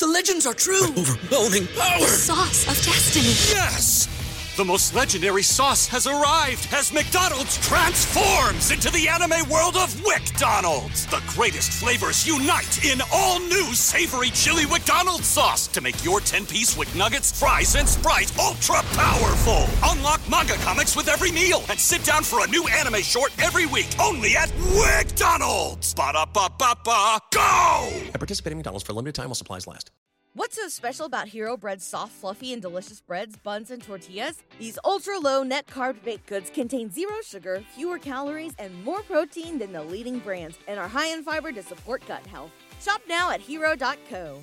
The 0.00 0.06
legends 0.06 0.46
are 0.46 0.54
true. 0.54 0.82
Overwhelming 0.96 1.66
power! 1.76 2.06
Sauce 2.06 2.66
of 2.66 2.82
destiny. 2.82 3.34
Yes! 3.54 4.08
The 4.56 4.64
most 4.64 4.94
legendary 4.96 5.44
sauce 5.44 5.86
has 5.86 6.08
arrived 6.08 6.68
as 6.72 6.92
McDonald's 6.92 7.56
transforms 7.58 8.72
into 8.72 8.90
the 8.90 9.08
anime 9.08 9.48
world 9.48 9.76
of 9.76 9.94
WcDonald's. 9.94 11.06
The 11.06 11.22
greatest 11.28 11.72
flavors 11.72 12.26
unite 12.26 12.84
in 12.84 13.00
all 13.12 13.38
new 13.38 13.72
savory 13.74 14.30
chili 14.30 14.66
McDonald's 14.66 15.28
sauce 15.28 15.68
to 15.68 15.80
make 15.80 16.04
your 16.04 16.18
10-piece 16.18 16.76
Wick 16.76 16.92
Nuggets, 16.96 17.38
fries, 17.38 17.76
and 17.76 17.88
Sprite 17.88 18.36
ultra 18.38 18.82
powerful. 18.92 19.66
Unlock 19.84 20.20
manga 20.28 20.54
comics 20.54 20.96
with 20.96 21.08
every 21.08 21.30
meal 21.30 21.62
and 21.70 21.78
sit 21.78 22.02
down 22.02 22.24
for 22.24 22.44
a 22.44 22.48
new 22.48 22.66
anime 22.68 23.02
short 23.02 23.32
every 23.40 23.66
week 23.66 23.88
only 24.00 24.36
at 24.36 24.48
WcDonald's. 24.48 25.94
Ba-da-ba-ba-ba, 25.94 27.18
go! 27.32 27.88
At 28.12 28.14
participating 28.14 28.58
McDonald's 28.58 28.84
for 28.84 28.92
a 28.92 28.96
limited 28.96 29.14
time 29.14 29.26
while 29.26 29.36
supplies 29.36 29.68
last. 29.68 29.90
What's 30.34 30.54
so 30.54 30.68
special 30.68 31.06
about 31.06 31.26
Hero 31.26 31.56
Bread's 31.56 31.84
soft, 31.84 32.12
fluffy, 32.12 32.52
and 32.52 32.62
delicious 32.62 33.00
breads, 33.00 33.36
buns, 33.36 33.72
and 33.72 33.82
tortillas? 33.82 34.44
These 34.60 34.78
ultra 34.84 35.18
low 35.18 35.42
net 35.42 35.66
carb 35.66 36.04
baked 36.04 36.26
goods 36.26 36.50
contain 36.50 36.88
zero 36.88 37.16
sugar, 37.24 37.64
fewer 37.74 37.98
calories, 37.98 38.52
and 38.60 38.84
more 38.84 39.02
protein 39.02 39.58
than 39.58 39.72
the 39.72 39.82
leading 39.82 40.20
brands, 40.20 40.56
and 40.68 40.78
are 40.78 40.86
high 40.86 41.08
in 41.08 41.24
fiber 41.24 41.50
to 41.50 41.64
support 41.64 42.06
gut 42.06 42.24
health. 42.28 42.52
Shop 42.80 43.00
now 43.08 43.32
at 43.32 43.40
hero.co. 43.40 44.40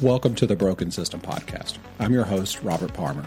Welcome 0.00 0.36
to 0.36 0.46
the 0.46 0.54
Broken 0.54 0.92
System 0.92 1.20
Podcast. 1.20 1.78
I'm 1.98 2.12
your 2.12 2.22
host, 2.22 2.62
Robert 2.62 2.94
Palmer. 2.94 3.26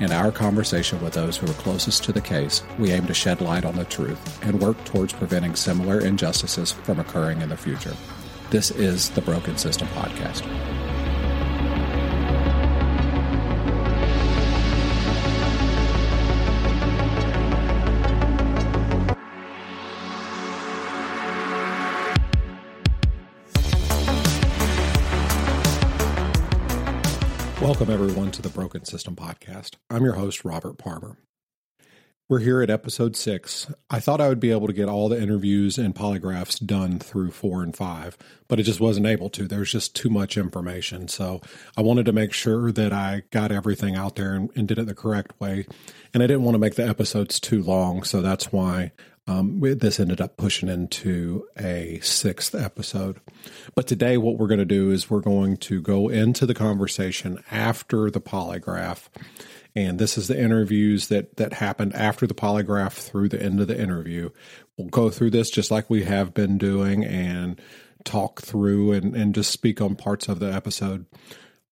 and 0.00 0.12
our 0.12 0.32
conversation 0.32 1.00
with 1.00 1.14
those 1.14 1.36
who 1.36 1.46
are 1.46 1.54
closest 1.54 2.04
to 2.04 2.12
the 2.12 2.20
case, 2.20 2.62
we 2.78 2.92
aim 2.92 3.06
to 3.06 3.14
shed 3.14 3.40
light 3.40 3.64
on 3.64 3.76
the 3.76 3.84
truth 3.84 4.44
and 4.44 4.60
work 4.60 4.82
towards 4.84 5.12
preventing 5.12 5.54
similar 5.54 6.00
injustices 6.00 6.72
from 6.72 7.00
occurring 7.00 7.40
in 7.40 7.48
the 7.48 7.56
future. 7.56 7.94
This 8.50 8.70
is 8.70 9.10
the 9.10 9.22
Broken 9.22 9.56
System 9.56 9.88
Podcast. 9.88 10.93
Welcome, 27.74 27.92
everyone, 27.92 28.30
to 28.30 28.40
the 28.40 28.50
Broken 28.50 28.84
System 28.84 29.16
Podcast. 29.16 29.74
I'm 29.90 30.04
your 30.04 30.14
host, 30.14 30.44
Robert 30.44 30.78
Palmer. 30.78 31.16
We're 32.28 32.38
here 32.38 32.62
at 32.62 32.70
episode 32.70 33.16
six. 33.16 33.66
I 33.90 33.98
thought 33.98 34.20
I 34.20 34.28
would 34.28 34.38
be 34.38 34.52
able 34.52 34.68
to 34.68 34.72
get 34.72 34.88
all 34.88 35.08
the 35.08 35.20
interviews 35.20 35.76
and 35.76 35.92
polygraphs 35.92 36.64
done 36.64 37.00
through 37.00 37.32
four 37.32 37.64
and 37.64 37.74
five, 37.74 38.16
but 38.46 38.60
it 38.60 38.62
just 38.62 38.78
wasn't 38.78 39.08
able 39.08 39.28
to. 39.30 39.48
There's 39.48 39.72
just 39.72 39.96
too 39.96 40.08
much 40.08 40.36
information. 40.36 41.08
So 41.08 41.40
I 41.76 41.82
wanted 41.82 42.06
to 42.06 42.12
make 42.12 42.32
sure 42.32 42.70
that 42.70 42.92
I 42.92 43.24
got 43.32 43.50
everything 43.50 43.96
out 43.96 44.14
there 44.14 44.34
and, 44.34 44.50
and 44.54 44.68
did 44.68 44.78
it 44.78 44.86
the 44.86 44.94
correct 44.94 45.40
way. 45.40 45.66
And 46.14 46.22
I 46.22 46.28
didn't 46.28 46.44
want 46.44 46.54
to 46.54 46.60
make 46.60 46.76
the 46.76 46.86
episodes 46.86 47.40
too 47.40 47.60
long. 47.60 48.04
So 48.04 48.22
that's 48.22 48.52
why 48.52 48.92
um, 49.26 49.60
we, 49.60 49.74
this 49.74 49.98
ended 49.98 50.20
up 50.20 50.36
pushing 50.36 50.68
into 50.68 51.46
a 51.58 51.98
sixth 52.02 52.54
episode. 52.54 53.20
But 53.74 53.86
today, 53.86 54.18
what 54.18 54.36
we're 54.36 54.48
going 54.48 54.58
to 54.58 54.66
do 54.66 54.90
is 54.90 55.08
we're 55.08 55.20
going 55.20 55.56
to 55.58 55.80
go 55.80 56.08
into 56.08 56.44
the 56.44 56.54
conversation 56.54 57.42
after 57.50 58.10
the 58.10 58.20
polygraph. 58.20 59.08
And 59.74 59.98
this 59.98 60.18
is 60.18 60.28
the 60.28 60.40
interviews 60.40 61.08
that, 61.08 61.36
that 61.36 61.54
happened 61.54 61.94
after 61.94 62.26
the 62.26 62.34
polygraph 62.34 62.92
through 62.92 63.30
the 63.30 63.42
end 63.42 63.60
of 63.60 63.66
the 63.66 63.80
interview. 63.80 64.30
We'll 64.76 64.88
go 64.88 65.10
through 65.10 65.30
this 65.30 65.50
just 65.50 65.70
like 65.70 65.88
we 65.88 66.04
have 66.04 66.34
been 66.34 66.58
doing 66.58 67.04
and 67.04 67.60
talk 68.04 68.42
through 68.42 68.92
and, 68.92 69.16
and 69.16 69.34
just 69.34 69.50
speak 69.50 69.80
on 69.80 69.96
parts 69.96 70.28
of 70.28 70.38
the 70.38 70.52
episode 70.52 71.06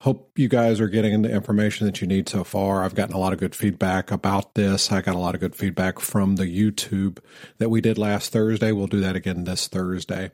hope 0.03 0.37
you 0.37 0.49
guys 0.49 0.81
are 0.81 0.89
getting 0.89 1.23
the 1.23 1.33
information 1.33 1.87
that 1.87 2.01
you 2.01 2.09
need 2.09 2.29
so 2.29 2.43
far. 2.43 2.83
I've 2.83 2.97
gotten 2.97 3.15
a 3.15 3.19
lot 3.19 3.33
of 3.33 3.39
good 3.39 3.55
feedback 3.55 4.11
about 4.11 4.57
this. 4.57 4.91
I 4.91 5.01
got 5.01 5.15
a 5.15 5.19
lot 5.19 5.37
of 5.37 5.41
good 5.41 5.55
feedback 5.55 6.01
from 6.01 6.35
the 6.35 6.47
YouTube 6.47 7.19
that 7.59 7.69
we 7.69 7.81
did 7.81 7.99
last 7.99 8.33
Thursday. 8.33 8.73
We'll 8.73 8.89
do 8.89 8.99
that 8.99 9.15
again 9.15 9.45
this 9.45 9.69
Thursday. 9.69 10.33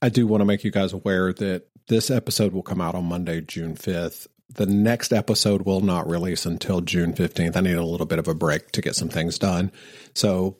I 0.00 0.10
do 0.10 0.28
want 0.28 0.42
to 0.42 0.44
make 0.44 0.62
you 0.62 0.70
guys 0.70 0.92
aware 0.92 1.32
that 1.32 1.66
this 1.88 2.08
episode 2.08 2.52
will 2.52 2.62
come 2.62 2.80
out 2.80 2.94
on 2.94 3.04
Monday, 3.04 3.40
June 3.40 3.74
5th. 3.74 4.28
The 4.54 4.66
next 4.66 5.12
episode 5.12 5.62
will 5.62 5.80
not 5.80 6.08
release 6.08 6.46
until 6.46 6.80
June 6.80 7.12
15th. 7.12 7.56
I 7.56 7.60
need 7.62 7.74
a 7.74 7.84
little 7.84 8.06
bit 8.06 8.20
of 8.20 8.28
a 8.28 8.34
break 8.34 8.70
to 8.72 8.80
get 8.80 8.94
some 8.94 9.08
things 9.08 9.40
done. 9.40 9.72
So 10.14 10.56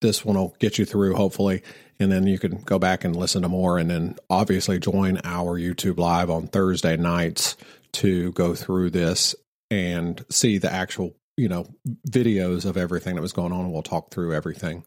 this 0.00 0.24
one 0.24 0.36
will 0.36 0.54
get 0.60 0.78
you 0.78 0.84
through, 0.84 1.14
hopefully. 1.14 1.62
And 1.98 2.12
then 2.12 2.28
you 2.28 2.38
can 2.38 2.60
go 2.60 2.78
back 2.78 3.02
and 3.02 3.16
listen 3.16 3.42
to 3.42 3.48
more 3.48 3.76
and 3.76 3.90
then 3.90 4.14
obviously 4.30 4.78
join 4.78 5.18
our 5.24 5.58
YouTube 5.58 5.98
live 5.98 6.30
on 6.30 6.46
Thursday 6.46 6.96
nights 6.96 7.56
to 7.92 8.32
go 8.32 8.54
through 8.54 8.90
this 8.90 9.34
and 9.70 10.24
see 10.30 10.58
the 10.58 10.72
actual, 10.72 11.14
you 11.36 11.48
know, 11.48 11.66
videos 12.08 12.64
of 12.64 12.76
everything 12.76 13.14
that 13.14 13.22
was 13.22 13.32
going 13.32 13.52
on. 13.52 13.70
We'll 13.70 13.82
talk 13.82 14.10
through 14.10 14.34
everything. 14.34 14.84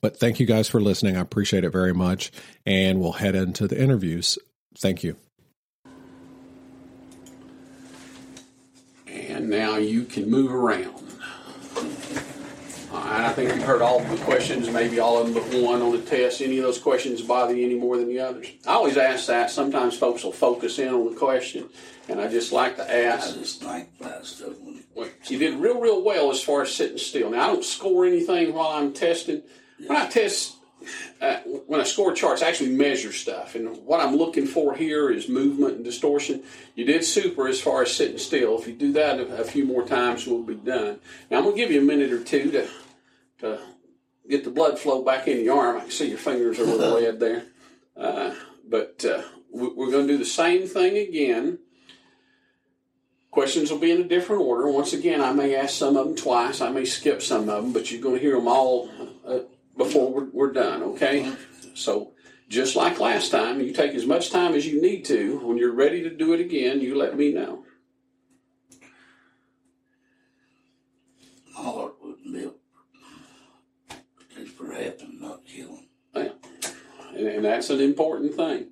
But 0.00 0.18
thank 0.18 0.40
you 0.40 0.46
guys 0.46 0.68
for 0.68 0.80
listening. 0.80 1.16
I 1.16 1.20
appreciate 1.20 1.64
it 1.64 1.70
very 1.70 1.94
much. 1.94 2.32
And 2.66 3.00
we'll 3.00 3.12
head 3.12 3.34
into 3.34 3.68
the 3.68 3.80
interviews. 3.80 4.38
Thank 4.78 5.04
you. 5.04 5.16
And 9.06 9.48
now 9.48 9.76
you 9.76 10.04
can 10.04 10.30
move 10.30 10.52
around. 10.52 11.02
Right, 13.04 13.24
I 13.24 13.32
think 13.32 13.52
you've 13.52 13.64
heard 13.64 13.82
all 13.82 14.00
of 14.00 14.08
the 14.08 14.24
questions, 14.24 14.70
maybe 14.70 15.00
all 15.00 15.18
of 15.18 15.26
them 15.26 15.34
but 15.34 15.60
one 15.60 15.82
on 15.82 15.92
the 15.92 16.02
test. 16.02 16.40
Any 16.40 16.58
of 16.58 16.64
those 16.64 16.78
questions 16.78 17.20
bother 17.20 17.54
you 17.54 17.66
any 17.66 17.74
more 17.74 17.96
than 17.96 18.08
the 18.08 18.20
others? 18.20 18.48
I 18.66 18.74
always 18.74 18.96
ask 18.96 19.26
that. 19.26 19.50
Sometimes 19.50 19.98
folks 19.98 20.22
will 20.22 20.32
focus 20.32 20.78
in 20.78 20.88
on 20.88 21.10
the 21.10 21.18
question, 21.18 21.68
and 22.08 22.20
I 22.20 22.28
just 22.28 22.52
like 22.52 22.76
to 22.76 22.94
ask. 22.94 23.34
I 23.34 23.38
just 23.38 23.62
think 23.62 23.98
that 23.98 24.24
stuff. 24.24 24.52
Well, 24.94 25.08
you 25.26 25.38
did 25.38 25.58
real, 25.58 25.80
real 25.80 26.02
well 26.02 26.30
as 26.30 26.42
far 26.42 26.62
as 26.62 26.72
sitting 26.72 26.98
still. 26.98 27.30
Now, 27.30 27.44
I 27.44 27.46
don't 27.48 27.64
score 27.64 28.04
anything 28.04 28.52
while 28.52 28.68
I'm 28.68 28.92
testing. 28.92 29.42
When 29.86 29.96
I 29.96 30.06
test, 30.06 30.56
uh, 31.20 31.38
when 31.66 31.80
I 31.80 31.84
score 31.84 32.12
charts, 32.12 32.42
I 32.42 32.48
actually 32.48 32.70
measure 32.76 33.12
stuff. 33.12 33.54
And 33.54 33.78
what 33.84 34.00
I'm 34.00 34.16
looking 34.16 34.46
for 34.46 34.74
here 34.74 35.10
is 35.10 35.28
movement 35.28 35.76
and 35.76 35.84
distortion. 35.84 36.42
You 36.76 36.84
did 36.84 37.04
super 37.04 37.48
as 37.48 37.60
far 37.60 37.82
as 37.82 37.92
sitting 37.92 38.18
still. 38.18 38.58
If 38.58 38.68
you 38.68 38.74
do 38.74 38.92
that 38.92 39.18
a, 39.18 39.40
a 39.40 39.44
few 39.44 39.64
more 39.64 39.84
times, 39.84 40.26
we'll 40.26 40.42
be 40.42 40.54
done. 40.54 41.00
Now, 41.30 41.38
I'm 41.38 41.44
going 41.44 41.56
to 41.56 41.60
give 41.62 41.70
you 41.72 41.80
a 41.80 41.84
minute 41.84 42.12
or 42.12 42.22
two 42.22 42.50
to, 42.52 42.68
to 43.42 43.60
get 44.28 44.44
the 44.44 44.50
blood 44.50 44.78
flow 44.78 45.04
back 45.04 45.28
in 45.28 45.44
your 45.44 45.58
arm. 45.58 45.76
I 45.76 45.80
can 45.80 45.90
see 45.90 46.08
your 46.08 46.18
fingers 46.18 46.58
are 46.58 46.62
a 46.62 46.66
little 46.66 47.00
red 47.00 47.20
there. 47.20 47.44
Uh, 47.96 48.34
but 48.68 49.04
uh, 49.04 49.22
we're 49.50 49.90
going 49.90 50.06
to 50.06 50.12
do 50.14 50.18
the 50.18 50.24
same 50.24 50.66
thing 50.66 50.96
again. 50.96 51.58
Questions 53.30 53.70
will 53.70 53.78
be 53.78 53.90
in 53.90 54.00
a 54.00 54.04
different 54.04 54.42
order. 54.42 54.68
Once 54.68 54.92
again, 54.92 55.20
I 55.20 55.32
may 55.32 55.54
ask 55.54 55.74
some 55.74 55.96
of 55.96 56.06
them 56.06 56.16
twice. 56.16 56.60
I 56.60 56.70
may 56.70 56.84
skip 56.84 57.22
some 57.22 57.48
of 57.48 57.64
them, 57.64 57.72
but 57.72 57.90
you're 57.90 58.00
going 58.00 58.16
to 58.16 58.20
hear 58.20 58.36
them 58.36 58.48
all 58.48 58.90
uh, 59.26 59.40
before 59.76 60.12
we're, 60.12 60.30
we're 60.32 60.52
done, 60.52 60.82
okay? 60.82 61.32
So, 61.74 62.12
just 62.48 62.76
like 62.76 63.00
last 63.00 63.30
time, 63.30 63.60
you 63.60 63.72
take 63.72 63.94
as 63.94 64.04
much 64.04 64.30
time 64.30 64.52
as 64.52 64.66
you 64.66 64.82
need 64.82 65.06
to. 65.06 65.38
When 65.38 65.56
you're 65.56 65.72
ready 65.74 66.02
to 66.02 66.10
do 66.10 66.34
it 66.34 66.40
again, 66.40 66.82
you 66.82 66.94
let 66.94 67.16
me 67.16 67.32
know. 67.32 67.64
My 71.54 71.62
heart 71.62 71.94
wouldn't 72.02 72.26
live. 72.26 72.52
Just 74.36 74.52
for 74.52 74.72
happening, 74.72 75.18
not 75.20 75.46
killing. 75.46 75.88
Yeah. 76.14 76.32
And, 77.22 77.36
and 77.36 77.44
that's 77.44 77.70
an 77.70 77.80
important 77.80 78.34
thing. 78.34 78.66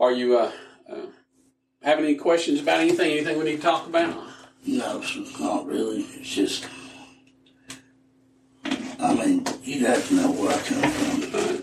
Are 0.00 0.10
you 0.10 0.38
uh, 0.38 0.52
uh, 0.90 1.06
having 1.82 2.06
any 2.06 2.14
questions 2.14 2.60
about 2.60 2.80
anything? 2.80 3.12
Anything 3.12 3.38
we 3.38 3.44
need 3.44 3.56
to 3.56 3.62
talk 3.62 3.86
about? 3.86 4.16
No, 4.66 5.02
sir, 5.02 5.22
not 5.38 5.66
really. 5.66 6.00
It's 6.00 6.34
just, 6.34 6.66
I 8.98 9.14
mean, 9.14 9.46
you'd 9.62 9.82
have 9.82 10.08
to 10.08 10.14
know 10.14 10.32
where 10.32 10.50
I 10.50 10.58
come 10.60 10.90
from. 10.90 11.62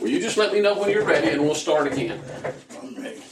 Well, 0.00 0.10
you 0.10 0.18
just 0.18 0.36
let 0.36 0.52
me 0.52 0.60
know 0.60 0.76
when 0.76 0.90
you're 0.90 1.04
ready, 1.04 1.28
and 1.28 1.42
we'll 1.42 1.54
start 1.54 1.92
again. 1.92 2.20
I'm 2.82 2.94
ready. 2.96 3.22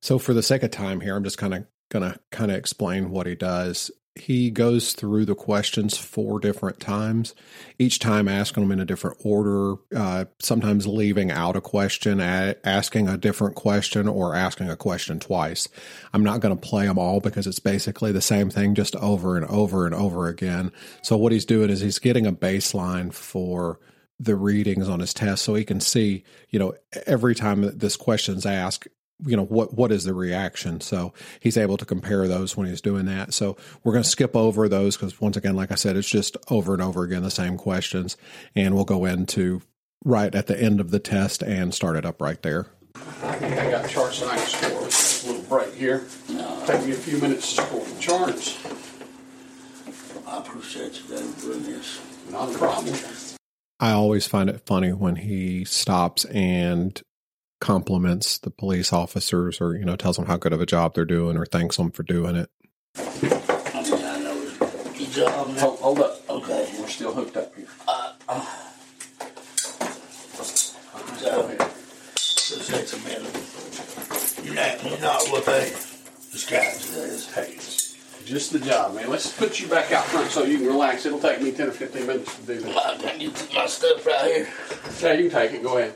So, 0.00 0.18
for 0.18 0.34
the 0.34 0.42
sake 0.42 0.62
of 0.62 0.70
time 0.70 1.00
here, 1.00 1.16
I'm 1.16 1.24
just 1.24 1.38
kind 1.38 1.54
of 1.54 1.66
going 1.88 2.12
to 2.12 2.20
kind 2.30 2.52
of 2.52 2.56
explain 2.56 3.10
what 3.10 3.26
he 3.26 3.34
does. 3.34 3.90
He 4.20 4.50
goes 4.50 4.92
through 4.92 5.24
the 5.24 5.34
questions 5.34 5.96
four 5.96 6.40
different 6.40 6.80
times, 6.80 7.34
each 7.78 7.98
time 7.98 8.28
asking 8.28 8.62
them 8.62 8.72
in 8.72 8.80
a 8.80 8.84
different 8.84 9.18
order, 9.24 9.74
uh, 9.94 10.26
sometimes 10.38 10.86
leaving 10.86 11.30
out 11.30 11.56
a 11.56 11.60
question, 11.60 12.20
asking 12.20 13.08
a 13.08 13.16
different 13.16 13.54
question, 13.54 14.08
or 14.08 14.34
asking 14.34 14.70
a 14.70 14.76
question 14.76 15.18
twice. 15.18 15.68
I'm 16.12 16.24
not 16.24 16.40
going 16.40 16.56
to 16.56 16.68
play 16.68 16.86
them 16.86 16.98
all 16.98 17.20
because 17.20 17.46
it's 17.46 17.60
basically 17.60 18.12
the 18.12 18.20
same 18.20 18.50
thing 18.50 18.74
just 18.74 18.96
over 18.96 19.36
and 19.36 19.46
over 19.46 19.86
and 19.86 19.94
over 19.94 20.28
again. 20.28 20.72
So, 21.02 21.16
what 21.16 21.32
he's 21.32 21.44
doing 21.44 21.70
is 21.70 21.80
he's 21.80 21.98
getting 21.98 22.26
a 22.26 22.32
baseline 22.32 23.12
for 23.12 23.78
the 24.20 24.34
readings 24.34 24.88
on 24.88 25.00
his 25.00 25.14
test 25.14 25.44
so 25.44 25.54
he 25.54 25.64
can 25.64 25.80
see, 25.80 26.24
you 26.50 26.58
know, 26.58 26.74
every 27.06 27.34
time 27.34 27.62
that 27.62 27.78
this 27.78 27.96
question's 27.96 28.44
asked, 28.44 28.88
you 29.24 29.36
know 29.36 29.44
what 29.44 29.74
what 29.74 29.90
is 29.90 30.04
the 30.04 30.14
reaction 30.14 30.80
so 30.80 31.12
he's 31.40 31.56
able 31.56 31.76
to 31.76 31.84
compare 31.84 32.28
those 32.28 32.56
when 32.56 32.66
he's 32.68 32.80
doing 32.80 33.06
that 33.06 33.34
so 33.34 33.56
we're 33.82 33.92
going 33.92 34.04
to 34.04 34.08
skip 34.08 34.36
over 34.36 34.68
those 34.68 34.96
because 34.96 35.20
once 35.20 35.36
again 35.36 35.56
like 35.56 35.72
i 35.72 35.74
said 35.74 35.96
it's 35.96 36.08
just 36.08 36.36
over 36.50 36.72
and 36.72 36.82
over 36.82 37.02
again 37.02 37.22
the 37.22 37.30
same 37.30 37.56
questions 37.56 38.16
and 38.54 38.74
we'll 38.74 38.84
go 38.84 39.04
into 39.04 39.60
right 40.04 40.34
at 40.34 40.46
the 40.46 40.60
end 40.60 40.80
of 40.80 40.90
the 40.90 41.00
test 41.00 41.42
and 41.42 41.74
start 41.74 41.96
it 41.96 42.06
up 42.06 42.22
right 42.22 42.42
there 42.42 42.66
I 43.22 43.32
think 43.36 43.54
I 43.58 43.70
got 43.70 43.88
charts 43.88 44.20
that 44.20 44.30
I 44.30 44.36
can 44.36 44.46
score. 44.46 45.30
A 45.30 45.32
little 45.32 45.48
break 45.48 45.74
here. 45.74 46.04
Take 46.66 46.84
me 46.84 46.92
a 46.92 46.94
few 46.94 47.18
minutes 47.18 47.54
to 47.56 47.62
score 47.62 47.84
the 47.84 48.00
charts. 48.00 48.58
I 50.26 50.38
appreciate 50.38 51.00
you 51.02 51.16
guys 51.16 51.32
doing 51.42 51.62
this. 51.62 52.00
Not 52.30 52.54
a 52.54 52.58
problem. 52.58 52.94
i 53.80 53.92
always 53.92 54.26
find 54.26 54.50
it 54.50 54.66
funny 54.66 54.92
when 54.92 55.16
he 55.16 55.64
stops 55.64 56.24
and 56.26 57.00
compliments 57.60 58.38
the 58.38 58.50
police 58.50 58.92
officers 58.92 59.60
or 59.60 59.76
you 59.76 59.84
know 59.84 59.96
tells 59.96 60.16
them 60.16 60.26
how 60.26 60.36
good 60.36 60.52
of 60.52 60.60
a 60.60 60.66
job 60.66 60.94
they're 60.94 61.04
doing 61.04 61.36
or 61.36 61.44
thanks 61.44 61.76
them 61.76 61.90
for 61.90 62.02
doing 62.02 62.36
it 62.36 62.50
I 62.96 63.02
mean, 63.22 63.32
I 64.04 64.18
know 64.18 64.42
it's 64.42 65.00
your 65.00 65.26
job 65.26 65.48
now. 65.48 65.60
Hold, 65.60 65.78
hold 65.80 66.00
up. 66.00 66.30
Okay. 66.30 66.68
We're 66.78 66.88
still 66.88 67.14
hooked 67.14 67.36
up 67.36 67.54
here. 67.54 67.66
So, 71.16 71.46
appreciate 72.60 72.92
you, 72.92 72.98
man. 73.04 73.22
You're 74.44 74.54
not, 74.54 74.84
you're 74.84 75.00
not 75.00 75.22
what 75.28 75.44
they 75.46 75.70
described 76.32 76.86
you 76.90 77.02
as. 77.02 77.32
Hey, 77.32 77.54
just 78.24 78.52
the 78.52 78.58
job, 78.58 78.94
man. 78.94 79.10
Let's 79.10 79.36
put 79.36 79.60
you 79.60 79.68
back 79.68 79.92
out 79.92 80.04
front 80.06 80.30
so 80.30 80.44
you 80.44 80.58
can 80.58 80.66
relax. 80.66 81.06
It'll 81.06 81.18
take 81.20 81.40
me 81.42 81.52
10 81.52 81.68
or 81.68 81.72
15 81.72 82.06
minutes 82.06 82.36
to 82.36 82.42
do 82.42 82.60
this. 82.60 82.76
I 82.76 82.96
can 82.96 83.18
get 83.18 83.54
my 83.54 83.66
stuff 83.66 84.06
right 84.06 84.24
here. 84.24 84.48
Yeah, 85.00 85.12
you 85.14 85.30
can 85.30 85.40
take 85.40 85.52
it. 85.52 85.62
Go 85.62 85.78
ahead. 85.78 85.94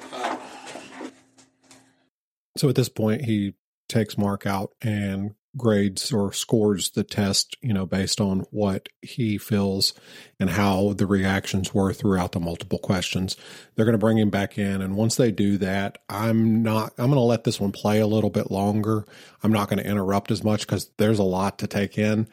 So 2.57 2.69
at 2.69 2.75
this 2.75 2.89
point, 2.89 3.25
he 3.25 3.55
takes 3.89 4.19
Mark 4.19 4.47
out 4.47 4.73
and 4.83 5.35
grades 5.57 6.13
or 6.13 6.33
scores 6.33 6.91
the 6.91 7.05
test, 7.05 7.57
you 7.61 7.73
know, 7.73 7.85
based 7.85 8.21
on 8.21 8.41
what 8.51 8.89
he 9.03 9.37
feels 9.37 9.93
and 10.41 10.51
how 10.51 10.95
the 10.95 11.07
reactions 11.07 11.75
were 11.75 11.93
throughout 11.93 12.33
the 12.33 12.41
multiple 12.41 12.79
questions. 12.79 13.37
They're 13.75 13.85
going 13.85 13.93
to 13.93 13.99
bring 13.99 14.19
him 14.19 14.31
back 14.31 14.57
in. 14.59 14.81
And 14.81 14.97
once 14.97 15.17
they 15.17 15.31
do 15.31 15.59
that, 15.59 15.99
I'm 16.09 16.63
not, 16.63 16.93
I'm 16.97 17.07
going 17.07 17.17
to 17.17 17.21
let 17.21 17.45
this 17.45 17.61
one 17.61 17.73
play 17.73 18.01
a 18.01 18.07
little 18.07 18.31
bit 18.31 18.51
longer. 18.51 19.05
I'm 19.43 19.53
not 19.53 19.69
going 19.69 19.79
to 19.79 19.89
interrupt 19.89 20.31
as 20.31 20.43
much 20.43 20.67
because 20.67 20.91
there's 20.97 21.19
a 21.19 21.25
lot 21.25 21.59
to 21.59 21.67
take 21.67 21.99
in. 21.99 22.29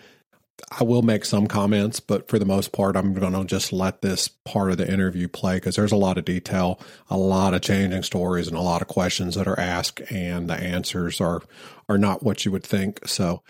I 0.72 0.84
will 0.84 1.02
make 1.02 1.26
some 1.26 1.48
comments, 1.48 2.00
but 2.00 2.28
for 2.28 2.40
the 2.40 2.46
most 2.46 2.72
part, 2.72 2.96
I'm 2.96 3.14
going 3.14 3.34
to 3.34 3.46
just 3.46 3.74
let 3.74 4.02
this 4.02 4.28
part 4.28 4.72
of 4.72 4.78
the 4.78 4.92
interview 4.92 5.28
play 5.28 5.56
because 5.56 5.76
there's 5.76 5.92
a 5.92 5.98
lot 5.98 6.18
of 6.18 6.26
detail, 6.26 6.80
a 7.10 7.18
lot 7.18 7.54
of 7.54 7.62
changing 7.62 8.04
stories, 8.04 8.48
and 8.48 8.58
a 8.58 8.62
lot 8.62 8.82
of 8.82 8.88
questions 8.88 9.36
that 9.36 9.48
are 9.48 9.60
asked, 9.60 10.02
and 10.12 10.50
the 10.50 10.56
answers 10.56 11.20
are 11.22 11.42
are 11.88 11.98
not 11.98 12.24
what 12.24 12.46
you 12.46 12.52
would 12.52 12.64
think. 12.64 13.08
So, 13.08 13.44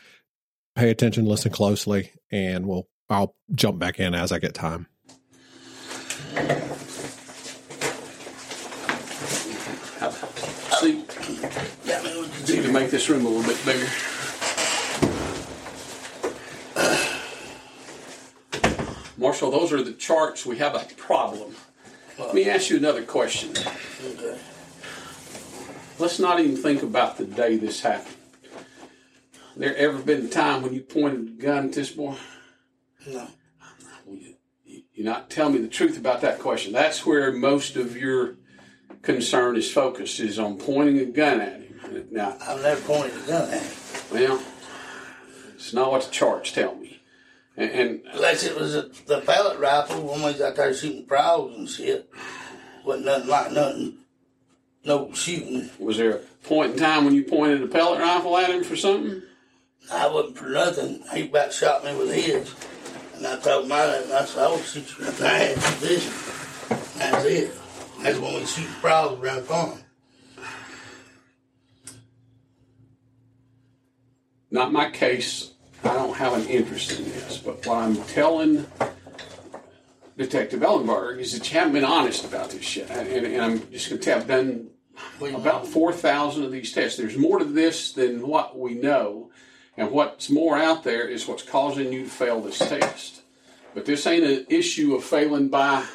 pay 0.75 0.89
attention, 0.89 1.25
listen 1.25 1.51
closely, 1.51 2.11
and 2.31 2.65
we'll 2.65 2.88
I'll 3.09 3.35
jump 3.53 3.79
back 3.79 4.00
in 4.00 4.13
as 4.13 4.31
I 4.31 4.39
get 4.39 4.53
time. 4.53 4.88
See, 10.79 11.03
Yeah, 11.85 12.01
need 12.47 12.63
to 12.63 12.71
make 12.71 12.89
this 12.89 13.09
room 13.09 13.25
a 13.25 13.29
little 13.29 13.44
bit 13.44 13.63
bigger. 13.65 13.88
Marshall, 19.19 19.51
those 19.51 19.74
are 19.74 19.83
the 19.83 19.92
charts. 19.92 20.45
We 20.45 20.57
have 20.60 20.75
a 20.75 20.86
problem. 20.95 21.54
Let 22.18 22.33
me 22.33 22.50
ask 22.50 22.69
you 22.69 22.77
another 22.77 23.04
question. 23.04 23.51
Okay. 23.51 24.39
Let's 26.00 26.19
not 26.19 26.39
even 26.39 26.56
think 26.56 26.83
about 26.83 27.18
the 27.18 27.25
day 27.25 27.57
this 27.57 27.81
happened. 27.81 28.16
There 29.57 29.75
ever 29.75 30.00
been 30.00 30.27
a 30.27 30.30
time 30.30 30.62
when 30.62 30.74
you 30.74 30.81
pointed 30.81 31.27
a 31.27 31.42
gun 31.42 31.66
at 31.66 31.74
this 31.74 31.92
boy? 31.92 32.16
No. 33.06 33.27
You're 34.94 35.06
not 35.06 35.30
telling 35.30 35.56
me 35.56 35.60
the 35.60 35.68
truth 35.68 35.98
about 35.98 36.21
that 36.21 36.39
question. 36.39 36.71
That's 36.71 37.06
where 37.06 37.33
most 37.33 37.75
of 37.75 37.98
your 37.98 38.38
concern 39.01 39.57
is 39.57 39.69
focused, 39.69 40.21
is 40.21 40.39
on 40.39 40.57
pointing 40.57 40.98
a 41.00 41.06
gun 41.06 41.42
at 41.42 41.62
him. 41.62 42.07
Now, 42.12 42.38
I've 42.42 42.62
never 42.62 42.81
pointed 42.81 43.21
a 43.24 43.27
gun 43.27 43.50
at 43.50 43.62
him. 43.62 43.71
well, 44.13 44.42
it's 45.56 45.74
not 45.74 45.92
what 45.92 46.04
the 46.04 46.12
charts 46.12 46.54
tell 46.54 46.75
me. 46.75 46.79
And, 47.59 47.71
and 47.71 48.01
Unless 48.13 48.45
it 48.45 48.57
was 48.57 48.73
a, 48.73 48.83
the 49.06 49.19
pellet 49.19 49.59
rifle 49.59 50.01
when 50.01 50.19
we 50.19 50.31
was 50.31 50.41
out 50.41 50.56
there 50.56 50.73
shooting 50.73 51.06
prowls 51.06 51.57
and 51.57 51.69
shit. 51.69 52.09
Wasn't 52.85 53.06
nothing 53.06 53.27
like 53.27 53.51
nothing. 53.51 53.97
No 54.85 55.11
shooting. 55.13 55.69
was 55.77 55.97
there 55.97 56.11
a 56.11 56.19
point 56.47 56.73
in 56.73 56.79
time 56.79 57.03
when 57.03 57.13
you 57.13 57.25
pointed 57.25 57.61
a 57.61 57.67
pellet 57.67 58.00
rifle 58.00 58.38
at 58.38 58.50
him 58.50 58.63
for 58.63 58.77
something? 58.77 59.21
I 59.91 60.07
wasn't 60.07 60.38
for 60.38 60.47
nothing. 60.47 61.03
He 61.13 61.27
about 61.27 61.51
shot 61.51 61.83
me 61.83 61.94
with 61.97 62.13
his. 62.13 62.56
And 63.17 63.27
I 63.27 63.38
told 63.39 63.65
him, 63.65 63.73
I, 63.73 64.06
I 64.13 64.23
said, 64.23 64.44
I 64.44 64.47
will 64.47 64.59
shoot 64.59 64.97
you 64.97 65.06
in 65.06 65.15
the 65.15 65.27
ass 65.27 65.79
position. 65.79 66.13
That's 66.97 67.25
it. 67.25 67.51
That's 68.01 68.19
when 68.19 68.35
we 68.35 68.45
shoot 68.45 68.69
prowls 68.79 69.19
around 69.19 69.35
the 69.35 69.41
farm. 69.41 69.79
Not 74.50 74.71
my 74.71 74.89
case. 74.91 75.51
I 75.84 75.94
don't 75.94 76.16
have 76.16 76.34
an 76.34 76.48
interest 76.48 77.00
in 77.00 77.06
this. 77.06 77.38
But 77.38 77.66
what 77.66 77.78
I'm 77.78 77.96
telling 78.04 78.66
Detective 80.18 80.62
Ellenberg 80.62 81.20
is 81.20 81.31
that 81.31 81.52
you 81.52 81.58
haven't 81.58 81.74
been 81.74 81.86
honest 81.86 82.26
about 82.26 82.52
this 82.52 82.64
shit. 82.64 82.90
And, 82.90 83.08
and, 83.08 83.26
and 83.26 83.42
I'm 83.42 83.72
just 83.72 83.90
going 83.90 84.02
to 84.02 84.06
tell 84.06 84.18
you, 84.18 84.22
I've 84.22 84.28
done 84.28 84.70
about 85.22 85.68
4,000 85.68 86.44
of 86.44 86.52
these 86.52 86.72
tests. 86.74 86.98
There's 86.98 87.18
more 87.18 87.40
to 87.40 87.46
this 87.46 87.94
than 87.94 88.28
what 88.28 88.60
we 88.60 88.74
know. 88.74 89.31
And 89.78 89.92
what's 89.92 90.30
more 90.30 90.58
out 90.58 90.84
there 90.84 91.08
is 91.08 91.26
what's 91.26 91.44
causing 91.44 91.94
you 91.94 92.04
to 92.04 92.10
fail 92.10 92.42
this 92.42 92.60
test. 92.60 93.22
But 93.74 93.86
this 93.86 94.06
ain't 94.06 94.26
an 94.26 94.46
issue 94.50 94.94
of 94.96 95.06
failing 95.06 95.48
by 95.48 95.86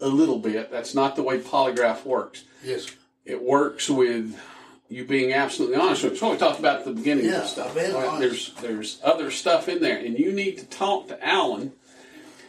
a 0.00 0.08
little 0.08 0.38
bit. 0.38 0.70
That's 0.70 0.94
not 0.94 1.14
the 1.14 1.22
way 1.22 1.38
polygraph 1.38 2.04
works. 2.06 2.44
Yes. 2.64 2.90
It 3.26 3.42
works 3.42 3.90
with 3.90 4.40
you 4.92 5.04
being 5.04 5.32
absolutely 5.32 5.76
honest. 5.76 6.04
It's 6.04 6.20
what 6.20 6.32
we 6.32 6.38
talked 6.38 6.58
about 6.58 6.80
at 6.80 6.84
the 6.84 6.92
beginning 6.92 7.26
of 7.26 7.32
Yeah, 7.32 7.40
this 7.40 7.52
stuff. 7.52 7.68
I've 7.68 7.74
been 7.74 7.94
Right? 7.94 8.20
There's 8.20 8.52
there's 8.60 9.00
other 9.02 9.30
stuff 9.30 9.68
in 9.68 9.80
there, 9.80 9.98
and 9.98 10.18
you 10.18 10.32
need 10.32 10.58
to 10.58 10.66
talk 10.66 11.08
to 11.08 11.26
Alan. 11.26 11.72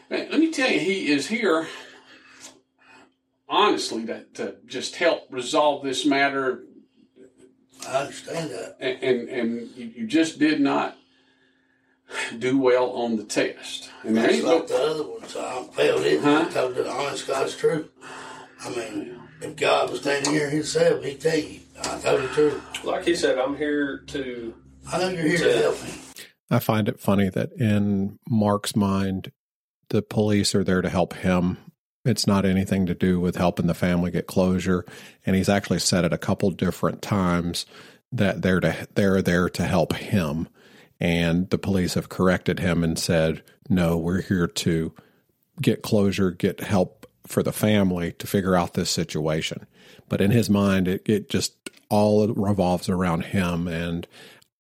Man, 0.10 0.28
let 0.32 0.40
me 0.40 0.52
tell 0.52 0.70
you, 0.70 0.80
he 0.80 1.08
is 1.12 1.28
here 1.28 1.68
honestly 3.48 4.06
to, 4.06 4.24
to 4.36 4.56
just 4.66 4.96
help 4.96 5.28
resolve 5.30 5.84
this 5.84 6.06
matter 6.06 6.64
I 7.88 7.98
understand 8.02 8.50
that. 8.52 8.78
and 8.80 9.04
and, 9.04 9.30
and 9.30 9.70
you, 9.76 9.86
you 9.96 10.08
just 10.08 10.40
did 10.40 10.60
not 10.62 10.98
do 12.38 12.58
well 12.58 12.92
on 12.92 13.16
the 13.18 13.24
test. 13.24 13.90
And 14.04 14.16
there 14.18 14.26
It's 14.26 14.36
ain't 14.36 14.46
like 14.46 14.62
no, 14.62 14.68
the 14.68 14.84
other 14.84 15.04
ones. 15.04 15.36
I 15.36 15.64
failed 15.74 16.02
it. 16.06 16.22
Huh? 16.22 16.46
I 16.48 16.52
told 16.54 16.76
you 16.76 16.84
the 16.84 16.92
honest 16.92 17.28
God's 17.28 17.56
truth. 17.56 17.90
I 18.64 18.70
mean, 18.70 19.20
if 19.42 19.56
God 19.56 19.90
was 19.90 20.02
standing 20.02 20.32
here 20.34 20.50
himself, 20.50 21.04
he'd 21.04 21.20
tell 21.22 21.38
you. 21.38 21.60
I 21.80 22.00
told 22.00 22.22
the 22.22 22.28
truth. 22.30 22.84
Like 22.84 23.06
he 23.06 23.16
said, 23.16 23.38
I'm 23.38 23.56
here 23.58 24.00
to. 24.08 24.54
I 24.92 25.00
know 25.00 25.10
you're 25.10 25.28
here 25.28 25.38
to 25.38 25.58
help 25.62 25.84
me. 25.84 25.90
I 26.50 26.60
find 26.60 26.88
it 26.88 27.00
funny 27.00 27.30
that 27.30 27.54
in 27.54 28.20
Mark's 28.30 28.76
mind, 28.76 29.32
the 29.90 30.02
police 30.02 30.54
are 30.54 30.64
there 30.64 30.82
to 30.82 30.90
help 30.90 31.14
him. 31.14 31.58
It's 32.06 32.28
not 32.28 32.46
anything 32.46 32.86
to 32.88 32.94
do 32.94 33.20
with 33.20 33.38
helping 33.38 33.68
the 33.68 33.74
family 33.74 34.12
get 34.12 34.28
closure. 34.28 34.86
And 35.26 35.36
he's 35.36 35.50
actually 35.50 35.80
said 35.80 36.04
it 36.04 36.14
a 36.14 36.18
couple 36.18 36.52
different 36.52 37.02
times 37.02 37.66
that 38.12 38.42
they're 38.42 38.60
to 38.60 38.88
they're 38.94 39.22
there 39.22 39.50
to 39.50 39.64
help 39.64 39.94
him. 39.94 40.50
And 41.00 41.50
the 41.50 41.58
police 41.58 41.96
have 41.96 42.10
corrected 42.10 42.60
him 42.60 42.84
and 42.84 43.00
said, 43.00 43.44
no, 43.70 43.98
we're 43.98 44.22
here 44.22 44.48
to 44.48 44.94
get 45.62 45.82
closure, 45.82 46.32
get 46.32 46.60
help 46.60 47.08
for 47.26 47.42
the 47.42 47.54
family 47.54 48.12
to 48.14 48.28
figure 48.28 48.56
out 48.56 48.74
this 48.74 48.90
situation. 48.90 49.66
But 50.14 50.22
in 50.22 50.30
his 50.30 50.48
mind, 50.48 50.88
it, 50.88 51.02
it 51.10 51.28
just 51.28 51.72
all 51.90 52.28
revolves 52.28 52.88
around 52.88 53.22
him 53.26 53.68
and 53.68 54.06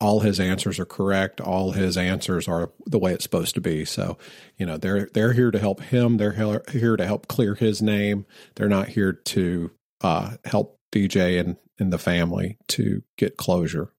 all 0.01 0.22
his 0.22 0.39
answers 0.39 0.79
are 0.79 0.86
correct. 0.86 1.39
All 1.39 1.74
his 1.74 1.95
answers 1.95 2.48
are 2.48 2.72
the 2.88 2.98
way 2.98 3.13
it's 3.13 3.22
supposed 3.22 3.53
to 3.53 3.62
be. 3.62 3.86
So, 3.86 4.17
you 4.57 4.65
know, 4.65 4.77
they're 4.77 5.10
they're 5.13 5.33
here 5.33 5.51
to 5.51 5.60
help 5.60 5.79
him. 5.79 6.17
They're 6.17 6.63
here 6.72 6.98
to 6.98 7.05
help 7.05 7.27
clear 7.27 7.53
his 7.53 7.83
name. 7.83 8.25
They're 8.55 8.67
not 8.67 8.88
here 8.88 9.13
to 9.13 9.69
uh, 10.01 10.38
help 10.43 10.79
DJ 10.91 11.39
and, 11.39 11.57
and 11.77 11.93
the 11.93 12.00
family 12.00 12.57
to 12.69 13.03
get 13.19 13.38
closure. 13.38 13.93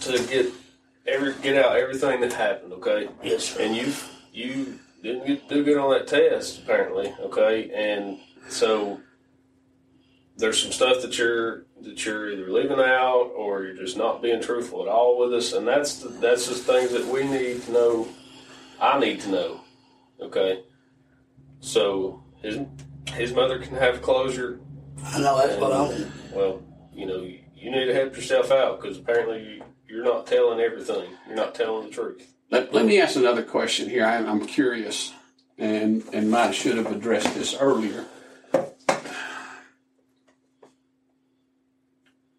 to 0.00 0.26
get 0.26 0.52
every 1.06 1.34
get 1.40 1.56
out 1.64 1.76
everything 1.76 2.20
that 2.22 2.32
happened, 2.32 2.72
okay? 2.72 3.08
Yes, 3.22 3.44
sir. 3.44 3.62
And 3.62 3.76
you 3.76 3.92
you 4.32 4.80
didn't 5.04 5.24
get, 5.24 5.48
do 5.48 5.62
good 5.62 5.78
on 5.78 5.92
that 5.92 6.08
test 6.08 6.64
apparently, 6.64 7.14
okay? 7.20 7.70
And 7.72 8.18
so 8.48 9.00
there's 10.36 10.60
some 10.60 10.72
stuff 10.72 11.02
that 11.02 11.16
you're 11.18 11.66
that 11.82 12.04
you're 12.04 12.32
either 12.32 12.50
leaving 12.50 12.80
out 12.80 13.30
or 13.36 13.64
you're 13.64 13.76
just 13.76 13.96
not 13.96 14.22
being 14.22 14.40
truthful 14.40 14.82
at 14.82 14.88
all 14.88 15.18
with 15.18 15.32
us, 15.34 15.52
and 15.52 15.66
that's 15.66 15.98
the, 15.98 16.08
that's 16.08 16.48
just 16.48 16.64
things 16.64 16.90
that 16.92 17.06
we 17.06 17.24
need 17.24 17.62
to 17.62 17.72
know. 17.72 18.08
I 18.80 18.98
need 18.98 19.20
to 19.20 19.30
know, 19.30 19.60
okay? 20.20 20.64
So 21.60 22.22
his 22.42 22.58
his 23.12 23.32
mother 23.32 23.58
can 23.58 23.76
have 23.76 24.02
closure. 24.02 24.60
I 25.04 25.20
know 25.20 25.38
that's 25.38 25.60
what 25.60 25.72
I 25.72 25.80
want. 25.82 26.12
Well, 26.32 26.62
you 26.92 27.06
know, 27.06 27.22
you, 27.22 27.40
you 27.54 27.70
need 27.70 27.86
to 27.86 27.94
help 27.94 28.16
yourself 28.16 28.50
out 28.50 28.80
because 28.80 28.98
apparently 28.98 29.42
you, 29.42 29.62
you're 29.88 30.04
not 30.04 30.26
telling 30.26 30.60
everything. 30.60 31.10
You're 31.26 31.36
not 31.36 31.54
telling 31.54 31.86
the 31.86 31.94
truth. 31.94 32.34
Let, 32.50 32.72
let 32.72 32.86
me 32.86 33.00
ask 33.00 33.16
another 33.16 33.42
question 33.42 33.88
here. 33.88 34.04
I, 34.04 34.16
I'm 34.16 34.46
curious, 34.46 35.12
and 35.58 36.02
and 36.12 36.30
might 36.30 36.52
should 36.54 36.76
have 36.76 36.90
addressed 36.90 37.34
this 37.34 37.54
earlier. 37.58 38.06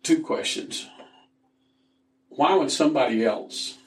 Two 0.05 0.21
questions. 0.21 0.87
Why 2.29 2.53
would 2.53 2.69
somebody 2.69 3.25
else 3.25 3.77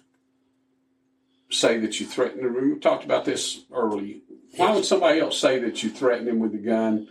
say 1.49 1.79
that 1.79 2.01
you 2.01 2.07
threatened 2.07 2.45
him? 2.45 2.55
We 2.75 2.79
talked 2.81 3.05
about 3.05 3.25
this 3.25 3.61
early. 3.73 4.23
Why 4.57 4.73
would 4.75 4.85
somebody 4.85 5.21
else 5.21 5.39
say 5.39 5.61
that 5.61 5.83
you 5.85 5.91
threatened 5.91 6.29
him 6.29 6.41
with 6.41 6.55
a 6.55 6.59
gun, 6.59 7.07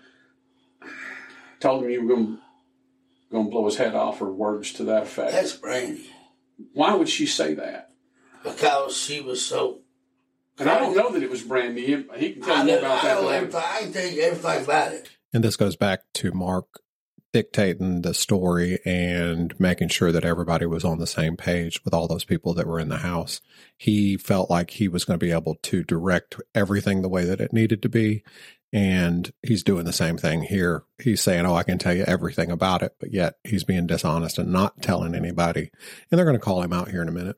told 1.62 1.84
him 1.84 1.90
you 1.90 2.02
were 2.06 2.16
going 2.16 2.40
going 3.32 3.46
to 3.46 3.50
blow 3.52 3.66
his 3.66 3.78
head 3.78 3.96
off, 3.96 4.22
or 4.22 4.32
words 4.32 4.74
to 4.74 4.84
that 4.86 5.04
effect? 5.04 5.32
That's 5.32 5.54
Brandy 5.54 6.10
Why 6.74 6.94
would 6.94 7.08
she 7.10 7.26
say 7.26 7.54
that? 7.54 7.92
because 8.44 8.96
she 8.98 9.22
was 9.22 9.46
so. 9.46 9.80
And 10.60 10.70
I 10.70 10.80
don't 10.80 10.98
know 10.98 11.12
that 11.14 11.24
it 11.24 11.30
was 11.30 11.44
Brandy. 11.44 11.86
He, 11.86 12.06
he 12.18 12.34
can 12.34 12.42
tell 12.42 12.58
I 12.58 12.64
me 12.64 12.72
know, 12.74 12.80
about 12.80 13.04
I 13.04 13.08
that 13.08 13.22
know 13.22 13.28
later. 13.28 13.38
everything. 13.38 13.62
I 13.64 13.80
can 13.84 13.94
tell 13.94 14.08
you 14.08 14.22
everything 14.24 14.64
about 14.66 14.92
it. 14.94 15.10
And 15.34 15.44
this 15.44 15.56
goes 15.56 15.76
back 15.78 16.02
to 16.16 16.32
Mark 16.34 16.66
dictating 17.34 18.02
the 18.02 18.14
story 18.14 18.80
and 18.86 19.54
making 19.60 19.90
sure 19.90 20.12
that 20.12 20.26
everybody 20.26 20.66
was 20.66 20.84
on 20.84 20.98
the 20.98 21.08
same 21.08 21.36
page 21.36 21.84
with 21.84 21.94
all 21.94 22.08
those 22.08 22.24
people 22.24 22.54
that 22.54 22.68
were 22.68 22.80
in 22.80 22.90
the 22.90 22.98
house. 22.98 23.42
He 23.78 24.18
felt 24.18 24.50
like 24.50 24.72
he 24.72 24.88
was 24.88 25.06
going 25.06 25.20
to 25.20 25.26
be 25.26 25.32
able 25.32 25.56
to 25.64 25.84
direct 25.84 26.40
everything 26.56 27.02
the 27.02 27.10
way 27.10 27.26
that 27.26 27.42
it 27.42 27.54
needed 27.54 27.82
to 27.82 27.90
be. 27.90 28.24
And 28.74 29.32
he's 29.44 29.64
doing 29.64 29.86
the 29.86 29.94
same 29.94 30.18
thing 30.18 30.44
here. 30.44 30.84
He's 31.02 31.22
saying, 31.22 31.46
Oh, 31.46 31.56
I 31.56 31.64
can 31.64 31.78
tell 31.78 31.94
you 31.94 32.04
everything 32.04 32.52
about 32.52 32.82
it, 32.82 32.96
but 33.00 33.14
yet 33.14 33.36
he's 33.44 33.64
being 33.64 33.88
dishonest 33.88 34.38
and 34.38 34.52
not 34.52 34.82
telling 34.82 35.16
anybody. 35.16 35.72
And 36.12 36.18
they're 36.18 36.26
going 36.26 36.38
to 36.38 36.44
call 36.44 36.62
him 36.62 36.74
out 36.74 36.90
here 36.90 37.02
in 37.02 37.08
a 37.08 37.14
minute. 37.14 37.38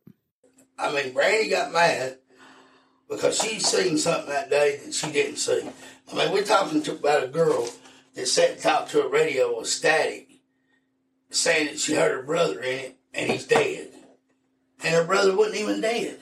I 0.77 0.93
mean, 0.93 1.13
Brandy 1.13 1.49
got 1.49 1.71
mad 1.71 2.17
because 3.09 3.37
she 3.37 3.59
seen 3.59 3.97
something 3.97 4.29
that 4.29 4.49
day 4.49 4.79
that 4.83 4.93
she 4.93 5.11
didn't 5.11 5.37
see. 5.37 5.69
I 6.11 6.15
mean, 6.15 6.31
we're 6.31 6.43
talking 6.43 6.87
about 6.87 7.23
a 7.23 7.27
girl 7.27 7.67
that 8.19 8.27
sat 8.27 8.51
and 8.51 8.61
talked 8.61 8.91
to 8.91 9.03
a 9.03 9.09
radio 9.09 9.57
with 9.57 9.67
static, 9.67 10.29
saying 11.29 11.67
that 11.67 11.79
she 11.79 11.95
heard 11.95 12.11
her 12.11 12.23
brother 12.23 12.59
in 12.59 12.79
it 12.79 12.97
and 13.13 13.31
he's 13.31 13.47
dead. 13.47 13.91
And 14.83 14.95
her 14.95 15.05
brother 15.05 15.35
wasn't 15.35 15.57
even 15.57 15.81
dead. 15.81 16.19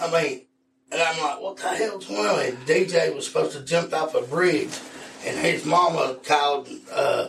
I 0.00 0.10
mean, 0.10 0.46
and 0.92 1.00
I'm 1.00 1.20
like, 1.22 1.40
what 1.40 1.56
the 1.56 1.68
hell's 1.68 2.06
going 2.06 2.26
on? 2.26 2.40
And 2.40 2.58
DJ 2.66 3.14
was 3.14 3.26
supposed 3.26 3.56
to 3.56 3.64
jump 3.64 3.92
off 3.92 4.14
a 4.14 4.22
bridge, 4.22 4.76
and 5.24 5.38
his 5.38 5.64
mama 5.64 6.16
called 6.24 6.68
uh, 6.92 7.28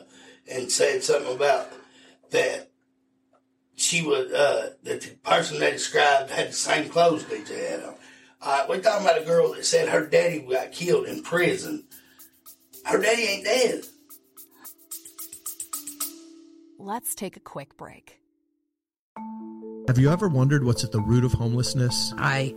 and 0.50 0.72
said 0.72 1.04
something 1.04 1.36
about 1.36 1.68
that 2.32 2.72
she 3.76 4.02
was 4.02 4.32
uh, 4.32 4.72
that 4.84 5.02
the 5.02 5.10
person 5.24 5.60
they 5.60 5.72
described 5.72 6.32
had 6.32 6.50
the 6.50 6.54
same 6.54 6.90
clothes 6.90 7.24
DJ 7.24 7.70
had 7.70 7.84
on. 7.84 7.96
All 8.42 8.58
right, 8.58 8.70
we're 8.70 8.82
talking 8.82 9.06
about 9.06 9.22
a 9.22 9.26
girl 9.26 9.54
that 9.54 9.66
said 9.66 9.90
her 9.90 10.08
daddy 10.08 10.40
got 10.40 10.72
killed 10.72 11.06
in 11.06 11.22
prison. 11.22 11.86
Her 12.86 13.00
daddy 13.00 13.22
ain't 13.24 13.46
dead. 13.46 13.86
Let's 16.80 17.14
take 17.14 17.38
a 17.38 17.40
quick 17.40 17.78
break. 17.78 18.20
Have 19.88 19.98
you 19.98 20.10
ever 20.10 20.28
wondered 20.28 20.64
what's 20.64 20.84
at 20.84 20.92
the 20.92 21.02
root 21.02 21.24
of 21.24 21.34
homelessness? 21.34 22.14
I 22.18 22.56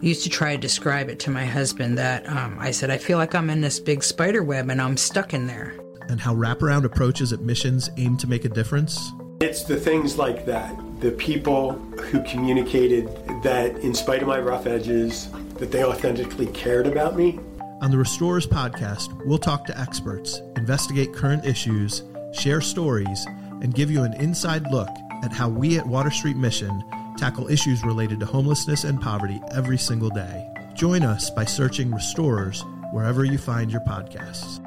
used 0.00 0.22
to 0.24 0.28
try 0.28 0.54
to 0.54 0.60
describe 0.60 1.08
it 1.08 1.18
to 1.20 1.30
my 1.30 1.44
husband 1.44 1.98
that 1.98 2.28
um, 2.28 2.58
I 2.60 2.70
said, 2.70 2.90
I 2.90 2.98
feel 2.98 3.18
like 3.18 3.34
I'm 3.34 3.50
in 3.50 3.60
this 3.60 3.80
big 3.80 4.02
spider 4.04 4.42
web 4.42 4.70
and 4.70 4.80
I'm 4.80 4.96
stuck 4.96 5.32
in 5.32 5.46
there. 5.46 5.74
And 6.08 6.20
how 6.20 6.34
wraparound 6.34 6.84
approaches 6.84 7.32
at 7.32 7.40
missions 7.40 7.90
aim 7.96 8.16
to 8.18 8.26
make 8.26 8.44
a 8.44 8.48
difference? 8.48 9.10
It's 9.40 9.64
the 9.64 9.76
things 9.76 10.16
like 10.16 10.46
that, 10.46 10.74
the 11.00 11.10
people 11.12 11.72
who 11.72 12.22
communicated 12.22 13.08
that 13.42 13.76
in 13.78 13.94
spite 13.94 14.22
of 14.22 14.28
my 14.28 14.38
rough 14.38 14.66
edges, 14.66 15.28
that 15.54 15.72
they 15.72 15.84
authentically 15.84 16.46
cared 16.48 16.86
about 16.86 17.16
me. 17.16 17.40
On 17.82 17.90
the 17.90 17.98
Restorers 17.98 18.46
podcast, 18.46 19.12
we'll 19.26 19.36
talk 19.36 19.66
to 19.66 19.78
experts, 19.78 20.40
investigate 20.56 21.12
current 21.12 21.44
issues, 21.44 22.02
share 22.32 22.62
stories, 22.62 23.26
and 23.60 23.74
give 23.74 23.90
you 23.90 24.02
an 24.02 24.14
inside 24.14 24.70
look 24.70 24.88
at 25.22 25.30
how 25.30 25.50
we 25.50 25.78
at 25.78 25.86
Water 25.86 26.10
Street 26.10 26.38
Mission 26.38 26.82
tackle 27.18 27.48
issues 27.48 27.84
related 27.84 28.18
to 28.20 28.26
homelessness 28.26 28.84
and 28.84 28.98
poverty 28.98 29.42
every 29.52 29.76
single 29.76 30.08
day. 30.08 30.48
Join 30.74 31.02
us 31.02 31.28
by 31.28 31.44
searching 31.44 31.92
Restorers 31.92 32.64
wherever 32.92 33.24
you 33.24 33.36
find 33.36 33.70
your 33.70 33.82
podcasts. 33.82 34.58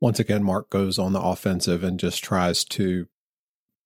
Once 0.00 0.18
again, 0.18 0.42
Mark 0.42 0.68
goes 0.70 0.98
on 0.98 1.12
the 1.12 1.20
offensive 1.20 1.84
and 1.84 2.00
just 2.00 2.24
tries 2.24 2.64
to 2.64 3.06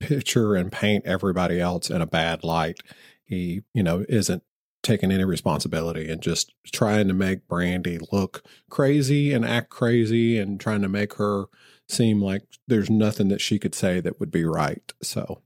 picture 0.01 0.55
and 0.55 0.73
paint 0.73 1.05
everybody 1.05 1.61
else 1.61 1.91
in 1.91 2.01
a 2.01 2.07
bad 2.07 2.43
light. 2.45 2.81
He, 3.25 3.63
you 3.75 3.83
know, 3.83 4.07
isn't 4.09 4.43
taking 4.87 5.11
any 5.11 5.25
responsibility 5.25 6.09
and 6.09 6.23
just 6.23 6.55
trying 6.73 7.09
to 7.09 7.15
make 7.15 7.49
Brandy 7.49 7.99
look 8.13 8.45
crazy 8.71 9.33
and 9.33 9.45
act 9.45 9.69
crazy 9.69 10.39
and 10.39 10.61
trying 10.61 10.83
to 10.83 10.89
make 10.89 11.15
her 11.15 11.47
seem 11.89 12.23
like 12.23 12.43
there's 12.67 12.89
nothing 12.89 13.29
that 13.29 13.41
she 13.41 13.59
could 13.59 13.75
say 13.75 14.01
that 14.01 14.21
would 14.21 14.31
be 14.31 14.45
right. 14.45 14.93
So, 15.03 15.43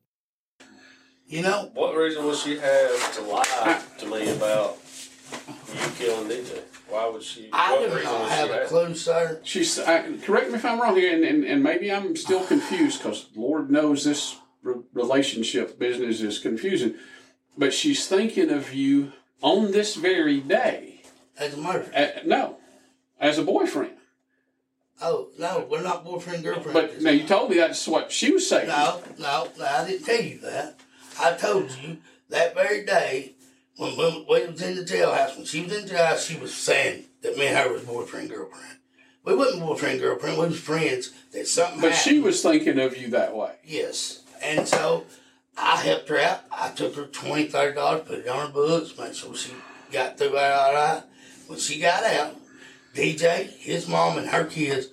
You 1.27 1.43
know, 1.43 1.71
What 1.75 1.97
reason 1.97 2.25
would 2.27 2.37
she 2.37 2.59
have 2.59 3.15
to 3.15 3.23
lie 3.23 3.83
to 3.99 4.07
me 4.07 4.31
about 4.31 4.79
you 5.75 5.91
killing 5.97 6.29
DJ? 6.29 6.61
Why 6.89 7.09
would 7.09 7.23
she? 7.23 7.49
I 7.53 7.73
what 7.73 7.89
do 7.89 7.95
reason 7.95 8.13
not 8.13 8.23
would 8.23 8.31
have 8.31 8.51
a 8.51 8.65
clue, 8.67 8.95
sir. 8.95 9.41
She's 9.45 9.79
uh, 9.79 10.17
correct 10.23 10.51
me 10.51 10.57
if 10.57 10.65
I'm 10.65 10.81
wrong 10.81 10.97
here, 10.97 11.15
and, 11.15 11.25
and, 11.25 11.45
and 11.45 11.63
maybe 11.63 11.91
I'm 11.91 12.17
still 12.17 12.45
confused 12.45 12.99
because 12.99 13.29
Lord 13.37 13.71
knows 13.71 14.05
this 14.05 14.37
re- 14.63 14.83
relationship 14.93 15.79
business 15.79 16.21
is 16.21 16.41
confusing. 16.41 16.95
But 17.57 17.73
she's 17.73 18.07
thinking 18.09 18.51
of 18.51 18.75
you 18.75 19.13
on 19.43 19.73
this 19.73 19.95
very 19.97 20.41
day. 20.41 21.03
As 21.39 21.55
a 21.55 21.57
murder. 21.57 21.91
Uh, 21.95 22.21
no, 22.27 22.57
as 23.19 23.39
a 23.39 23.43
boyfriend. 23.43 23.93
Oh, 25.03 25.29
no, 25.39 25.67
we're 25.71 25.83
not 25.83 26.05
boyfriend, 26.05 26.45
girlfriend. 26.45 26.75
But 26.75 27.01
now 27.01 27.11
you 27.11 27.27
told 27.27 27.51
me 27.51 27.57
that's 27.57 27.89
what 27.89 28.13
she 28.13 28.31
was 28.33 28.47
saying. 28.47 28.69
No, 28.69 29.01
no, 29.19 29.49
no, 29.59 29.65
I 29.65 29.87
didn't 29.87 30.05
tell 30.05 30.21
you 30.21 30.39
that. 30.41 30.79
I 31.19 31.33
told 31.33 31.71
you 31.83 31.99
that 32.29 32.55
very 32.55 32.85
day 32.85 33.33
when, 33.79 33.97
when 33.97 34.27
we 34.29 34.47
was 34.47 34.61
in 34.61 34.77
the 34.77 34.83
jailhouse, 34.83 35.37
when 35.37 35.47
she 35.47 35.63
was 35.63 35.73
in 35.73 35.87
the 35.87 35.95
jailhouse, 35.95 36.29
she 36.29 36.39
was 36.39 36.55
saying 36.55 37.05
that 37.23 37.39
me 37.39 37.47
and 37.47 37.57
her 37.57 37.73
was 37.73 37.83
boyfriend, 37.83 38.29
girlfriend. 38.29 38.77
We 39.25 39.35
wasn't 39.35 39.63
boyfriend, 39.63 40.01
girlfriend. 40.01 40.37
We 40.39 40.47
was 40.49 40.61
friends. 40.61 41.13
That 41.33 41.47
something 41.47 41.81
But 41.81 41.93
happened. 41.93 42.15
she 42.15 42.21
was 42.21 42.43
thinking 42.43 42.79
of 42.79 42.97
you 42.99 43.09
that 43.11 43.35
way. 43.35 43.55
Yes. 43.65 44.23
And 44.43 44.69
so 44.69 45.05
I 45.61 45.77
helped 45.77 46.09
her 46.09 46.19
out. 46.19 46.41
I 46.51 46.71
took 46.71 46.97
her 46.97 47.05
$20, 47.05 48.07
put 48.07 48.19
it 48.19 48.29
on 48.29 48.47
her 48.47 48.53
books, 48.53 48.97
made 48.99 49.15
sure 49.15 49.35
she 49.35 49.53
got 49.93 50.17
through 50.17 50.37
it 50.37 50.53
all 50.53 50.75
right. 50.75 51.03
When 51.47 51.59
she 51.59 51.79
got 51.79 52.03
out, 52.05 52.37
DJ, 52.95 53.47
his 53.47 53.87
mom, 53.87 54.19
and 54.19 54.29
her 54.29 54.45
kids 54.45 54.89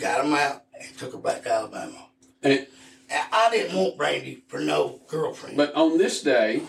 got 0.00 0.22
them 0.22 0.34
out 0.34 0.64
and 0.80 0.96
took 0.96 1.12
her 1.12 1.18
back 1.18 1.42
to 1.42 1.52
Alabama. 1.52 2.08
And, 2.42 2.66
I 3.10 3.48
didn't 3.50 3.76
want 3.76 3.96
Brandy 3.96 4.42
for 4.48 4.58
no 4.58 5.00
girlfriend. 5.08 5.56
but 5.56 5.74
on 5.74 5.98
this 5.98 6.22
day, 6.22 6.62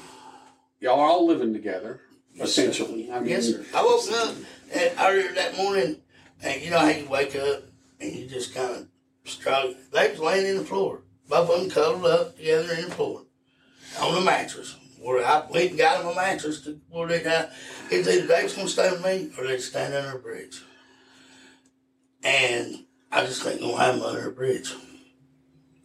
y'all 0.80 1.00
are 1.00 1.08
all 1.08 1.26
living 1.26 1.54
together, 1.54 2.02
essentially. 2.40 3.12
I 3.12 3.20
mean, 3.20 3.30
yes, 3.30 3.48
sir. 3.48 3.66
I 3.74 3.82
woke 3.82 4.12
up 4.12 4.36
and 4.74 4.92
earlier 5.00 5.34
that 5.34 5.56
morning, 5.58 6.02
and 6.44 6.62
you 6.62 6.70
know 6.70 6.80
how 6.80 6.90
you 6.90 7.08
wake 7.08 7.36
up 7.36 7.64
and 8.00 8.14
you 8.14 8.28
just 8.28 8.54
kind 8.54 8.76
of 8.76 8.88
struggle. 9.24 9.76
They 9.92 10.12
was 10.12 10.20
laying 10.20 10.46
in 10.46 10.58
the 10.58 10.66
floor, 10.66 11.04
both 11.28 11.50
of 11.50 11.62
them 11.62 11.70
cuddled 11.70 12.06
up 12.06 12.36
together 12.36 12.74
in 12.74 12.90
the 12.90 12.92
floor 12.92 13.25
on 14.02 14.16
the 14.16 14.22
mattress. 14.22 14.76
Where 15.00 15.24
I 15.24 15.46
went 15.52 15.70
and 15.72 15.78
got 15.78 16.00
them 16.00 16.12
a 16.12 16.16
mattress 16.16 16.62
to 16.62 16.80
where 16.90 17.08
they 17.08 17.22
got. 17.22 17.52
It's 17.92 18.08
either 18.08 18.26
they 18.26 18.44
was 18.44 18.54
gonna 18.54 18.68
stay 18.68 18.90
with 18.92 19.06
me 19.06 19.30
or 19.38 19.46
they'd 19.46 19.60
stand 19.62 19.94
under 19.94 20.18
a 20.18 20.22
bridge. 20.22 20.62
And 22.24 22.86
I 23.12 23.26
just 23.26 23.44
think 23.44 23.62
gonna 23.62 23.78
have 23.78 23.96
them 23.96 24.04
under 24.04 24.28
a 24.28 24.32
bridge. 24.32 24.74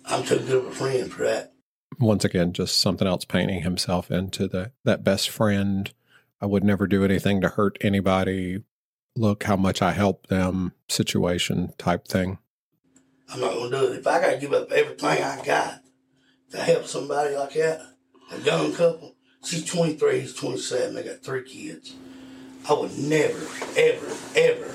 I'm 0.07 0.25
too 0.25 0.38
good 0.38 0.64
of 0.64 0.67
a 0.67 0.71
friend 0.71 1.12
for 1.12 1.25
that. 1.25 1.52
once 1.99 2.25
again, 2.25 2.52
just 2.55 2.79
something 2.79 3.07
else 3.07 3.25
painting 3.26 3.61
himself 3.62 4.11
into 4.11 4.49
the 4.49 4.73
that 4.85 5.05
best 5.05 5.29
friend. 5.29 5.93
I 6.40 6.47
would 6.47 6.64
never 6.64 6.87
do 6.87 7.05
anything 7.05 7.43
to 7.43 7.49
hurt 7.49 7.76
anybody. 7.83 8.62
Look 9.17 9.43
how 9.43 9.57
much 9.57 9.83
I 9.83 9.93
help 9.93 10.29
them 10.29 10.73
situation 10.88 11.75
type 11.76 12.09
thing. 12.09 12.38
I'm 13.29 13.40
not 13.40 13.52
gonna 13.52 13.71
do 13.71 13.93
it. 13.93 13.99
If 13.99 14.07
I 14.07 14.21
gotta 14.21 14.38
give 14.38 14.55
up 14.55 14.73
everything 14.73 15.23
I 15.23 15.43
got 15.45 15.83
to 16.52 16.57
help 16.59 16.87
somebody 16.87 17.37
like 17.37 17.52
that, 17.55 17.83
a 18.30 18.38
young 18.40 18.72
couple. 18.72 19.14
She's 19.44 19.64
23, 19.64 20.20
he's 20.20 20.34
27, 20.34 20.94
they 20.94 21.02
got 21.02 21.22
three 21.22 21.42
kids. 21.42 21.94
I 22.68 22.75
would 22.75 22.96
never, 22.99 23.46
ever, 23.76 24.16
ever 24.37 24.75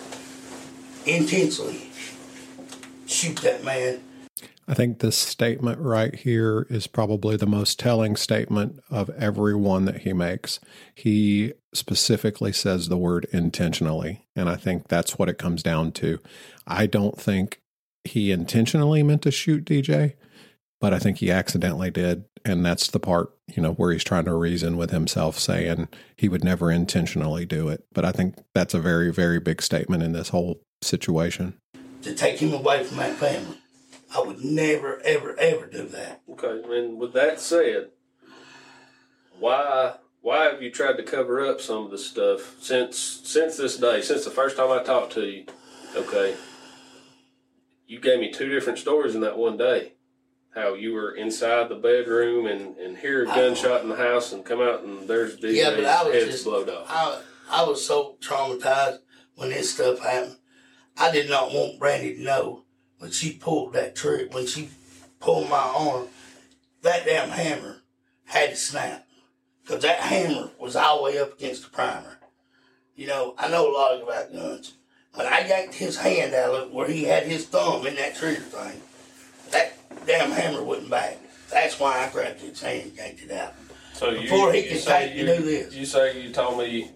intentionally 1.06 1.92
shoot 3.06 3.38
that 3.38 3.64
man. 3.64 4.02
I 4.68 4.74
think 4.74 5.00
this 5.00 5.16
statement 5.16 5.80
right 5.80 6.16
here 6.16 6.66
is 6.72 6.88
probably 6.88 7.38
the 7.38 7.46
most 7.46 7.78
telling 7.78 8.16
statement 8.16 8.80
of 8.90 9.12
every 9.12 9.54
one 9.54 9.86
that 9.86 10.00
he 10.00 10.14
makes. 10.14 10.60
He 10.96 11.54
specifically 11.72 12.52
says 12.52 12.88
the 12.88 12.98
word 12.98 13.28
intentionally, 13.32 14.26
and 14.36 14.50
I 14.50 14.56
think 14.56 14.88
that's 14.88 15.20
what 15.20 15.30
it 15.30 15.38
comes 15.38 15.62
down 15.62 15.92
to. 15.94 16.20
I 16.66 16.88
don't 16.88 17.20
think 17.20 17.62
he 18.04 18.32
intentionally 18.32 19.04
meant 19.04 19.22
to 19.24 19.32
shoot 19.32 19.66
DJ, 19.66 20.14
but 20.86 20.94
I 20.94 21.00
think 21.00 21.18
he 21.18 21.32
accidentally 21.32 21.90
did. 21.90 22.26
And 22.46 22.64
that's 22.64 22.92
the 22.92 23.00
part, 23.00 23.34
you 23.48 23.60
know, 23.60 23.72
where 23.72 23.92
he's 23.92 24.04
trying 24.04 24.26
to 24.26 24.36
reason 24.36 24.78
with 24.78 24.92
himself, 24.92 25.40
saying 25.40 25.88
he 26.16 26.30
would 26.30 26.44
never 26.44 26.70
intentionally 26.70 27.44
do 27.44 27.70
it. 27.70 27.84
But 27.92 28.06
I 28.06 28.12
think 28.12 28.36
that's 28.54 28.76
a 28.76 28.80
very, 28.80 29.12
very 29.12 29.40
big 29.40 29.64
statement 29.64 30.04
in 30.04 30.12
this 30.12 30.30
whole 30.30 30.62
situation. 30.84 31.56
To 32.04 32.14
take 32.14 32.38
him 32.38 32.54
away 32.54 32.84
from 32.84 32.98
that 32.98 33.16
family. 33.16 33.58
I 34.16 34.20
would 34.20 34.46
never, 34.46 35.02
ever, 35.04 35.36
ever 35.40 35.66
do 35.66 35.88
that. 35.88 36.22
Okay, 36.30 36.62
and 36.78 37.00
with 37.00 37.14
that 37.14 37.40
said, 37.40 37.90
why 39.40 39.96
why 40.22 40.44
have 40.44 40.62
you 40.62 40.70
tried 40.70 40.98
to 40.98 41.04
cover 41.04 41.44
up 41.44 41.62
some 41.62 41.86
of 41.86 41.90
the 41.90 41.98
stuff 41.98 42.62
since 42.62 43.00
since 43.24 43.58
this 43.58 43.78
day, 43.78 44.04
since 44.04 44.24
the 44.24 44.30
first 44.30 44.56
time 44.56 44.70
I 44.70 44.84
talked 44.84 45.14
to 45.14 45.26
you? 45.26 45.46
Okay, 45.96 46.36
you 47.88 48.00
gave 48.00 48.20
me 48.20 48.32
two 48.32 48.50
different 48.50 48.78
stories 48.78 49.16
in 49.16 49.22
that 49.22 49.40
one 49.40 49.58
day. 49.58 49.94
How 50.56 50.74
you 50.74 50.94
were 50.94 51.12
inside 51.16 51.68
the 51.68 51.76
bedroom 51.76 52.48
and, 52.48 52.78
and 52.78 52.98
hear 52.98 53.24
a 53.24 53.26
gunshot 53.26 53.84
in 53.84 53.90
the 53.90 53.96
house 53.98 54.32
and 54.32 54.46
come 54.46 54.62
out 54.62 54.84
and 54.84 55.06
there's 55.06 55.38
DJ's 55.38 55.56
yeah, 55.56 55.72
but 55.72 55.84
I 55.86 56.04
was 56.04 56.14
head 56.14 56.32
just, 56.32 56.46
blowed 56.46 56.70
off. 56.70 56.88
I, 56.90 57.22
I 57.50 57.64
was 57.64 57.86
so 57.86 58.16
traumatized 58.22 59.00
when 59.36 59.50
this 59.50 59.74
stuff 59.74 60.00
happened. 60.00 60.38
I 60.98 61.12
did 61.12 61.30
not 61.30 61.52
want 61.52 61.78
Brandy 61.78 62.16
to 62.16 62.24
know 62.24 62.64
when 63.00 63.12
she 63.12 63.34
pulled 63.34 63.74
that 63.74 63.96
trigger, 63.96 64.30
when 64.32 64.48
she 64.48 64.70
pulled 65.20 65.50
my 65.50 65.58
arm, 65.58 66.08
that 66.84 67.06
damn 67.06 67.30
hammer 67.30 67.82
had 68.24 68.52
to 68.52 68.56
snap. 68.56 69.06
Because 69.62 69.82
that 69.82 70.00
hammer 70.00 70.52
was 70.60 70.76
all 70.76 70.98
the 70.98 71.04
way 71.04 71.20
up 71.20 71.34
against 71.34 71.64
the 71.64 71.70
primer. 71.70 72.20
You 72.96 73.08
know, 73.08 73.36
I 73.38 73.50
know 73.50 73.70
a 73.70 73.74
lot 73.74 74.02
about 74.02 74.32
guns. 74.32 74.74
When 75.16 75.26
I 75.28 75.48
yanked 75.48 75.76
his 75.76 75.98
hand 75.98 76.34
out 76.34 76.54
of 76.54 76.72
where 76.72 76.88
he 76.88 77.04
had 77.04 77.24
his 77.24 77.46
thumb 77.46 77.86
in 77.88 77.96
that 77.96 78.16
trigger 78.16 78.42
thing, 78.42 78.82
that 79.52 79.85
damn 80.06 80.32
hammer 80.32 80.64
wouldn't 80.64 80.90
back. 80.90 81.18
That's 81.52 81.80
why 81.80 82.06
I 82.06 82.10
grabbed 82.12 82.42
his 82.42 82.62
hand 82.62 82.84
and 82.90 82.98
yanked 82.98 83.24
it 83.24 83.32
out. 83.32 83.54
So 83.94 84.12
Before 84.12 84.48
you, 84.54 84.62
he 84.62 84.68
you 84.68 84.70
could 84.76 84.82
say 84.84 85.08
take 85.10 85.16
you, 85.18 85.26
to 85.26 85.38
do 85.38 85.44
this. 85.44 85.74
You 85.76 85.86
say 85.86 86.22
you 86.22 86.32
told 86.34 86.58
me 86.58 86.92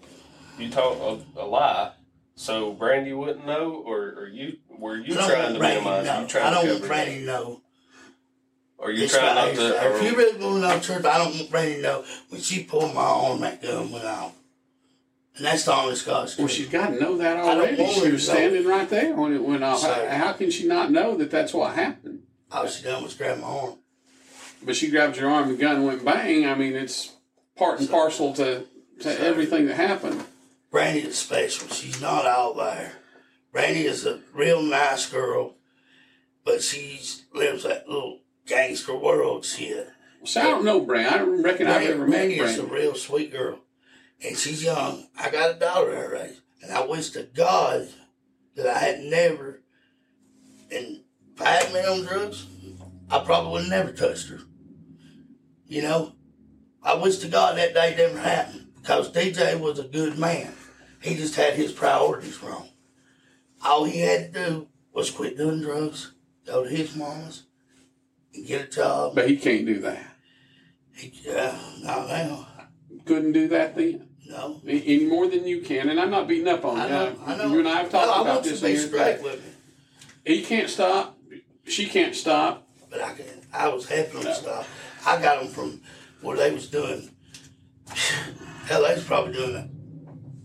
you 0.58 0.68
told 0.68 1.24
a, 1.36 1.40
a 1.42 1.46
lie, 1.46 1.92
so 2.34 2.72
Brandy 2.72 3.12
wouldn't 3.12 3.46
know, 3.46 3.82
or, 3.86 4.14
or 4.18 4.28
you 4.28 4.58
were 4.68 4.96
you 4.96 5.14
I 5.14 5.16
don't 5.18 5.28
trying 5.30 5.42
want 5.42 5.54
to 5.54 5.58
Brandy 5.60 5.80
minimize? 5.84 6.06
to 6.06 6.12
know. 6.14 6.20
You 6.22 6.26
trying 6.28 6.44
I 6.44 6.50
don't 6.50 6.64
to 6.64 6.70
want 6.70 6.80
cover 6.82 6.88
Brandy 6.94 7.20
to 7.20 7.26
know. 7.26 7.60
Or 8.78 8.90
you 8.90 9.04
It's 9.04 9.14
trying 9.16 9.34
not 9.34 9.54
to? 9.54 9.86
age. 9.86 9.94
If 9.96 10.02
you 10.02 10.16
really 10.16 10.38
want 10.42 10.54
to 10.56 10.60
know 10.68 10.74
the 10.78 10.84
truth, 10.84 11.04
I 11.06 11.18
don't 11.18 11.34
want 11.34 11.50
Brandy 11.50 11.76
to 11.76 11.82
know 11.82 12.04
when 12.30 12.40
she 12.40 12.64
pulled 12.64 12.94
my 12.94 13.00
arm, 13.02 13.40
that 13.40 13.62
gun 13.62 13.90
went 13.92 14.04
off. 14.06 14.34
And 15.36 15.46
that's 15.46 15.64
the 15.64 15.72
honest 15.72 16.04
God's 16.06 16.36
Well, 16.36 16.48
truth. 16.48 16.56
she's 16.58 16.68
got 16.68 16.88
to 16.88 17.00
know 17.00 17.16
that 17.18 17.36
already. 17.38 17.86
She 17.92 18.10
was 18.10 18.26
standing 18.26 18.66
right 18.66 18.88
there 18.88 19.14
when 19.14 19.34
it 19.34 19.42
went 19.42 19.62
off. 19.64 19.82
How, 19.82 20.06
how 20.08 20.32
can 20.32 20.50
she 20.50 20.66
not 20.66 20.90
know 20.90 21.16
that 21.16 21.30
that's 21.30 21.54
what 21.54 21.74
happened? 21.74 22.22
All 22.52 22.66
she 22.66 22.82
done 22.82 23.02
was 23.02 23.14
grab 23.14 23.38
my 23.38 23.46
arm. 23.46 23.78
But 24.62 24.76
she 24.76 24.90
grabbed 24.90 25.16
your 25.16 25.30
arm, 25.30 25.48
and 25.48 25.58
the 25.58 25.60
gun 25.60 25.84
went 25.84 26.04
bang. 26.04 26.46
I 26.46 26.54
mean, 26.54 26.74
it's 26.74 27.12
part 27.56 27.80
and 27.80 27.88
parcel 27.88 28.34
to, 28.34 28.64
to 29.00 29.20
everything 29.20 29.66
that 29.66 29.76
happened. 29.76 30.24
Brandy 30.70 31.00
is 31.00 31.18
special. 31.18 31.68
She's 31.68 32.00
not 32.00 32.26
all 32.26 32.54
there. 32.54 32.92
Brandy 33.52 33.86
is 33.86 34.06
a 34.06 34.20
real 34.32 34.62
nice 34.62 35.08
girl, 35.08 35.56
but 36.44 36.62
she 36.62 37.00
lives 37.34 37.64
that 37.64 37.88
little 37.88 38.20
gangster 38.46 38.94
world 38.94 39.44
shit. 39.44 39.88
So 40.24 40.40
I 40.40 40.44
don't 40.44 40.64
know 40.64 40.80
Brandy. 40.80 41.08
I 41.14 41.18
don't 41.18 41.42
reckon 41.42 41.66
I've 41.66 41.88
ever 41.88 42.06
met 42.06 42.10
Brandy 42.10 42.38
is 42.38 42.58
a 42.58 42.66
real 42.66 42.94
sweet 42.94 43.32
girl, 43.32 43.60
and 44.22 44.36
she's 44.36 44.62
young. 44.62 45.08
I 45.18 45.30
got 45.30 45.56
a 45.56 45.58
daughter 45.58 45.96
her 45.96 46.14
age, 46.16 46.36
and 46.62 46.70
I 46.70 46.84
wish 46.84 47.10
to 47.10 47.22
God 47.22 47.88
that 48.56 48.66
I 48.66 48.78
had 48.78 49.00
never. 49.00 49.62
And 50.70 50.99
if 51.40 51.46
I 51.46 51.50
hadn't 51.50 51.72
been 51.72 51.86
on 51.86 52.04
drugs, 52.04 52.46
I 53.10 53.20
probably 53.20 53.52
would 53.52 53.62
have 53.62 53.70
never 53.70 53.92
touched 53.92 54.28
her. 54.28 54.40
You 55.66 55.82
know, 55.82 56.12
I 56.82 56.94
wish 56.94 57.18
to 57.18 57.28
God 57.28 57.56
that 57.56 57.74
day 57.74 57.94
never 57.96 58.18
happened 58.18 58.68
because 58.76 59.12
DJ 59.12 59.58
was 59.58 59.78
a 59.78 59.84
good 59.84 60.18
man. 60.18 60.52
He 61.00 61.16
just 61.16 61.36
had 61.36 61.54
his 61.54 61.72
priorities 61.72 62.42
wrong. 62.42 62.68
All 63.64 63.84
he 63.84 64.00
had 64.00 64.32
to 64.34 64.44
do 64.48 64.68
was 64.92 65.10
quit 65.10 65.36
doing 65.36 65.60
drugs, 65.62 66.12
go 66.46 66.64
to 66.64 66.68
his 66.68 66.94
mama's, 66.94 67.44
and 68.34 68.46
get 68.46 68.66
a 68.66 68.70
job. 68.70 69.14
But 69.14 69.28
he 69.28 69.36
can't 69.36 69.64
do 69.66 69.80
that. 69.80 70.04
He, 70.94 71.12
uh, 71.30 71.56
not 71.82 72.08
now. 72.08 72.46
Couldn't 73.06 73.32
do 73.32 73.48
that 73.48 73.76
then. 73.76 74.08
No. 74.26 74.60
Any 74.66 75.06
more 75.06 75.26
than 75.26 75.46
you 75.46 75.62
can. 75.62 75.88
And 75.88 75.98
I'm 75.98 76.10
not 76.10 76.28
beating 76.28 76.48
up 76.48 76.64
on 76.64 76.78
I 76.78 76.84
you. 76.84 76.90
know, 76.90 77.16
I 77.26 77.36
know. 77.36 77.52
You 77.52 77.58
and 77.60 77.68
I 77.68 77.82
have 77.82 77.90
talked 77.90 78.06
No, 78.06 78.12
I 78.12 78.20
about 78.20 78.34
want 78.34 78.44
you 78.44 78.50
this 78.52 78.60
to 78.60 78.66
be 78.66 78.76
straight 78.76 79.22
with 79.22 79.44
me. 79.44 79.52
He 80.24 80.42
can't 80.42 80.68
stop. 80.68 81.09
She 81.70 81.86
can't 81.86 82.14
stop. 82.14 82.66
But 82.90 83.00
I 83.00 83.14
can, 83.14 83.26
I 83.52 83.68
was 83.68 83.88
helping 83.88 84.20
them 84.20 84.34
stop. 84.34 84.66
I 85.06 85.22
got 85.22 85.42
them 85.42 85.52
from 85.52 85.80
where 86.20 86.36
they 86.36 86.52
was 86.52 86.68
doing. 86.68 87.10
Hell, 88.66 88.82
they 88.82 88.94
was 88.94 89.04
probably 89.04 89.32
doing 89.32 89.70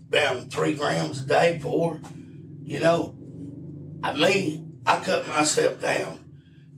about 0.08 0.50
three 0.50 0.74
grams 0.74 1.22
a 1.22 1.26
day, 1.26 1.58
four. 1.58 2.00
You 2.62 2.80
know, 2.80 3.16
I 4.02 4.12
mean, 4.14 4.80
I 4.86 5.00
cut 5.00 5.26
myself 5.26 5.80
down 5.80 6.20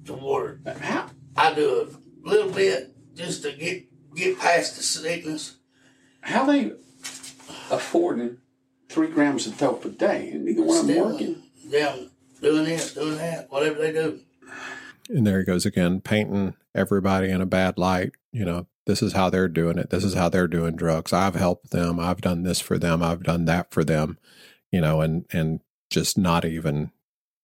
to 0.07 0.15
where 0.15 0.59
How? 0.81 1.11
I 1.37 1.55
do 1.55 1.91
a 2.25 2.29
little 2.29 2.51
bit 2.51 2.95
just 3.15 3.43
to 3.43 3.53
get 3.53 3.85
get 4.15 4.39
past 4.39 4.77
the 4.77 4.83
sickness. 4.83 5.57
How 6.23 6.47
they 6.47 6.73
affording 7.71 8.39
three 8.89 9.09
grams 9.09 9.47
of 9.47 9.59
dope 9.59 9.85
a 9.85 9.91
day? 9.91 10.31
And 10.31 10.47
neither 10.47 10.63
one 10.63 10.79
of 10.79 10.87
them 10.87 11.13
working. 11.13 11.43
Them 11.67 12.11
doing 12.41 12.65
this, 12.65 12.95
doing 12.95 13.19
that, 13.19 13.51
whatever 13.51 13.79
they 13.79 13.93
do. 13.93 14.21
And 15.09 15.27
there 15.27 15.39
he 15.39 15.45
goes 15.45 15.67
again, 15.67 16.01
painting 16.01 16.55
everybody 16.75 17.31
in 17.31 17.41
a 17.41 17.47
bad 17.47 17.79
light. 17.79 18.13
You 18.33 18.45
know, 18.45 18.67
this 18.87 19.03
is 19.03 19.13
how 19.13 19.31
they're 19.31 19.49
doing 19.49 19.79
it. 19.79 19.91
This 19.91 20.05
is 20.05 20.15
how 20.15 20.29
they're 20.29 20.49
doing 20.49 20.77
drugs. 20.77 21.13
I've 21.13 21.35
helped 21.35 21.71
them. 21.71 21.99
I've 21.99 22.21
done 22.21 22.43
this 22.43 22.61
for 22.61 22.79
them. 22.79 23.03
I've 23.03 23.23
done 23.23 23.45
that 23.47 23.71
for 23.73 23.85
them. 23.85 24.19
You 24.71 24.81
know, 24.81 25.01
and 25.01 25.25
and 25.33 25.61
just 25.91 26.19
not 26.19 26.45
even. 26.45 26.93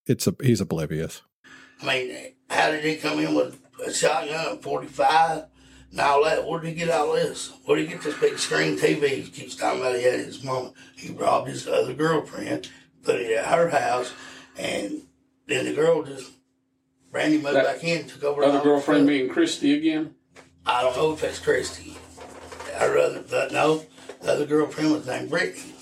It's 0.07 0.27
a 0.27 0.35
he's 0.43 0.61
oblivious. 0.61 1.23
I 1.81 1.87
mean, 1.87 2.35
how 2.51 2.71
did 2.71 2.85
he 2.85 2.97
come 2.97 3.19
in 3.19 3.35
with 3.35 3.61
a 3.85 3.93
shotgun, 3.93 4.59
a 4.59 4.63
45, 4.63 5.45
and 5.91 6.01
all 6.01 6.25
that? 6.25 6.47
Where 6.47 6.61
did 6.61 6.69
he 6.69 6.75
get 6.75 6.91
all 6.91 7.13
this? 7.15 7.53
Where 7.65 7.77
did 7.77 7.89
he 7.89 7.95
get 7.95 8.03
this 8.03 8.19
big 8.19 8.39
screen 8.39 8.77
TV 8.77 9.09
he 9.09 9.31
keeps 9.31 9.57
talking 9.57 9.81
about 9.81 9.97
he 9.97 10.03
had 10.03 10.21
his 10.21 10.45
mama? 10.45 10.73
He 10.97 11.13
robbed 11.13 11.49
his 11.49 11.67
other 11.67 11.95
girlfriend, 11.95 12.69
put 13.03 13.17
it 13.17 13.33
at 13.33 13.47
her 13.47 13.71
house, 13.71 14.13
and 14.59 15.03
then 15.47 15.65
the 15.65 15.73
girl 15.73 16.03
just, 16.03 16.33
Brandy 17.15 17.37
moved 17.41 17.55
That 17.55 17.65
back 17.65 17.85
in, 17.85 18.09
took 18.09 18.25
over 18.25 18.43
Other 18.43 18.59
all 18.59 18.65
girlfriend 18.65 19.07
the 19.07 19.19
being 19.21 19.31
Christy 19.31 19.73
again. 19.77 20.17
I 20.67 20.83
don't 20.83 20.97
know 20.97 21.13
if 21.13 21.21
that's 21.21 21.39
Christy. 21.39 21.97
Her 22.75 22.93
rather 22.93 23.23
but 23.31 23.53
no, 23.53 23.87
the 24.21 24.33
other 24.33 24.47
girlfriend 24.47 24.91
was 24.91 25.07
named 25.07 25.31
Brittany. 25.31 25.75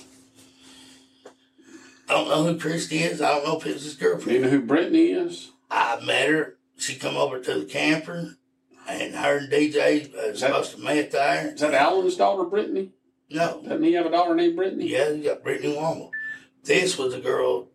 I 2.06 2.12
don't 2.12 2.28
know 2.28 2.44
who 2.44 2.58
Christy 2.58 2.98
is. 2.98 3.22
I 3.22 3.30
don't 3.34 3.46
know 3.46 3.56
if 3.58 3.64
it's 3.64 3.82
his 3.82 3.96
Do 3.96 4.04
you 4.04 4.10
girlfriend. 4.10 4.42
know 4.42 4.50
who 4.50 4.60
Brittany 4.60 5.06
is? 5.12 5.52
I 5.70 5.98
met 6.04 6.28
her. 6.28 6.58
She 6.76 6.96
come 6.96 7.16
over 7.16 7.40
to 7.40 7.60
the 7.60 7.64
camper, 7.64 8.36
and 8.86 9.14
her 9.14 9.38
and 9.38 9.50
DJ 9.50 10.12
uh, 10.14 10.26
that- 10.26 10.36
supposed 10.38 10.72
to 10.72 10.82
met 10.82 11.12
there. 11.12 11.52
Is 11.54 11.62
that 11.62 11.72
Alan's 11.72 12.16
daughter, 12.16 12.44
Brittany? 12.44 12.90
No, 13.30 13.62
Doesn't 13.62 13.82
he 13.82 13.94
have 13.94 14.04
a 14.04 14.10
daughter 14.10 14.34
named 14.34 14.56
Brittany? 14.56 14.86
yeah, 14.88 15.08
you 15.08 15.24
got 15.24 15.42
Brittany 15.42 15.74
Womble. 15.74 16.10
This 16.62 16.98
was 16.98 17.14
a 17.14 17.20
girl 17.20 17.68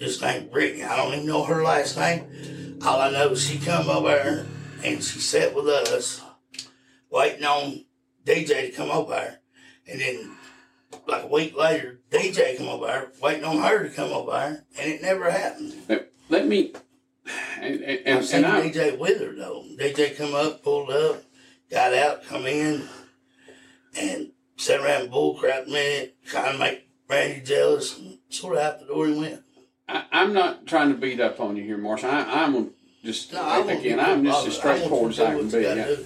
just 0.00 0.22
named 0.22 0.50
Brittany. 0.50 0.82
I 0.84 0.96
don't 0.96 1.12
even 1.12 1.26
know 1.26 1.44
her 1.44 1.62
last 1.62 1.98
name. 1.98 2.65
All 2.82 3.00
I 3.00 3.10
know 3.10 3.30
is 3.30 3.46
she 3.46 3.58
come 3.58 3.88
over 3.88 4.46
and 4.84 5.02
she 5.02 5.18
sat 5.18 5.54
with 5.54 5.66
us, 5.66 6.22
waiting 7.10 7.44
on 7.44 7.84
DJ 8.24 8.70
to 8.70 8.72
come 8.72 8.90
over. 8.90 9.38
And 9.88 10.00
then, 10.00 10.36
like 11.06 11.24
a 11.24 11.28
week 11.28 11.56
later, 11.56 12.00
DJ 12.10 12.56
come 12.56 12.68
over 12.68 13.10
waiting 13.22 13.44
on 13.44 13.58
her 13.58 13.84
to 13.84 13.94
come 13.94 14.12
over 14.12 14.64
and 14.78 14.92
it 14.92 15.02
never 15.02 15.30
happened. 15.30 15.74
Let, 16.28 16.46
me. 16.46 16.74
And, 17.60 17.80
and, 17.82 18.00
I 18.06 18.10
and, 18.10 18.24
seen 18.24 18.44
and 18.44 18.46
I, 18.46 18.68
DJ 18.68 18.98
with 18.98 19.20
her 19.20 19.34
though. 19.34 19.64
DJ 19.78 20.16
come 20.16 20.34
up, 20.34 20.62
pulled 20.62 20.90
up, 20.90 21.22
got 21.70 21.94
out, 21.94 22.24
come 22.24 22.46
in, 22.46 22.88
and 23.98 24.32
sat 24.56 24.80
around 24.80 25.10
bull 25.10 25.34
crap 25.34 25.66
a 25.66 25.70
minute, 25.70 26.16
trying 26.24 26.52
to 26.52 26.58
make 26.58 26.88
Brandy 27.08 27.44
jealous. 27.44 27.98
And 27.98 28.18
sort 28.28 28.56
of 28.56 28.62
out 28.62 28.80
the 28.80 28.86
door 28.86 29.06
he 29.06 29.18
went. 29.18 29.42
I, 29.88 30.04
I'm 30.12 30.32
not 30.32 30.66
trying 30.66 30.88
to 30.90 30.98
beat 30.98 31.20
up 31.20 31.40
on 31.40 31.56
you 31.56 31.62
here, 31.62 31.78
Marshall. 31.78 32.10
I, 32.10 32.44
I'm 32.44 32.70
Just 33.04 33.32
No, 33.32 33.42
I 33.42 33.58
again, 33.72 34.00
I'm 34.00 34.24
just 34.24 34.46
as 34.46 34.56
straightforward 34.56 35.12
as 35.12 35.20
I 35.20 35.32
I 35.32 35.34
can 35.36 35.48
be. 35.48 35.60
yeah. 35.62 35.96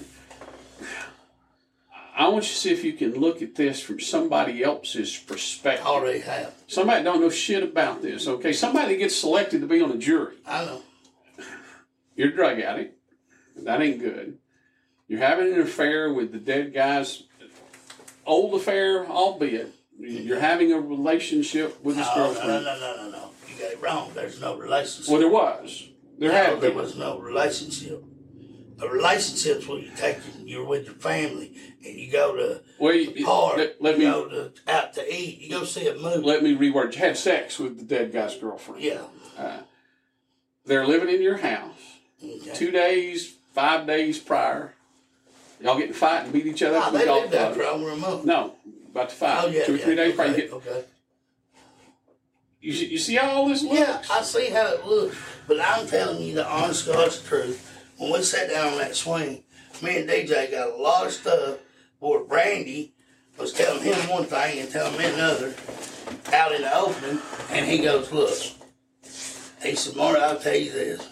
I 2.17 2.29
want 2.29 2.45
you 2.45 2.51
to 2.51 2.55
see 2.57 2.71
if 2.73 2.85
you 2.85 2.93
can 2.93 3.15
look 3.15 3.41
at 3.41 3.55
this 3.55 3.81
from 3.81 3.99
somebody 3.99 4.63
else's 4.63 5.17
perspective. 5.17 5.87
Already 5.87 6.19
have. 6.21 6.53
Somebody 6.67 7.03
don't 7.03 7.21
know 7.21 7.31
shit 7.31 7.63
about 7.63 8.03
this. 8.03 8.29
Okay, 8.29 8.53
somebody 8.53 8.97
gets 8.99 9.17
selected 9.17 9.63
to 9.63 9.67
be 9.67 9.81
on 9.81 9.91
a 9.93 9.97
jury. 9.97 10.37
I 10.47 10.65
know. 10.67 10.83
You're 12.17 12.29
a 12.29 12.35
drug 12.35 12.61
addict. 12.61 12.99
That 13.65 13.81
ain't 13.81 14.01
good. 14.01 14.37
You're 15.09 15.21
having 15.21 15.55
an 15.55 15.61
affair 15.61 16.13
with 16.13 16.33
the 16.33 16.39
dead 16.39 16.75
guy's 16.75 17.23
old 18.27 18.55
affair, 18.55 19.07
albeit. 19.07 19.73
You're 19.99 20.41
having 20.41 20.73
a 20.73 20.81
relationship 20.81 21.83
with 21.83 21.97
his 21.97 22.07
No, 22.07 22.15
no, 22.15 22.23
no, 22.23 22.33
girlfriend. 22.35 22.65
no, 22.65 22.79
no, 22.81 22.97
no, 22.97 23.11
no. 23.11 23.30
You 23.81 23.87
got 23.87 23.93
it 23.93 23.95
wrong. 23.95 24.11
There's 24.15 24.41
no 24.41 24.57
relationship. 24.57 25.11
Well, 25.11 25.21
there 25.21 25.31
was. 25.31 25.89
There 26.19 26.31
no, 26.31 26.35
had 26.37 26.61
there 26.61 26.71
been. 26.71 26.79
was 26.79 26.97
no 26.97 27.19
relationship. 27.19 28.05
A 28.83 28.89
relationship's 28.89 29.67
when 29.67 29.83
you 29.83 29.91
take 29.97 30.19
you're 30.45 30.65
with 30.65 30.87
your 30.87 30.95
family 30.95 31.55
and 31.85 31.95
you 31.95 32.11
go 32.11 32.35
to 32.35 32.63
Well, 32.79 32.93
the 32.95 33.23
park, 33.25 33.57
let- 33.59 33.83
let 33.83 33.93
you 33.99 33.99
me- 33.99 34.05
go 34.11 34.29
to 34.29 34.53
out 34.69 34.95
to 34.95 35.15
eat, 35.15 35.39
you 35.41 35.51
go 35.51 35.65
see 35.65 35.87
a 35.89 35.95
movie. 35.95 36.23
Let 36.25 36.43
me 36.43 36.57
reword. 36.57 36.95
You 36.95 37.01
had 37.01 37.17
sex 37.19 37.59
with 37.59 37.79
the 37.79 37.85
dead 37.85 38.13
guy's 38.13 38.37
girlfriend. 38.37 38.83
yeah. 38.83 39.03
Uh, 39.37 39.59
they're 40.65 40.87
living 40.87 41.15
in 41.15 41.21
your 41.23 41.39
house. 41.39 41.99
Okay. 42.23 42.53
Two 42.55 42.71
days, 42.71 43.35
five 43.55 43.87
days 43.87 44.19
prior. 44.19 44.75
Y'all 45.61 45.79
get 45.79 45.89
to 45.89 45.95
fight 45.95 46.25
and 46.25 46.33
beat 46.33 46.47
each 46.47 46.63
other 46.63 46.79
No, 46.79 46.91
they 46.91 47.09
out 47.09 47.31
clubs. 47.31 47.59
over 47.59 47.91
a 47.91 47.97
month. 47.97 48.25
No, 48.25 48.55
about 48.91 49.11
to 49.11 49.15
fight. 49.17 49.45
Oh 49.45 49.49
yeah, 49.49 49.65
Two 49.65 49.75
or 49.75 49.77
yeah, 49.77 49.85
three 49.85 49.95
days 49.97 50.15
prior. 50.15 50.29
okay, 50.29 50.37
You, 50.43 50.49
get, 50.49 50.53
okay. 50.55 50.85
You, 52.61 52.73
see- 52.73 52.87
you 52.87 52.99
see 52.99 53.15
how 53.17 53.31
all 53.31 53.49
this 53.49 53.63
looks? 53.63 53.79
Yeah, 53.79 54.03
I 54.11 54.23
see 54.23 54.51
how 54.51 54.75
it 54.75 54.87
looks, 54.87 55.17
but 55.49 55.61
I'm 55.61 55.87
telling 55.87 56.23
you 56.23 56.35
the 56.35 56.47
honest 56.49 56.87
God's 56.87 57.23
truth. 57.23 57.67
When 57.97 58.13
we 58.13 58.23
sat 58.23 58.51
down 58.51 58.73
on 58.73 58.79
that 58.79 58.97
swing, 58.97 59.43
me 59.83 59.99
and 59.99 60.09
DJ 60.09 60.51
got 60.51 60.71
a 60.71 60.77
lot 60.77 61.07
of 61.07 61.13
stuff 61.13 61.59
where 61.99 62.21
Brandy 62.25 62.95
was 63.39 63.53
telling 63.53 63.83
him 63.83 63.97
one 64.09 64.25
thing 64.25 64.59
and 64.59 64.71
telling 64.71 64.97
me 64.99 65.05
another 65.07 65.55
out 66.33 66.55
in 66.55 66.63
the 66.63 66.77
opening, 66.77 67.21
and 67.51 67.67
he 67.67 67.79
goes, 67.79 68.13
"Look," 68.13 68.39
he 69.63 69.75
said, 69.75 69.97
"Marty, 69.97 70.21
I'll 70.21 70.39
tell 70.39 70.55
you 70.55 70.73
this." 70.73 71.09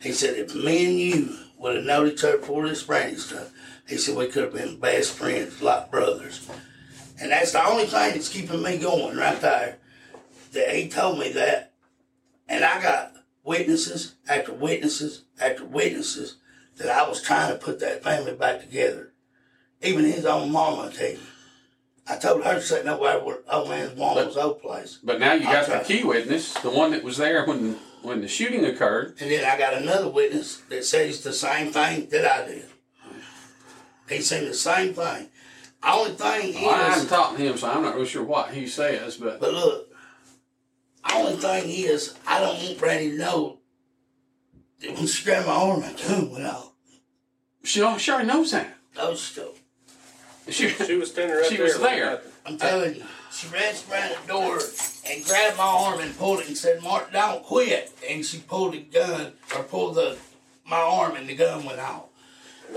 He 0.00 0.12
said, 0.12 0.36
"If 0.36 0.54
me 0.54 0.86
and 0.86 0.98
you 1.00 1.36
would 1.58 1.76
have 1.76 1.84
known 1.84 2.08
each 2.08 2.22
other 2.24 2.38
before 2.38 2.68
this 2.68 2.82
Brandy 2.82 3.16
stuff, 3.16 3.50
he 3.88 3.96
said 3.96 4.16
we 4.16 4.28
could 4.28 4.44
have 4.44 4.54
been 4.54 4.78
best 4.78 5.12
friends, 5.12 5.60
like 5.62 5.90
brothers." 5.90 6.46
And 7.20 7.30
that's 7.32 7.52
the 7.52 7.64
only 7.66 7.86
thing 7.86 8.12
that's 8.12 8.28
keeping 8.28 8.62
me 8.62 8.78
going 8.78 9.16
right 9.16 9.40
there 9.40 9.78
that 10.56 10.74
he 10.74 10.88
told 10.88 11.18
me 11.18 11.30
that, 11.32 11.72
and 12.48 12.64
I 12.64 12.82
got 12.82 13.12
witnesses 13.44 14.16
after 14.28 14.52
witnesses 14.52 15.24
after 15.40 15.64
witnesses 15.64 16.36
that 16.76 16.88
I 16.88 17.08
was 17.08 17.22
trying 17.22 17.52
to 17.52 17.58
put 17.58 17.80
that 17.80 18.02
family 18.02 18.34
back 18.34 18.60
together. 18.60 19.12
Even 19.82 20.04
his 20.04 20.26
own 20.26 20.50
mama, 20.50 20.88
I 20.88 20.92
tell. 20.92 21.16
I 22.08 22.16
told 22.16 22.44
her 22.44 22.60
sitting 22.60 22.88
over 22.88 23.02
there 23.02 23.18
where 23.18 23.36
old 23.50 23.66
oh, 23.66 23.68
man's 23.68 23.98
mama's 23.98 24.36
old 24.36 24.62
place. 24.62 24.98
But 25.02 25.18
now 25.18 25.32
you 25.32 25.44
got 25.44 25.66
the 25.66 25.80
key 25.80 26.04
witness, 26.04 26.54
the 26.54 26.70
one 26.70 26.92
that 26.92 27.02
was 27.02 27.16
there 27.16 27.44
when 27.44 27.78
when 28.02 28.20
the 28.20 28.28
shooting 28.28 28.64
occurred. 28.64 29.16
And 29.20 29.30
then 29.30 29.44
I 29.44 29.58
got 29.58 29.74
another 29.74 30.08
witness 30.08 30.58
that 30.68 30.84
says 30.84 31.22
the 31.22 31.32
same 31.32 31.72
thing 31.72 32.08
that 32.10 32.24
I 32.24 32.46
did. 32.46 32.66
He 34.08 34.20
said 34.20 34.48
the 34.48 34.54
same 34.54 34.94
thing. 34.94 35.28
Only 35.82 36.12
thing 36.12 36.48
is, 36.50 36.56
I 36.56 36.90
haven't 36.90 37.08
talked 37.08 37.36
to 37.36 37.42
him, 37.42 37.56
so 37.56 37.68
I'm 37.68 37.82
not 37.82 37.94
really 37.94 38.06
sure 38.06 38.22
what 38.22 38.52
he 38.52 38.66
says. 38.66 39.16
But 39.16 39.40
But 39.40 39.52
look, 39.52 39.85
only 41.14 41.36
thing 41.36 41.68
is, 41.70 42.14
I 42.26 42.40
don't 42.40 42.56
want 42.62 42.78
Brandy 42.78 43.10
to 43.12 43.16
know 43.18 43.58
that 44.80 44.94
when 44.94 45.06
she 45.06 45.24
grabbed 45.24 45.46
my 45.46 45.52
arm, 45.54 45.82
I 45.82 45.92
gun 45.92 46.30
went 46.30 46.44
out. 46.44 46.72
she, 47.64 47.80
don't, 47.80 48.00
she 48.00 48.10
already 48.10 48.28
knows 48.28 48.50
that. 48.52 48.74
Those 48.94 49.20
stuff. 49.22 49.60
She, 50.48 50.68
She 50.68 50.94
was 50.96 51.10
standing 51.10 51.36
right 51.36 51.46
She 51.46 51.56
there. 51.56 51.64
was 51.66 51.78
there. 51.80 52.20
I'm 52.46 52.56
telling 52.56 52.94
you, 52.96 53.04
she 53.32 53.48
reached 53.48 53.90
around 53.90 54.14
the 54.22 54.28
door 54.28 54.60
and 55.08 55.24
grabbed 55.24 55.58
my 55.58 55.64
arm 55.64 56.00
and 56.00 56.16
pulled 56.16 56.40
it 56.40 56.48
and 56.48 56.56
said, 56.56 56.82
Mark, 56.82 57.12
don't 57.12 57.42
quit. 57.42 57.92
And 58.08 58.24
she 58.24 58.38
pulled 58.38 58.74
the 58.74 58.78
gun, 58.80 59.32
or 59.56 59.64
pulled 59.64 59.96
the 59.96 60.16
my 60.68 60.78
arm 60.78 61.16
and 61.16 61.28
the 61.28 61.34
gun 61.34 61.64
went 61.64 61.78
out. 61.80 62.08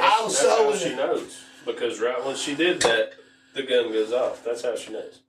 I 0.02 0.22
was 0.24 0.34
That's 0.34 0.38
so 0.39 0.72
how 0.72 0.76
she 0.76 0.96
knows 0.96 1.42
because 1.65 2.00
right 2.00 2.24
when 2.26 2.36
she 2.36 2.56
did 2.56 2.82
that, 2.82 3.13
the 3.56 3.63
gun 3.63 3.92
goes 3.92 4.12
off. 4.12 4.44
That's 4.44 4.63
how 4.63 4.76
she 4.76 4.92
knows. 4.94 5.20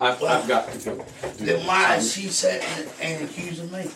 I've, 0.00 0.22
I've 0.22 0.48
got 0.48 0.72
to 0.72 0.78
go. 0.78 1.04
Then 1.36 1.66
why 1.66 1.96
is 1.96 2.12
she 2.12 2.28
sitting 2.28 2.88
and 3.02 3.24
accusing 3.24 3.70
me? 3.70 3.90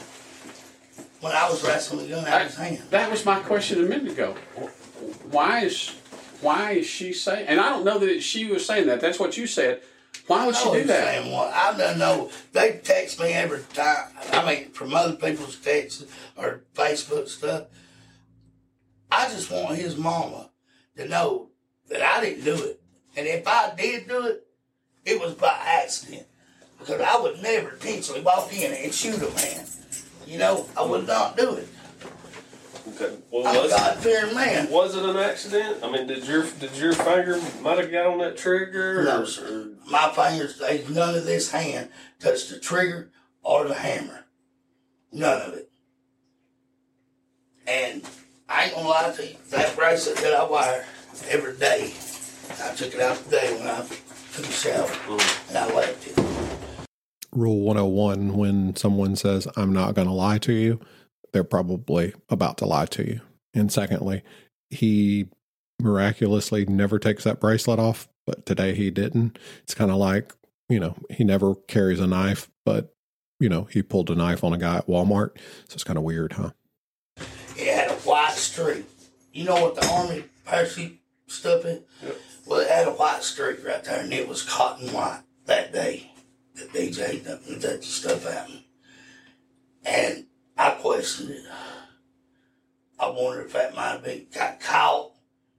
When 1.20 1.32
I 1.32 1.48
was 1.48 1.64
wrestling 1.64 2.06
the 2.06 2.14
gun 2.14 2.26
out 2.26 2.42
of 2.42 2.48
his 2.48 2.56
hand. 2.56 2.82
That 2.90 3.10
was 3.10 3.24
my 3.24 3.40
question 3.40 3.82
a 3.82 3.88
minute 3.88 4.12
ago. 4.12 4.34
Why 5.30 5.64
is 5.64 5.94
why 6.42 6.72
is 6.72 6.86
she 6.86 7.14
saying? 7.14 7.46
And 7.48 7.58
I 7.58 7.70
don't 7.70 7.84
know 7.84 7.98
that 7.98 8.08
it, 8.08 8.22
she 8.22 8.44
was 8.46 8.66
saying 8.66 8.86
that. 8.88 9.00
That's 9.00 9.18
what 9.18 9.38
you 9.38 9.46
said. 9.46 9.80
Why 10.26 10.44
would 10.44 10.54
she 10.54 10.70
do 10.70 10.84
that? 10.84 11.04
Saying 11.04 11.32
what? 11.32 11.52
I 11.52 11.76
don't 11.76 11.98
know. 11.98 12.30
They 12.52 12.80
text 12.84 13.18
me 13.18 13.32
every 13.32 13.62
time. 13.72 14.08
I 14.32 14.44
mean, 14.46 14.70
from 14.70 14.94
other 14.94 15.16
people's 15.16 15.56
texts 15.56 16.04
or 16.36 16.64
Facebook 16.74 17.28
stuff. 17.28 17.64
I 19.10 19.28
just 19.28 19.50
want 19.50 19.76
his 19.76 19.96
mama 19.96 20.50
to 20.96 21.08
know 21.08 21.50
that 21.88 22.02
I 22.02 22.20
didn't 22.20 22.44
do 22.44 22.62
it. 22.62 22.80
And 23.16 23.26
if 23.26 23.46
I 23.46 23.74
did 23.74 24.08
do 24.08 24.26
it, 24.26 24.43
it 25.04 25.20
was 25.20 25.34
by 25.34 25.56
accident. 25.60 26.26
Because 26.78 27.00
I 27.00 27.18
would 27.20 27.42
never 27.42 27.70
intentionally 27.70 28.20
walk 28.20 28.52
in 28.52 28.72
and 28.72 28.92
shoot 28.92 29.16
a 29.16 29.34
man. 29.34 29.66
You 30.26 30.38
know, 30.38 30.66
I 30.76 30.84
would 30.84 31.04
mm. 31.04 31.08
not 31.08 31.36
do 31.36 31.54
it. 31.54 31.68
Okay. 32.88 33.16
Well, 33.30 33.46
I'm 33.46 33.56
a 33.56 33.62
was, 33.62 33.70
God 33.70 33.96
fearing 33.98 34.34
man. 34.34 34.70
was 34.70 34.94
it 34.94 35.04
an 35.04 35.16
accident? 35.16 35.82
I 35.82 35.90
mean, 35.90 36.06
did 36.06 36.26
your 36.26 36.44
did 36.60 36.76
your 36.76 36.92
finger 36.92 37.40
might 37.62 37.78
have 37.78 37.90
got 37.90 38.06
on 38.06 38.18
that 38.18 38.36
trigger? 38.36 39.04
No, 39.04 39.22
or- 39.22 39.26
sir. 39.26 39.70
My 39.90 40.10
fingers, 40.10 40.58
they, 40.58 40.84
none 40.88 41.14
of 41.14 41.24
this 41.24 41.50
hand 41.50 41.88
touched 42.20 42.50
the 42.50 42.58
trigger 42.58 43.10
or 43.42 43.64
the 43.64 43.74
hammer. 43.74 44.26
None 45.12 45.40
of 45.42 45.54
it. 45.54 45.70
And 47.66 48.02
I 48.48 48.64
ain't 48.64 48.74
gonna 48.74 48.88
lie 48.88 49.12
to 49.16 49.26
you, 49.26 49.36
that 49.50 49.74
bracelet 49.74 50.18
that 50.18 50.34
I 50.34 50.44
wear 50.44 50.86
every 51.28 51.56
day, 51.56 51.92
I 52.62 52.74
took 52.74 52.94
it 52.94 53.00
out 53.00 53.16
today 53.24 53.56
when 53.58 53.66
I 53.66 53.82
took 54.34 54.46
a 54.46 54.50
shower 54.50 54.90
and 55.48 55.58
I 55.58 55.72
left 55.74 56.08
it. 56.08 56.18
Rule 57.30 57.60
101 57.60 58.36
when 58.36 58.74
someone 58.74 59.14
says, 59.14 59.46
I'm 59.56 59.72
not 59.72 59.94
going 59.94 60.08
to 60.08 60.14
lie 60.14 60.38
to 60.38 60.52
you, 60.52 60.80
they're 61.32 61.44
probably 61.44 62.14
about 62.28 62.58
to 62.58 62.66
lie 62.66 62.86
to 62.86 63.06
you. 63.06 63.20
And 63.54 63.70
secondly, 63.70 64.22
he 64.70 65.26
miraculously 65.80 66.64
never 66.66 66.98
takes 66.98 67.22
that 67.24 67.40
bracelet 67.40 67.78
off, 67.78 68.08
but 68.26 68.44
today 68.44 68.74
he 68.74 68.90
didn't. 68.90 69.38
It's 69.62 69.74
kind 69.74 69.92
of 69.92 69.98
like, 69.98 70.32
you 70.68 70.80
know, 70.80 70.96
he 71.10 71.22
never 71.22 71.54
carries 71.54 72.00
a 72.00 72.06
knife, 72.08 72.50
but, 72.64 72.92
you 73.38 73.48
know, 73.48 73.64
he 73.64 73.82
pulled 73.82 74.10
a 74.10 74.16
knife 74.16 74.42
on 74.42 74.52
a 74.52 74.58
guy 74.58 74.78
at 74.78 74.88
Walmart. 74.88 75.38
So 75.68 75.74
it's 75.74 75.84
kind 75.84 75.98
of 75.98 76.02
weird, 76.02 76.32
huh? 76.32 76.50
It 77.56 77.72
had 77.72 77.90
a 77.90 77.94
white 78.00 78.32
streak. 78.32 78.84
You 79.32 79.44
know 79.44 79.62
what 79.62 79.76
the 79.76 79.86
army 79.88 80.24
parachute 80.44 80.98
stuff 81.28 81.64
is? 81.64 81.82
Well, 82.46 82.60
it 82.60 82.68
had 82.68 82.88
a 82.88 82.92
white 82.92 83.22
streak 83.22 83.64
right 83.64 83.82
there, 83.82 84.00
and 84.00 84.12
it 84.12 84.28
was 84.28 84.42
cotton 84.42 84.92
white 84.92 85.22
that 85.46 85.72
day 85.72 86.10
that 86.54 86.72
DJ 86.72 87.22
that, 87.24 87.44
that 87.60 87.84
stuff 87.84 88.26
out. 88.26 88.50
And 89.84 90.26
I 90.56 90.70
questioned 90.70 91.30
it. 91.30 91.44
I 92.98 93.08
wondered 93.10 93.46
if 93.46 93.52
that 93.54 93.74
might 93.74 93.88
have 93.88 94.04
been 94.04 94.26
got 94.32 94.60
caught. 94.60 95.12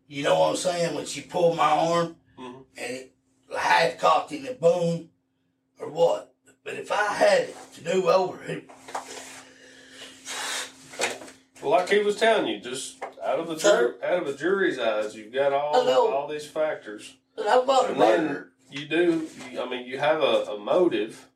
You 0.07 0.23
know 0.23 0.39
what 0.39 0.51
I'm 0.51 0.55
saying? 0.55 0.95
When 0.95 1.05
she 1.05 1.21
pulled 1.21 1.57
my 1.57 1.69
arm 1.69 2.15
mm-hmm. 2.39 2.61
and 2.77 2.91
it 2.91 3.13
had 3.57 3.99
cocked 3.99 4.31
in 4.31 4.43
the 4.43 4.53
boom 4.53 5.09
or 5.79 5.89
what. 5.89 6.33
But 6.63 6.75
if 6.75 6.91
I 6.91 7.13
had 7.13 7.41
it 7.41 7.57
to 7.75 7.81
do 7.81 8.09
over, 8.09 8.43
it, 8.45 8.69
Well, 11.65 11.79
like 11.79 11.89
he 11.89 11.97
was 11.97 12.15
telling 12.17 12.45
you, 12.45 12.59
just 12.59 13.03
out 13.23 13.39
of 13.39 13.47
the 13.47 13.57
Sir? 13.57 13.95
jur- 13.99 14.05
out 14.05 14.19
of 14.19 14.27
the 14.27 14.35
jury's 14.35 14.77
eyes, 14.77 15.15
you've 15.15 15.33
got 15.33 15.51
all 15.51 15.89
I 15.89 15.93
all 15.93 16.27
these 16.27 16.45
factors, 16.45 17.15
but 17.35 17.47
I'm 17.49 17.65
not 17.65 17.85
a 17.85 17.87
and 17.89 17.97
murderer. 17.97 18.51
then 18.71 18.79
you 18.79 18.87
do. 18.87 19.27
You, 19.51 19.61
I 19.63 19.67
mean, 19.67 19.87
you 19.87 19.97
have 19.97 20.21
a, 20.21 20.45
a 20.51 20.59
motive 20.59 21.27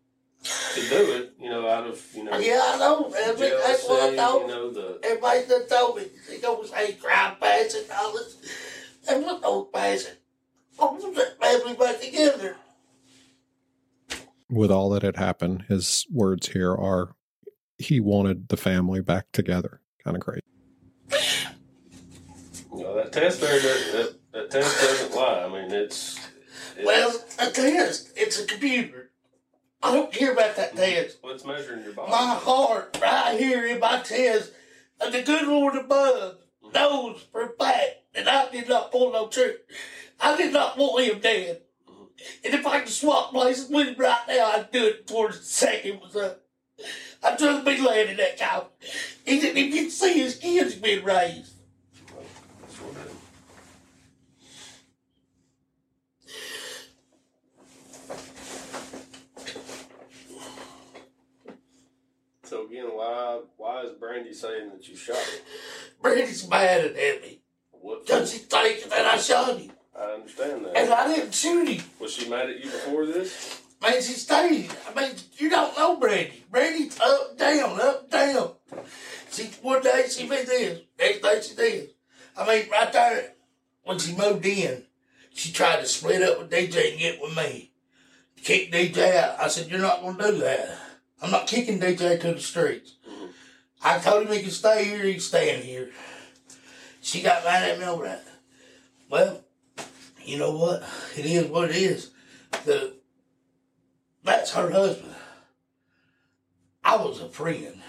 to 0.43 0.81
do 0.87 1.13
it. 1.13 1.33
You 1.41 1.49
know, 1.49 1.67
out 1.67 1.87
of 1.87 2.05
you 2.13 2.25
know. 2.25 2.37
Yeah, 2.37 2.61
I 2.63 2.77
know. 2.77 3.11
I 3.11 3.31
mean, 3.31 3.39
that's 3.39 3.89
what 3.89 4.01
I 4.03 4.15
thought. 4.15 4.41
You 4.41 4.47
know 4.47 4.71
the 4.71 4.99
Everybody 5.03 5.45
that 5.45 5.67
told 5.67 5.97
me, 5.97 6.03
they 6.29 6.37
go 6.37 6.63
say 6.63 6.93
crime 6.93 7.35
passion, 7.41 7.81
all 7.91 8.13
this. 8.13 8.37
There 9.07 9.19
was 9.19 9.41
no 9.41 9.63
passion. 9.63 10.13
I 10.79 10.85
want 10.85 11.15
that 11.15 11.41
family 11.41 11.73
back 11.73 12.01
together. 12.01 12.55
With 14.47 14.69
all 14.69 14.91
that 14.91 15.01
had 15.01 15.17
happened, 15.17 15.63
his 15.67 16.05
words 16.11 16.49
here 16.49 16.75
are 16.75 17.15
he 17.79 17.99
wanted 17.99 18.49
the 18.49 18.57
family 18.57 19.01
back 19.01 19.31
together. 19.31 19.81
Kind 20.10 20.24
of 20.24 20.26
great. 20.26 20.43
you 22.74 22.84
know 22.84 22.95
that 22.95 23.12
test 23.12 23.41
there. 23.41 23.60
That, 23.60 23.91
that, 23.93 24.15
that 24.32 24.50
test 24.50 24.82
doesn't 24.82 25.15
lie. 25.15 25.43
I 25.43 25.48
mean, 25.48 25.72
it's. 25.72 26.19
it's 26.76 26.84
Well, 26.84 27.15
a 27.38 27.52
test, 27.52 28.10
it's 28.15 28.39
a 28.39 28.48
computer. 28.48 29.12
I 29.84 29.93
don't 29.93 30.12
care 30.12 30.34
about 30.34 30.56
that 30.56 30.69
mm-hmm. 30.69 30.80
test. 30.80 31.19
what's 31.22 31.45
measuring 31.45 31.84
your 31.84 31.93
body. 31.93 32.10
My 32.10 32.34
heart, 32.34 32.98
right 33.00 33.39
here 33.39 33.67
in 33.67 33.80
my 33.80 34.00
chest, 34.00 34.52
And 35.00 35.13
the 35.13 35.22
good 35.22 35.48
Lord 35.48 35.76
above 35.76 36.38
mm-hmm. 36.63 36.74
knows 36.74 37.28
for 37.32 37.43
a 37.43 37.50
fact 37.50 37.98
that 38.15 38.28
I 38.28 38.50
did 38.52 38.67
not 38.67 38.91
pull 38.91 39.12
no 39.12 39.28
trick. 39.28 39.58
I 40.19 40.36
did 40.36 40.52
not 40.52 40.76
want 40.76 41.06
him 41.06 41.19
dead. 41.19 41.62
Mm-hmm. 41.88 42.45
And 42.45 42.54
if 42.56 42.65
I 42.65 42.80
could 42.80 42.89
swap 42.89 43.30
places 43.30 43.69
with 43.69 43.89
him 43.89 43.95
right 43.95 44.22
now, 44.28 44.54
I'd 44.56 44.72
do 44.72 44.88
it 44.88 45.06
before 45.06 45.28
the 45.28 45.36
second 45.36 46.00
was 46.00 46.15
up. 46.15 46.41
I'd 47.23 47.41
rather 47.41 47.63
be 47.63 47.82
laying 47.82 48.10
in 48.10 48.17
that 48.17 48.38
couch. 48.38 48.67
He 49.25 49.39
didn't 49.39 49.58
even 49.58 49.71
get 49.71 49.84
to 49.86 49.91
see 49.91 50.19
his 50.19 50.36
kids 50.36 50.75
being 50.75 51.03
raised. 51.03 51.53
So 62.43 62.65
again, 62.65 62.86
why 62.86 63.41
why 63.58 63.84
is 63.84 63.91
Brandy 63.91 64.34
saying 64.34 64.71
that 64.71 64.88
you 64.88 64.95
shot 64.95 65.17
him? 65.17 65.41
Brandy's 66.01 66.49
mad 66.49 66.86
at 66.86 67.21
me. 67.21 67.41
What? 67.69 68.08
Does 68.08 68.34
he 68.34 68.39
think 68.39 68.89
that 68.89 69.05
I 69.05 69.17
shot 69.17 69.55
him? 69.60 69.71
I 69.95 70.03
understand 70.13 70.65
that. 70.65 70.75
And 70.75 70.91
I 70.91 71.13
didn't 71.13 71.36
shoot 71.36 71.67
him. 71.67 71.84
Was 71.99 72.13
she 72.13 72.27
mad 72.27 72.49
at 72.49 72.58
you 72.58 72.71
before 72.71 73.05
this? 73.05 73.62
Man, 73.81 74.01
she 74.01 74.13
stayed. 74.13 74.69
I 74.87 74.99
mean, 74.99 75.15
you 75.37 75.49
don't 75.49 75.77
know 75.77 75.97
Brandy. 75.97 76.43
Brandy's 76.51 76.99
up, 76.99 77.37
down, 77.37 77.79
up, 77.79 78.09
down. 78.09 78.51
She 79.31 79.43
one 79.61 79.81
day 79.81 80.05
she 80.09 80.23
be 80.23 80.43
this, 80.43 80.81
next 80.97 81.21
day 81.21 81.41
she 81.41 81.55
this. 81.55 81.89
I 82.35 82.45
mean, 82.47 82.69
right 82.69 82.91
there 82.91 83.33
when 83.83 83.99
she 83.99 84.15
moved 84.15 84.45
in, 84.45 84.83
she 85.33 85.51
tried 85.51 85.79
to 85.79 85.85
split 85.85 86.21
up 86.21 86.39
with 86.39 86.51
DJ 86.51 86.91
and 86.91 86.99
get 86.99 87.21
with 87.21 87.35
me. 87.35 87.71
Kick 88.43 88.71
DJ 88.71 89.15
out. 89.15 89.39
I 89.39 89.47
said, 89.47 89.69
You're 89.69 89.79
not 89.79 90.01
gonna 90.01 90.31
do 90.31 90.37
that. 90.39 90.77
I'm 91.21 91.31
not 91.31 91.47
kicking 91.47 91.79
DJ 91.79 92.19
to 92.21 92.33
the 92.33 92.39
streets. 92.39 92.95
I 93.81 93.99
told 93.99 94.27
him 94.27 94.33
he 94.33 94.43
could 94.43 94.51
stay 94.51 94.85
here, 94.85 95.03
he's 95.03 95.27
staying 95.27 95.63
here. 95.63 95.89
She 97.01 97.21
got 97.21 97.43
mad 97.45 97.69
at 97.69 97.79
me 97.79 97.85
over 97.85 98.03
that. 98.05 98.25
Well, 99.09 99.43
you 100.23 100.37
know 100.37 100.51
what? 100.51 100.83
It 101.17 101.25
is 101.25 101.47
what 101.47 101.69
it 101.69 101.75
is. 101.77 102.11
The 102.65 102.98
that's 104.23 104.51
her 104.53 104.69
husband. 104.71 105.15
I 106.84 106.95
was 106.97 107.21
a 107.21 107.29
friend. 107.29 107.82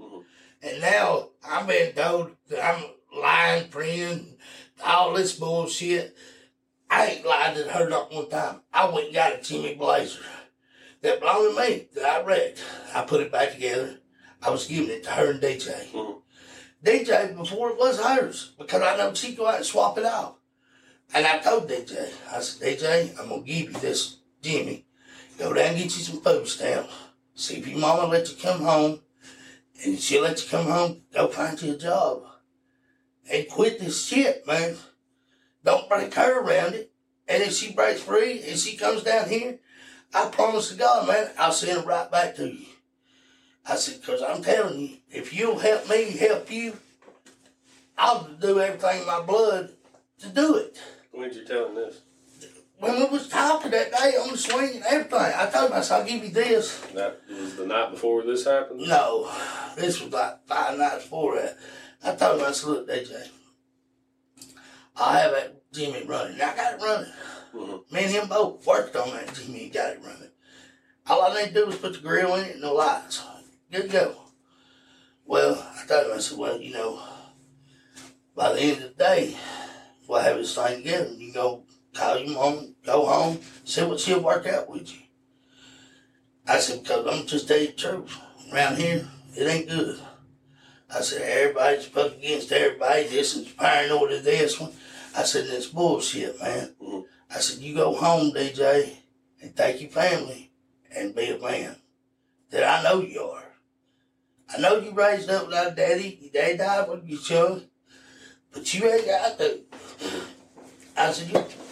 Mm-hmm. 0.00 0.18
And 0.62 0.80
now 0.80 1.30
I'm 1.44 1.66
being 1.66 1.92
told 1.92 2.32
that 2.48 2.64
I'm 2.64 2.84
lying 3.16 3.68
friend, 3.68 4.36
all 4.84 5.14
this 5.14 5.38
bullshit. 5.38 6.16
I 6.90 7.06
ain't 7.06 7.26
lied 7.26 7.56
to 7.56 7.64
her 7.64 7.88
not 7.88 8.12
one 8.12 8.28
time. 8.28 8.62
I 8.72 8.88
went 8.88 9.06
and 9.06 9.14
got 9.14 9.38
a 9.38 9.42
Jimmy 9.42 9.74
Blazer 9.74 10.20
that 11.02 11.20
belonged 11.20 11.56
to 11.56 11.60
me 11.60 11.88
that 11.94 12.04
I 12.04 12.24
wrecked. 12.24 12.64
I 12.94 13.02
put 13.02 13.20
it 13.20 13.30
back 13.30 13.52
together. 13.52 13.98
I 14.42 14.50
was 14.50 14.66
giving 14.66 14.90
it 14.90 15.04
to 15.04 15.10
her 15.10 15.32
and 15.32 15.40
DJ. 15.40 15.90
Mm-hmm. 15.92 16.18
DJ 16.84 17.36
before 17.36 17.70
it 17.70 17.78
was 17.78 18.00
hers 18.00 18.52
because 18.58 18.82
I 18.82 18.96
know 18.96 19.12
she'd 19.12 19.36
go 19.36 19.46
out 19.46 19.56
and 19.56 19.64
swap 19.64 19.98
it 19.98 20.04
off. 20.04 20.34
And 21.14 21.26
I 21.26 21.38
told 21.38 21.68
DJ, 21.68 22.10
I 22.32 22.40
said, 22.40 22.78
DJ, 22.78 23.18
I'm 23.18 23.28
gonna 23.28 23.42
give 23.42 23.72
you 23.72 23.80
this 23.80 24.18
Jimmy. 24.42 24.86
Go 25.38 25.52
down 25.52 25.68
and 25.68 25.76
get 25.76 25.84
you 25.84 25.90
some 25.90 26.20
food 26.20 26.48
stamps. 26.48 26.92
See 27.34 27.58
if 27.58 27.68
your 27.68 27.78
mama 27.78 28.08
let 28.08 28.28
you 28.28 28.36
come 28.36 28.60
home. 28.60 29.00
And 29.84 29.94
if 29.94 30.00
she'll 30.00 30.22
let 30.22 30.42
you 30.42 30.50
come 30.50 30.66
home, 30.66 31.02
go 31.14 31.28
find 31.28 31.60
you 31.62 31.74
a 31.74 31.76
job. 31.76 32.24
And 33.30 33.48
quit 33.48 33.78
this 33.78 34.04
shit, 34.04 34.44
man. 34.46 34.76
Don't 35.64 35.88
break 35.88 36.12
her 36.14 36.40
around 36.40 36.74
it. 36.74 36.90
And 37.28 37.42
if 37.42 37.52
she 37.52 37.72
breaks 37.72 38.00
free 38.00 38.42
and 38.42 38.58
she 38.58 38.76
comes 38.76 39.04
down 39.04 39.28
here, 39.28 39.60
I 40.12 40.28
promise 40.28 40.70
to 40.70 40.74
God, 40.74 41.06
man, 41.06 41.30
I'll 41.38 41.52
send 41.52 41.80
her 41.80 41.86
right 41.86 42.10
back 42.10 42.34
to 42.36 42.48
you. 42.48 42.66
I 43.64 43.76
said, 43.76 44.00
because 44.00 44.22
I'm 44.22 44.42
telling 44.42 44.80
you, 44.80 44.96
if 45.10 45.32
you'll 45.32 45.58
help 45.58 45.88
me 45.88 46.10
help 46.10 46.50
you, 46.50 46.78
I'll 47.96 48.24
do 48.24 48.60
everything 48.60 49.02
in 49.02 49.06
my 49.06 49.20
blood 49.20 49.70
to 50.20 50.28
do 50.30 50.56
it. 50.56 50.80
When 51.12 51.28
did 51.28 51.36
you 51.36 51.44
tell 51.44 51.68
him 51.68 51.74
this? 51.74 52.00
When 52.80 52.94
we 52.94 53.06
was 53.06 53.28
talking 53.28 53.72
that 53.72 53.90
day 53.90 54.16
on 54.20 54.30
the 54.30 54.38
swing 54.38 54.76
and 54.76 54.84
everything, 54.84 55.18
I 55.18 55.50
told 55.52 55.70
him, 55.70 55.76
I 55.76 55.80
said, 55.80 56.00
I'll 56.00 56.06
give 56.06 56.22
you 56.22 56.30
this. 56.30 56.78
That 56.94 57.20
was 57.28 57.56
the 57.56 57.66
night 57.66 57.90
before 57.90 58.22
this 58.22 58.44
happened? 58.44 58.86
No, 58.86 59.32
this 59.76 60.00
was 60.00 60.12
like 60.12 60.46
five 60.46 60.78
nights 60.78 61.02
before 61.04 61.36
that. 61.36 61.56
I 62.04 62.14
told 62.14 62.40
him, 62.40 62.46
I 62.46 62.52
said, 62.52 62.68
look, 62.68 62.88
DJ, 62.88 63.28
I 64.96 65.18
have 65.18 65.32
that 65.32 65.72
Jimmy 65.72 66.04
running. 66.06 66.36
I 66.36 66.54
got 66.54 66.74
it 66.74 66.82
running. 66.82 67.12
Mm-hmm. 67.52 67.94
Me 67.94 68.04
and 68.04 68.12
him 68.12 68.28
both 68.28 68.64
worked 68.64 68.94
on 68.94 69.10
that 69.10 69.34
Jimmy 69.34 69.64
and 69.64 69.72
got 69.72 69.92
it 69.94 70.00
running. 70.02 70.30
All 71.08 71.22
I 71.22 71.42
need 71.42 71.54
to 71.54 71.54
do 71.54 71.66
is 71.68 71.76
put 71.76 71.94
the 71.94 71.98
grill 71.98 72.36
in 72.36 72.44
it 72.44 72.54
and 72.54 72.62
the 72.62 72.72
lights. 72.72 73.24
Good 73.72 73.82
to 73.82 73.88
go. 73.88 74.16
Well, 75.24 75.66
I 75.74 75.86
told 75.86 76.06
him, 76.06 76.16
I 76.16 76.20
said, 76.20 76.38
well, 76.38 76.60
you 76.60 76.72
know, 76.72 77.02
by 78.36 78.52
the 78.52 78.60
end 78.60 78.82
of 78.82 78.96
the 78.96 79.04
day, 79.04 79.36
we'll 80.06 80.20
have 80.20 80.36
this 80.36 80.54
thing 80.54 80.76
together. 80.76 81.12
You 81.12 81.32
go 81.32 81.64
call 81.98 82.18
your 82.18 82.34
mom, 82.34 82.74
go 82.84 83.06
home, 83.06 83.40
see 83.64 83.82
what 83.82 84.00
she'll 84.00 84.22
work 84.22 84.46
out 84.46 84.70
with 84.70 84.92
you. 84.92 85.00
I 86.46 86.60
said, 86.60 86.82
because 86.82 87.06
I'm 87.06 87.26
just 87.26 87.48
tell 87.48 87.58
you 87.58 87.68
the 87.68 87.72
truth. 87.72 88.16
Around 88.52 88.76
here, 88.76 89.06
it 89.36 89.46
ain't 89.46 89.68
good. 89.68 90.00
I 90.94 91.00
said, 91.00 91.22
everybody's 91.22 91.86
fucking 91.86 92.18
against 92.18 92.52
everybody. 92.52 93.08
This 93.08 93.36
is 93.36 93.48
paranoid 93.48 94.12
of 94.12 94.24
this 94.24 94.58
one. 94.58 94.72
I 95.14 95.24
said, 95.24 95.46
it's 95.48 95.66
bullshit, 95.66 96.40
man. 96.40 96.74
Mm-hmm. 96.80 97.00
I 97.30 97.40
said, 97.40 97.62
you 97.62 97.74
go 97.74 97.94
home, 97.94 98.32
DJ, 98.32 98.96
and 99.42 99.54
take 99.54 99.82
your 99.82 99.90
family 99.90 100.50
and 100.96 101.14
be 101.14 101.30
a 101.30 101.38
man. 101.38 101.76
That 102.50 102.64
I 102.64 102.82
know 102.82 103.02
you 103.02 103.20
are. 103.20 103.42
I 104.54 104.58
know 104.58 104.78
you 104.78 104.92
raised 104.92 105.28
up 105.28 105.48
without 105.48 105.76
daddy. 105.76 106.18
Your 106.22 106.32
daddy 106.32 106.56
died 106.56 106.88
when 106.88 107.06
you 107.06 107.16
was 107.16 107.28
young. 107.28 107.62
But 108.50 108.72
you 108.72 108.88
ain't 108.88 109.04
got 109.04 109.38
to. 109.38 109.60
I 110.96 111.12
said, 111.12 111.30
you, 111.30 111.67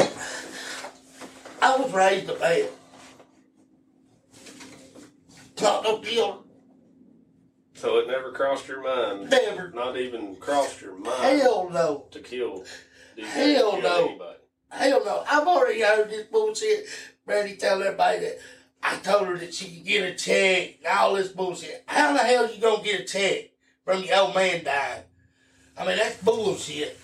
I 1.66 1.76
was 1.79 1.92
raised 1.92 2.31
a 2.31 2.38
man. 2.38 2.68
Not 5.61 5.83
no 5.83 6.00
deal. 6.00 6.44
So 7.74 7.98
it 7.98 8.07
never 8.07 8.31
crossed 8.31 8.68
your 8.68 8.85
mind? 8.85 9.31
Never. 9.31 9.72
Not 9.72 9.96
even 9.96 10.37
crossed 10.37 10.81
your 10.81 10.96
mind? 10.96 11.40
Hell 11.40 11.68
no. 11.68 12.07
To 12.12 12.20
kill 12.20 12.64
Hell 13.18 13.72
kill 13.72 13.83
no. 13.83 14.07
anybody? 14.07 14.38
Hell 14.70 15.05
no. 15.05 15.24
I've 15.29 15.48
already 15.48 15.81
heard 15.81 16.09
this 16.09 16.26
bullshit. 16.29 16.87
Brandy 17.26 17.57
tell 17.57 17.83
everybody 17.83 18.20
that 18.20 18.38
I 18.81 18.96
told 18.98 19.26
her 19.26 19.37
that 19.38 19.52
she 19.52 19.74
could 19.74 19.87
get 19.87 20.09
a 20.09 20.14
check 20.14 20.76
and 20.85 20.98
all 20.98 21.14
this 21.14 21.29
bullshit. 21.31 21.83
How 21.87 22.12
the 22.12 22.20
hell 22.20 22.48
you 22.48 22.61
gonna 22.61 22.85
get 22.85 23.00
a 23.00 23.05
check 23.05 23.50
from 23.85 24.05
your 24.05 24.20
old 24.20 24.37
man 24.37 24.62
dying? 24.62 25.02
I 25.76 25.85
mean, 25.85 25.96
that's 25.96 26.22
bullshit. 26.22 26.96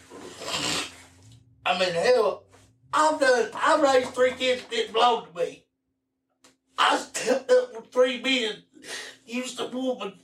I 1.67 1.77
mean, 1.81 1.95
hell, 1.95 2.45
I've 2.93 3.19
done, 3.21 3.51
I 3.55 3.81
raised 3.81 4.15
three 4.15 4.33
kids 4.33 4.63
that 4.63 4.71
didn't 4.71 4.93
belong 4.93 5.27
to 5.27 5.39
me. 5.39 5.65
I 6.77 6.97
stepped 6.99 7.51
up 7.51 7.75
with 7.75 7.93
three 7.93 8.21
men, 8.21 8.63
used 9.27 9.61
a 9.61 9.67
woman, 9.67 10.15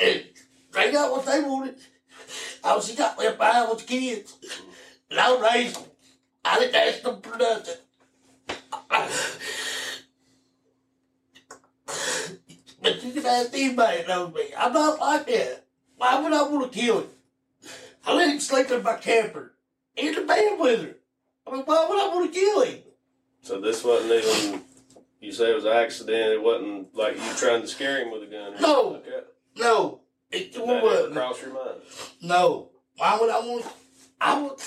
and 0.00 0.24
they 0.72 0.92
got 0.92 1.10
what 1.10 1.26
they 1.26 1.40
wanted. 1.40 1.76
I 2.62 2.74
was, 2.74 2.94
got 2.94 3.18
left 3.18 3.38
behind 3.38 3.70
with 3.70 3.86
kids. 3.86 4.36
And 5.10 5.18
I 5.18 5.54
raised 5.54 5.76
them. 5.76 5.84
I 6.44 6.58
didn't 6.58 6.74
ask 6.74 7.02
them 7.02 7.20
for 7.22 7.36
nothing. 7.38 7.74
But 12.80 13.04
you 13.04 13.12
can 13.12 13.26
ask 13.26 13.52
anybody 13.54 13.98
that 13.98 14.08
knows 14.08 14.34
me. 14.34 14.50
I'm 14.56 14.72
not 14.72 15.00
like 15.00 15.26
that. 15.26 15.64
Why 15.96 16.20
would 16.20 16.32
I 16.32 16.42
want 16.42 16.72
to 16.72 16.78
kill 16.78 17.00
him? 17.00 17.08
I 18.06 18.14
let 18.14 18.28
him 18.28 18.40
sleep 18.40 18.70
in 18.70 18.82
my 18.82 18.96
camper. 18.96 19.54
In 19.96 20.14
the 20.14 20.20
bed 20.22 20.58
with 20.58 20.82
her. 20.82 20.94
I 21.48 21.52
mean, 21.52 21.62
why 21.64 21.86
would 21.88 21.98
I 21.98 22.08
want 22.14 22.32
to 22.32 22.38
kill 22.40 22.62
him? 22.62 22.78
So 23.42 23.60
this 23.60 23.82
wasn't 23.84 24.12
even, 24.12 24.62
you 25.20 25.32
say 25.32 25.50
it 25.52 25.54
was 25.54 25.64
an 25.64 25.72
accident, 25.72 26.32
it 26.34 26.42
wasn't 26.42 26.94
like 26.94 27.14
you 27.16 27.32
trying 27.36 27.62
to 27.62 27.68
scare 27.68 28.02
him 28.02 28.10
with 28.12 28.22
a 28.24 28.26
gun 28.26 28.54
No. 28.60 28.88
like? 28.88 29.04
No. 29.56 30.00
It 30.30 30.52
Did 30.52 30.62
that 30.62 30.68
ever 30.68 30.86
wasn't. 30.86 31.12
cross 31.14 31.40
your 31.42 31.54
mind? 31.54 31.80
No. 32.22 32.70
Why 32.96 33.16
would 33.18 33.30
I 33.30 33.38
want 33.40 33.64
I 34.20 34.42
would 34.42 34.58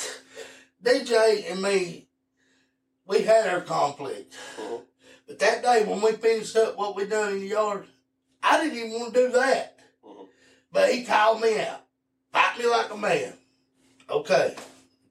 DJ 0.83 1.51
and 1.51 1.61
me, 1.61 2.07
we 3.05 3.21
had 3.21 3.47
our 3.49 3.61
conflict. 3.61 4.33
Mm-hmm. 4.59 4.83
But 5.27 5.39
that 5.39 5.61
day 5.61 5.83
when 5.85 6.01
we 6.01 6.13
finished 6.13 6.55
up 6.55 6.77
what 6.77 6.95
we 6.95 7.05
done 7.05 7.33
in 7.33 7.39
the 7.41 7.47
yard, 7.47 7.85
I 8.41 8.63
didn't 8.63 8.77
even 8.79 8.99
want 8.99 9.13
to 9.13 9.27
do 9.27 9.31
that. 9.33 9.77
Mm-hmm. 10.03 10.23
But 10.71 10.91
he 10.93 11.03
called 11.03 11.41
me 11.41 11.59
out. 11.59 11.83
Fight 12.31 12.57
me 12.57 12.65
like 12.65 12.91
a 12.91 12.97
man. 12.97 13.33
Okay. 14.09 14.55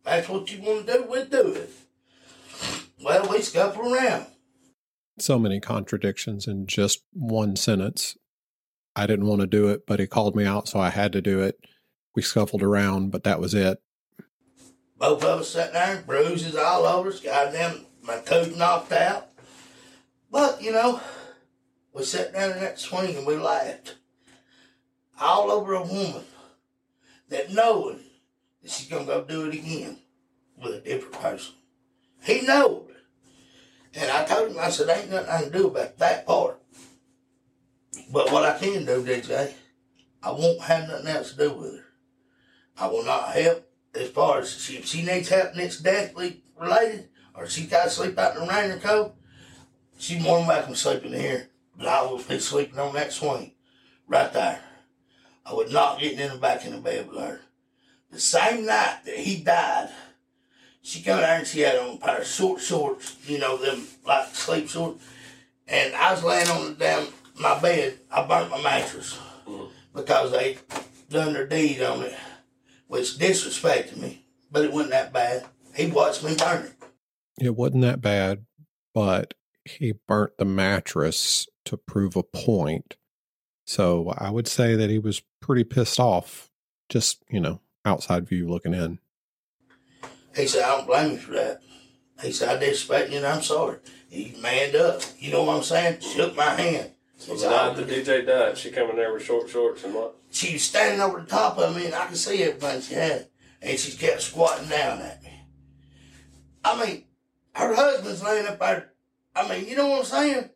That's 0.05 0.29
what 0.29 0.51
you 0.51 0.63
want 0.63 0.87
to 0.87 0.93
do, 0.93 1.03
we 1.11 1.25
do 1.25 1.53
it. 1.55 1.71
Well, 3.03 3.29
we 3.31 3.43
scuffle 3.43 3.95
around. 3.95 4.27
So 5.19 5.39
many 5.39 5.61
contradictions 5.61 6.47
in 6.47 6.67
just 6.67 7.03
one 7.13 7.57
sentence. 7.57 8.17
I 8.97 9.07
didn't 9.07 9.27
want 9.27 9.41
to 9.41 9.47
do 9.47 9.69
it, 9.69 9.87
but 9.87 10.01
he 10.01 10.07
called 10.07 10.35
me 10.35 10.45
out, 10.45 10.69
so 10.69 10.81
I 10.81 10.91
had 10.91 11.13
to 11.13 11.21
do 11.21 11.41
it. 11.41 11.59
We 12.15 12.23
scuffled 12.23 12.63
around, 12.63 13.11
but 13.11 13.25
that 13.25 13.41
was 13.41 13.55
it. 13.55 13.81
Both 14.99 15.25
of 15.25 15.41
us 15.41 15.51
sat 15.51 15.73
there, 15.73 16.03
bruises 16.07 16.57
all 16.57 16.85
over 16.85 17.09
us, 17.09 17.21
goddamn, 17.21 17.87
my 18.03 18.19
tooth 18.19 18.57
knocked 18.57 18.93
out. 18.93 19.29
But, 20.31 20.63
you 20.63 20.73
know, 20.73 21.01
we 21.93 22.03
sat 22.03 22.33
down 22.33 22.53
in 22.53 22.61
that 22.61 22.79
swing 22.79 23.17
and 23.17 23.27
we 23.27 23.37
laughed. 23.37 23.97
All 25.21 25.51
over 25.51 25.75
a 25.75 25.83
woman 25.83 26.25
that 27.29 27.53
knowing 27.53 28.01
that 28.63 28.71
she's 28.71 28.89
gonna 28.89 29.05
go 29.05 29.25
do 29.25 29.49
it 29.49 29.55
again 29.55 29.99
with 30.57 30.75
a 30.75 30.81
different 30.81 31.21
person. 31.21 31.55
He 32.23 32.43
knowed. 32.43 32.89
And 33.95 34.11
I 34.11 34.25
told 34.25 34.51
him, 34.51 34.59
I 34.61 34.71
said, 34.71 34.89
ain't 34.89 35.11
nothing 35.11 35.31
I 35.31 35.43
can 35.43 35.53
do 35.53 35.67
about 35.67 35.99
that 35.99 36.27
part. 36.27 36.61
But 38.13 38.31
what 38.31 38.45
I 38.45 38.59
can 38.59 38.85
do, 38.85 39.03
DJ, 39.03 39.53
I 40.23 40.31
won't 40.31 40.61
have 40.63 40.89
nothing 40.89 41.09
else 41.09 41.33
to 41.33 41.39
do 41.39 41.53
with 41.53 41.77
her. 41.77 41.85
I 42.79 42.87
will 42.87 43.05
not 43.05 43.35
help 43.35 43.69
as 43.95 44.09
far 44.11 44.41
as 44.41 44.53
she, 44.61 44.77
if 44.77 44.87
she 44.87 45.03
needs 45.03 45.29
help 45.29 45.53
and 45.53 45.61
it's 45.61 45.79
deathly 45.79 46.43
related, 46.59 47.09
or 47.35 47.49
she 47.49 47.67
got 47.67 47.85
to 47.85 47.91
sleep 47.91 48.19
out 48.19 48.37
in 48.37 48.47
the 48.47 48.53
rain 48.53 48.71
or 48.71 48.79
cold, 48.79 49.13
she's 49.99 50.23
more 50.23 50.39
than 50.39 50.47
welcome 50.47 50.75
sleeping 50.75 51.13
here. 51.13 51.49
But 51.77 51.89
I 51.89 52.03
will 52.03 52.19
be 52.19 52.39
sleeping 52.39 52.79
on 52.79 52.95
that 52.95 53.13
swing 53.13 53.53
right 54.07 54.33
there. 54.33 54.61
I 55.45 55.55
would 55.55 55.73
not 55.73 55.99
get 55.99 56.19
in 56.19 56.33
the 56.33 56.39
back 56.39 56.65
in 56.65 56.73
the 56.73 56.79
bed 56.79 57.09
with 57.09 57.19
her. 57.19 57.41
The 58.11 58.19
same 58.21 58.67
night 58.67 58.99
that 59.05 59.17
he 59.17 59.37
died, 59.43 59.91
she 60.83 61.03
come 61.03 61.21
there 61.21 61.39
and 61.39 61.47
she 61.47 61.61
had 61.61 61.77
on 61.77 61.97
a 61.97 61.99
pair 61.99 62.19
of 62.19 62.27
short 62.27 62.61
shorts, 62.61 63.17
you 63.27 63.39
know, 63.39 63.57
them 63.57 63.87
like 64.05 64.35
sleep 64.35 64.69
shorts. 64.69 65.05
And 65.69 65.95
I 65.95 66.13
was 66.13 66.25
laying 66.25 66.49
on 66.49 66.65
the 66.65 66.75
damn 66.75 67.07
my 67.39 67.61
bed. 67.61 67.99
I 68.11 68.27
burnt 68.27 68.51
my 68.51 68.61
mattress 68.63 69.19
because 69.95 70.33
they 70.33 70.59
done 71.09 71.33
their 71.33 71.47
deed 71.47 71.83
on 71.83 72.03
it, 72.03 72.15
which 72.89 73.19
disrespected 73.19 73.97
me. 73.97 74.25
But 74.51 74.65
it 74.65 74.73
wasn't 74.73 74.91
that 74.91 75.13
bad. 75.13 75.47
He 75.75 75.87
watched 75.87 76.25
me 76.25 76.35
burn 76.35 76.65
it. 76.65 76.73
It 77.41 77.57
wasn't 77.57 77.83
that 77.83 78.01
bad, 78.01 78.45
but 78.93 79.35
he 79.65 79.95
burnt 80.09 80.33
the 80.39 80.45
mattress 80.45 81.47
to 81.67 81.77
prove 81.77 82.17
a 82.17 82.25
point. 82.25 82.97
So 83.67 84.13
I 84.19 84.31
would 84.31 84.49
say 84.49 84.75
that 84.75 84.91
he 84.91 84.99
was 84.99 85.23
pretty 85.41 85.63
pissed 85.63 86.01
off, 86.01 86.51
just, 86.89 87.23
you 87.31 87.39
know, 87.39 87.61
outside 87.85 88.29
view 88.29 88.49
looking 88.49 88.75
in. 88.75 88.99
He 90.37 90.47
said, 90.47 90.63
I 90.65 90.77
don't 90.77 90.87
blame 90.87 91.13
you 91.13 91.19
for 91.19 91.33
that. 91.33 91.61
He 92.23 92.33
said, 92.33 92.57
I 92.57 92.61
disrespect 92.61 93.11
you 93.11 93.19
and 93.19 93.27
I'm 93.27 93.43
sorry. 93.43 93.79
He 94.09 94.35
manned 94.41 94.77
up. 94.77 95.03
You 95.19 95.33
know 95.33 95.45
what 95.45 95.57
I'm 95.57 95.63
saying? 95.63 96.01
Shook 96.01 96.37
my 96.37 96.51
hand. 96.55 96.93
So 97.17 97.35
the 97.35 97.51
night 97.51 97.77
that 97.77 97.89
DJ 97.89 98.27
died, 98.27 98.57
she 98.57 98.71
come 98.71 98.91
in 98.91 98.97
there 98.97 99.13
with 99.13 99.23
short 99.23 99.49
shorts 99.49 99.85
and 99.85 99.95
what? 99.95 100.17
She 100.31 100.55
was 100.55 100.63
standing 100.63 101.01
over 101.01 101.21
the 101.21 101.27
top 101.27 101.59
of 101.59 101.77
me 101.77 101.87
and 101.87 101.95
I 101.95 102.07
could 102.07 102.17
see 102.17 102.43
everything 102.43 102.81
she 102.81 102.95
had. 102.95 103.29
And 103.63 103.79
she 103.79 103.97
kept 103.97 104.23
squatting 104.23 104.69
down 104.69 105.01
at 105.01 105.23
me. 105.23 105.33
I 106.65 106.85
mean, 106.85 107.05
her 107.55 107.75
husband's 107.75 108.23
laying 108.23 108.47
up 108.47 108.59
there. 108.59 108.93
I 109.35 109.49
mean, 109.49 109.69
you 109.69 109.77
know 109.77 109.89
what 109.89 110.01
I'm 110.01 110.05
saying? 110.05 110.51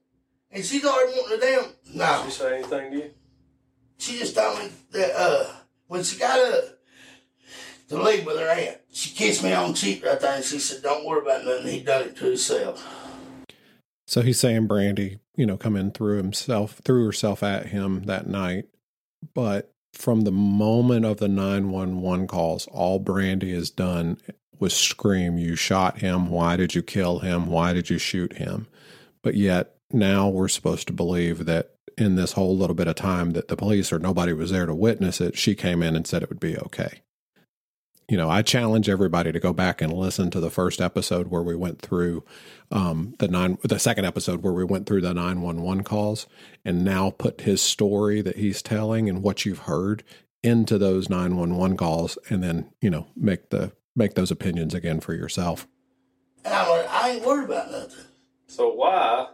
And 0.51 0.65
she's 0.65 0.85
already 0.85 1.13
wanting 1.19 1.41
to 1.41 1.47
damn. 1.47 1.97
No. 1.97 2.23
Did 2.23 2.33
she 2.33 2.39
say 2.39 2.59
anything 2.59 2.91
to 2.93 2.97
you? 2.97 3.11
She 3.99 4.19
just 4.19 4.35
told 4.35 4.59
me 4.59 4.71
that 4.93 5.13
uh, 5.17 5.53
when 5.87 6.03
she 6.03 6.19
got 6.19 6.39
up 6.39 6.65
to 7.89 8.03
leave 8.03 8.27
with 8.27 8.39
her 8.39 8.49
aunt, 8.49 8.79
she 8.93 9.11
kissed 9.11 9.43
me 9.43 9.53
on 9.53 9.73
the 9.73 9.77
cheek 9.77 10.05
right 10.05 10.21
there 10.21 10.37
and 10.37 10.45
she 10.45 10.59
said, 10.59 10.83
Don't 10.83 11.05
worry 11.05 11.23
about 11.23 11.45
nothing. 11.45 11.73
He 11.73 11.81
done 11.81 12.03
it 12.03 12.17
to 12.17 12.27
himself. 12.27 12.87
So 14.07 14.23
he's 14.23 14.39
saying 14.39 14.67
Brandy, 14.67 15.19
you 15.37 15.47
know, 15.47 15.57
come 15.57 15.77
in 15.77 15.91
through 15.91 16.19
himself, 16.19 16.81
threw 16.85 17.07
herself 17.07 17.43
at 17.43 17.67
him 17.67 18.05
that 18.05 18.27
night. 18.27 18.67
But 19.35 19.73
from 19.93 20.23
the 20.23 20.33
moment 20.33 21.05
of 21.05 21.19
the 21.19 21.29
911 21.29 22.27
calls, 22.27 22.67
all 22.69 22.99
Brandy 22.99 23.55
has 23.55 23.71
done 23.71 24.19
was 24.59 24.75
scream, 24.75 25.39
You 25.39 25.57
shot 25.57 25.99
him. 25.99 26.29
Why 26.29 26.57
did 26.57 26.75
you 26.75 26.83
kill 26.83 27.21
him? 27.21 27.47
Why 27.47 27.73
did 27.73 27.91
you 27.91 27.99
shoot 27.99 28.35
him? 28.37 28.67
But 29.23 29.35
yet 29.35 29.77
now 29.91 30.29
we're 30.29 30.49
supposed 30.49 30.87
to 30.89 30.93
believe 30.93 31.47
that 31.47 31.75
in 31.97 32.17
this 32.17 32.33
whole 32.33 32.57
little 32.57 32.75
bit 32.75 32.89
of 32.89 32.97
time 32.97 33.31
that 33.33 33.49
the 33.49 33.57
police 33.57 33.93
or 33.93 33.99
nobody 33.99 34.33
was 34.33 34.51
there 34.51 34.67
to 34.67 34.75
witness 34.75 35.21
it, 35.21 35.39
she 35.39 35.55
came 35.55 35.83
in 35.83 35.95
and 35.95 36.07
said 36.07 36.23
it 36.23 36.29
would 36.29 36.41
be 36.41 36.59
okay. 36.59 37.03
You 38.09 38.19
know, 38.19 38.29
I 38.29 38.43
challenge 38.43 38.89
everybody 38.89 39.33
to 39.33 39.41
go 39.41 39.53
back 39.55 39.81
and 39.81 39.93
listen 39.93 40.31
to 40.31 40.41
the 40.41 40.51
first 40.51 40.81
episode 40.81 41.29
where 41.29 41.43
we 41.43 41.57
went 41.57 41.81
through 41.81 42.23
um, 42.71 43.15
the 43.19 43.29
nine, 43.29 43.57
the 43.63 43.79
second 43.79 44.05
episode 44.05 44.43
where 44.43 44.53
we 44.53 44.65
went 44.65 44.87
through 44.87 45.01
the 45.01 45.15
nine 45.15 45.41
one 45.41 45.63
one 45.63 45.83
calls, 45.83 46.27
and 46.65 46.85
now 46.85 47.11
put 47.11 47.43
his 47.43 47.63
story 47.63 48.21
that 48.21 48.37
he's 48.37 48.61
telling 48.61 49.09
and 49.09 49.23
what 49.23 49.47
you've 49.47 49.61
heard 49.61 50.03
into 50.43 50.77
those 50.77 51.09
nine 51.09 51.37
one 51.37 51.57
one 51.57 51.77
calls, 51.77 52.19
and 52.29 52.43
then 52.43 52.71
you 52.83 52.91
know 52.91 53.07
make 53.17 53.51
the 53.51 53.73
make 53.97 54.15
those 54.15 54.31
opinions 54.31 54.75
again 54.75 55.01
for 55.01 55.15
yourself. 55.15 55.67
And 56.45 56.53
I'm 56.53 56.69
like, 56.69 56.89
I 56.91 57.11
ain't 57.11 57.25
worried 57.25 57.47
about 57.47 57.71
nothing. 57.71 58.05
So 58.49 58.71
why, 58.73 59.29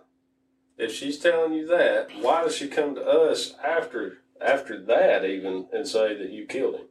if 0.79 0.95
she's 0.95 1.19
telling 1.19 1.55
you 1.55 1.67
that, 1.67 2.09
why 2.21 2.45
does 2.45 2.57
she 2.57 2.69
come 2.69 2.95
to 2.95 3.05
us 3.05 3.55
after 3.65 4.19
after 4.41 4.81
that 4.85 5.25
even 5.25 5.67
and 5.73 5.87
say 5.87 6.17
that 6.17 6.31
you 6.31 6.47
killed 6.47 6.77
him? 6.77 6.87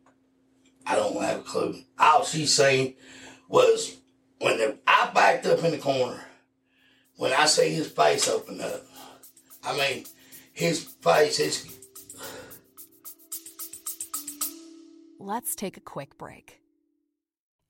I 0.86 0.96
don't 0.96 1.22
have 1.22 1.39
a 1.39 1.44
clue. 1.44 1.76
All 1.98 2.24
she 2.24 2.46
seen 2.46 2.96
was 3.48 3.98
when 4.39 4.58
the, 4.58 4.78
I 4.88 5.12
backed 5.13 5.46
up 5.46 5.63
in 5.63 5.72
the 5.72 5.78
corner, 5.78 6.22
when 7.18 7.34
I 7.34 7.46
see 7.46 7.70
his 7.70 7.88
face 7.88 8.28
open 8.28 8.62
up. 8.62 8.86
I 9.63 9.78
mean, 9.78 10.06
his 10.54 10.84
face, 10.84 11.38
his. 11.38 11.80
Let's 15.20 15.56
take 15.56 15.78
a 15.78 15.82
quick 15.82 16.18
break. 16.18 16.62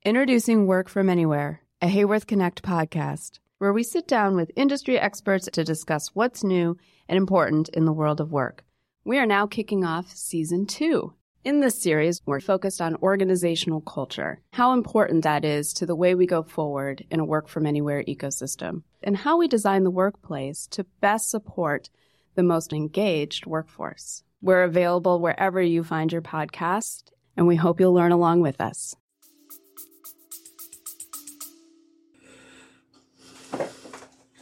Introducing 0.04 0.66
Work 0.66 0.88
From 0.88 1.10
Anywhere, 1.10 1.62
a 1.82 1.88
Haworth 1.88 2.26
Connect 2.26 2.62
podcast, 2.62 3.38
where 3.58 3.72
we 3.72 3.82
sit 3.82 4.08
down 4.08 4.36
with 4.36 4.50
industry 4.56 4.98
experts 4.98 5.48
to 5.52 5.64
discuss 5.64 6.14
what's 6.14 6.42
new 6.42 6.78
and 7.08 7.16
important 7.16 7.68
in 7.70 7.84
the 7.84 7.92
world 7.92 8.20
of 8.20 8.32
work. 8.32 8.64
We 9.04 9.18
are 9.18 9.26
now 9.26 9.46
kicking 9.46 9.84
off 9.84 10.10
season 10.14 10.64
two. 10.66 11.14
In 11.42 11.60
this 11.60 11.80
series, 11.80 12.20
we're 12.26 12.40
focused 12.40 12.82
on 12.82 12.96
organizational 12.96 13.80
culture, 13.80 14.42
how 14.52 14.74
important 14.74 15.24
that 15.24 15.42
is 15.42 15.72
to 15.74 15.86
the 15.86 15.94
way 15.96 16.14
we 16.14 16.26
go 16.26 16.42
forward 16.42 17.06
in 17.10 17.18
a 17.18 17.24
work 17.24 17.48
from 17.48 17.64
anywhere 17.64 18.04
ecosystem, 18.04 18.82
and 19.02 19.16
how 19.16 19.38
we 19.38 19.48
design 19.48 19.84
the 19.84 19.90
workplace 19.90 20.66
to 20.72 20.84
best 21.00 21.30
support 21.30 21.88
the 22.34 22.42
most 22.42 22.74
engaged 22.74 23.46
workforce. 23.46 24.22
We're 24.42 24.64
available 24.64 25.18
wherever 25.18 25.62
you 25.62 25.82
find 25.82 26.12
your 26.12 26.20
podcast, 26.20 27.04
and 27.38 27.46
we 27.46 27.56
hope 27.56 27.80
you'll 27.80 27.94
learn 27.94 28.12
along 28.12 28.42
with 28.42 28.60
us. 28.60 28.94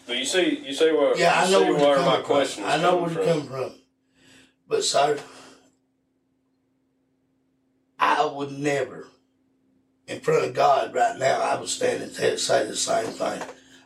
But 0.07 0.17
you 0.17 0.25
see, 0.25 0.65
you 0.67 0.73
see 0.73 0.91
where 0.91 1.17
Yeah, 1.17 1.43
I 1.45 1.51
know 1.51 1.63
where 1.63 1.75
where 1.75 1.99
my 2.01 2.23
question 2.23 2.65
I 2.65 2.77
know 2.79 2.97
where 2.97 3.13
you're 3.13 3.23
from. 3.23 3.47
from. 3.47 3.73
But, 4.67 4.83
sir, 4.83 5.19
I 7.99 8.25
would 8.25 8.53
never, 8.53 9.09
in 10.07 10.21
front 10.21 10.45
of 10.45 10.55
God 10.55 10.95
right 10.95 11.19
now, 11.19 11.41
I 11.41 11.59
would 11.59 11.69
stand 11.69 12.03
and 12.03 12.13
say 12.13 12.67
the 12.67 12.77
same 12.77 13.07
thing. 13.07 13.43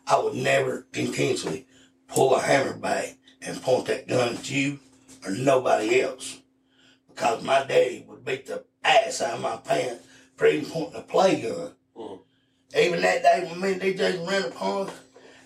I 0.07 0.19
would 0.19 0.35
never 0.35 0.87
intentionally 0.93 1.67
pull 2.09 2.35
a 2.35 2.41
hammer 2.41 2.75
back 2.75 3.17
and 3.41 3.63
point 3.63 3.87
that 3.87 4.09
gun 4.09 4.37
at 4.37 4.51
you 4.51 4.79
or 5.25 5.31
nobody 5.31 6.01
else. 6.01 6.39
Because 7.09 7.43
my 7.43 7.65
daddy 7.65 8.05
would 8.09 8.25
beat 8.25 8.47
the 8.47 8.65
ass 8.85 9.23
out 9.23 9.35
of 9.35 9.41
my 9.41 9.57
pants 9.57 10.05
for 10.37 10.47
even 10.47 10.71
pointing 10.71 10.97
a 10.97 11.03
play 11.03 11.41
gun. 11.41 11.73
Mm. 11.97 12.19
Even 12.77 13.03
that 13.03 13.23
day 13.23 13.47
when 13.49 13.61
me 13.61 13.73
and 13.73 13.83
DJ 13.83 14.27
around 14.27 14.43
the 14.43 14.93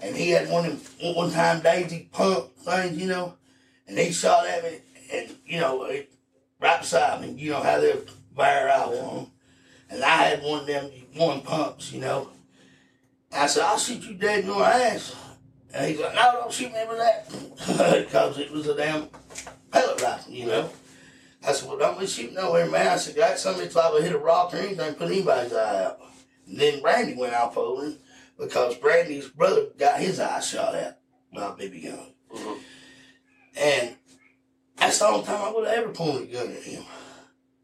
and 0.01 0.17
he 0.17 0.31
had 0.31 0.49
one 0.51 0.67
of 0.67 0.99
them 0.99 1.15
one 1.15 1.31
time 1.31 1.61
Daisy 1.61 2.09
pump 2.13 2.57
things, 2.59 2.97
you 2.99 3.09
know, 3.09 3.35
and 3.87 3.99
he 3.99 4.13
shot 4.13 4.47
at 4.47 4.63
me, 4.63 4.79
and 5.13 5.37
you 5.47 5.61
know, 5.61 5.85
it, 5.85 6.13
right 6.61 6.81
beside 6.81 7.23
me, 7.23 7.31
you 7.31 7.51
know 7.51 7.63
how 7.63 7.81
they 7.81 7.95
fire 8.37 8.69
out 8.69 8.95
on 8.95 9.15
them, 9.17 9.27
and 9.91 10.05
I 10.05 10.17
had 10.25 10.43
one 10.43 10.61
of 10.61 10.67
them 10.67 10.91
one 11.15 11.41
pumps, 11.41 11.91
you 11.91 12.01
know. 12.01 12.29
I 13.33 13.47
said, 13.47 13.63
oh, 13.65 13.69
"I'll 13.69 13.79
shoot 13.79 14.05
you 14.05 14.15
dead 14.15 14.41
in 14.41 14.47
your 14.47 14.65
ass," 14.65 15.17
and 15.75 15.91
he's 15.91 16.01
like, 16.01 16.15
"No, 16.15 16.33
don't 16.33 16.53
shoot 16.53 16.73
me 16.73 16.81
with 16.89 16.99
that," 16.99 18.05
because 18.05 18.39
it 18.39 18.53
was 18.53 18.69
a 18.69 18.77
damn 18.77 19.09
pellet 19.71 20.01
rifle, 20.01 20.33
you 20.33 20.47
know. 20.47 20.71
I 21.47 21.53
said, 21.53 21.69
"Well, 21.69 21.79
don't 21.79 21.99
be 21.99 22.07
shooting 22.07 22.35
nowhere, 22.35 22.67
man." 22.67 22.89
I 22.89 22.97
said, 22.97 23.17
"Got 23.17 23.39
somebody 23.39 23.69
liable 23.71 23.99
to 23.99 24.05
hit 24.05 24.15
a 24.15 24.19
rock 24.19 24.55
or 24.55 24.59
anything, 24.59 24.95
put 24.95 25.11
anybody's 25.11 25.53
eye 25.53 25.85
out." 25.85 26.01
And 26.47 26.59
then 26.59 26.81
Brandy 26.81 27.15
went 27.15 27.35
off 27.35 27.57
on 27.57 27.85
him 27.85 27.99
because 28.39 28.77
Brandy's 28.77 29.29
brother 29.29 29.67
got 29.79 30.01
his 30.01 30.21
eye 30.21 30.41
shot 30.41 30.75
at 30.75 31.01
by 31.33 31.47
a 31.47 31.51
BB 31.51 31.85
gun. 31.85 31.99
Mm-hmm. 32.35 32.59
And 33.59 33.97
that's 34.77 34.99
the 34.99 35.07
only 35.07 35.25
time 35.25 35.43
I 35.43 35.53
would 35.53 35.67
have 35.67 35.79
ever 35.79 35.93
pointed 35.93 36.31
a 36.31 36.33
gun 36.33 36.53
at 36.53 36.63
him. 36.63 36.85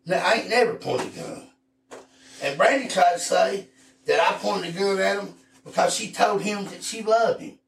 Now, 0.06 0.24
I 0.24 0.34
ain't 0.34 0.50
never 0.50 0.74
pointed 0.74 1.16
a 1.16 1.20
gun. 1.20 1.48
And 2.42 2.58
Brandy 2.58 2.88
tried 2.88 3.14
to 3.14 3.18
say 3.18 3.68
that 4.06 4.20
I 4.20 4.36
pointed 4.38 4.74
a 4.74 4.78
gun 4.78 4.98
at 4.98 5.20
him 5.20 5.34
because 5.64 5.94
she 5.94 6.10
told 6.10 6.42
him 6.42 6.64
that 6.66 6.82
she 6.82 7.02
loved 7.02 7.40
him. 7.40 7.58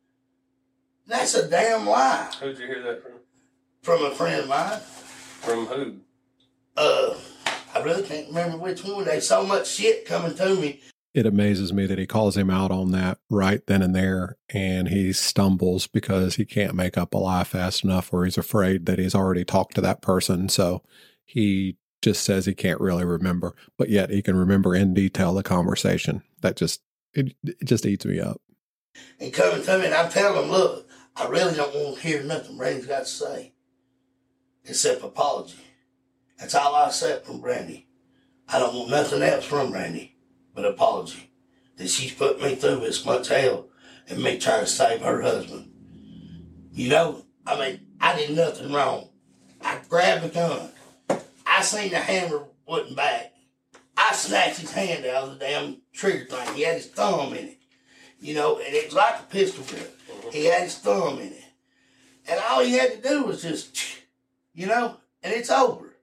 That's 1.07 1.35
a 1.35 1.49
damn 1.49 1.87
lie 1.87 2.31
Who'd 2.41 2.59
you 2.59 2.67
hear 2.67 2.83
that 2.83 3.03
from? 3.03 3.13
from 3.83 4.05
a 4.05 4.15
friend 4.15 4.41
of 4.41 4.49
mine. 4.49 4.81
From 4.81 5.67
who? 5.67 5.97
Uh, 6.77 7.15
I 7.75 7.83
really 7.83 8.03
can't 8.03 8.29
remember 8.29 8.57
which 8.57 8.83
one. 8.83 9.05
There's 9.05 9.29
so 9.29 9.45
much 9.47 9.69
shit 9.69 10.07
coming 10.07 10.35
to 10.37 10.55
me 10.55 10.81
It 11.13 11.27
amazes 11.27 11.73
me 11.73 11.87
that 11.87 11.99
he 11.99 12.07
calls 12.07 12.37
him 12.37 12.49
out 12.51 12.71
on 12.71 12.91
that 12.93 13.19
right 13.29 13.61
then 13.67 13.83
and 13.83 13.95
there, 13.95 14.37
and 14.49 14.89
he 14.89 15.13
stumbles 15.13 15.87
because 15.87 16.37
he 16.37 16.45
can't 16.47 16.75
make 16.75 16.97
up 16.97 17.13
a 17.15 17.19
lie 17.19 17.45
fast 17.45 17.85
enough, 17.85 18.13
or 18.13 18.25
he's 18.25 18.39
afraid 18.39 18.87
that 18.87 18.99
he's 18.99 19.15
already 19.15 19.45
talked 19.45 19.75
to 19.75 19.81
that 19.83 20.01
person. 20.03 20.49
So 20.49 20.83
he 21.25 21.77
just 22.05 22.23
says 22.23 22.45
he 22.45 22.55
can't 22.55 22.81
really 22.81 23.05
remember, 23.05 23.55
but 23.79 23.89
yet 23.89 24.11
he 24.11 24.21
can 24.21 24.37
remember 24.37 24.75
in 24.75 24.93
detail 24.93 25.33
the 25.33 25.43
conversation. 25.43 26.23
That 26.43 26.57
just 26.57 26.83
it, 27.15 27.35
it 27.43 27.65
just 27.65 27.87
eats 27.87 28.05
me 28.05 28.21
up. 28.21 28.41
And 29.19 29.33
coming 29.33 29.65
to 29.65 29.79
me, 29.79 29.87
and 29.87 29.95
I 29.95 30.09
tell 30.09 30.41
him, 30.41 30.51
look, 30.51 30.89
I 31.17 31.27
really 31.29 31.57
don't 31.57 31.75
want 31.75 31.97
to 31.97 32.07
hear 32.07 32.23
nothing 32.23 32.59
Brandy's 32.59 32.87
got 32.87 33.01
to 33.01 33.07
say, 33.07 33.55
except 34.65 35.03
apology. 35.03 35.57
That's 36.39 36.55
all 36.55 36.75
I 36.75 36.87
accept 36.87 37.27
from 37.27 37.41
Brandy. 37.41 37.89
I 38.49 38.59
don't 38.59 38.75
want 38.75 38.91
nothing 38.91 39.23
else 39.23 39.47
from 39.47 39.71
Brandy 39.71 40.17
but 40.55 40.67
apology. 40.67 41.31
That 41.77 41.89
she's 41.89 42.13
put 42.13 42.41
me 42.41 42.55
through 42.55 42.81
this 42.81 43.05
much 43.05 43.29
hell 43.29 43.69
and 44.09 44.23
me 44.23 44.39
trying 44.39 44.61
to 44.61 44.67
save 44.67 45.01
her 45.01 45.23
husband. 45.23 45.71
You 46.71 46.91
know, 46.91 47.25
I 47.47 47.59
mean, 47.59 47.81
I 48.01 48.15
did 48.17 48.37
nothing 48.37 48.73
wrong. 48.73 49.09
I 49.63 49.81
grabbed 49.89 50.25
a 50.25 50.29
gun. 50.29 50.71
I 51.55 51.63
seen 51.63 51.91
the 51.91 51.99
hammer 51.99 52.47
wasn't 52.67 52.97
back. 52.97 53.33
I 53.97 54.13
snatched 54.13 54.59
his 54.59 54.73
hand 54.73 55.07
out 55.07 55.25
of 55.25 55.39
the 55.39 55.45
damn 55.45 55.83
trigger 55.93 56.25
thing. 56.25 56.55
He 56.55 56.63
had 56.63 56.77
his 56.77 56.89
thumb 56.89 57.33
in 57.33 57.47
it. 57.47 57.59
You 58.19 58.35
know, 58.35 58.59
and 58.59 58.75
it 58.75 58.87
was 58.87 58.95
like 58.95 59.21
a 59.21 59.25
pistol 59.25 59.63
grip. 59.65 59.97
Uh-huh. 60.11 60.31
He 60.33 60.47
had 60.47 60.63
his 60.63 60.79
thumb 60.79 61.21
in 61.21 61.29
it. 61.29 61.45
And 62.27 62.41
all 62.49 62.65
he 62.65 62.73
had 62.73 62.93
to 62.93 63.09
do 63.09 63.25
was 63.25 63.43
just, 63.43 63.79
you 64.53 64.67
know, 64.67 64.97
and 65.23 65.33
it's 65.33 65.51
over. 65.51 65.97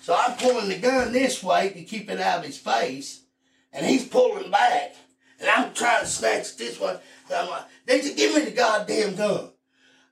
So 0.00 0.16
I'm 0.16 0.38
pulling 0.38 0.68
the 0.68 0.78
gun 0.78 1.12
this 1.12 1.42
way 1.42 1.70
to 1.70 1.82
keep 1.82 2.10
it 2.10 2.20
out 2.20 2.38
of 2.38 2.44
his 2.44 2.58
face, 2.58 3.24
and 3.72 3.84
he's 3.84 4.06
pulling 4.06 4.50
back. 4.50 4.94
And 5.40 5.50
I'm 5.50 5.74
trying 5.74 6.00
to 6.00 6.06
snatch 6.06 6.56
this 6.56 6.80
one. 6.80 6.98
And 7.26 7.34
I'm 7.34 7.50
like, 7.50 7.64
they 7.86 8.00
just 8.00 8.16
give 8.16 8.34
me 8.34 8.42
the 8.44 8.52
goddamn 8.52 9.16
gun. 9.16 9.50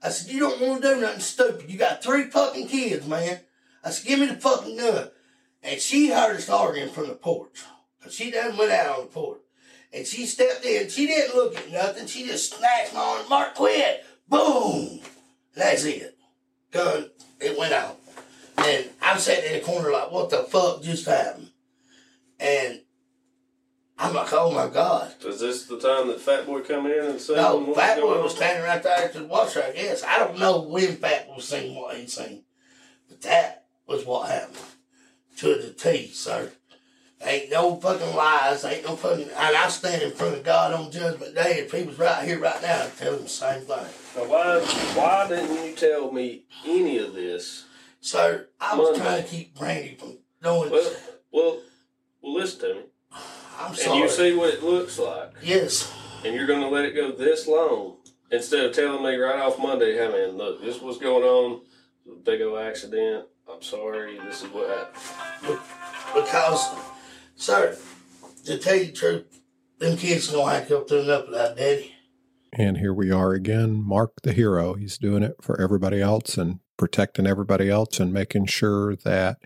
I 0.03 0.11
said, 0.11 0.33
you 0.33 0.41
don't 0.41 0.61
want 0.61 0.83
to 0.83 0.95
do 0.95 1.01
nothing 1.01 1.21
stupid. 1.21 1.71
You 1.71 1.79
got 1.79 2.03
three 2.03 2.25
fucking 2.25 2.69
kids, 2.69 3.07
man. 3.07 3.41
I 3.85 3.91
said, 3.91 4.07
give 4.07 4.19
me 4.19 4.27
the 4.27 4.35
fucking 4.35 4.77
gun. 4.77 5.11
And 5.63 5.81
she 5.81 6.11
heard 6.11 6.37
us 6.37 6.49
arguing 6.49 6.91
from 6.91 7.09
the 7.09 7.15
porch. 7.15 7.63
Cause 8.03 8.15
she 8.15 8.31
done 8.31 8.57
went 8.57 8.73
out 8.73 8.99
on 8.99 9.01
the 9.03 9.07
porch. 9.07 9.41
And 9.93 10.07
she 10.07 10.27
stepped 10.27 10.65
in. 10.65 10.89
She 10.89 11.07
didn't 11.07 11.37
look 11.37 11.57
at 11.57 11.71
nothing. 11.71 12.07
She 12.07 12.27
just 12.27 12.55
snatched 12.55 12.95
my 12.95 13.01
arm. 13.01 13.29
Mark, 13.29 13.55
quit. 13.55 14.05
Boom. 14.29 15.01
That's 15.55 15.85
it. 15.85 16.17
Gun, 16.71 17.11
it 17.41 17.59
went 17.59 17.75
out. 17.75 17.99
And 18.59 18.87
I'm 19.01 19.19
sitting 19.19 19.53
in 19.53 19.61
the 19.61 19.65
corner 19.65 19.91
like, 19.91 20.11
what 20.11 20.31
the 20.31 20.39
fuck 20.39 20.83
just 20.83 21.07
happened? 21.07 21.51
And 22.41 22.81
I'm 23.99 24.15
like, 24.15 24.33
oh 24.33 24.51
my 24.51 24.69
God. 24.69 25.13
Was 25.25 25.41
this 25.41 25.67
the 25.67 25.79
time 25.79 26.09
that 26.09 26.21
Fat 26.21 26.47
Boy 26.47 26.61
come 26.61 26.87
in 26.87 27.05
and 27.05 27.21
said 27.21 27.37
No, 27.37 27.73
Fat 27.75 28.01
Boy 28.01 28.21
was 28.23 28.35
standing 28.35 28.65
right 28.65 28.83
there 28.83 29.05
at 29.05 29.13
the 29.13 29.25
washer, 29.25 29.63
I 29.63 29.73
guess. 29.73 30.03
I 30.03 30.19
don't 30.19 30.39
know 30.39 30.63
when 30.63 30.97
Fat 30.97 31.29
Boy 31.29 31.39
seen 31.39 31.75
what 31.75 31.97
he 31.97 32.07
seen. 32.07 32.45
But 33.09 33.21
that 33.23 33.62
was 33.93 34.05
what 34.07 34.29
happened. 34.31 34.59
To 35.39 35.55
the 35.57 35.71
T, 35.73 36.09
sir. 36.09 36.51
Ain't 37.25 37.51
no 37.51 37.77
fucking 37.77 38.15
lies, 38.17 38.65
ain't 38.65 38.85
no 38.85 38.97
fucking 38.97 39.29
and 39.29 39.57
I 39.57 39.69
stand 39.69 40.03
in 40.03 40.11
front 40.11 40.37
of 40.37 40.43
God 40.45 40.73
on 40.73 40.91
judgment 40.91 41.35
day. 41.37 41.61
If 41.61 41.71
he 41.73 41.85
was 41.85 41.97
right 41.99 42.25
here 42.27 42.41
right 42.41 42.61
now, 42.61 42.83
I'd 42.83 42.97
tell 42.97 43.15
him 43.15 43.23
the 43.23 43.29
same 43.29 43.61
thing. 43.61 43.87
Now, 44.17 44.25
why, 44.25 44.59
why 44.95 45.29
didn't 45.29 45.65
you 45.65 45.75
tell 45.77 46.11
me 46.11 46.45
any 46.67 46.99
of 46.99 47.15
this? 47.15 47.67
Sir, 48.01 48.49
I 48.61 48.77
was 48.77 48.99
Monday? 48.99 49.05
trying 49.05 49.23
to 49.23 49.29
keep 49.29 49.57
Brandy 49.57 49.95
from 49.99 50.19
doing 50.43 50.71
Well, 50.71 50.93
well, 51.33 51.61
well, 52.23 52.35
listen 52.35 52.61
to 52.61 52.75
me. 52.75 52.81
I'm 53.59 53.69
And 53.69 53.77
sorry. 53.77 53.99
you 54.01 54.09
see 54.09 54.35
what 54.35 54.55
it 54.55 54.63
looks 54.65 54.99
like. 54.99 55.33
Yes. 55.43 55.93
And 56.25 56.35
you're 56.35 56.47
going 56.49 56.63
to 56.63 56.69
let 56.69 56.85
it 56.85 56.95
go 56.97 57.13
this 57.13 57.47
long 57.47 57.99
instead 58.33 58.65
of 58.65 58.75
telling 58.75 59.05
me 59.05 59.15
right 59.17 59.39
off 59.39 59.59
Monday, 59.61 59.97
hey 59.97 60.09
man, 60.09 60.37
look, 60.37 60.61
this 60.61 60.81
was 60.81 60.99
going 60.99 61.23
on. 61.23 61.61
It 62.05 62.09
was 62.11 62.19
a 62.19 62.23
big 62.23 62.43
old 62.43 62.59
accident. 62.59 63.27
I'm 63.53 63.63
sorry. 63.63 64.19
This 64.21 64.43
is 64.43 64.49
what 64.51 64.69
happened. 64.69 65.61
Because, 66.15 66.69
sir, 67.37 67.77
to 68.45 68.59
tell 68.59 68.75
you 68.77 68.87
the 68.87 68.93
truth, 68.93 69.41
them 69.79 69.97
kids 69.97 70.29
don't 70.33 70.49
have 70.49 70.65
to 70.65 70.69
go 70.69 70.85
through 70.85 71.01
enough 71.03 71.27
without 71.29 71.57
daddy. 71.57 71.95
And 72.53 72.79
here 72.79 72.93
we 72.93 73.11
are 73.11 73.33
again, 73.33 73.83
Mark 73.83 74.13
the 74.23 74.33
hero. 74.33 74.75
He's 74.75 74.99
doing 74.99 75.23
it 75.23 75.37
for 75.41 75.61
everybody 75.61 76.01
else 76.01 76.37
and 76.37 76.61
protecting 76.77 77.27
everybody 77.27 77.71
else 77.71 77.99
and 77.99 78.13
making 78.13 78.47
sure 78.47 78.95
that 78.97 79.39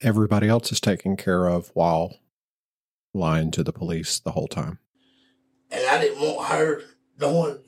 everybody 0.00 0.48
else 0.48 0.72
is 0.72 0.80
taken 0.80 1.16
care 1.16 1.46
of 1.48 1.70
while 1.74 2.16
lying 3.14 3.50
to 3.52 3.62
the 3.62 3.72
police 3.72 4.18
the 4.18 4.32
whole 4.32 4.48
time. 4.48 4.78
And 5.70 5.86
I 5.88 6.00
didn't 6.00 6.20
want 6.20 6.48
her 6.48 6.82
knowing 7.20 7.58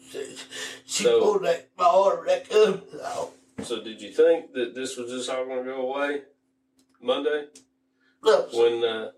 she 0.86 1.04
So- 1.04 1.20
pulled 1.20 1.44
that 1.44 1.68
my 1.78 1.86
order 1.88 2.24
that 2.26 2.48
gun 2.48 2.82
out. 3.04 3.32
So, 3.62 3.82
did 3.82 4.00
you 4.00 4.12
think 4.12 4.52
that 4.52 4.74
this 4.74 4.96
was 4.96 5.10
just 5.10 5.30
all 5.30 5.44
going 5.44 5.64
to 5.64 5.64
go 5.64 5.92
away 5.92 6.22
Monday 7.00 7.46
Look, 8.22 8.52
when 8.52 8.84
uh, 8.84 9.10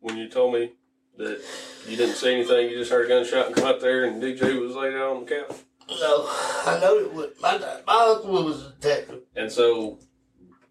when 0.00 0.16
you 0.16 0.28
told 0.28 0.54
me 0.54 0.72
that 1.16 1.42
you 1.88 1.96
didn't 1.96 2.14
see 2.14 2.34
anything, 2.34 2.70
you 2.70 2.78
just 2.78 2.90
heard 2.90 3.06
a 3.06 3.08
gunshot 3.08 3.46
and 3.46 3.56
come 3.56 3.66
out 3.66 3.80
there 3.80 4.04
and 4.04 4.22
DJ 4.22 4.60
was 4.60 4.76
laid 4.76 4.94
out 4.94 5.16
on 5.16 5.24
the 5.24 5.30
couch? 5.30 5.58
no, 5.88 6.24
I 6.26 6.78
know 6.80 6.98
it 6.98 7.12
would. 7.12 7.32
My, 7.40 7.58
my 7.86 8.14
uncle 8.14 8.44
was 8.44 8.66
a 8.66 8.70
detective. 8.72 9.22
And 9.34 9.50
so, 9.50 9.98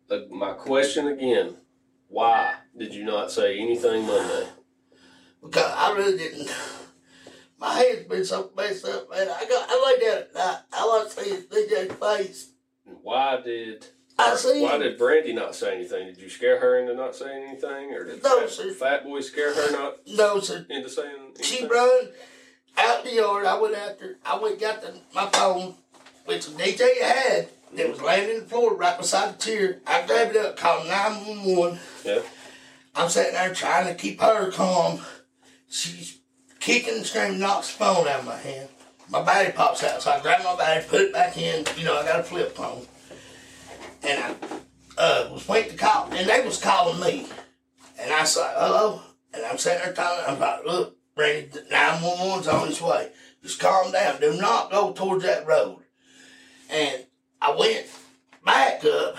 uh, 0.09 0.19
my 0.29 0.53
question 0.53 1.07
again: 1.07 1.55
Why 2.07 2.53
did 2.77 2.93
you 2.93 3.03
not 3.03 3.31
say 3.31 3.59
anything 3.59 4.05
Monday? 4.05 4.47
Because 5.41 5.71
I 5.75 5.95
really 5.95 6.17
didn't. 6.17 6.49
My 7.59 7.73
head's 7.73 8.07
been 8.07 8.23
so 8.23 8.51
messed 8.55 8.85
up, 8.85 9.09
man. 9.09 9.27
I 9.27 9.45
got 9.45 9.65
I 9.67 9.97
lay 9.97 10.05
down 10.05 10.17
at 10.19 10.33
night. 10.33 10.59
I 10.71 10.85
want 10.85 11.09
to 11.09 11.23
see 11.23 11.31
DJ's 11.49 11.93
face. 11.93 12.51
Why 13.01 13.41
did 13.41 13.85
I 14.19 14.35
see 14.35 14.61
Why 14.61 14.77
did 14.77 14.97
Brandy 14.97 15.33
not 15.33 15.55
say 15.55 15.75
anything? 15.75 16.07
Did 16.07 16.17
you 16.19 16.29
scare 16.29 16.59
her 16.59 16.79
into 16.79 16.95
not 16.95 17.15
saying 17.15 17.43
anything, 17.49 17.93
or 17.93 18.03
did 18.05 18.23
No, 18.23 18.41
Fat, 18.41 18.49
sir. 18.49 18.71
Fat 18.73 19.03
Boy 19.03 19.21
scare 19.21 19.53
her 19.53 19.71
not 19.71 19.97
No, 20.07 20.39
sir. 20.39 20.65
into 20.69 20.89
saying? 20.89 21.33
She 21.41 21.59
anything? 21.59 21.69
run 21.69 22.07
out 22.77 23.03
the 23.03 23.13
yard. 23.15 23.45
I 23.45 23.59
went 23.59 23.75
after. 23.75 24.17
I 24.25 24.37
went 24.39 24.59
got 24.59 24.81
the, 24.81 24.93
my 25.13 25.27
phone, 25.27 25.75
which 26.25 26.45
the 26.47 26.51
DJ 26.63 27.01
had. 27.01 27.49
That 27.73 27.89
was 27.89 28.01
laying 28.01 28.29
in 28.29 28.39
the 28.39 28.45
floor 28.45 28.73
right 28.75 28.97
beside 28.97 29.37
the 29.37 29.43
chair. 29.43 29.79
I 29.85 30.05
grabbed 30.07 30.35
it 30.37 30.45
up, 30.45 30.55
called 30.55 30.87
911. 30.87 31.79
Yeah. 32.05 32.19
I'm 32.95 33.09
sitting 33.09 33.33
there 33.33 33.53
trying 33.53 33.87
to 33.87 33.93
keep 33.93 34.21
her 34.21 34.49
calm. 34.51 35.01
She's 35.69 36.17
kicking 36.61 36.95
and 36.95 37.05
screaming, 37.05 37.39
knocks 37.39 37.67
the 37.71 37.77
phone 37.83 38.07
out 38.07 38.21
of 38.21 38.25
my 38.25 38.37
hand. 38.37 38.69
My 39.09 39.23
battery 39.23 39.53
pops 39.53 39.83
out, 39.83 40.01
so 40.01 40.11
I 40.11 40.19
grab 40.19 40.43
my 40.43 40.55
battery, 40.57 40.85
put 40.89 41.01
it 41.01 41.13
back 41.13 41.37
in. 41.37 41.65
You 41.77 41.85
know, 41.85 41.97
I 41.97 42.03
got 42.03 42.19
a 42.19 42.23
flip 42.23 42.55
phone. 42.55 42.85
And 44.03 44.19
I 44.19 44.35
uh, 44.97 45.29
was 45.31 45.47
waiting 45.47 45.71
to 45.71 45.77
call, 45.77 46.11
and 46.11 46.27
they 46.29 46.43
was 46.45 46.61
calling 46.61 46.99
me. 46.99 47.27
And 47.99 48.11
I 48.11 48.25
said, 48.25 48.53
hello? 48.55 49.01
And 49.33 49.45
I'm 49.45 49.57
sitting 49.57 49.81
there 49.83 49.93
telling 49.93 50.23
I'm 50.27 50.39
like, 50.39 50.65
look, 50.65 50.97
Randy, 51.15 51.49
911's 51.71 52.47
on 52.47 52.67
its 52.67 52.81
way. 52.81 53.11
Just 53.41 53.59
calm 53.59 53.91
down. 53.91 54.19
Do 54.19 54.33
not 54.33 54.71
go 54.71 54.91
towards 54.91 55.23
that 55.23 55.47
road. 55.47 55.79
And 56.69 57.05
I 57.41 57.55
went 57.55 57.87
back 58.45 58.83
up. 58.83 59.15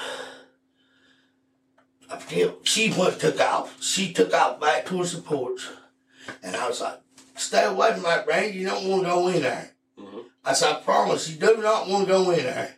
I 2.10 2.18
forget, 2.18 2.54
she 2.62 2.92
went 2.92 3.20
took 3.20 3.40
off. 3.40 3.82
She 3.82 4.12
took 4.12 4.32
off 4.34 4.60
back 4.60 4.86
towards 4.86 5.12
the 5.12 5.22
porch. 5.22 5.66
And 6.42 6.56
I 6.56 6.68
was 6.68 6.80
like, 6.80 7.00
stay 7.36 7.64
away 7.64 7.92
from 7.94 8.02
that, 8.02 8.26
Randy. 8.26 8.58
You 8.58 8.66
don't 8.66 8.88
want 8.88 9.02
to 9.02 9.08
go 9.08 9.28
in 9.28 9.42
there. 9.42 9.72
I 10.48 10.54
said, 10.54 10.76
I 10.76 10.80
promise 10.80 11.28
you 11.28 11.38
do 11.38 11.58
not 11.58 11.88
want 11.88 12.06
to 12.06 12.12
go 12.12 12.30
in 12.30 12.44
there. 12.44 12.74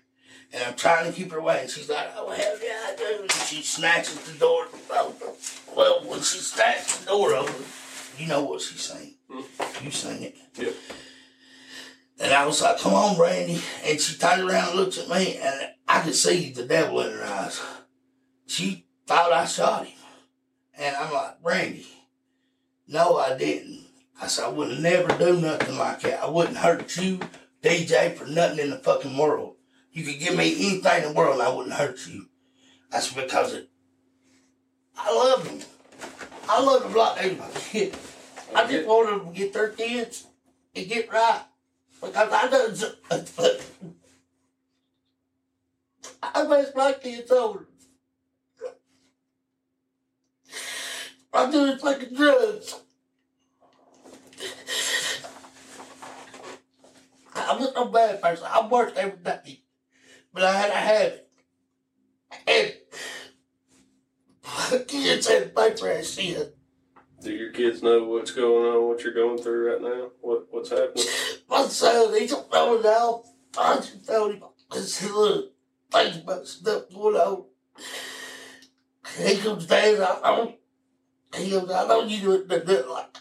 And 0.53 0.65
I'm 0.65 0.75
trying 0.75 1.07
to 1.07 1.17
keep 1.17 1.31
her 1.31 1.39
away. 1.39 1.61
And 1.61 1.71
she's 1.71 1.89
like, 1.89 2.09
oh, 2.17 2.29
hell 2.29 2.57
yeah, 2.61 2.81
I 2.89 2.97
do. 2.97 3.23
And 3.23 3.31
she 3.31 3.63
snatches 3.63 4.19
the 4.23 4.37
door 4.41 4.67
open. 4.93 5.29
Well, 5.77 6.03
when 6.05 6.19
she 6.19 6.39
snatched 6.39 7.01
the 7.01 7.07
door 7.07 7.33
open, 7.33 7.55
you 8.19 8.27
know 8.27 8.43
what 8.43 8.61
she's 8.61 8.81
saying. 8.81 9.15
Hmm. 9.31 9.85
You 9.85 9.93
sing 9.93 10.23
it. 10.25 10.37
Yep. 10.57 10.75
And 12.19 12.33
I 12.33 12.45
was 12.45 12.61
like, 12.61 12.81
come 12.81 12.93
on, 12.93 13.17
Brandy. 13.17 13.63
And 13.85 14.01
she 14.01 14.19
turned 14.19 14.43
around 14.43 14.71
and 14.71 14.81
looked 14.81 14.99
at 14.99 15.09
me, 15.09 15.37
and 15.37 15.71
I 15.87 16.01
could 16.01 16.17
see 16.17 16.51
the 16.51 16.65
devil 16.65 17.01
in 17.03 17.13
her 17.13 17.25
eyes. 17.25 17.63
She 18.49 18.85
thought 19.07 19.33
I 19.33 19.45
shot 19.47 19.87
him. 19.87 19.97
And 20.77 20.97
I'm 20.97 21.13
like, 21.13 21.41
Brandy, 21.41 21.87
no, 22.89 23.17
I 23.19 23.39
didn't. 23.39 23.87
I 24.21 24.27
said, 24.27 24.47
I 24.47 24.49
would 24.49 24.81
never 24.81 25.17
do 25.17 25.41
nothing 25.41 25.79
like 25.79 26.01
that. 26.01 26.25
I 26.25 26.29
wouldn't 26.29 26.57
hurt 26.57 26.97
you, 26.97 27.21
DJ, 27.63 28.15
for 28.15 28.27
nothing 28.27 28.59
in 28.59 28.71
the 28.71 28.79
fucking 28.79 29.17
world. 29.17 29.57
You 29.93 30.05
could 30.05 30.19
give 30.19 30.37
me 30.37 30.55
anything 30.55 31.03
in 31.03 31.09
the 31.09 31.15
world 31.15 31.35
and 31.35 31.43
I 31.43 31.55
wouldn't 31.55 31.75
hurt 31.75 32.07
you. 32.07 32.27
That's 32.91 33.13
because 33.13 33.55
it, 33.55 33.69
I 34.97 35.15
love 35.15 35.45
them. 35.45 35.61
I 36.49 36.61
love 36.63 36.83
them 36.83 36.95
like 36.95 37.21
they. 37.73 37.93
I 38.55 38.67
just 38.67 38.87
want 38.87 39.09
them 39.09 39.33
to 39.33 39.39
get 39.39 39.53
their 39.53 39.69
kids 39.69 40.27
and 40.75 40.89
get 40.89 41.13
right. 41.13 41.43
Because 42.01 42.33
I 42.33 42.49
done, 42.49 42.75
I 46.23 46.47
messed 46.47 46.77
my 46.77 46.93
kids 46.95 47.31
over. 47.31 47.67
I 51.33 51.51
do 51.51 51.67
this 51.67 51.81
fucking 51.81 52.15
drugs. 52.15 52.81
I'm 57.51 57.59
just 57.59 57.77
a 57.77 57.85
bad 57.87 58.23
person. 58.23 58.47
I 58.49 58.67
work 58.69 58.95
every 58.97 59.19
day. 59.19 59.63
But 60.33 60.45
I 60.45 60.53
had 60.53 60.71
a 60.71 60.75
habit. 60.75 61.29
And 62.47 62.73
kids 64.87 65.27
had 65.27 65.57
paper 65.57 65.91
ass 65.91 66.11
shit. 66.11 66.57
Do 67.21 67.33
your 67.33 67.51
kids 67.51 67.83
know 67.83 68.05
what's 68.05 68.31
going 68.31 68.73
on, 68.73 68.87
what 68.87 69.03
you're 69.03 69.13
going 69.13 69.37
through 69.37 69.73
right 69.73 69.83
now? 69.83 70.11
What 70.21 70.47
what's 70.51 70.71
happening? 70.71 71.05
My 71.51 71.67
son, 71.67 72.19
he 72.19 72.29
don't 72.29 72.51
know 72.53 72.81
now. 72.81 73.25
I 73.59 73.77
just 73.77 74.07
told 74.07 74.35
him, 74.35 74.45
I 74.71 74.79
said, 74.79 75.11
look, 75.11 75.53
think 75.91 76.23
about 76.23 76.47
stuff 76.47 76.85
going 76.95 77.17
on. 77.17 77.45
He 79.19 79.37
comes 79.39 79.67
down, 79.67 80.01
I 80.01 80.37
know. 80.37 80.55
He 81.37 81.51
goes, 81.51 81.71
I 81.71 81.87
know 81.89 82.05
you 82.05 82.21
do 82.21 82.33
it, 82.33 82.49
but 82.49 82.67
like, 82.89 83.17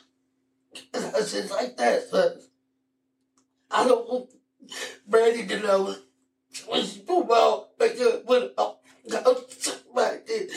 I 1.16 1.22
said, 1.22 1.50
like 1.50 1.76
that, 1.78 2.08
son. 2.10 2.34
I 3.72 3.88
don't 3.88 4.08
want 4.10 4.30
Brandy 5.08 5.48
to 5.48 5.60
know. 5.60 5.96
When 6.68 6.84
she 6.84 7.00
football, 7.00 7.72
they 7.78 7.96
go, 7.96 8.22
when 8.26 8.50
back 10.00 10.26
there, 10.26 10.48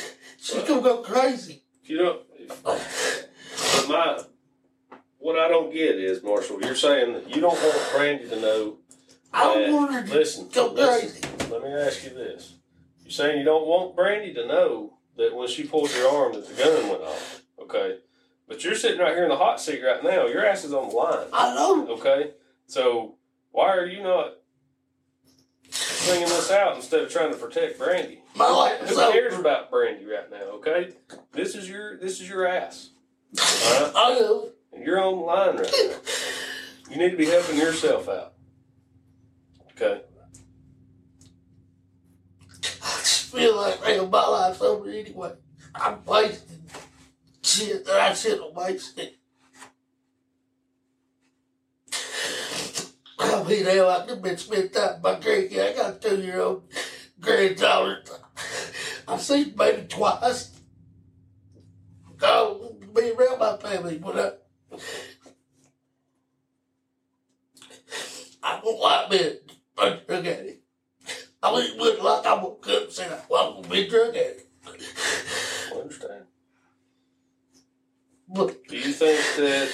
she's 0.41 0.63
gonna 0.65 0.81
go 0.81 1.03
crazy. 1.03 1.63
You 1.85 1.99
know, 1.99 2.19
my 3.89 4.21
what 5.19 5.39
I 5.39 5.49
don't 5.49 5.73
get 5.73 5.97
is 5.97 6.23
Marshall. 6.23 6.61
You're 6.63 6.75
saying 6.75 7.13
that 7.13 7.35
you 7.35 7.41
don't 7.41 7.61
want 7.61 7.93
Brandy 7.95 8.29
to 8.29 8.41
know. 8.41 8.77
I 9.33 9.45
don't 9.45 9.73
want 9.73 9.95
her 9.95 10.07
to 10.07 10.13
listen. 10.13 10.49
go 10.53 10.73
listen, 10.73 11.51
Let 11.51 11.63
me 11.63 11.73
ask 11.73 12.05
you 12.05 12.11
this: 12.11 12.55
You're 13.03 13.13
saying 13.13 13.39
you 13.39 13.45
don't 13.45 13.67
want 13.67 13.97
Brandy 13.97 14.33
to 14.35 14.47
know 14.47 14.95
that 15.17 15.35
when 15.35 15.49
she 15.49 15.65
pulled 15.65 15.95
your 15.95 16.09
arm 16.09 16.33
that 16.35 16.49
the 16.49 16.55
gun 16.55 16.89
went 16.89 17.03
off. 17.03 17.43
Okay, 17.61 17.99
but 18.49 18.65
you're 18.65 18.75
sitting 18.75 19.01
right 19.01 19.15
here 19.15 19.25
in 19.25 19.31
the 19.31 19.37
hot 19.37 19.61
seat 19.61 19.83
right 19.83 20.03
now. 20.03 20.27
Your 20.27 20.45
ass 20.45 20.65
is 20.65 20.73
on 20.73 20.89
the 20.89 20.95
line. 20.95 21.27
I 21.33 21.55
know. 21.55 21.87
Okay, 21.89 22.33
so 22.67 23.17
why 23.51 23.77
are 23.77 23.87
you 23.87 24.03
not 24.03 24.35
bringing 26.07 26.29
this 26.29 26.51
out 26.51 26.77
instead 26.77 27.03
of 27.03 27.11
trying 27.13 27.31
to 27.33 27.37
protect 27.37 27.79
Brandy? 27.79 28.21
My 28.35 28.49
life 28.49 28.81
Who 28.89 29.01
over. 29.01 29.13
cares 29.13 29.35
about 29.35 29.71
Brandy 29.71 30.05
right 30.07 30.31
now? 30.31 30.43
Okay, 30.55 30.93
this 31.33 31.55
is 31.55 31.69
your 31.69 31.99
this 31.99 32.21
is 32.21 32.29
your 32.29 32.47
ass. 32.47 32.91
Right? 33.39 33.93
I 33.95 34.19
know. 34.19 34.51
And 34.73 34.85
you're 34.85 35.01
on 35.03 35.17
the 35.17 35.23
line 35.23 35.57
right 35.57 35.73
now. 35.91 35.97
You 36.91 36.97
need 36.97 37.11
to 37.11 37.17
be 37.17 37.27
helping 37.27 37.59
yourself 37.59 38.09
out. 38.09 38.35
Okay. 39.73 40.03
I 42.85 42.99
just 42.99 43.33
feel 43.33 43.57
like 43.57 43.81
man, 43.83 44.11
my 44.11 44.27
life's 44.27 44.61
over 44.63 44.89
anyway. 44.91 45.33
I'm 45.75 46.05
wasting 46.05 46.63
shit 47.43 47.85
that 47.87 48.01
I 48.01 48.15
shouldn't 48.15 48.43
have 48.45 48.55
wasted. 48.55 49.13
Mean, 53.53 53.67
hell, 53.67 53.91
I 53.91 54.07
could 54.07 54.23
been 54.23 54.39
spent 54.39 54.73
time 54.73 54.95
with 54.95 55.03
my 55.03 55.15
grandkid. 55.17 55.73
I 55.73 55.77
got 55.77 55.97
a 55.97 55.99
two 56.09 56.23
year 56.23 56.41
old 56.41 56.63
granddaughter. 57.21 58.03
I've 59.07 59.21
seen 59.21 59.51
baby 59.51 59.87
twice. 59.89 60.59
Oh, 62.23 62.75
be 62.95 63.11
around 63.11 63.39
my 63.41 63.59
family, 63.59 63.99
but 63.99 64.41
I, 64.73 64.79
I 68.43 68.61
don't 68.63 68.81
like 68.81 69.11
being 69.11 69.37
a 69.77 69.97
drug 69.97 70.27
addict. 70.27 70.63
I 71.43 71.53
mean, 71.53 71.79
wasn't 71.79 72.05
like 72.05 72.25
I 72.25 72.43
woke 72.43 72.67
up 72.71 72.85
and 72.85 72.93
said, 72.93 73.21
well, 73.29 73.49
I'm 73.49 73.53
going 73.55 73.65
to 73.65 73.69
be 73.69 73.87
a 73.87 73.91
drug 73.91 74.17
addict. 74.17 74.49
I 75.75 75.79
understand. 75.79 76.25
But 78.29 78.67
Do 78.67 78.77
you 78.79 78.93
think 78.93 79.21
that 79.37 79.71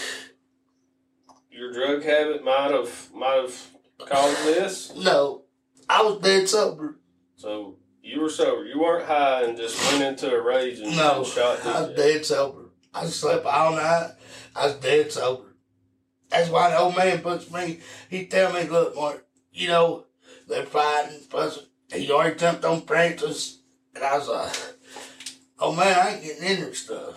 your 1.59 1.73
drug 1.73 2.03
habit 2.05 2.45
might 2.45 2.71
have 2.71 3.09
might 3.13 3.37
have 3.37 3.67
caused 3.99 4.45
this? 4.45 4.95
no, 4.97 5.43
I 5.89 6.03
was 6.03 6.21
dead 6.21 6.49
sober. 6.49 6.99
So 7.37 7.77
you 8.03 8.21
were 8.21 8.31
sober. 8.31 8.65
You 8.65 8.81
weren't 8.81 9.07
high 9.07 9.43
and 9.43 9.57
just 9.57 9.93
went 9.93 10.05
into 10.05 10.35
a 10.35 10.41
rage 10.41 10.79
and, 10.79 10.97
No, 10.97 11.25
shot 11.25 11.65
I 11.67 11.83
was 11.83 11.97
dead 11.97 12.25
sober. 12.25 12.71
I 12.95 13.07
slept 13.07 13.45
all 13.45 13.73
night. 13.73 14.13
I 14.55 14.67
was 14.67 14.77
dead 14.77 15.13
sober. 15.13 15.57
That's 16.31 16.51
why 16.51 16.71
the 16.71 16.79
old 16.79 16.97
man 16.97 17.21
puts 17.21 17.51
me, 17.51 17.81
he 18.11 18.27
tell 18.27 18.53
me, 18.53 18.65
look, 18.65 18.95
Mark, 18.95 19.27
you 19.53 19.69
know, 19.69 20.05
they're 20.47 20.67
fighting, 20.67 21.21
fussing. 21.21 21.65
He 21.93 22.11
already 22.11 22.37
jumped 22.37 22.65
on 22.65 22.83
Francis. 22.83 23.61
And 23.95 24.05
I 24.05 24.19
was 24.19 24.29
like, 24.29 24.57
oh 25.59 25.75
man, 25.75 25.99
I 25.99 26.15
ain't 26.15 26.23
getting 26.23 26.45
into 26.45 26.75
stuff. 26.75 27.15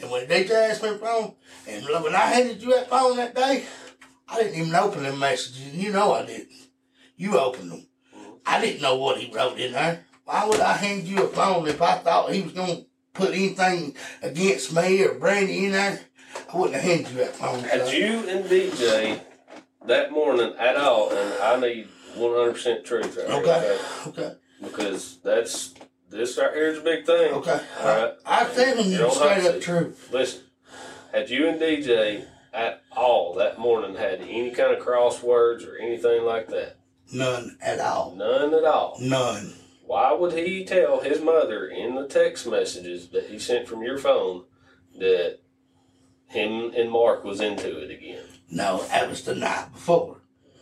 And 0.00 0.10
when 0.10 0.26
DJ 0.26 0.50
asked 0.70 0.82
me 0.82 0.90
for 0.90 0.98
phone, 0.98 1.34
and 1.66 1.84
when 1.86 2.14
I 2.14 2.26
handed 2.26 2.62
you 2.62 2.72
that 2.74 2.88
phone 2.88 3.16
that 3.16 3.34
day, 3.34 3.64
I 4.28 4.42
didn't 4.42 4.60
even 4.60 4.74
open 4.74 5.02
them 5.02 5.18
messages. 5.18 5.74
You 5.74 5.92
know 5.92 6.12
I 6.12 6.24
didn't. 6.24 6.50
You 7.16 7.38
opened 7.38 7.72
them. 7.72 7.86
I 8.46 8.60
didn't 8.60 8.82
know 8.82 8.96
what 8.96 9.18
he 9.18 9.32
wrote 9.34 9.58
in 9.58 9.72
there. 9.72 10.04
Why 10.24 10.44
would 10.46 10.60
I 10.60 10.74
hand 10.74 11.04
you 11.04 11.22
a 11.22 11.28
phone 11.28 11.66
if 11.66 11.80
I 11.82 11.98
thought 11.98 12.32
he 12.32 12.42
was 12.42 12.52
going 12.52 12.76
to 12.76 12.86
put 13.14 13.30
anything 13.30 13.96
against 14.22 14.72
me 14.72 15.02
or 15.04 15.14
Brandy 15.14 15.66
in 15.66 15.72
there? 15.72 16.00
I 16.52 16.56
wouldn't 16.56 16.74
have 16.74 16.84
handed 16.84 17.10
you 17.10 17.18
that 17.18 17.34
phone. 17.34 17.64
Had 17.64 17.86
son. 17.86 17.94
you 17.94 18.28
and 18.28 18.44
DJ 18.44 19.20
that 19.86 20.12
morning 20.12 20.54
at 20.58 20.76
all, 20.76 21.10
and 21.10 21.34
I 21.42 21.58
need 21.58 21.88
one 22.14 22.34
hundred 22.34 22.52
percent 22.52 22.84
truth 22.84 23.16
right 23.16 23.28
here, 23.28 23.40
Okay. 23.40 23.78
Okay. 24.08 24.34
Because 24.62 25.18
that's 25.24 25.74
this 26.10 26.38
right 26.38 26.52
here 26.52 26.68
is 26.68 26.78
a 26.78 26.82
big 26.82 27.04
thing. 27.04 27.34
Okay. 27.34 27.60
All 27.80 27.86
right. 27.86 28.14
I 28.24 28.44
telling 28.44 28.86
You 28.86 28.92
you 28.92 28.98
don't 28.98 29.14
straight 29.14 29.44
up 29.44 29.60
truth. 29.60 30.08
Listen, 30.12 30.42
had 31.12 31.30
you 31.30 31.48
and 31.48 31.60
DJ 31.60 32.24
at 32.52 32.82
all 32.96 33.34
that 33.34 33.58
morning 33.58 33.96
had 33.96 34.20
any 34.20 34.50
kind 34.50 34.74
of 34.74 34.82
crosswords 34.84 35.66
or 35.66 35.76
anything 35.76 36.24
like 36.24 36.48
that? 36.48 36.78
None 37.12 37.56
at 37.60 37.80
all. 37.80 38.14
None 38.14 38.54
at 38.54 38.64
all. 38.64 38.96
None. 39.00 39.54
Why 39.84 40.12
would 40.12 40.34
he 40.34 40.64
tell 40.64 41.00
his 41.00 41.22
mother 41.22 41.66
in 41.66 41.94
the 41.94 42.06
text 42.06 42.46
messages 42.46 43.08
that 43.08 43.26
he 43.28 43.38
sent 43.38 43.66
from 43.66 43.82
your 43.82 43.96
phone 43.96 44.44
that 44.98 45.38
him 46.26 46.72
and 46.76 46.90
Mark 46.90 47.24
was 47.24 47.40
into 47.40 47.78
it 47.82 47.90
again? 47.90 48.24
No, 48.50 48.82
that 48.88 49.08
was 49.08 49.24
the 49.24 49.34
night 49.34 49.72
before. 49.72 50.17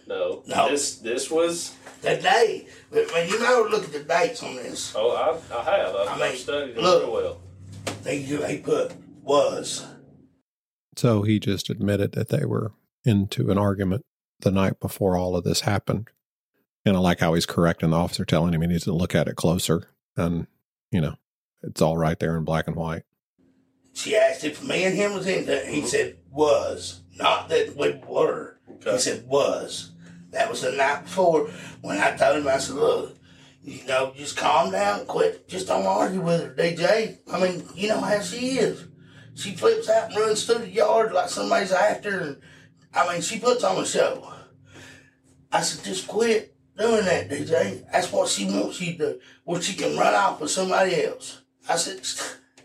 No. 0.06 0.42
No. 0.46 0.70
This 0.70 0.96
this 0.96 1.30
was 1.30 1.74
The 2.02 2.16
day. 2.16 2.68
But 2.90 3.12
when 3.12 3.28
you 3.28 3.40
know, 3.40 3.66
look 3.70 3.84
at 3.84 3.92
the 3.92 4.00
dates 4.00 4.42
on 4.42 4.56
this. 4.56 4.94
oh 4.96 5.10
I 5.10 5.56
I 5.56 5.64
have. 5.64 5.94
I've, 5.94 6.08
I 6.08 6.14
mean, 6.14 6.22
I've 6.22 6.38
studied 6.38 6.76
it 6.76 6.82
look. 6.82 7.02
real 7.02 7.12
well. 7.12 7.40
They, 8.02 8.22
they 8.22 8.58
put 8.58 8.92
was. 9.22 9.84
So 10.96 11.22
he 11.22 11.40
just 11.40 11.68
admitted 11.68 12.12
that 12.12 12.28
they 12.28 12.44
were 12.44 12.72
into 13.04 13.50
an 13.50 13.58
argument 13.58 14.04
the 14.40 14.50
night 14.50 14.80
before 14.80 15.16
all 15.16 15.36
of 15.36 15.44
this 15.44 15.62
happened. 15.62 16.08
And 16.84 16.96
I 16.96 17.00
like 17.00 17.18
how 17.18 17.34
he's 17.34 17.46
correcting 17.46 17.90
the 17.90 17.96
officer, 17.96 18.24
telling 18.24 18.54
him 18.54 18.60
he 18.60 18.68
needs 18.68 18.84
to 18.84 18.92
look 18.92 19.14
at 19.14 19.26
it 19.26 19.34
closer. 19.34 19.88
And, 20.16 20.46
you 20.92 21.00
know, 21.00 21.16
it's 21.62 21.82
all 21.82 21.96
right 21.96 22.18
there 22.18 22.36
in 22.36 22.44
black 22.44 22.68
and 22.68 22.76
white. 22.76 23.02
She 23.92 24.14
asked 24.14 24.44
if 24.44 24.62
me 24.62 24.84
and 24.84 24.94
him 24.94 25.14
was 25.14 25.26
in 25.26 25.46
there. 25.46 25.66
He 25.66 25.82
said 25.82 26.18
was. 26.30 27.00
Not 27.18 27.48
that 27.48 27.76
we 27.76 28.00
were. 28.06 28.58
He 28.84 28.98
said 28.98 29.26
was. 29.26 29.92
That 30.36 30.50
was 30.50 30.60
the 30.60 30.72
night 30.72 31.04
before 31.04 31.48
when 31.80 31.96
I 31.96 32.14
told 32.14 32.36
him, 32.36 32.46
I 32.46 32.58
said, 32.58 32.76
look, 32.76 33.16
you 33.62 33.86
know, 33.86 34.12
just 34.14 34.36
calm 34.36 34.70
down, 34.70 35.06
quit. 35.06 35.48
Just 35.48 35.66
don't 35.66 35.86
argue 35.86 36.20
with 36.20 36.42
her, 36.42 36.54
DJ. 36.54 37.16
I 37.32 37.40
mean, 37.40 37.66
you 37.74 37.88
know 37.88 38.02
how 38.02 38.20
she 38.20 38.58
is. 38.58 38.84
She 39.34 39.52
flips 39.52 39.88
out 39.88 40.10
and 40.10 40.20
runs 40.20 40.44
through 40.44 40.58
the 40.58 40.68
yard 40.68 41.14
like 41.14 41.30
somebody's 41.30 41.72
after 41.72 42.10
her. 42.10 42.36
I 42.92 43.10
mean, 43.10 43.22
she 43.22 43.40
puts 43.40 43.64
on 43.64 43.82
a 43.82 43.86
show. 43.86 44.30
I 45.50 45.62
said, 45.62 45.86
just 45.86 46.06
quit 46.06 46.54
doing 46.76 47.06
that, 47.06 47.30
DJ. 47.30 47.90
That's 47.90 48.12
what 48.12 48.28
she 48.28 48.44
wants 48.44 48.78
you 48.78 48.98
to 48.98 49.18
where 49.44 49.62
she 49.62 49.74
can 49.74 49.96
run 49.96 50.14
off 50.14 50.42
with 50.42 50.50
somebody 50.50 51.02
else. 51.02 51.40
I 51.66 51.76
said, 51.76 52.00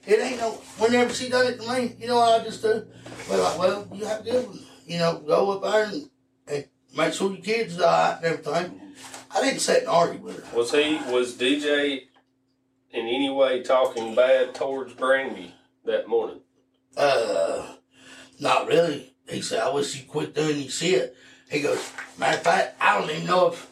it 0.06 0.20
ain't 0.20 0.42
no, 0.42 0.52
whenever 0.78 1.14
she 1.14 1.30
done 1.30 1.48
it 1.48 1.62
to 1.62 1.72
me, 1.72 1.96
you 1.98 2.08
know 2.08 2.18
what 2.18 2.42
I 2.42 2.44
just 2.44 2.62
do? 2.62 2.86
Well, 3.30 3.44
like, 3.44 3.58
well, 3.58 3.88
you 3.94 4.06
have 4.06 4.26
to, 4.26 4.60
you 4.86 4.98
know, 4.98 5.24
go 5.26 5.52
up 5.52 5.62
there 5.62 5.86
and 5.86 6.11
make 6.96 7.14
sure 7.14 7.32
your 7.32 7.42
kids 7.42 7.80
are 7.80 7.84
all 7.84 7.92
right 7.92 8.18
and 8.18 8.26
everything. 8.26 8.82
I 9.34 9.42
didn't 9.42 9.60
sit 9.62 9.80
and 9.80 9.88
argue 9.88 10.20
with 10.20 10.46
her. 10.46 10.58
Was 10.58 10.72
he 10.72 11.00
was 11.08 11.36
DJ 11.36 12.02
in 12.92 13.08
any 13.08 13.30
way 13.30 13.64
talking 13.64 14.14
bad 14.16 14.54
towards 14.54 14.94
Brandy 14.94 15.54
that 15.86 16.08
morning? 16.08 16.42
Uh, 16.98 17.76
not 18.40 18.68
really. 18.68 19.14
He 19.30 19.42
said, 19.42 19.62
I 19.62 19.74
wish 19.74 19.96
you 19.96 20.06
quit 20.06 20.36
doing 20.36 20.60
your 20.60 20.70
shit. 20.70 21.16
He 21.50 21.62
goes, 21.62 21.92
matter 22.18 22.38
of 22.38 22.44
fact, 22.44 22.76
I 22.82 23.00
don't 23.00 23.10
even 23.10 23.26
know 23.26 23.48
if 23.48 23.72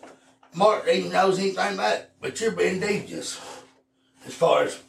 Mark 0.54 0.88
even 0.88 1.12
knows 1.12 1.40
anything 1.40 1.74
about 1.74 1.96
it, 1.96 2.12
but 2.22 2.40
you're 2.40 2.52
being 2.52 2.80
devious. 2.80 3.40
As 4.26 4.34
far 4.34 4.64
as 4.64 4.82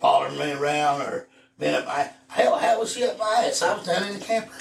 following 0.00 0.38
me 0.38 0.52
around 0.52 1.02
or 1.02 1.28
being 1.58 1.74
up 1.74 1.86
my, 1.86 2.10
hell, 2.28 2.58
how 2.58 2.80
was 2.80 2.92
she 2.92 3.04
up 3.04 3.18
my 3.18 3.44
ass? 3.46 3.62
I 3.62 3.76
was 3.76 3.86
down 3.86 4.04
in 4.08 4.18
the 4.18 4.24
camper. 4.24 4.52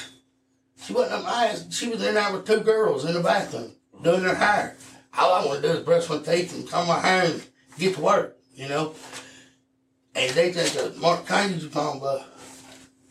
She 0.81 0.93
wasn't 0.93 1.13
up 1.13 1.23
my 1.23 1.47
ass. 1.47 1.67
She 1.71 1.89
was 1.89 2.03
in 2.03 2.15
there 2.15 2.31
with 2.31 2.45
two 2.45 2.61
girls 2.61 3.05
in 3.05 3.13
the 3.13 3.21
bathroom 3.21 3.71
doing 4.01 4.23
their 4.23 4.35
hair. 4.35 4.77
All 5.17 5.33
I 5.33 5.45
want 5.45 5.61
to 5.61 5.67
do 5.67 5.77
is 5.77 5.83
brush 5.83 6.09
my 6.09 6.19
teeth 6.19 6.53
and 6.53 6.69
comb 6.69 6.87
my 6.87 6.99
hair 6.99 7.25
and 7.25 7.43
get 7.77 7.95
to 7.95 8.01
work, 8.01 8.37
you 8.53 8.67
know? 8.67 8.93
And 10.15 10.31
they 10.33 10.51
just 10.51 10.75
goes, 10.75 10.97
Mark, 10.97 11.29
use 11.29 11.63
your 11.63 11.71
phone, 11.71 11.99
bud? 11.99 12.23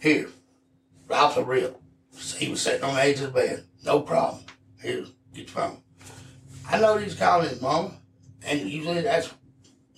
Here, 0.00 0.28
Ralph 1.08 1.34
the 1.34 1.44
real. 1.44 1.80
He 2.36 2.48
was 2.48 2.62
sitting 2.62 2.82
on 2.82 2.94
the 2.94 3.02
edge 3.02 3.20
of 3.20 3.32
the 3.32 3.40
bed. 3.40 3.64
No 3.84 4.00
problem. 4.00 4.44
Here, 4.80 5.04
get 5.34 5.46
your 5.46 5.46
phone. 5.46 5.82
I 6.68 6.80
know 6.80 6.96
he's 6.96 7.14
calling 7.14 7.48
his 7.48 7.60
mama, 7.60 7.92
and 8.44 8.60
usually 8.60 9.02
that's 9.02 9.32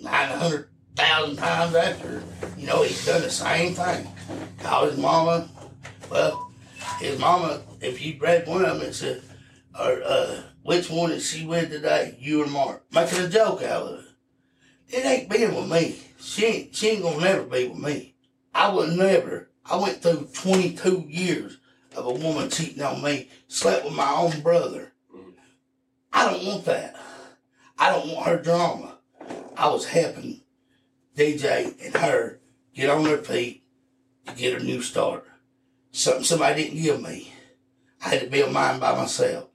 900 0.01 0.69
thousand 0.99 1.37
times 1.37 1.75
after, 1.75 2.23
you 2.57 2.67
know, 2.67 2.83
he's 2.83 3.07
done 3.07 3.23
the 3.23 3.31
same 3.31 3.73
thing. 3.73 4.09
Called 4.59 4.91
his 4.91 4.99
mama. 4.99 5.49
Well, 6.11 6.48
his 6.99 7.19
mama, 7.19 7.61
if 7.81 8.05
you 8.05 8.19
read 8.21 8.47
one 8.47 8.65
of 8.65 8.79
them, 8.79 8.89
it 8.89 8.95
said, 8.95 9.23
or, 9.79 10.03
uh, 10.03 10.43
which 10.63 10.91
one 10.91 11.13
is 11.13 11.29
she 11.29 11.47
with 11.47 11.71
today? 11.71 12.17
You 12.19 12.43
or 12.45 12.47
Mark? 12.47 12.85
Making 12.93 13.21
a 13.21 13.29
joke 13.29 13.63
out 13.63 13.83
of 13.83 13.99
it. 14.01 14.05
It 14.89 15.05
ain't 15.05 15.31
being 15.31 15.55
with 15.55 15.71
me. 15.71 15.99
She 16.19 16.45
ain't, 16.45 16.75
she 16.75 16.89
ain't 16.89 17.03
gonna 17.03 17.21
never 17.21 17.45
be 17.45 17.69
with 17.69 17.79
me. 17.79 18.15
I 18.55 18.73
would 18.73 18.91
never, 18.97 19.51
I 19.65 19.77
went 19.77 20.03
through 20.03 20.29
22 20.33 21.05
years 21.09 21.59
of 21.95 22.07
a 22.07 22.13
woman 22.13 22.51
cheating 22.51 22.83
on 22.83 23.03
me, 23.03 23.29
slept 23.47 23.85
with 23.85 23.95
my 23.95 24.11
own 24.11 24.41
brother. 24.41 24.93
I 26.13 26.31
don't 26.31 26.45
want 26.45 26.65
that. 26.65 26.97
I 27.79 27.91
don't 27.91 28.09
want 28.09 28.27
her 28.27 28.43
drama. 28.43 28.99
I 29.57 29.69
was 29.69 29.87
helping 29.87 30.41
DJ 31.17 31.75
and 31.85 31.97
her 31.97 32.41
get 32.75 32.91
on 32.91 33.05
their 33.05 33.19
feet 33.19 33.63
to 34.27 34.35
get 34.35 34.61
a 34.61 34.65
new 34.65 34.83
start. 34.83 35.28
Something 35.99 36.23
somebody 36.23 36.63
didn't 36.63 36.81
give 36.81 37.03
me. 37.03 37.33
I 38.05 38.11
had 38.11 38.21
to 38.21 38.27
build 38.29 38.53
mine 38.53 38.79
by 38.79 38.95
myself. 38.95 39.49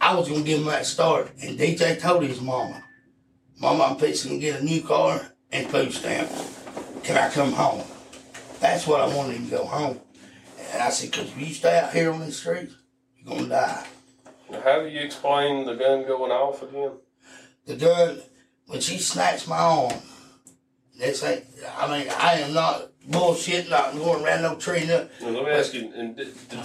I 0.00 0.14
was 0.14 0.26
gonna 0.26 0.40
give 0.40 0.60
him 0.60 0.64
that 0.68 0.86
start, 0.86 1.30
and 1.42 1.58
DJ 1.58 2.00
told 2.00 2.22
his 2.22 2.40
mama, 2.40 2.82
Mama, 3.58 3.84
I'm 3.84 3.96
fixing 3.96 4.30
to 4.30 4.38
get 4.38 4.62
a 4.62 4.64
new 4.64 4.80
car 4.80 5.20
and 5.52 5.68
food 5.68 5.92
stamps. 5.92 6.64
Can 7.04 7.18
I 7.18 7.28
come 7.28 7.52
home? 7.52 7.84
That's 8.58 8.86
what 8.86 9.02
I 9.02 9.14
wanted 9.14 9.36
him 9.36 9.50
to 9.50 9.56
go 9.58 9.66
home. 9.66 10.00
And 10.72 10.82
I 10.82 10.88
said, 10.88 11.10
because 11.10 11.28
if 11.28 11.38
you 11.38 11.52
stay 11.52 11.78
out 11.78 11.92
here 11.92 12.10
on 12.10 12.20
the 12.20 12.32
street, 12.32 12.70
you're 13.14 13.26
going 13.26 13.44
to 13.44 13.50
die. 13.50 13.86
Now, 14.50 14.62
how 14.62 14.80
do 14.80 14.88
you 14.88 15.00
explain 15.00 15.66
the 15.66 15.74
gun 15.74 16.06
going 16.06 16.32
off 16.32 16.62
again? 16.62 16.92
The 17.66 17.76
gun, 17.76 18.22
when 18.66 18.80
she 18.80 18.96
snatched 18.96 19.46
my 19.46 19.58
arm, 19.58 19.92
this 20.98 21.22
ain't, 21.22 21.44
I 21.76 21.86
mean, 21.86 22.10
I 22.18 22.34
am 22.40 22.54
not 22.54 22.91
bullshitting, 23.08 23.68
not 23.70 23.94
going 23.94 24.24
around 24.24 24.42
no 24.42 24.54
tree. 24.56 24.86
No, 24.86 25.08
Now, 25.20 25.28
let 25.28 25.44
me 25.44 25.50
ask 25.50 25.74
you, 25.74 25.92
and 25.94 26.16
did, 26.16 26.28
did 26.48 26.60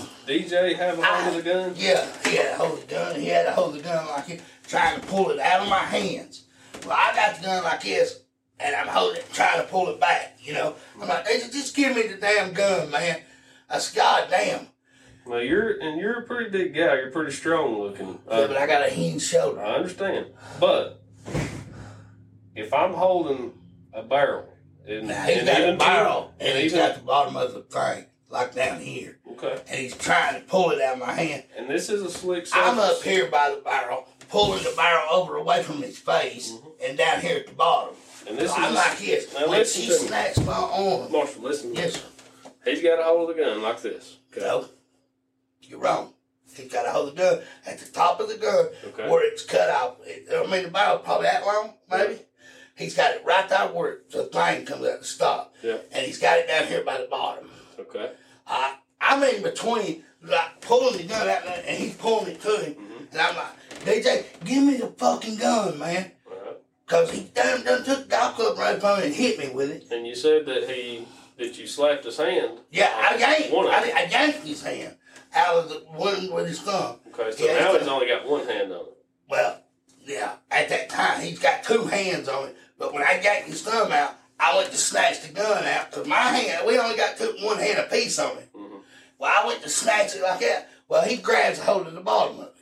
DJ 0.50 0.76
have 0.76 1.00
a 1.00 1.04
hold 1.04 1.36
of 1.38 1.44
the 1.44 1.50
gun? 1.50 1.74
Yeah, 1.76 2.06
he 2.26 2.36
had 2.38 2.52
to 2.52 2.56
hold 2.58 2.82
the 2.82 2.86
gun. 2.88 3.20
He 3.20 3.28
had 3.28 3.44
to 3.46 3.52
hold 3.52 3.76
the 3.76 3.82
gun 3.82 4.06
like 4.08 4.26
he 4.28 4.40
trying 4.68 5.00
to 5.00 5.08
pull 5.08 5.30
it 5.32 5.40
out 5.40 5.62
of 5.62 5.70
my 5.70 5.80
hands. 5.80 6.44
Well, 6.86 6.96
I 6.98 7.14
got 7.16 7.36
the 7.38 7.42
gun 7.44 7.64
like 7.64 7.82
this, 7.82 8.20
and 8.60 8.76
I'm 8.76 8.88
holding 8.88 9.22
it, 9.22 9.28
trying 9.34 9.62
to 9.62 9.68
pull 9.68 9.90
it 9.90 10.00
back. 10.00 10.38
You 10.42 10.54
know, 10.54 10.76
I'm 11.02 11.08
like, 11.08 11.28
hey, 11.28 11.40
just 11.40 11.76
give 11.76 11.96
me 11.96 12.04
the 12.04 12.16
damn 12.18 12.54
gun, 12.54 12.92
man. 12.92 13.20
I 13.70 13.80
said, 13.80 13.98
God 13.98 14.28
damn. 14.30 14.68
Well, 15.26 15.42
you're 15.44 15.78
and 15.82 16.00
you're 16.00 16.20
a 16.20 16.26
pretty 16.26 16.50
big 16.50 16.74
guy. 16.74 16.96
You're 16.96 17.12
pretty 17.12 17.34
strong 17.34 17.80
looking. 17.82 18.18
Uh, 18.32 18.42
Yeah, 18.42 18.48
but 18.48 18.56
I 18.58 18.66
got 18.66 18.88
a 18.88 18.90
hinged 18.90 19.24
shoulder. 19.26 19.60
I 19.62 19.76
understand, 19.76 20.28
but 20.60 21.02
if 22.56 22.74
I'm 22.74 22.94
holding 22.94 23.52
a 23.94 24.04
barrel, 24.04 24.46
and, 24.88 25.08
Now, 25.08 25.24
he's 25.26 25.38
and 25.40 25.48
got 25.48 25.70
a 25.70 25.78
barrel, 25.78 26.34
and 26.40 26.58
he's 26.58 26.74
got 26.74 26.96
the 26.96 27.02
bottom 27.02 27.36
of 27.36 27.54
the 27.54 27.62
thing, 27.62 28.06
like 28.30 28.56
down 28.56 28.80
here. 28.80 29.20
Okay. 29.34 29.60
And 29.68 29.80
he's 29.80 29.96
trying 29.96 30.36
to 30.36 30.42
pull 30.48 30.72
it 30.72 30.82
out 30.82 30.94
of 30.94 31.00
my 31.00 31.14
hand. 31.14 31.44
And 31.58 31.70
this 31.70 31.90
is 31.90 32.02
a 32.02 32.10
slick. 32.10 32.48
I'm 32.54 32.80
up 32.80 33.02
here 33.04 33.28
by 33.30 33.50
the 33.52 33.62
barrel, 33.62 34.08
pulling 34.30 34.64
the 34.64 34.74
barrel 34.76 35.06
over 35.12 35.36
away 35.38 35.64
from 35.64 35.82
his 35.82 35.98
face, 35.98 36.54
and 36.84 36.98
down 36.98 37.22
here 37.22 37.38
at 37.38 37.48
the 37.48 37.54
bottom. 37.54 37.94
Mm-hmm. 37.96 38.30
And 38.30 38.38
this 38.38 38.52
So 38.52 38.58
I'm 38.58 38.74
like 38.74 38.98
this. 38.98 39.34
Now 39.34 39.42
when 39.48 39.60
listen 39.60 39.82
she 39.84 39.92
snatched 39.92 40.44
my 40.46 40.54
arm, 40.54 41.12
Marshall, 41.12 41.44
listen. 41.44 41.74
Yes, 41.74 41.94
sir. 41.94 42.08
He's 42.66 42.82
got 42.82 43.00
a 43.00 43.04
hold 43.04 43.30
of 43.30 43.38
the 43.38 43.42
gun 43.44 43.62
like 43.62 43.82
this. 43.82 44.18
Okay. 44.32 44.46
No, 44.46 44.66
you're 45.62 45.80
wrong. 45.80 46.14
He's 46.54 46.72
got 46.72 46.84
to 46.84 46.92
hold 46.92 47.10
of 47.10 47.16
the 47.16 47.22
gun 47.22 47.40
at 47.68 47.78
the 47.78 47.86
top 47.92 48.20
of 48.20 48.30
the 48.30 48.38
gun 48.38 48.68
Okay. 48.88 49.08
where 49.10 49.24
it's 49.32 49.46
cut 49.46 49.70
out. 49.70 50.02
I 50.34 50.46
mean, 50.48 50.64
the 50.64 50.70
barrel 50.72 50.98
probably 51.00 51.28
that 51.28 51.46
long, 51.46 51.74
maybe. 51.90 52.20
He's 52.78 52.96
got 52.96 53.16
it 53.16 53.24
right 53.26 53.50
there 53.50 53.68
where 53.68 54.00
the 54.12 54.26
thing 54.26 54.66
comes 54.66 54.86
out 54.86 55.02
to 55.02 55.06
stop. 55.06 55.56
Yeah. 55.64 55.78
And 55.92 56.06
he's 56.06 56.20
got 56.20 56.38
it 56.38 56.48
down 56.48 56.68
here 56.68 56.84
by 56.84 56.98
the 57.00 57.08
bottom. 57.08 57.50
Okay. 57.80 58.12
I, 58.46 58.76
I'm 59.02 59.24
in 59.24 59.42
between, 59.42 60.04
like 60.24 60.62
pulling 60.62 60.98
the 60.98 61.04
gun 61.04 61.28
out, 61.28 61.44
and 61.48 61.78
he's 61.78 61.96
pulling 61.96 62.28
it 62.28 62.42
to 62.42 62.58
him. 62.58 62.74
Mm-hmm. 62.74 63.04
And 63.12 63.22
I'm 63.22 63.36
like, 63.36 63.80
DJ, 63.84 64.26
give 64.46 64.64
me 64.64 64.78
the 64.78 64.88
fucking 64.88 65.38
gun, 65.38 65.80
man. 65.80 66.12
Because 66.86 67.12
he 67.12 67.24
done, 67.34 67.64
done 67.66 67.84
took 67.84 68.04
the 68.04 68.10
golf 68.10 68.36
club 68.36 68.58
right 68.58 68.80
from 68.80 69.00
me 69.00 69.08
and 69.08 69.16
hit 69.16 69.40
me 69.40 69.50
with 69.50 69.72
it. 69.72 69.92
And 69.92 70.08
you 70.08 70.16
said 70.16 70.46
that 70.46 70.70
he 70.70 71.06
that 71.38 71.58
you 71.58 71.68
slapped 71.68 72.06
his 72.06 72.18
hand. 72.18 72.60
Yeah, 72.72 72.90
I 72.94 73.18
yanked, 73.18 73.54
One 73.54 73.68
I. 73.68 73.92
I 73.96 74.08
yanked 74.10 74.46
his 74.46 74.64
hand 74.64 74.96
out 75.36 75.56
of 75.58 75.70
the 75.70 75.76
one 75.92 76.32
with 76.32 76.48
his 76.48 76.62
thumb. 76.62 76.98
Okay, 77.08 77.32
so 77.32 77.46
Yeah, 77.46 77.60
now 77.60 77.78
he's 77.78 77.88
only 77.88 78.08
got 78.08 78.28
one 78.28 78.48
hand 78.48 78.72
on 78.72 78.86
it. 78.86 78.98
Well, 79.30 79.62
yeah, 80.06 80.34
at 80.50 80.70
that 80.70 80.90
time, 80.90 81.22
he's 81.22 81.40
got 81.40 81.64
two 81.64 81.84
hands 81.84 82.30
on 82.30 82.48
it. 82.48 82.58
But 82.78 82.94
when 82.94 83.04
I 83.04 83.22
got 83.22 83.44
his 83.44 83.62
thumb 83.62 83.92
out, 83.92 84.16
I 84.40 84.56
went 84.56 84.72
to 84.72 84.78
snatch 84.78 85.22
the 85.22 85.34
gun 85.34 85.66
out 85.66 85.90
because 85.90 86.08
my 86.08 86.16
hand, 86.16 86.68
we 86.68 86.78
only 86.78 86.96
got 86.96 87.18
two, 87.18 87.36
one 87.42 87.58
hand 87.58 87.80
apiece 87.80 88.20
on 88.20 88.38
it. 88.38 88.54
Mm-hmm. 88.54 88.78
Well, 89.18 89.34
I 89.34 89.48
went 89.48 89.64
to 89.64 89.70
snatch 89.70 90.16
it 90.16 90.22
like 90.22 90.40
that. 90.42 90.70
Well, 90.88 91.04
he 91.04 91.18
grabs 91.18 91.60
a 91.60 91.64
hold 91.64 91.88
of 91.88 91.94
the 91.94 92.02
bottom 92.02 92.40
of 92.40 92.46
it. 92.48 92.54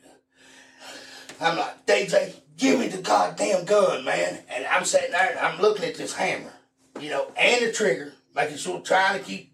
I'm 1.41 1.57
like, 1.57 1.86
DJ, 1.86 2.34
give 2.57 2.80
me 2.80 2.88
the 2.88 3.01
goddamn 3.01 3.66
gun, 3.66 4.05
man. 4.05 4.39
And 4.49 4.66
I'm 4.68 4.86
sitting 4.86 5.11
there 5.11 5.32
and 5.32 5.39
I'm 5.39 5.59
looking 5.59 5.86
at 5.86 5.95
this 5.95 6.13
hammer, 6.13 6.53
you 6.99 7.09
know, 7.09 7.32
and 7.38 7.66
the 7.66 7.72
trigger, 7.74 8.13
making 8.34 8.57
sure, 8.57 8.80
trying 8.80 9.20
to 9.20 9.26
keep. 9.26 9.51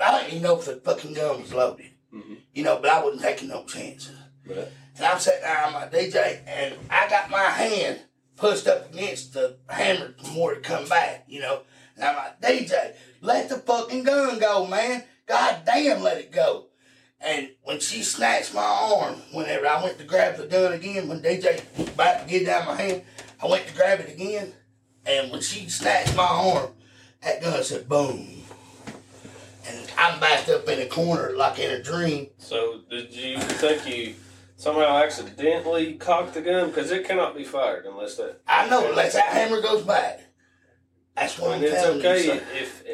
I 0.00 0.18
didn't 0.18 0.32
even 0.32 0.42
know 0.42 0.58
if 0.58 0.64
the 0.64 0.76
fucking 0.76 1.14
gun 1.14 1.42
was 1.42 1.52
loaded, 1.52 1.90
mm-hmm. 2.12 2.34
you 2.52 2.64
know, 2.64 2.78
but 2.80 2.90
I 2.90 3.04
wasn't 3.04 3.22
taking 3.22 3.48
no 3.48 3.64
chances. 3.64 4.16
Right. 4.46 4.58
Uh, 4.58 4.64
and 4.96 5.06
I'm 5.06 5.18
sitting 5.18 5.42
there 5.42 5.64
on 5.66 5.72
my 5.72 5.86
DJ, 5.86 6.40
and 6.46 6.74
I 6.90 7.08
got 7.08 7.30
my 7.30 7.44
hand 7.44 8.00
pushed 8.36 8.66
up 8.66 8.92
against 8.92 9.34
the 9.34 9.56
hammer 9.68 10.14
where 10.34 10.54
it 10.54 10.62
come 10.62 10.88
back, 10.88 11.24
you 11.28 11.40
know. 11.40 11.62
And 11.96 12.04
I'm 12.04 12.16
like, 12.16 12.40
DJ, 12.40 12.94
let 13.20 13.48
the 13.48 13.56
fucking 13.56 14.04
gun 14.04 14.38
go, 14.38 14.66
man. 14.66 15.04
God 15.26 15.62
damn, 15.64 16.02
let 16.02 16.18
it 16.18 16.32
go. 16.32 16.66
And 17.20 17.50
when 17.62 17.80
she 17.80 18.02
snatched 18.02 18.54
my 18.54 18.60
arm, 18.60 19.14
whenever 19.32 19.66
I 19.66 19.82
went 19.82 19.98
to 19.98 20.04
grab 20.04 20.36
the 20.36 20.46
gun 20.46 20.72
again, 20.72 21.08
when 21.08 21.22
DJ 21.22 21.62
about 21.94 22.22
to 22.22 22.28
get 22.28 22.48
out 22.48 22.66
my 22.66 22.74
hand, 22.74 23.02
I 23.42 23.46
went 23.46 23.66
to 23.66 23.74
grab 23.74 24.00
it 24.00 24.12
again. 24.12 24.52
And 25.06 25.30
when 25.30 25.40
she 25.40 25.68
snatched 25.68 26.16
my 26.16 26.26
arm, 26.26 26.70
that 27.22 27.40
gun 27.40 27.62
said 27.62 27.88
boom. 27.88 28.42
And 29.66 29.90
I'm 29.96 30.20
backed 30.20 30.50
up 30.50 30.68
in 30.68 30.80
a 30.80 30.86
corner 30.86 31.32
like 31.34 31.58
in 31.58 31.70
a 31.70 31.82
dream. 31.82 32.28
So 32.36 32.80
did 32.90 33.14
you 33.14 33.38
think 33.38 33.86
you 33.88 34.14
somehow 34.56 34.98
accidentally 34.98 35.94
cocked 35.94 36.34
the 36.34 36.40
gun? 36.42 36.68
Because 36.68 36.90
it 36.90 37.06
cannot 37.06 37.36
be 37.36 37.44
fired 37.44 37.86
unless 37.86 38.16
that. 38.16 38.40
I 38.46 38.68
know, 38.68 38.88
unless 38.88 39.14
that 39.14 39.26
hammer 39.26 39.60
goes 39.60 39.82
back. 39.82 40.20
That's 41.16 41.38
what 41.38 41.52
I 41.52 41.54
I'm 41.54 41.60
mean, 41.60 41.70
it's 41.72 41.82
telling 41.82 41.98
okay 42.00 42.18
you. 42.24 42.30
sir. 42.32 42.42
if 42.54 42.84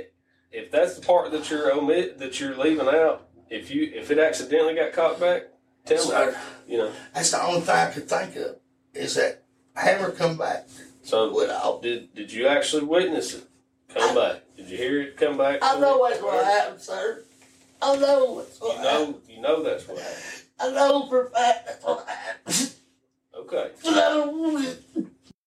if 0.52 0.70
that's 0.70 0.96
the 0.98 1.06
part 1.06 1.30
that 1.32 1.48
you're 1.50 1.72
omit 1.72 2.18
that 2.18 2.40
you're 2.40 2.56
leaving 2.56 2.88
out. 2.88 3.28
If 3.48 3.70
you 3.70 3.90
if 3.94 4.10
it 4.10 4.18
accidentally 4.18 4.74
got 4.74 4.92
cocked 4.92 5.20
back, 5.20 5.44
tell 5.84 5.98
Sir. 5.98 6.32
me. 6.66 6.72
You 6.72 6.78
know. 6.78 6.92
That's 7.14 7.30
the 7.30 7.42
only 7.42 7.60
thing 7.62 7.74
I 7.74 7.90
could 7.90 8.08
think 8.08 8.36
of 8.36 8.56
is 8.94 9.14
that 9.16 9.42
hammer 9.74 10.10
come 10.12 10.36
back. 10.36 10.68
So 11.02 11.80
did 11.82 12.14
did 12.14 12.32
you 12.32 12.46
actually 12.46 12.84
witness 12.84 13.34
it 13.34 13.44
come 13.88 14.14
back? 14.14 14.42
Did 14.56 14.68
you 14.68 14.76
hear 14.76 15.00
it 15.00 15.16
come 15.16 15.36
back? 15.36 15.60
I 15.62 15.80
know 15.80 16.06
that's 16.08 16.22
what 16.22 16.44
happened, 16.44 16.80
sir. 16.80 17.24
I 17.82 17.96
know 17.96 18.32
what's 18.34 18.60
what 18.60 18.76
You 18.76 18.82
know 18.82 19.20
you 19.28 19.40
know 19.40 19.62
that's 19.62 19.88
what 19.88 19.98
happened. 19.98 20.39
I 20.60 20.70
know 20.70 21.06
for 21.08 21.26
a 21.26 21.30
fact 21.30 21.66
that's 21.66 21.84
what 21.84 22.06
happened. 22.08 22.74
Okay. 23.34 23.70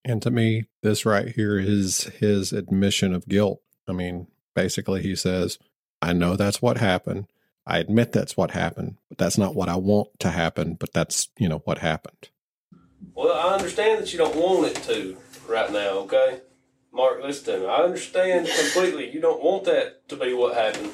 And 0.05 0.21
to 0.21 0.31
me, 0.31 0.65
this 0.81 1.05
right 1.05 1.29
here 1.29 1.57
is 1.57 2.05
his 2.19 2.51
admission 2.51 3.13
of 3.13 3.27
guilt. 3.27 3.61
I 3.87 3.93
mean, 3.93 4.27
basically, 4.53 5.01
he 5.01 5.15
says, 5.15 5.57
I 6.01 6.11
know 6.13 6.35
that's 6.35 6.61
what 6.61 6.77
happened. 6.77 7.27
I 7.65 7.77
admit 7.77 8.11
that's 8.11 8.35
what 8.35 8.51
happened, 8.51 8.97
but 9.07 9.17
that's 9.17 9.37
not 9.37 9.55
what 9.55 9.69
I 9.69 9.77
want 9.77 10.09
to 10.19 10.31
happen, 10.31 10.73
but 10.73 10.91
that's, 10.91 11.29
you 11.37 11.47
know, 11.47 11.59
what 11.59 11.77
happened. 11.77 12.29
Well, 13.15 13.31
I 13.33 13.53
understand 13.53 14.01
that 14.01 14.11
you 14.11 14.17
don't 14.17 14.35
want 14.35 14.65
it 14.65 14.83
to 14.83 15.15
right 15.47 15.71
now, 15.71 15.99
okay? 15.99 16.41
Mark, 16.91 17.23
listen 17.23 17.53
to 17.53 17.59
me. 17.61 17.67
I 17.67 17.77
understand 17.77 18.47
completely. 18.47 19.09
You 19.11 19.21
don't 19.21 19.41
want 19.41 19.63
that 19.65 20.09
to 20.09 20.17
be 20.17 20.33
what 20.33 20.55
happened. 20.55 20.91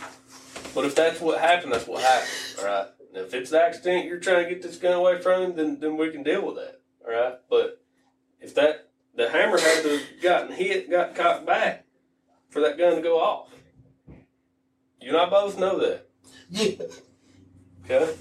But 0.75 0.85
if 0.85 0.93
that's 0.93 1.19
what 1.19 1.39
happened, 1.39 1.73
that's 1.73 1.87
what 1.87 2.03
happened, 2.03 2.29
all 2.59 2.65
right? 2.65 2.87
If 3.13 3.33
it's 3.33 3.49
the 3.49 3.61
accident 3.61 4.05
you're 4.05 4.19
trying 4.19 4.43
to 4.43 4.49
get 4.49 4.61
this 4.61 4.77
gun 4.77 4.93
away 4.93 5.21
from 5.21 5.41
him, 5.43 5.55
then, 5.55 5.79
then 5.79 5.97
we 5.97 6.11
can 6.11 6.23
deal 6.23 6.45
with 6.45 6.55
that, 6.55 6.81
all 7.05 7.11
right? 7.11 7.35
But 7.49 7.81
if 8.39 8.53
that, 8.55 8.89
the 9.15 9.29
hammer 9.29 9.59
had 9.59 9.83
to 9.83 9.97
have 9.97 10.21
gotten 10.21 10.51
hit, 10.55 10.89
got 10.89 11.15
cocked 11.15 11.45
back 11.45 11.85
for 12.49 12.61
that 12.61 12.77
gun 12.77 12.95
to 12.95 13.01
go 13.01 13.19
off. 13.19 13.49
You 15.01 15.09
and 15.09 15.17
I 15.17 15.29
both 15.29 15.57
know 15.57 15.79
that. 15.79 16.07
Yeah. 16.49 16.85
Okay? 17.85 18.15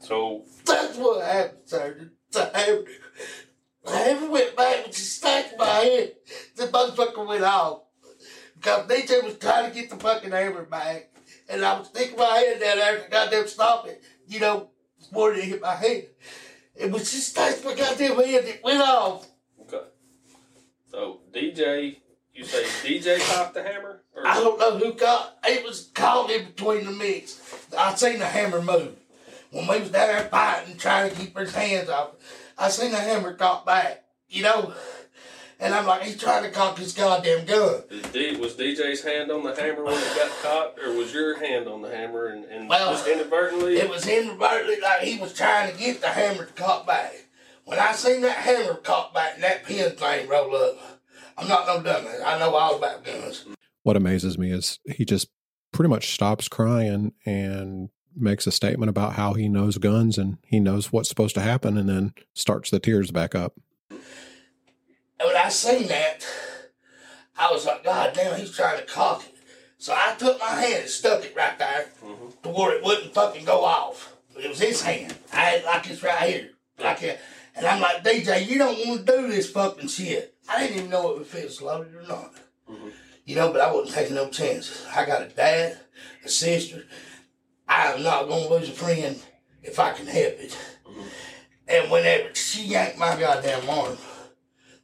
So, 0.00 0.44
That's 0.64 0.96
what 0.96 1.24
happened, 1.24 1.58
sir. 1.64 2.10
The 2.32 2.50
hammer, 2.52 2.84
the 3.84 3.90
hammer 3.90 4.30
went 4.30 4.56
back 4.56 4.86
and 4.86 4.94
she 4.94 5.02
snatched 5.02 5.54
my 5.58 5.64
head. 5.64 6.12
The 6.56 6.66
motherfucker 6.66 7.26
went 7.26 7.44
off. 7.44 7.82
Because 8.54 8.86
DJ 8.88 9.24
was 9.24 9.38
trying 9.38 9.70
to 9.70 9.74
get 9.74 9.90
the 9.90 9.96
fucking 9.96 10.30
hammer 10.30 10.64
back. 10.64 11.11
And 11.52 11.64
I 11.64 11.78
was 11.78 11.88
sticking 11.88 12.16
my 12.16 12.24
head 12.24 12.60
down 12.60 12.78
there 12.78 12.98
to 12.98 13.10
goddamn 13.10 13.46
stop 13.46 13.86
it. 13.86 14.02
You 14.26 14.40
know, 14.40 14.70
before 14.98 15.34
it 15.34 15.44
hit 15.44 15.60
my 15.60 15.74
head. 15.74 16.08
And 16.80 16.92
when 16.92 17.04
she 17.04 17.18
snatched 17.18 17.64
my 17.64 17.74
goddamn 17.74 18.16
head, 18.16 18.44
it 18.44 18.64
went 18.64 18.80
off. 18.80 19.28
Okay. 19.60 19.84
So 20.90 21.20
DJ, 21.32 21.98
you 22.34 22.44
say 22.44 22.64
DJ 22.82 23.20
popped 23.34 23.54
the 23.54 23.62
hammer? 23.62 24.02
Or 24.16 24.26
I 24.26 24.34
don't 24.34 24.58
know 24.58 24.78
who 24.78 24.94
got 24.94 25.36
it 25.44 25.64
was 25.64 25.90
caught 25.94 26.30
in 26.30 26.46
between 26.46 26.86
the 26.86 26.92
mix. 26.92 27.38
I 27.76 27.94
seen 27.94 28.18
the 28.18 28.26
hammer 28.26 28.62
move. 28.62 28.96
When 29.50 29.66
we 29.66 29.80
was 29.80 29.90
down 29.90 30.08
there 30.08 30.28
fighting, 30.30 30.78
trying 30.78 31.10
to 31.10 31.16
keep 31.16 31.36
his 31.36 31.54
hands 31.54 31.90
off, 31.90 32.12
I 32.56 32.70
seen 32.70 32.90
the 32.90 32.96
hammer 32.96 33.34
cock 33.34 33.66
back, 33.66 34.04
you 34.30 34.42
know. 34.42 34.72
And 35.62 35.72
I'm 35.72 35.86
like, 35.86 36.02
he's 36.02 36.18
trying 36.18 36.42
to 36.42 36.50
cock 36.50 36.76
his 36.76 36.92
goddamn 36.92 37.46
gun. 37.46 37.82
D, 38.12 38.36
was 38.36 38.54
DJ's 38.54 39.04
hand 39.04 39.30
on 39.30 39.44
the 39.44 39.54
hammer 39.54 39.84
when 39.84 39.94
it 39.94 40.16
got 40.16 40.30
cocked, 40.42 40.80
or 40.80 40.92
was 40.92 41.14
your 41.14 41.38
hand 41.38 41.68
on 41.68 41.82
the 41.82 41.88
hammer 41.88 42.26
and, 42.26 42.44
and 42.46 42.68
Well, 42.68 42.90
just 42.90 43.06
inadvertently? 43.06 43.76
It 43.76 43.88
was 43.88 44.06
inadvertently 44.06 44.80
like 44.80 45.02
he 45.02 45.18
was 45.18 45.32
trying 45.32 45.72
to 45.72 45.78
get 45.78 46.00
the 46.00 46.08
hammer 46.08 46.46
to 46.46 46.52
cock 46.54 46.84
back. 46.84 47.14
When 47.64 47.78
I 47.78 47.92
seen 47.92 48.22
that 48.22 48.38
hammer 48.38 48.74
cock 48.74 49.14
back 49.14 49.34
and 49.34 49.44
that 49.44 49.64
pin 49.64 49.92
thing 49.92 50.28
roll 50.28 50.54
up, 50.56 51.00
I'm 51.38 51.46
not 51.46 51.66
no 51.66 51.80
dumbass. 51.80 52.24
I 52.24 52.38
know 52.40 52.54
all 52.54 52.76
about 52.76 53.04
guns. 53.04 53.44
What 53.84 53.96
amazes 53.96 54.36
me 54.36 54.50
is 54.50 54.80
he 54.86 55.04
just 55.04 55.28
pretty 55.72 55.88
much 55.88 56.12
stops 56.12 56.48
crying 56.48 57.12
and 57.24 57.90
makes 58.16 58.48
a 58.48 58.52
statement 58.52 58.90
about 58.90 59.14
how 59.14 59.34
he 59.34 59.48
knows 59.48 59.78
guns 59.78 60.18
and 60.18 60.38
he 60.44 60.58
knows 60.58 60.92
what's 60.92 61.08
supposed 61.08 61.34
to 61.36 61.40
happen 61.40 61.78
and 61.78 61.88
then 61.88 62.14
starts 62.34 62.68
the 62.70 62.80
tears 62.80 63.12
back 63.12 63.34
up. 63.34 63.54
When 65.24 65.36
I 65.36 65.48
seen 65.48 65.88
that, 65.88 66.26
I 67.38 67.50
was 67.50 67.66
like, 67.66 67.84
God 67.84 68.12
damn, 68.14 68.38
he's 68.38 68.54
trying 68.54 68.78
to 68.78 68.86
cock 68.86 69.24
it. 69.24 69.34
So 69.78 69.92
I 69.92 70.14
took 70.16 70.38
my 70.38 70.50
hand 70.50 70.82
and 70.82 70.88
stuck 70.90 71.24
it 71.24 71.34
right 71.36 71.58
there 71.58 71.86
to 72.42 72.48
where 72.48 72.76
it 72.76 72.84
wouldn't 72.84 73.14
fucking 73.14 73.44
go 73.44 73.64
off. 73.64 74.16
It 74.36 74.48
was 74.48 74.60
his 74.60 74.82
hand. 74.82 75.14
I 75.32 75.40
had 75.40 75.64
like 75.64 75.88
this 75.88 76.02
right 76.02 76.30
here. 76.30 76.50
Like 76.78 77.02
a, 77.02 77.18
and 77.54 77.66
I'm 77.66 77.80
like, 77.80 78.04
DJ, 78.04 78.46
you 78.46 78.58
don't 78.58 78.78
want 78.86 79.06
to 79.06 79.16
do 79.16 79.28
this 79.28 79.50
fucking 79.50 79.88
shit. 79.88 80.34
I 80.48 80.60
didn't 80.60 80.78
even 80.78 80.90
know 80.90 81.18
if 81.18 81.34
it 81.34 81.44
was 81.44 81.60
loaded 81.60 81.94
or 81.94 82.06
not. 82.06 82.32
You 83.24 83.36
know, 83.36 83.52
but 83.52 83.60
I 83.60 83.72
wasn't 83.72 83.94
taking 83.94 84.16
no 84.16 84.28
chances. 84.28 84.86
I 84.94 85.04
got 85.04 85.22
a 85.22 85.28
dad, 85.28 85.78
a 86.24 86.28
sister. 86.28 86.84
I'm 87.68 88.02
not 88.02 88.28
going 88.28 88.48
to 88.48 88.54
lose 88.54 88.68
a 88.68 88.72
friend 88.72 89.20
if 89.62 89.78
I 89.78 89.92
can 89.92 90.06
help 90.06 90.34
it. 90.38 90.56
And 91.68 91.90
whenever 91.90 92.34
she 92.34 92.64
yanked 92.64 92.98
my 92.98 93.18
goddamn 93.18 93.68
arm, 93.68 93.96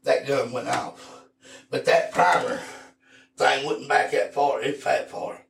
that 0.05 0.27
gun 0.27 0.53
went 0.53 0.69
off. 0.69 1.25
But 1.71 1.85
that 1.85 2.13
primer 2.13 2.61
thing 3.37 3.67
wasn't 3.67 3.89
back 3.89 4.11
that 4.13 4.35
far. 4.35 4.63
It 4.63 4.83
that 4.85 5.11
far. 5.11 5.43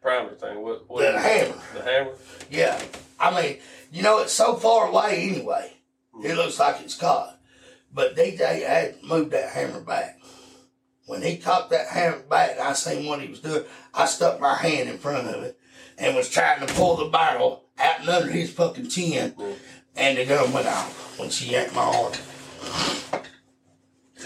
primer 0.00 0.34
thing. 0.34 0.62
What? 0.62 0.88
what 0.88 1.00
The 1.00 1.18
hammer. 1.18 1.60
The 1.74 1.82
hammer. 1.82 2.12
Yeah. 2.50 2.80
I 3.18 3.42
mean, 3.42 3.58
you 3.92 4.02
know, 4.02 4.20
it's 4.20 4.32
so 4.32 4.54
far 4.56 4.88
away 4.88 5.28
anyway. 5.30 5.72
Hmm. 6.14 6.26
It 6.26 6.36
looks 6.36 6.58
like 6.58 6.80
it's 6.82 6.96
caught. 6.96 7.38
But 7.92 8.16
DJ 8.16 8.66
had 8.66 9.02
moved 9.02 9.30
that 9.32 9.50
hammer 9.50 9.80
back. 9.80 10.20
When 11.06 11.22
he 11.22 11.36
cocked 11.36 11.70
that 11.70 11.88
hammer 11.88 12.18
back 12.20 12.52
and 12.52 12.60
I 12.60 12.72
seen 12.72 13.06
what 13.06 13.20
he 13.20 13.28
was 13.28 13.40
doing, 13.40 13.64
I 13.94 14.06
stuck 14.06 14.40
my 14.40 14.54
hand 14.56 14.88
in 14.88 14.98
front 14.98 15.28
of 15.28 15.42
it 15.44 15.58
and 15.98 16.16
was 16.16 16.28
trying 16.28 16.66
to 16.66 16.74
pull 16.74 16.96
the 16.96 17.06
barrel 17.06 17.64
out 17.78 18.00
and 18.00 18.08
under 18.08 18.30
his 18.30 18.52
fucking 18.52 18.88
chin. 18.88 19.30
Hmm. 19.32 19.52
And 19.94 20.18
the 20.18 20.26
gun 20.26 20.52
went 20.52 20.66
off 20.66 21.18
when 21.18 21.30
she 21.30 21.52
yanked 21.52 21.74
my 21.74 21.82
arm. 21.82 22.12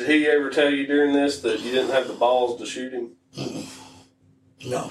Did 0.00 0.08
he 0.08 0.26
ever 0.28 0.48
tell 0.48 0.70
you 0.70 0.86
during 0.86 1.12
this 1.12 1.40
that 1.40 1.60
you 1.60 1.72
didn't 1.72 1.90
have 1.90 2.08
the 2.08 2.14
balls 2.14 2.58
to 2.58 2.64
shoot 2.64 2.90
him? 2.90 3.10
No. 4.64 4.90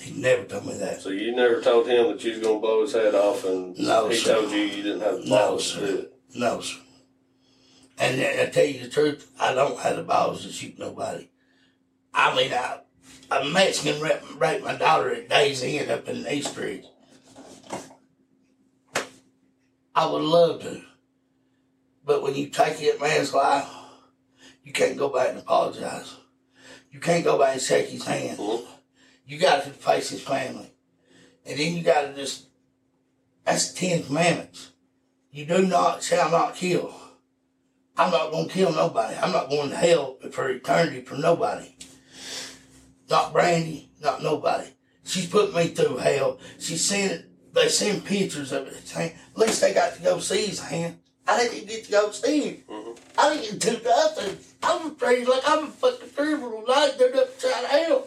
He 0.00 0.10
never 0.20 0.42
told 0.42 0.66
me 0.66 0.76
that. 0.78 1.00
So 1.02 1.10
you 1.10 1.36
never 1.36 1.60
told 1.60 1.86
him 1.86 2.08
that 2.08 2.24
you 2.24 2.32
was 2.32 2.40
gonna 2.40 2.58
blow 2.58 2.82
his 2.82 2.92
head 2.94 3.14
off, 3.14 3.44
and 3.44 3.78
No, 3.78 4.08
he 4.08 4.16
sir. 4.16 4.34
told 4.40 4.50
you 4.50 4.58
you 4.58 4.82
didn't 4.82 5.02
have 5.02 5.18
the 5.18 5.26
No, 5.26 5.36
balls 5.36 5.72
to 5.74 5.78
do 5.78 5.98
it. 5.98 6.14
No, 6.34 6.60
sir. 6.60 6.80
And 7.96 8.20
I 8.20 8.46
tell 8.46 8.64
you 8.64 8.80
the 8.80 8.88
truth, 8.88 9.30
I 9.38 9.54
don't 9.54 9.78
have 9.78 9.94
the 9.98 10.02
balls 10.02 10.44
to 10.44 10.50
shoot 10.52 10.80
nobody. 10.80 11.28
I 12.12 12.34
mean, 12.34 12.52
I, 12.52 12.80
a 13.30 13.44
Mexican 13.44 14.02
raped, 14.02 14.24
raped 14.34 14.64
my 14.64 14.74
daughter 14.74 15.14
at 15.14 15.28
Days 15.28 15.62
End 15.62 15.92
up 15.92 16.08
in 16.08 16.26
East 16.26 16.50
Street. 16.50 16.84
I 19.94 20.06
would 20.06 20.22
love 20.22 20.62
to. 20.62 20.82
But 22.04 22.20
when 22.24 22.34
you 22.34 22.48
take 22.48 22.78
that 22.78 23.00
man's 23.00 23.32
life, 23.32 23.68
you 24.64 24.72
can't 24.72 24.96
go 24.96 25.10
back 25.10 25.28
and 25.28 25.38
apologize. 25.38 26.16
You 26.90 26.98
can't 26.98 27.24
go 27.24 27.38
back 27.38 27.52
and 27.52 27.62
shake 27.62 27.88
his 27.88 28.04
hand. 28.04 28.38
You 29.26 29.38
got 29.38 29.64
to 29.64 29.70
face 29.70 30.10
his 30.10 30.22
family. 30.22 30.72
And 31.46 31.58
then 31.58 31.74
you 31.74 31.82
got 31.82 32.02
to 32.02 32.14
just, 32.14 32.46
that's 33.44 33.72
the 33.72 33.78
Ten 33.78 34.02
Commandments. 34.02 34.70
You 35.30 35.44
do 35.44 35.66
not, 35.66 36.02
shall 36.02 36.30
not 36.30 36.54
kill. 36.54 36.94
I'm 37.96 38.10
not 38.10 38.30
going 38.30 38.48
to 38.48 38.52
kill 38.52 38.72
nobody. 38.72 39.16
I'm 39.16 39.32
not 39.32 39.50
going 39.50 39.70
to 39.70 39.76
hell 39.76 40.18
for 40.30 40.48
eternity 40.48 41.02
for 41.02 41.16
nobody. 41.16 41.74
Not 43.10 43.32
Brandy, 43.32 43.90
not 44.00 44.22
nobody. 44.22 44.68
She's 45.04 45.26
put 45.26 45.54
me 45.54 45.68
through 45.68 45.98
hell. 45.98 46.38
She 46.58 46.76
sent, 46.76 47.26
they 47.52 47.68
send 47.68 48.04
pictures 48.04 48.52
of 48.52 48.66
it. 48.66 48.96
At 48.96 49.14
least 49.36 49.60
they 49.60 49.74
got 49.74 49.94
to 49.96 50.02
go 50.02 50.18
see 50.18 50.46
his 50.46 50.60
hand. 50.60 50.98
I 51.26 51.38
didn't 51.38 51.56
even 51.56 51.68
get 51.68 51.84
to 51.86 51.90
go 51.90 52.10
see 52.10 52.40
him. 52.42 52.62
Mm-hmm. 52.70 52.92
I 53.18 53.34
didn't 53.34 53.60
to 53.60 53.70
do 53.70 53.82
nothing. 53.84 54.38
I 54.62 54.76
was 54.76 54.92
afraid 54.92 55.26
like 55.26 55.42
I'm 55.46 55.64
a 55.64 55.66
fucking 55.68 56.10
criminal. 56.10 56.64
I 56.68 56.92
did 56.98 57.16
upside 57.16 57.64
hell. 57.64 58.06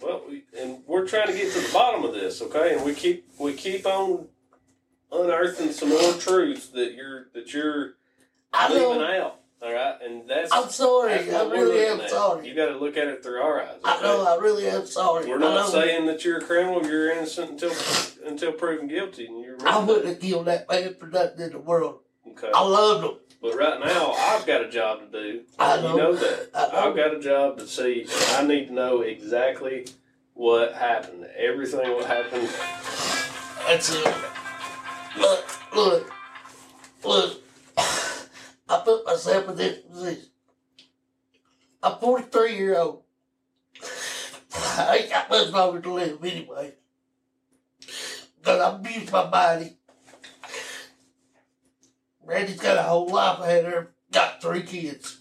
Well, 0.00 0.22
we, 0.28 0.44
and 0.58 0.78
we're 0.86 1.06
trying 1.06 1.26
to 1.28 1.32
get 1.32 1.52
to 1.52 1.60
the 1.60 1.72
bottom 1.72 2.04
of 2.04 2.14
this, 2.14 2.40
okay? 2.42 2.74
And 2.74 2.84
we 2.84 2.94
keep 2.94 3.26
we 3.38 3.54
keep 3.54 3.86
on 3.86 4.26
unearthing 5.10 5.72
some 5.72 5.88
more 5.88 6.12
truths 6.14 6.68
that 6.68 6.94
you're 6.94 7.28
that 7.34 7.52
you're 7.52 7.94
I 8.52 8.68
know. 8.68 8.90
leaving 8.90 9.16
out. 9.16 9.40
All 9.60 9.72
right, 9.72 9.96
and 10.04 10.28
that's 10.28 10.52
I'm 10.52 10.68
sorry. 10.68 11.18
that's 11.24 11.34
I 11.34 11.50
really 11.50 11.84
am 11.84 12.00
at. 12.00 12.10
sorry. 12.10 12.46
You 12.48 12.54
got 12.54 12.66
to 12.66 12.78
look 12.78 12.96
at 12.96 13.08
it 13.08 13.24
through 13.24 13.40
our 13.40 13.60
eyes. 13.60 13.80
I 13.82 14.00
know. 14.02 14.24
I 14.24 14.40
really 14.40 14.68
am 14.68 14.86
sorry. 14.86 15.28
We're 15.28 15.38
not 15.38 15.68
saying 15.68 16.06
that 16.06 16.24
you're 16.24 16.38
a 16.38 16.44
criminal. 16.44 16.86
You're 16.86 17.10
innocent 17.10 17.50
until 17.50 17.72
until 18.24 18.52
proven 18.52 18.86
guilty. 18.86 19.26
And 19.26 19.42
you're 19.42 19.56
I 19.66 19.78
wouldn't 19.80 20.06
have 20.06 20.20
killed 20.20 20.46
that 20.46 20.70
man 20.70 20.94
for 20.94 21.08
nothing 21.08 21.46
in 21.46 21.50
the 21.52 21.58
world. 21.58 22.00
Okay. 22.32 22.50
I 22.54 22.62
loved 22.62 23.04
them. 23.04 23.16
But 23.40 23.54
right 23.56 23.78
now, 23.78 24.12
I've 24.12 24.44
got 24.46 24.62
a 24.62 24.68
job 24.70 25.00
to 25.00 25.06
do. 25.06 25.42
I 25.58 25.76
You 25.76 25.82
know. 25.82 25.96
know 25.96 26.14
that. 26.16 26.50
I 26.54 26.68
know. 26.72 26.90
I've 26.90 26.96
got 26.96 27.14
a 27.14 27.20
job 27.20 27.58
to 27.58 27.66
see. 27.66 28.06
I 28.32 28.44
need 28.44 28.66
to 28.68 28.72
know 28.74 29.02
exactly 29.02 29.86
what 30.34 30.74
happened. 30.74 31.26
Everything 31.36 31.92
what 31.92 32.06
happened. 32.06 32.48
That's 33.66 33.90
it. 33.94 34.14
Look, 35.18 35.74
look, 35.74 36.12
look. 37.04 37.42
I 38.68 38.80
put 38.84 39.06
myself 39.06 39.48
in 39.50 39.56
this 39.56 39.78
position. 39.78 40.24
I'm 41.82 41.98
43 41.98 42.56
year 42.56 42.76
old. 42.78 43.02
I 44.54 44.98
ain't 45.00 45.10
got 45.10 45.30
much 45.30 45.48
longer 45.50 45.80
to 45.80 45.92
live 45.92 46.24
anyway. 46.24 46.74
Because 47.78 48.60
I 48.60 48.74
abused 48.74 49.12
my 49.12 49.26
body. 49.26 49.77
Randy's 52.28 52.60
got 52.60 52.76
a 52.76 52.82
whole 52.82 53.08
life 53.08 53.40
ahead 53.40 53.64
of 53.64 53.72
her. 53.72 53.90
Got 54.12 54.42
three 54.42 54.62
kids. 54.62 55.20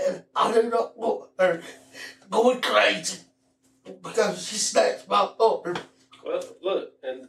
And 0.00 0.22
I 0.36 0.52
do 0.52 0.70
not 0.70 0.96
want 0.96 1.30
her 1.40 1.60
going 2.30 2.60
crazy 2.60 3.18
because 4.00 4.46
she 4.46 4.54
snatched 4.54 5.08
my 5.08 5.28
partner. 5.36 5.74
Well, 6.24 6.40
look, 6.62 6.92
and 7.02 7.28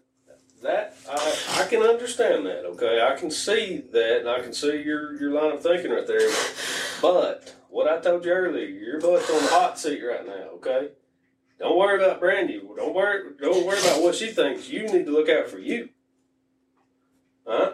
that 0.62 0.96
I 1.10 1.64
I 1.64 1.66
can 1.66 1.82
understand 1.82 2.46
that. 2.46 2.64
Okay, 2.66 3.02
I 3.02 3.16
can 3.20 3.32
see 3.32 3.84
that, 3.92 4.20
and 4.20 4.30
I 4.30 4.40
can 4.40 4.54
see 4.54 4.84
your 4.84 5.20
your 5.20 5.32
line 5.32 5.54
of 5.54 5.64
thinking 5.64 5.92
right 5.92 6.06
there. 6.06 6.32
But 7.02 7.56
what 7.70 7.88
I 7.88 8.00
told 8.00 8.24
you 8.24 8.32
earlier, 8.32 8.68
your 8.68 9.02
butt's 9.02 9.32
on 9.32 9.42
the 9.42 9.48
hot 9.48 9.80
seat 9.80 10.02
right 10.04 10.26
now. 10.26 10.50
Okay. 10.58 10.90
Don't 11.58 11.78
worry 11.78 12.04
about 12.04 12.20
Brandy. 12.20 12.62
Don't 12.76 12.94
worry. 12.94 13.34
Don't 13.42 13.66
worry 13.66 13.80
about 13.80 14.04
what 14.04 14.14
she 14.14 14.28
thinks. 14.28 14.70
You 14.70 14.84
need 14.84 15.06
to 15.06 15.12
look 15.12 15.30
out 15.30 15.50
for 15.50 15.58
you. 15.58 15.90
Huh? 17.48 17.74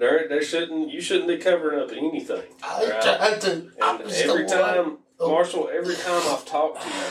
There, 0.00 0.26
there 0.28 0.42
shouldn't. 0.42 0.90
You 0.90 1.02
shouldn't 1.02 1.28
be 1.28 1.36
covering 1.36 1.78
up 1.78 1.92
anything. 1.92 2.42
I 2.62 2.82
ain't 2.82 2.92
alright? 3.06 3.40
to. 3.42 3.50
And 3.82 4.10
every 4.12 4.44
a 4.46 4.48
time, 4.48 4.98
Marshall, 5.20 5.68
every 5.70 5.94
time 5.94 6.22
I've 6.24 6.46
talked 6.46 6.80
to 6.80 6.88
you, 6.88 7.04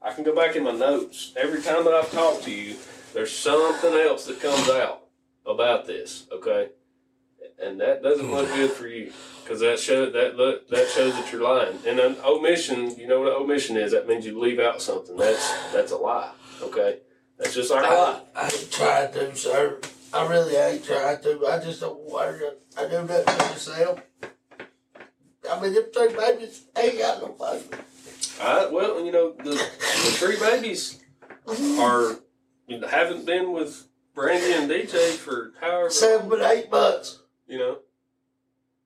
I 0.00 0.12
can 0.12 0.22
go 0.22 0.32
back 0.32 0.54
in 0.54 0.62
my 0.62 0.70
notes. 0.70 1.32
Every 1.36 1.60
time 1.60 1.84
that 1.84 1.92
I've 1.92 2.12
talked 2.12 2.44
to 2.44 2.52
you, 2.52 2.76
there's 3.12 3.36
something 3.36 3.92
else 3.94 4.26
that 4.26 4.40
comes 4.40 4.70
out 4.70 5.02
about 5.44 5.88
this. 5.88 6.28
Okay, 6.30 6.68
and 7.60 7.80
that 7.80 8.04
doesn't 8.04 8.30
look 8.30 8.46
good 8.54 8.70
for 8.70 8.86
you 8.86 9.12
because 9.42 9.58
that 9.58 9.80
show 9.80 10.08
that 10.08 10.36
look 10.36 10.68
that 10.68 10.88
shows 10.90 11.14
that 11.14 11.32
you're 11.32 11.42
lying. 11.42 11.76
And 11.84 11.98
an 11.98 12.18
omission, 12.24 12.96
you 12.96 13.08
know 13.08 13.18
what 13.18 13.32
an 13.32 13.42
omission 13.42 13.76
is? 13.76 13.90
That 13.90 14.06
means 14.06 14.24
you 14.24 14.38
leave 14.38 14.60
out 14.60 14.80
something. 14.80 15.16
That's 15.16 15.72
that's 15.72 15.90
a 15.90 15.96
lie. 15.96 16.30
Okay, 16.62 17.00
that's 17.36 17.52
just 17.52 17.72
our 17.72 17.82
I, 17.84 18.20
I 18.36 18.44
ain't 18.44 18.70
trying 18.70 19.12
to, 19.12 19.34
sir. 19.34 19.80
I 20.14 20.26
really 20.28 20.56
ain't 20.56 20.84
trying 20.84 21.22
to. 21.22 21.46
I 21.46 21.58
just 21.58 21.80
don't 21.80 21.98
want 22.00 22.36
her. 22.36 22.50
I 22.78 22.82
do 22.88 23.06
that 23.06 23.26
to 23.26 23.32
myself. 23.32 24.00
I 25.50 25.60
mean, 25.60 25.74
them 25.74 25.84
three 25.92 26.14
babies 26.14 26.64
ain't 26.76 26.98
got 26.98 27.20
no. 27.22 27.34
All 27.38 27.60
right. 28.40 28.72
Well, 28.72 29.04
you 29.04 29.12
know 29.12 29.32
the 29.32 29.50
the 29.50 30.12
three 30.18 30.38
babies 30.38 31.00
are 31.78 32.16
you 32.66 32.78
know, 32.78 32.86
haven't 32.88 33.26
been 33.26 33.52
with 33.52 33.86
Brandy 34.14 34.52
and 34.52 34.70
DJ 34.70 35.12
for 35.16 35.52
however 35.60 35.90
Seven 35.90 36.28
but 36.28 36.40
eight 36.42 36.70
months. 36.70 37.20
you 37.46 37.58
know. 37.58 37.78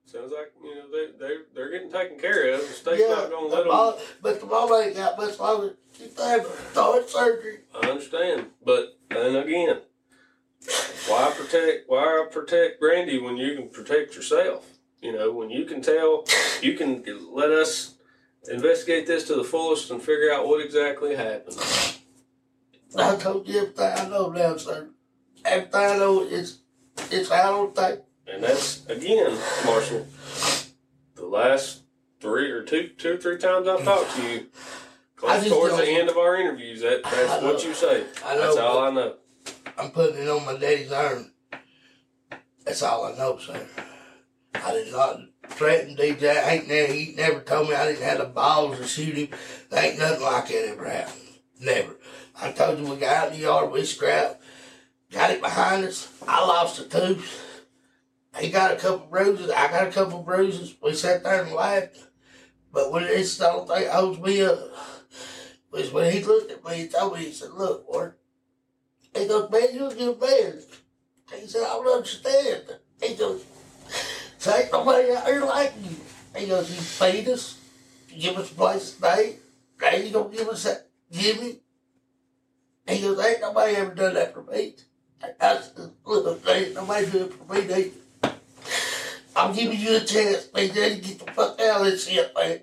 Sounds 0.05 0.33
like 0.33 0.53
you 0.62 0.74
know 0.74 0.85
they 0.91 1.18
they 1.18 1.35
they're 1.55 1.70
getting 1.70 1.91
taken 1.91 2.18
care 2.18 2.55
of. 2.55 2.61
The 2.61 2.66
state's 2.68 3.09
not 3.09 3.29
going 3.29 3.51
to 3.51 3.57
the 3.57 3.62
let 3.62 3.97
them. 3.97 4.07
but 4.22 4.41
the 4.41 4.47
mom 4.47 4.72
ain't 4.72 4.95
got 4.97 5.18
much 5.18 5.39
longer. 5.41 5.74
She's 5.99 6.16
having 6.16 6.47
start 6.70 7.11
surgery. 7.11 7.59
I 7.74 7.89
understand, 7.89 8.47
but 8.64 8.97
then 9.11 9.35
again, 9.35 9.81
why 11.09 11.33
protect? 11.37 11.89
Why 11.89 12.27
protect 12.31 12.81
Brandy 12.81 13.19
when 13.19 13.37
you 13.37 13.55
can 13.55 13.69
protect 13.69 14.14
yourself? 14.14 14.67
You 15.01 15.12
know, 15.12 15.31
when 15.33 15.51
you 15.51 15.64
can 15.64 15.83
tell, 15.83 16.25
you 16.61 16.75
can 16.75 17.05
let 17.33 17.51
us 17.51 17.95
investigate 18.51 19.07
this 19.07 19.27
to 19.29 19.35
the 19.35 19.45
fullest 19.45 19.91
and 19.91 20.01
figure 20.03 20.33
out 20.33 20.47
what 20.47 20.64
exactly 20.64 21.14
happened. 21.14 21.59
I 22.97 23.17
told 23.17 23.47
you 23.47 23.59
everything 23.59 23.93
I 23.97 24.09
know 24.09 24.31
now, 24.31 24.57
sir. 24.57 24.89
Everything 25.45 25.81
I 25.81 25.97
know 25.99 26.23
is 26.23 26.59
it's 27.11 27.31
out 27.31 27.55
on 27.55 27.75
tape. 27.75 28.01
And 28.27 28.43
that's 28.43 28.87
again, 28.87 29.39
Marshall, 29.64 30.07
the 31.14 31.27
last 31.27 31.83
three 32.21 32.51
or 32.51 32.62
two, 32.62 32.89
two 32.97 33.12
or 33.12 33.17
three 33.19 33.39
times 33.39 33.69
I've 33.69 33.85
talked 33.85 34.17
to 34.17 34.23
you. 34.23 34.47
Close 35.17 35.49
towards 35.49 35.77
the 35.77 35.89
end 35.89 36.11
of 36.11 36.19
our 36.19 36.37
interviews, 36.37 36.83
that 36.83 37.03
that's 37.05 37.43
what 37.43 37.64
you 37.64 37.73
say. 37.73 38.05
I 38.25 38.35
know, 38.35 38.41
that's 38.43 38.57
all 38.57 38.81
I 38.81 38.91
know. 38.91 39.14
I'm 39.79 39.91
putting 39.91 40.22
it 40.22 40.29
on 40.29 40.47
my 40.47 40.57
daddy's 40.57 40.93
arm. 40.93 41.31
That's 42.64 42.83
all 42.83 43.05
I 43.05 43.16
know, 43.16 43.39
sir. 43.39 43.66
I 44.55 44.72
did 44.72 44.93
not 44.93 45.20
threaten 45.49 45.97
DJ. 45.97 46.43
I 46.43 46.51
ain't 46.55 46.68
never, 46.68 46.93
he 46.93 47.14
never 47.16 47.41
told 47.41 47.68
me 47.68 47.74
I 47.74 47.87
didn't 47.87 48.03
have 48.03 48.18
the 48.18 48.24
balls 48.24 48.79
to 48.79 48.87
shoot 48.87 49.14
him. 49.14 49.29
There 49.70 49.85
ain't 49.85 49.99
nothing 49.99 50.22
like 50.22 50.49
that 50.49 50.68
ever 50.68 50.89
happened. 50.89 51.22
Never. 51.61 51.97
I 52.41 52.53
told 52.53 52.79
you 52.79 52.87
we 52.87 52.97
got 52.97 53.16
out 53.16 53.29
in 53.29 53.35
the 53.35 53.45
yard, 53.45 53.70
we 53.70 53.85
scrapped, 53.85 54.43
got 55.11 55.31
it 55.31 55.41
behind 55.41 55.85
us. 55.85 56.12
I 56.27 56.45
lost 56.45 56.81
a 56.81 56.89
tooth. 56.89 57.64
He 58.39 58.51
got 58.51 58.72
a 58.72 58.77
couple 58.77 59.07
bruises. 59.07 59.51
I 59.51 59.68
got 59.68 59.89
a 59.89 59.93
couple 59.93 60.22
bruises. 60.22 60.77
We 60.83 60.95
sat 60.95 61.22
there 61.22 61.43
and 61.43 61.53
laughed. 61.53 61.99
But 62.72 62.93
when 62.93 63.05
it's 63.05 63.39
the 63.39 63.51
only 63.51 63.74
thing 63.74 63.91
holds 63.91 64.18
me 64.20 64.43
up 64.43 64.59
was 65.70 65.91
when 65.91 66.12
he 66.12 66.22
looked 66.22 66.51
at 66.51 66.64
me 66.64 66.83
and 66.83 66.91
told 66.91 67.14
me, 67.14 67.24
he 67.24 67.33
said, 67.33 67.53
Look, 67.53 67.89
Ward, 67.89 68.14
he 69.17 69.27
goes, 69.27 69.51
man, 69.51 69.69
you're 69.73 69.89
a 69.89 70.14
good. 70.14 70.64
He 71.41 71.47
said, 71.47 71.62
I 71.62 71.75
don't 71.75 71.97
understand. 71.97 72.62
He 73.03 73.14
goes, 73.14 73.45
so 74.39 74.55
ain't 74.57 74.73
nobody 74.73 75.12
out 75.12 75.47
like 75.47 75.75
you. 75.83 75.97
He 76.37 76.47
goes, 76.47 76.71
you 76.71 76.81
feed 76.81 77.29
us, 77.29 77.59
you 78.09 78.21
give 78.21 78.37
us 78.39 78.53
a 78.53 78.55
place 78.55 78.91
to 78.91 78.97
stay, 78.97 79.37
now 79.81 79.91
you 79.97 80.11
gonna 80.11 80.35
give 80.35 80.49
us 80.49 80.64
that 80.64 80.89
Jimmy. 81.11 81.61
He 82.87 83.01
goes, 83.01 83.19
ain't 83.25 83.41
nobody 83.41 83.77
ever 83.77 83.95
done 83.95 84.14
that 84.14 84.35
for 84.35 84.43
me. 84.45 84.75
I 85.41 85.61
said, 85.61 85.91
look, 86.05 86.49
ain't 86.49 86.75
nobody 86.75 87.11
do 87.11 87.25
it 87.25 87.33
for 87.33 87.53
me, 87.53 87.61
they 87.62 87.91
I'm 89.37 89.55
giving 89.55 89.79
you 89.79 89.97
a 89.97 90.01
chance, 90.01 90.49
man, 90.55 90.71
to 90.71 90.97
get 90.97 91.19
the 91.19 91.31
fuck 91.33 91.61
out 91.61 91.83
of 91.83 91.87
this 91.87 92.09
shit, 92.09 92.33
man. 92.35 92.61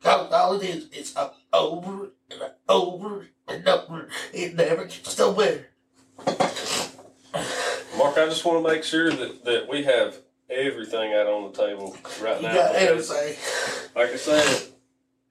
Because 0.00 0.32
all 0.32 0.54
it 0.60 0.64
is, 0.64 0.88
it's 0.92 1.14
over 1.52 2.10
and 2.30 2.42
over 2.68 3.26
and 3.48 3.68
over. 3.68 4.08
It 4.32 4.54
never 4.54 4.84
gets 4.84 5.18
no 5.18 5.32
better. 5.32 5.66
Mark, 7.96 8.16
I 8.16 8.26
just 8.26 8.44
want 8.44 8.64
to 8.64 8.72
make 8.72 8.82
sure 8.82 9.10
that, 9.10 9.44
that 9.44 9.68
we 9.68 9.82
have 9.84 10.16
everything 10.48 11.12
out 11.12 11.26
on 11.26 11.52
the 11.52 11.58
table 11.66 11.96
right 12.22 12.40
You 12.40 12.48
now. 12.48 12.54
got 12.54 12.74
everything. 12.76 13.36
Like 13.94 14.10
I 14.10 14.16
said, 14.16 14.62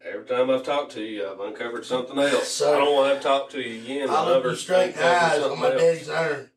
every 0.05 0.26
time 0.26 0.49
I've 0.51 0.63
talked 0.63 0.91
to 0.93 1.01
you, 1.01 1.28
I've 1.28 1.39
uncovered 1.39 1.84
something 1.86 2.17
else. 2.20 2.47
So- 2.49 2.74
I 2.74 2.78
don't 2.78 2.93
want 2.93 3.09
to 3.09 3.13
have 3.15 3.24
talk 3.24 3.49
to 3.51 3.61
you 3.61 3.82
again. 3.84 4.09
I 4.09 4.24
look 4.26 4.28
you 4.28 4.34
never 4.43 4.55
straight 4.55 4.89
in 4.89 4.91
the 4.93 4.99
uncover 4.99 5.26
eyes 5.26 5.41
on 5.51 5.59
my 5.59 5.72
else. 5.72 5.82
daddy's 5.82 6.09
urn. 6.09 6.49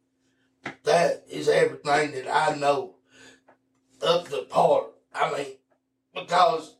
That 0.84 1.24
is 1.30 1.48
everything 1.48 2.12
that 2.12 2.28
I 2.28 2.56
know 2.56 2.96
up 4.06 4.28
the 4.28 4.42
par. 4.42 4.86
I 5.14 5.32
mean, 5.36 5.46
because 6.14 6.76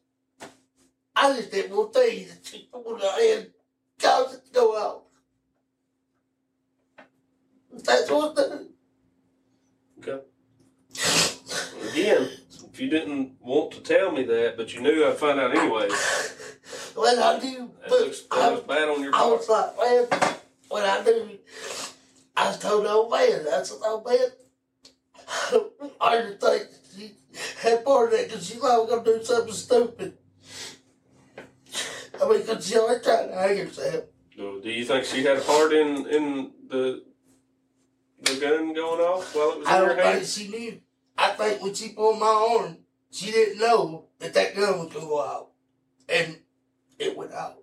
I 1.15 1.37
just 1.37 1.51
didn't 1.51 1.77
want 1.77 1.93
things 1.93 2.35
that 2.35 2.53
you 2.53 2.61
put 2.73 3.03
and 3.03 3.51
cause 3.99 4.35
it 4.35 4.47
to 4.47 4.53
go 4.53 4.79
out. 4.79 5.05
That's 7.85 8.11
what 8.11 8.35
the, 8.35 8.69
Okay. 9.99 10.25
Again, 11.91 12.29
if 12.73 12.81
you 12.81 12.89
didn't 12.89 13.33
want 13.41 13.71
to 13.73 13.81
tell 13.81 14.11
me 14.11 14.25
that, 14.25 14.57
but 14.57 14.75
you 14.75 14.81
knew 14.81 15.07
I'd 15.07 15.17
find 15.17 15.39
out 15.39 15.57
anyway, 15.57 15.89
when 16.95 17.19
I 17.19 17.39
do, 17.39 17.71
that 17.81 17.89
but 17.89 18.01
looks, 18.01 18.23
that 18.23 18.39
I, 18.39 18.51
looks 18.51 18.67
bad 18.67 18.89
on 18.89 19.03
your 19.03 19.13
part. 19.13 19.25
I 19.25 19.31
was 19.31 19.49
like, 19.49 20.11
man, 20.11 20.35
when 20.69 20.83
I 20.83 21.05
do, 21.05 21.39
I 22.37 22.49
was 22.49 22.59
told 22.59 22.85
the 22.85 22.91
old 22.91 23.11
man, 23.11 23.45
that's 23.45 23.71
what 23.71 23.89
old 23.89 24.07
man. 24.07 24.29
I 26.01 26.23
just 26.23 26.41
think 26.41 26.69
she 26.97 27.13
had 27.61 27.85
part 27.85 28.13
of 28.13 28.19
that 28.19 28.29
because 28.29 28.47
she 28.47 28.55
thought 28.55 28.73
I 28.73 28.79
was 28.79 28.91
going 28.91 29.05
to 29.05 29.19
do 29.19 29.25
something 29.25 29.55
stupid. 29.55 30.19
I 32.23 32.29
mean, 32.29 32.41
because 32.41 32.67
she 32.67 32.77
always 32.79 33.03
trying 33.03 33.29
to 33.29 33.35
hang 33.35 33.57
herself. 33.59 34.05
So, 34.37 34.61
do 34.61 34.71
you 34.71 34.85
think 34.85 35.05
she 35.05 35.23
had 35.25 35.39
a 35.39 35.41
part 35.41 35.73
in 35.73 36.07
in 36.09 36.51
the 36.69 37.05
the 38.23 38.37
gun 38.41 38.73
going 38.73 39.01
off 39.01 39.35
while 39.35 39.53
it 39.53 39.59
was 39.61 39.67
I 39.69 39.77
in 39.83 39.89
don't 39.89 39.97
her 39.97 40.03
think 40.03 40.15
hand? 40.17 40.27
she 40.27 40.49
knew. 40.49 40.81
I 41.19 41.29
think 41.31 41.63
when 41.63 41.75
she 41.75 41.91
pulled 41.91 42.19
my 42.21 42.27
arm, 42.61 42.79
she 43.11 43.31
didn't 43.31 43.59
know 43.59 44.07
that 44.21 44.33
that 44.35 44.55
gun 44.55 44.79
was 44.79 44.93
going 44.93 45.05
to 45.05 45.11
go 45.11 45.21
out. 45.23 45.49
And 46.09 46.39
it 46.99 47.17
went 47.17 47.33
out. 47.33 47.59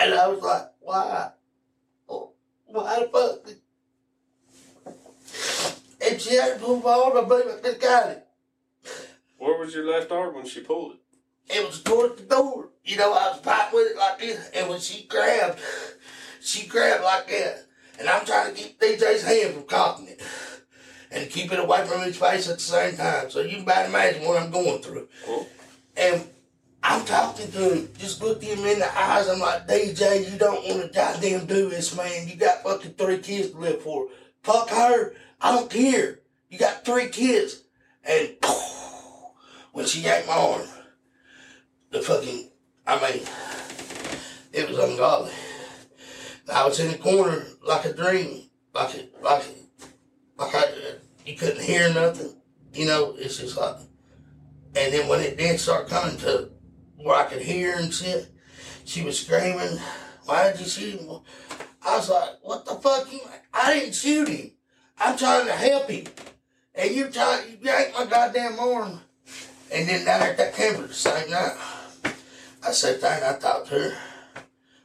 And 0.00 0.14
I 0.14 0.26
was 0.26 0.40
like, 0.42 0.62
why? 0.80 1.30
Oh, 2.08 2.32
Why 2.66 2.98
the 3.00 3.06
fuck? 3.08 3.48
If 6.00 6.20
she 6.20 6.34
hadn't 6.34 6.60
pulled 6.60 6.82
my 6.82 6.90
arm, 6.90 7.16
I 7.16 7.28
believe 7.28 7.46
I 7.46 7.60
could 7.60 7.80
got 7.80 8.10
it. 8.10 8.26
Where 9.38 9.58
was 9.58 9.74
your 9.74 9.88
left 9.88 10.10
arm 10.10 10.34
when 10.34 10.46
she 10.46 10.60
pulled 10.60 10.94
it? 10.94 10.98
It 11.48 11.66
was 11.66 11.82
towards 11.82 12.20
the 12.20 12.28
door. 12.28 12.68
You 12.84 12.96
know, 12.96 13.12
I 13.12 13.30
was 13.30 13.40
fighting 13.40 13.74
with 13.74 13.92
it 13.92 13.96
like 13.96 14.18
this, 14.18 14.50
and 14.54 14.68
when 14.68 14.80
she 14.80 15.04
grabbed, 15.04 15.58
she 16.40 16.66
grabbed 16.66 17.04
like 17.04 17.28
that. 17.28 17.66
And 17.98 18.08
I'm 18.08 18.24
trying 18.24 18.54
to 18.54 18.60
keep 18.60 18.80
DJ's 18.80 19.22
hand 19.22 19.54
from 19.54 19.64
cocking 19.64 20.08
it. 20.08 20.22
And 21.10 21.30
keep 21.30 21.52
it 21.52 21.58
away 21.58 21.84
from 21.86 22.00
his 22.00 22.16
face 22.16 22.48
at 22.48 22.56
the 22.56 22.62
same 22.62 22.96
time. 22.96 23.30
So 23.30 23.40
you 23.40 23.56
can 23.56 23.62
about 23.62 23.86
imagine 23.86 24.26
what 24.26 24.42
I'm 24.42 24.50
going 24.50 24.82
through. 24.82 25.08
Oh. 25.28 25.46
And 25.96 26.26
I'm 26.82 27.04
talking 27.04 27.52
to 27.52 27.74
him, 27.74 27.88
just 27.98 28.22
looked 28.22 28.42
him 28.42 28.64
in 28.64 28.78
the 28.78 28.98
eyes. 28.98 29.28
I'm 29.28 29.38
like, 29.38 29.68
DJ, 29.68 30.30
you 30.30 30.38
don't 30.38 30.66
want 30.66 30.82
to 30.82 30.88
goddamn 30.88 31.46
do 31.46 31.68
this, 31.68 31.94
man. 31.96 32.26
You 32.26 32.36
got 32.36 32.62
fucking 32.62 32.94
three 32.94 33.18
kids 33.18 33.50
to 33.50 33.58
live 33.58 33.82
for. 33.82 34.08
Fuck 34.42 34.70
her. 34.70 35.14
I 35.40 35.52
don't 35.54 35.70
care. 35.70 36.20
You 36.48 36.58
got 36.58 36.84
three 36.84 37.08
kids. 37.08 37.62
And 38.04 38.36
when 39.72 39.86
she 39.86 40.00
yanked 40.00 40.26
my 40.26 40.34
arm, 40.34 40.62
the 41.92 42.00
fucking, 42.00 42.50
I 42.86 42.94
mean, 42.96 43.22
it 44.52 44.68
was 44.68 44.78
ungodly. 44.78 45.32
I 46.52 46.66
was 46.66 46.80
in 46.80 46.90
the 46.90 46.98
corner 46.98 47.46
like 47.62 47.84
a 47.84 47.92
dream, 47.92 48.48
like 48.74 48.94
a, 48.94 49.08
like 49.22 49.44
like 50.36 50.54
I, 50.54 50.64
you 51.24 51.36
couldn't 51.36 51.62
hear 51.62 51.92
nothing. 51.92 52.34
You 52.72 52.86
know, 52.86 53.14
it's 53.16 53.38
just 53.38 53.56
like, 53.56 53.76
and 54.74 54.92
then 54.92 55.08
when 55.08 55.20
it 55.20 55.36
did 55.36 55.60
start 55.60 55.88
coming 55.88 56.16
to 56.18 56.50
where 56.96 57.16
I 57.16 57.24
could 57.24 57.42
hear 57.42 57.76
and 57.76 57.92
shit, 57.92 58.28
she 58.84 59.02
was 59.02 59.20
screaming, 59.20 59.78
"Why 60.24 60.50
did 60.50 60.60
you 60.60 60.66
shoot 60.66 61.00
him?" 61.00 61.20
I 61.82 61.96
was 61.96 62.10
like, 62.10 62.30
"What 62.42 62.64
the 62.64 62.74
fuck? 62.74 63.12
You? 63.12 63.20
I 63.52 63.74
didn't 63.74 63.94
shoot 63.94 64.28
him. 64.28 64.52
I'm 64.98 65.16
trying 65.16 65.46
to 65.46 65.52
help 65.52 65.90
him, 65.90 66.06
and 66.74 66.90
you 66.94 67.08
trying 67.10 67.50
you 67.50 67.58
yank 67.62 67.94
my 67.94 68.06
goddamn 68.06 68.58
arm." 68.58 69.00
And 69.70 69.88
then 69.88 70.04
down 70.04 70.22
at 70.22 70.36
that 70.36 70.54
camper 70.54 70.86
the 70.86 70.94
same 70.94 71.30
night, 71.30 71.56
I 72.64 72.72
said 72.72 73.02
and 73.02 73.24
I 73.24 73.38
talked 73.38 73.68
to 73.68 73.74
her. 73.74 73.96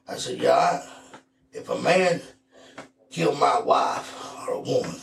I 0.07 0.17
said, 0.17 0.39
"Yeah, 0.39 0.83
if 1.51 1.69
a 1.69 1.79
man 1.79 2.21
killed 3.11 3.39
my 3.39 3.59
wife 3.59 4.13
or 4.47 4.53
a 4.53 4.59
woman 4.59 4.99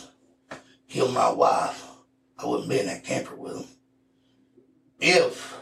killed 0.94 1.12
my 1.12 1.28
wife, 1.30 1.90
I 2.38 2.46
wouldn't 2.46 2.68
be 2.68 2.78
in 2.78 2.86
that 2.86 3.02
camper 3.02 3.34
with 3.34 3.56
him. 3.56 3.66
If 5.00 5.58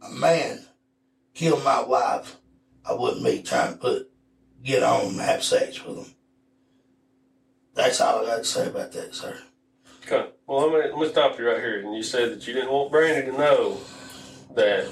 a 0.00 0.10
man 0.10 0.64
killed 1.34 1.64
my 1.64 1.82
wife, 1.82 2.36
I 2.84 2.92
wouldn't 2.92 3.24
be 3.24 3.42
trying 3.42 3.72
to 3.72 3.78
put 3.78 4.10
get 4.62 4.84
on 4.84 5.06
and 5.06 5.20
have 5.20 5.42
sex 5.42 5.84
with 5.84 5.98
him. 5.98 6.14
That's 7.74 8.00
all 8.00 8.22
I 8.22 8.26
got 8.26 8.36
to 8.36 8.44
say 8.44 8.68
about 8.68 8.92
that, 8.92 9.12
sir. 9.12 9.36
Okay. 10.06 10.30
Well, 10.46 10.70
let 10.70 10.96
me 10.96 11.08
stop 11.08 11.36
you 11.36 11.48
right 11.48 11.58
here. 11.58 11.80
And 11.80 11.96
you 11.96 12.02
said 12.04 12.30
that 12.30 12.46
you 12.46 12.54
didn't 12.54 12.70
want 12.70 12.92
Brandy 12.92 13.28
to 13.28 13.36
know 13.36 13.78
that 14.54 14.86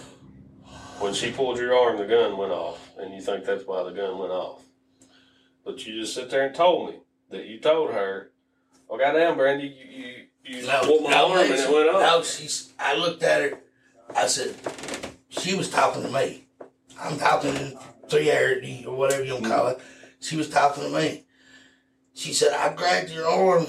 when 1.00 1.14
she 1.14 1.30
pulled 1.30 1.58
your 1.58 1.76
arm, 1.76 1.96
the 1.96 2.06
gun 2.06 2.36
went 2.36 2.52
off, 2.52 2.90
and 2.98 3.14
you 3.14 3.20
think 3.20 3.44
that's 3.44 3.66
why 3.66 3.82
the 3.82 3.90
gun 3.90 4.18
went 4.18 4.32
off. 4.32 4.62
But 5.64 5.86
you 5.86 6.00
just 6.00 6.14
sit 6.14 6.30
there 6.30 6.46
and 6.46 6.54
told 6.54 6.90
me 6.90 6.96
that 7.30 7.46
you 7.46 7.60
told 7.60 7.92
her, 7.92 8.30
"Oh, 8.88 8.98
goddamn, 8.98 9.36
Brandy, 9.36 9.66
you 9.66 10.26
you 10.44 10.60
you 10.60 10.68
pulled 10.82 11.04
my 11.04 11.14
arm 11.14 11.38
and 11.38 11.52
it 11.52 11.72
went 11.72 11.88
off." 11.88 12.00
No, 12.00 12.22
she's. 12.22 12.72
I 12.78 12.96
looked 12.96 13.22
at 13.22 13.42
her. 13.42 13.58
I 14.16 14.26
said, 14.26 14.54
she 15.28 15.54
was 15.54 15.70
talking 15.70 16.02
to 16.02 16.08
me. 16.08 16.44
I'm 17.00 17.18
talking 17.18 17.52
to 17.52 17.78
three 18.08 18.30
or 18.86 18.96
whatever 18.96 19.22
you 19.22 19.34
want 19.34 19.44
to 19.44 19.50
call 19.50 19.68
it. 19.68 19.80
She 20.20 20.36
was 20.36 20.48
talking 20.48 20.84
to 20.84 20.90
me. 20.90 21.24
She 22.14 22.32
said, 22.32 22.52
I 22.52 22.74
grabbed 22.74 23.10
your 23.10 23.28
arm. 23.28 23.66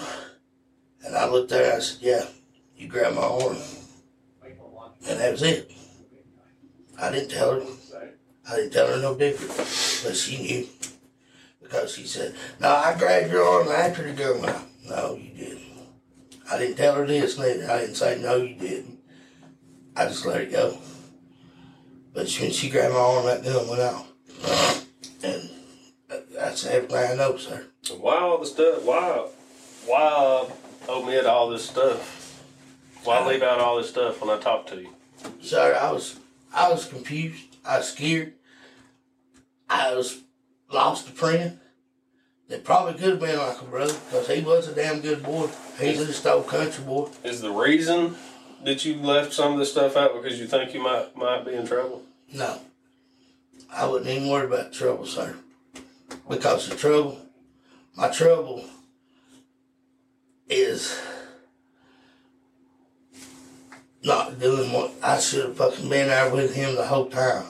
And 1.05 1.15
I 1.15 1.27
looked 1.29 1.51
at 1.51 1.65
her. 1.65 1.77
I 1.77 1.79
said, 1.79 2.01
yeah, 2.01 2.25
you 2.75 2.87
grabbed 2.87 3.15
my 3.15 3.21
arm. 3.21 3.57
And 5.07 5.19
that 5.19 5.31
was 5.31 5.43
it. 5.43 5.71
I 7.01 7.11
didn't 7.11 7.29
tell 7.29 7.59
her. 7.59 7.65
I 8.49 8.55
didn't 8.55 8.73
tell 8.73 8.87
her 8.87 9.01
no 9.01 9.15
different. 9.15 9.55
But 9.57 10.15
she 10.15 10.41
knew. 10.41 10.67
Because 11.61 11.93
she 11.93 12.05
said, 12.05 12.35
No, 12.59 12.69
I 12.69 12.97
grabbed 12.97 13.31
your 13.31 13.43
arm 13.43 13.67
after 13.67 14.03
the 14.03 14.13
gun 14.13 14.41
went. 14.41 14.57
No, 14.87 15.15
you 15.15 15.29
didn't. 15.31 15.61
I 16.51 16.57
didn't 16.57 16.77
tell 16.77 16.95
her 16.95 17.05
this 17.05 17.37
neither. 17.37 17.69
I 17.69 17.81
didn't 17.81 17.95
say, 17.95 18.19
No, 18.19 18.37
you 18.37 18.55
didn't. 18.55 18.99
I 19.95 20.05
just 20.05 20.25
let 20.25 20.41
it 20.41 20.51
go. 20.51 20.77
But 22.13 22.27
when 22.39 22.51
she 22.51 22.69
grabbed 22.69 22.93
my 22.93 22.99
arm, 22.99 23.25
that 23.25 23.43
gun 23.43 23.67
went 23.67 23.81
off. 23.81 24.85
And 25.23 25.49
that's 26.33 26.65
everything 26.65 27.11
I 27.11 27.15
know, 27.15 27.37
sir. 27.37 27.65
Why 27.99 28.17
all 28.17 28.39
the 28.39 28.45
stuff? 28.45 28.83
Why? 28.83 29.27
Why 29.85 30.47
omit 30.87 31.25
all 31.25 31.49
this 31.49 31.69
stuff? 31.69 32.43
Why 33.03 33.25
leave 33.25 33.43
out 33.43 33.59
all 33.59 33.77
this 33.77 33.89
stuff 33.89 34.21
when 34.21 34.29
I 34.29 34.39
talk 34.39 34.67
to 34.67 34.81
you? 34.81 34.89
Sir, 35.41 35.77
I 35.79 35.91
was 35.91 36.19
I 36.53 36.69
was 36.71 36.85
confused. 36.85 37.57
I 37.65 37.77
was 37.77 37.89
scared. 37.89 38.33
I 39.69 39.93
was 39.93 40.21
lost 40.71 41.07
a 41.07 41.11
friend. 41.11 41.59
That 42.47 42.63
probably 42.63 42.93
could 42.93 43.11
have 43.11 43.19
been 43.19 43.37
like 43.37 43.61
a 43.61 43.65
brother 43.65 43.93
because 43.93 44.27
he 44.27 44.41
was 44.41 44.67
a 44.67 44.73
damn 44.73 45.01
good 45.01 45.21
boy. 45.21 45.49
He's 45.79 46.03
just 46.03 46.25
old 46.25 46.47
country 46.47 46.83
boy. 46.83 47.09
Is 47.23 47.41
the 47.41 47.51
reason 47.51 48.15
that 48.63 48.83
you 48.83 48.95
left 48.95 49.33
some 49.33 49.53
of 49.53 49.59
this 49.59 49.71
stuff 49.71 49.95
out 49.95 50.15
because 50.15 50.39
you 50.39 50.47
think 50.47 50.73
you 50.73 50.81
might 50.81 51.15
might 51.15 51.45
be 51.45 51.53
in 51.53 51.67
trouble? 51.67 52.01
No. 52.33 52.59
I 53.71 53.85
wouldn't 53.85 54.09
even 54.09 54.29
worry 54.29 54.47
about 54.47 54.73
trouble, 54.73 55.05
sir. 55.05 55.35
Because 56.27 56.67
the 56.67 56.75
trouble, 56.75 57.19
my 57.95 58.09
trouble 58.09 58.65
is 60.47 60.99
not 64.03 64.39
doing 64.39 64.71
what 64.71 64.91
I 65.03 65.19
should 65.19 65.45
have 65.45 65.57
fucking 65.57 65.89
been 65.89 66.07
there 66.07 66.33
with 66.33 66.55
him 66.55 66.75
the 66.75 66.85
whole 66.85 67.09
time. 67.09 67.45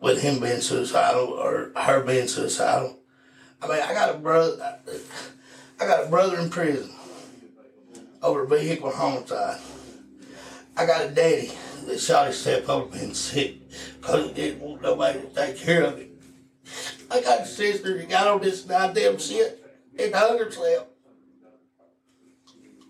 With 0.00 0.22
him 0.22 0.40
being 0.40 0.60
suicidal 0.60 1.28
or 1.28 1.72
her 1.76 2.02
being 2.02 2.28
suicidal. 2.28 2.98
I 3.62 3.68
mean, 3.68 3.80
I 3.80 3.94
got 3.94 4.14
a 4.14 4.18
brother. 4.18 4.78
I 5.80 5.86
got 5.86 6.06
a 6.06 6.08
brother 6.08 6.38
in 6.38 6.50
prison 6.50 6.90
over 8.22 8.44
vehicular 8.44 8.92
homicide. 8.92 9.60
I 10.76 10.86
got 10.86 11.04
a 11.04 11.08
daddy 11.08 11.52
that 11.86 12.00
shot 12.00 12.26
himself 12.26 12.68
over 12.68 12.86
being 12.86 13.14
sick 13.14 13.56
because 14.00 14.28
he 14.28 14.34
didn't 14.34 14.60
want 14.60 14.82
nobody 14.82 15.20
to 15.20 15.26
take 15.28 15.58
care 15.58 15.84
of 15.84 15.98
him. 15.98 16.10
I 17.10 17.20
got 17.20 17.42
a 17.42 17.46
sister 17.46 17.96
that 17.96 18.08
got 18.08 18.26
on 18.26 18.40
this 18.40 18.62
goddamn 18.62 19.18
shit 19.18 19.62
and 19.98 20.14
hung 20.14 20.38
herself. 20.38 20.86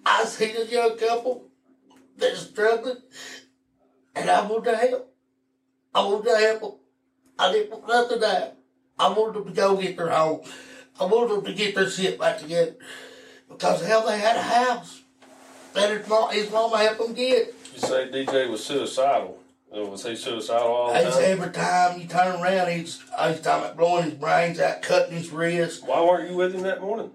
I 0.07 0.25
seen 0.25 0.57
a 0.57 0.65
young 0.65 0.97
couple 0.97 1.51
that's 2.19 2.41
struggling, 2.41 2.97
and 4.15 4.31
I 4.31 4.47
want 4.47 4.65
to 4.65 4.77
help. 4.77 5.15
I 5.95 6.01
want 6.05 6.25
to 6.25 6.37
help 6.37 6.61
them. 6.61 6.73
I 7.39 7.53
didn't 7.53 7.71
want 7.71 7.89
nothing 7.89 8.21
to 8.21 8.29
happen. 8.29 8.57
I 8.99 9.09
wanted 9.09 9.35
them 9.35 9.45
to 9.47 9.53
go 9.53 9.77
get 9.77 9.97
their 9.97 10.11
home. 10.11 10.41
I 11.01 11.05
wanted 11.05 11.37
them 11.37 11.45
to 11.47 11.53
get 11.55 11.75
their 11.75 11.91
shit 11.91 12.19
back 12.19 12.39
together. 12.39 12.77
Because 13.49 13.85
hell, 13.85 14.07
they 14.07 14.19
had 14.19 14.37
a 14.37 14.43
house 14.43 15.03
that 15.75 15.91
his 15.97 16.09
mom, 16.09 16.33
his 16.33 16.51
mama 16.51 16.79
helped 16.79 16.99
them 17.01 17.13
get. 17.15 17.55
You 17.75 17.81
say 17.81 18.09
DJ 18.11 18.49
was 18.49 18.65
suicidal. 18.65 19.39
Uh, 19.75 19.85
Was 19.87 20.05
he 20.05 20.15
suicidal 20.15 20.69
all 20.69 20.93
the 20.95 21.01
time? 21.01 21.23
every 21.25 21.51
time 21.51 22.01
you 22.01 22.07
turn 22.07 22.41
around, 22.41 22.71
he's 22.71 23.01
he's 23.01 23.41
talking 23.41 23.65
about 23.65 23.77
blowing 23.77 24.05
his 24.05 24.15
brains 24.15 24.61
out, 24.61 24.83
cutting 24.83 25.17
his 25.17 25.31
wrist. 25.31 25.85
Why 25.85 26.01
weren't 26.01 26.31
you 26.31 26.37
with 26.37 26.55
him 26.55 26.63
that 26.63 26.81
morning? 26.81 27.11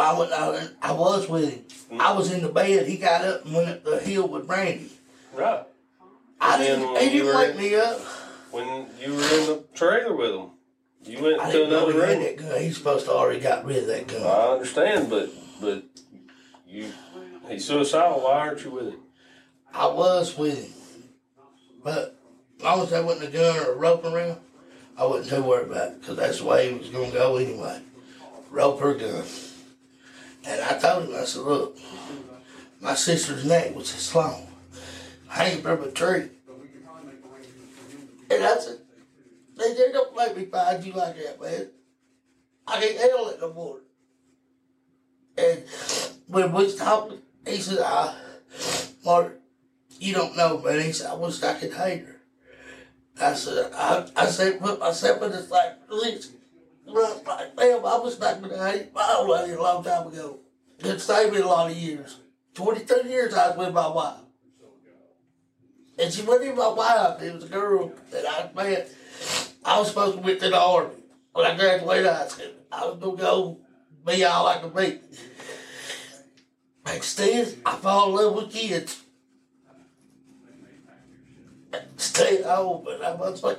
I 0.00 0.12
was, 0.18 0.32
I, 0.32 0.68
I 0.90 0.92
was 0.92 1.28
with 1.28 1.52
him. 1.52 1.64
Mm. 1.96 2.00
I 2.00 2.12
was 2.12 2.30
in 2.32 2.42
the 2.42 2.48
bed. 2.48 2.86
He 2.86 2.96
got 2.98 3.24
up 3.24 3.44
and 3.44 3.54
went 3.54 3.68
up 3.68 3.84
the 3.84 3.98
hill 3.98 4.28
with 4.28 4.46
Brandy. 4.46 4.90
Right. 5.34 5.64
I 6.40 6.54
And 6.56 6.82
didn't. 6.82 6.94
didn't 6.94 7.34
wake 7.36 7.50
in- 7.52 7.56
me 7.56 7.74
up. 7.76 7.98
When 8.50 8.86
you 9.00 9.10
were 9.14 9.22
in 9.22 9.46
the 9.46 9.64
trailer 9.74 10.14
with 10.16 10.30
him, 10.30 10.50
you 11.04 11.22
went 11.22 11.40
I 11.40 11.46
to 11.46 11.52
didn't 11.52 11.70
know 11.70 11.88
another 11.88 11.92
he 11.92 11.98
had 12.00 12.08
room. 12.18 12.22
that 12.22 12.36
gun. 12.50 12.60
He's 12.62 12.76
supposed 12.76 13.06
to 13.06 13.12
already 13.12 13.40
got 13.40 13.64
rid 13.64 13.78
of 13.78 13.86
that 13.88 14.06
gun. 14.06 14.22
I 14.22 14.52
understand, 14.52 15.10
but 15.10 15.30
but 15.60 15.82
you 16.66 16.90
he's 17.48 17.64
suicidal. 17.66 18.20
Why 18.20 18.38
aren't 18.38 18.64
you 18.64 18.70
with 18.70 18.88
him? 18.88 19.00
I 19.74 19.86
was 19.86 20.36
with 20.38 20.58
him, 20.64 21.02
but 21.84 22.16
as 22.58 22.64
long 22.64 22.80
as 22.82 22.90
there 22.90 23.02
wasn't 23.04 23.28
a 23.28 23.32
gun 23.32 23.56
or 23.58 23.72
a 23.72 23.76
rope 23.76 24.04
around, 24.04 24.38
I 24.96 25.04
wasn't 25.06 25.36
too 25.42 25.48
worried 25.48 25.68
about 25.70 25.88
it 25.92 26.00
because 26.00 26.16
that's 26.16 26.38
the 26.38 26.44
way 26.46 26.72
he 26.72 26.78
was 26.78 26.88
going 26.88 27.10
to 27.10 27.16
go 27.18 27.36
anyway. 27.36 27.80
Rope 28.50 28.80
or 28.82 28.94
gun. 28.94 29.24
And 30.48 30.62
I 30.62 30.78
told 30.78 31.04
him, 31.04 31.14
I 31.14 31.24
said, 31.24 31.42
look, 31.42 31.76
my 32.80 32.94
sister's 32.94 33.44
neck 33.44 33.76
was 33.76 33.92
this 33.92 34.14
long, 34.14 34.46
hanging 35.28 35.60
from 35.60 35.82
a 35.84 35.90
tree. 35.90 36.30
And 38.30 38.42
I 38.44 38.58
said, 38.58 38.78
they 39.58 39.74
just 39.74 39.92
don't 39.92 40.16
make 40.16 40.36
me 40.38 40.44
find 40.46 40.82
you 40.82 40.92
like 40.94 41.16
that, 41.16 41.38
man. 41.40 41.68
I 42.66 42.80
can't 42.80 42.98
handle 42.98 43.28
it 43.28 43.40
no 43.40 43.52
more. 43.52 43.80
And 45.36 45.64
when 46.28 46.52
we 46.52 46.64
was 46.64 46.76
talking, 46.76 47.18
he 47.46 47.58
said, 47.58 47.78
ah, 47.82 48.16
Mark, 49.04 49.38
you 50.00 50.14
don't 50.14 50.36
know, 50.36 50.60
man. 50.60 50.80
He 50.80 50.92
said, 50.92 51.10
I 51.10 51.14
wish 51.14 51.42
I 51.42 51.54
could 51.54 51.74
hate 51.74 52.06
her. 52.06 52.20
I 53.20 53.34
said, 53.34 53.70
I, 53.74 54.08
I 54.16 54.26
said, 54.26 54.60
put 54.60 54.80
myself 54.80 55.22
in 55.22 55.30
this 55.30 55.50
like, 55.50 55.86
please. 55.88 56.32
Like, 56.88 57.56
damn, 57.56 57.84
I 57.84 57.98
was 57.98 58.18
hate 58.18 58.94
my 58.94 59.14
old 59.18 59.30
lady 59.30 59.52
a 59.52 59.62
long 59.62 59.84
time 59.84 60.06
ago. 60.06 60.38
It 60.78 61.00
saved 61.00 61.34
me 61.34 61.40
a 61.40 61.46
lot 61.46 61.70
of 61.70 61.76
years. 61.76 62.18
23 62.54 63.10
years 63.10 63.34
I 63.34 63.48
was 63.48 63.58
with 63.58 63.74
my 63.74 63.88
wife. 63.88 64.20
And 65.98 66.12
she 66.12 66.22
wasn't 66.22 66.46
even 66.46 66.56
my 66.58 66.68
wife. 66.68 67.20
It 67.20 67.34
was 67.34 67.44
a 67.44 67.48
girl 67.48 67.92
that 68.10 68.24
I 68.26 68.50
met. 68.54 68.90
I 69.64 69.78
was 69.78 69.88
supposed 69.88 70.16
to 70.16 70.22
went 70.22 70.40
to 70.40 70.48
the 70.48 70.58
army 70.58 70.94
when 71.32 71.46
I 71.46 71.56
graduated 71.56 72.06
high 72.06 72.28
school. 72.28 72.46
I 72.70 72.86
was 72.86 72.98
going 72.98 73.16
to 73.16 73.22
go 73.22 73.60
be 74.06 74.24
all 74.24 74.46
I 74.46 74.58
could 74.58 74.74
be. 74.74 75.00
Instead, 76.94 77.58
I 77.66 77.76
fall 77.76 78.08
in 78.08 78.24
love 78.24 78.34
with 78.34 78.52
kids. 78.52 79.02
Stay 81.96 82.42
home, 82.42 82.82
but 82.84 83.02
I 83.02 83.14
was 83.14 83.42
like, 83.42 83.58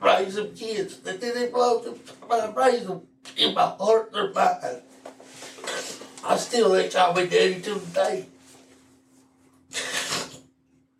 raise 0.00 0.34
them 0.34 0.54
kids. 0.54 0.98
They 1.00 1.16
didn't 1.16 1.52
belong 1.52 1.82
to 1.84 1.98
I 2.30 2.50
raise 2.52 2.86
them 2.86 3.02
in 3.36 3.54
my 3.54 3.62
heart, 3.78 4.12
their 4.12 4.32
mind. 4.32 4.82
I 6.24 6.36
still 6.36 6.74
ain't 6.76 6.92
call 6.92 7.14
me 7.14 7.26
daddy 7.26 7.60
till 7.60 7.78
today. 7.80 8.26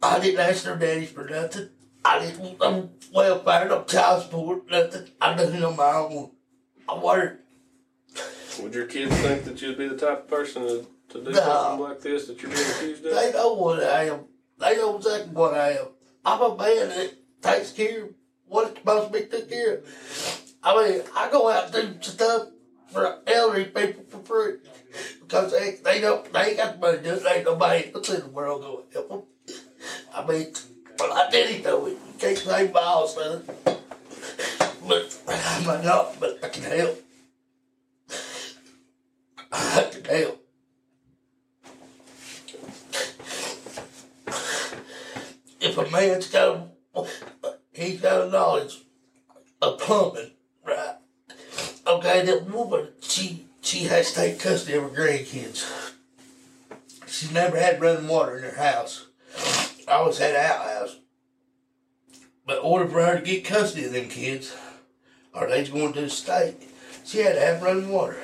I 0.02 0.18
didn't 0.20 0.40
ask 0.40 0.64
their 0.64 0.76
daddies 0.76 1.10
for 1.10 1.24
nothing. 1.24 1.70
I 2.04 2.20
didn't 2.20 2.40
want 2.40 2.60
no 2.60 2.90
welfare, 3.12 3.68
no 3.68 3.82
child 3.84 4.22
support, 4.22 4.70
nothing. 4.70 5.08
I 5.20 5.34
done 5.34 5.52
it 5.54 5.64
on 5.64 5.76
my 5.76 5.92
own. 5.92 6.30
I 6.88 6.96
worked. 6.98 7.42
Would 8.62 8.74
your 8.74 8.86
kids 8.86 9.14
think 9.16 9.44
that 9.44 9.60
you'd 9.60 9.76
be 9.76 9.88
the 9.88 9.96
type 9.96 10.20
of 10.24 10.28
person 10.28 10.62
to, 10.62 10.86
to 11.10 11.24
do 11.24 11.30
No. 11.32 11.40
something 11.40 11.80
like 11.80 12.00
this 12.00 12.26
that 12.28 12.40
you're 12.40 12.50
being 12.52 12.70
accused 12.70 13.04
of? 13.04 13.14
They 13.14 13.32
know 13.32 13.54
what 13.54 13.82
I 13.82 14.04
am. 14.08 14.20
They 14.58 14.76
know 14.76 14.96
exactly 14.96 15.32
what 15.32 15.54
I 15.54 15.72
am. 15.72 15.86
I'm 16.24 16.40
a 16.40 16.56
man 16.56 16.88
that 16.88 17.14
takes 17.42 17.72
care 17.72 18.04
of 18.04 18.10
what 18.46 18.70
it's 18.70 18.78
supposed 18.78 19.12
to 19.12 19.18
be 19.18 19.26
took 19.26 19.50
care 19.50 19.74
of. 19.76 20.52
I 20.62 20.90
mean, 20.90 21.02
I 21.16 21.30
go 21.30 21.50
out 21.50 21.74
and 21.74 22.00
do 22.00 22.10
stuff 22.10 22.48
for 22.88 23.18
elderly 23.26 23.66
people 23.66 24.04
for 24.08 24.18
free 24.18 24.54
because 25.20 25.52
they 25.52 25.76
they 25.84 26.00
don't 26.00 26.32
they 26.32 26.40
ain't 26.40 26.56
got 26.56 26.74
the 26.74 26.78
money 26.80 26.98
to 26.98 27.04
do 27.04 27.14
it. 27.14 27.26
Ain't 27.28 27.44
nobody 27.44 27.90
else 27.94 28.10
in 28.10 28.20
the 28.20 28.28
world 28.28 28.62
to 28.62 28.94
help 28.94 29.08
them. 29.08 29.22
I 30.14 30.26
mean, 30.26 30.52
well, 30.98 31.12
I 31.12 31.30
did 31.30 31.64
though. 31.64 31.86
It. 31.86 31.90
You 31.90 32.14
can't 32.18 32.38
say 32.38 32.70
miles, 32.72 33.14
son. 33.14 33.44
But 34.86 35.22
I'm 35.28 35.84
not. 35.84 36.18
But 36.20 36.44
I 36.44 36.48
can 36.48 36.62
help. 36.62 37.02
I 39.52 39.88
can 39.92 40.04
help. 40.04 40.46
if 45.60 45.78
a 45.78 45.90
man's 45.90 46.30
got 46.30 46.68
a, 46.94 47.06
he's 47.76 48.00
got 48.00 48.26
a 48.26 48.30
knowledge 48.30 48.82
of 49.62 49.78
plumbing, 49.78 50.30
right? 50.64 50.96
Okay, 51.86 52.24
that 52.24 52.50
woman, 52.50 52.88
she 53.00 53.44
she 53.60 53.84
has 53.84 54.10
to 54.12 54.16
take 54.16 54.40
custody 54.40 54.76
of 54.76 54.84
her 54.84 54.88
grandkids. 54.88 55.92
She's 57.06 57.32
never 57.32 57.56
had 57.58 57.80
running 57.80 58.08
water 58.08 58.36
in 58.36 58.44
her 58.44 58.56
house. 58.56 59.06
Always 59.88 60.18
had 60.18 60.34
an 60.34 60.44
outhouse. 60.44 60.96
But 62.44 62.58
in 62.58 62.64
order 62.64 62.88
for 62.88 63.04
her 63.04 63.18
to 63.18 63.24
get 63.24 63.44
custody 63.44 63.86
of 63.86 63.92
them 63.92 64.08
kids, 64.08 64.56
or 65.32 65.48
they's 65.48 65.68
going 65.68 65.92
to 65.94 66.02
the 66.02 66.10
state, 66.10 66.56
she 67.04 67.18
had 67.18 67.34
to 67.34 67.40
have 67.40 67.62
running 67.62 67.88
water. 67.88 68.18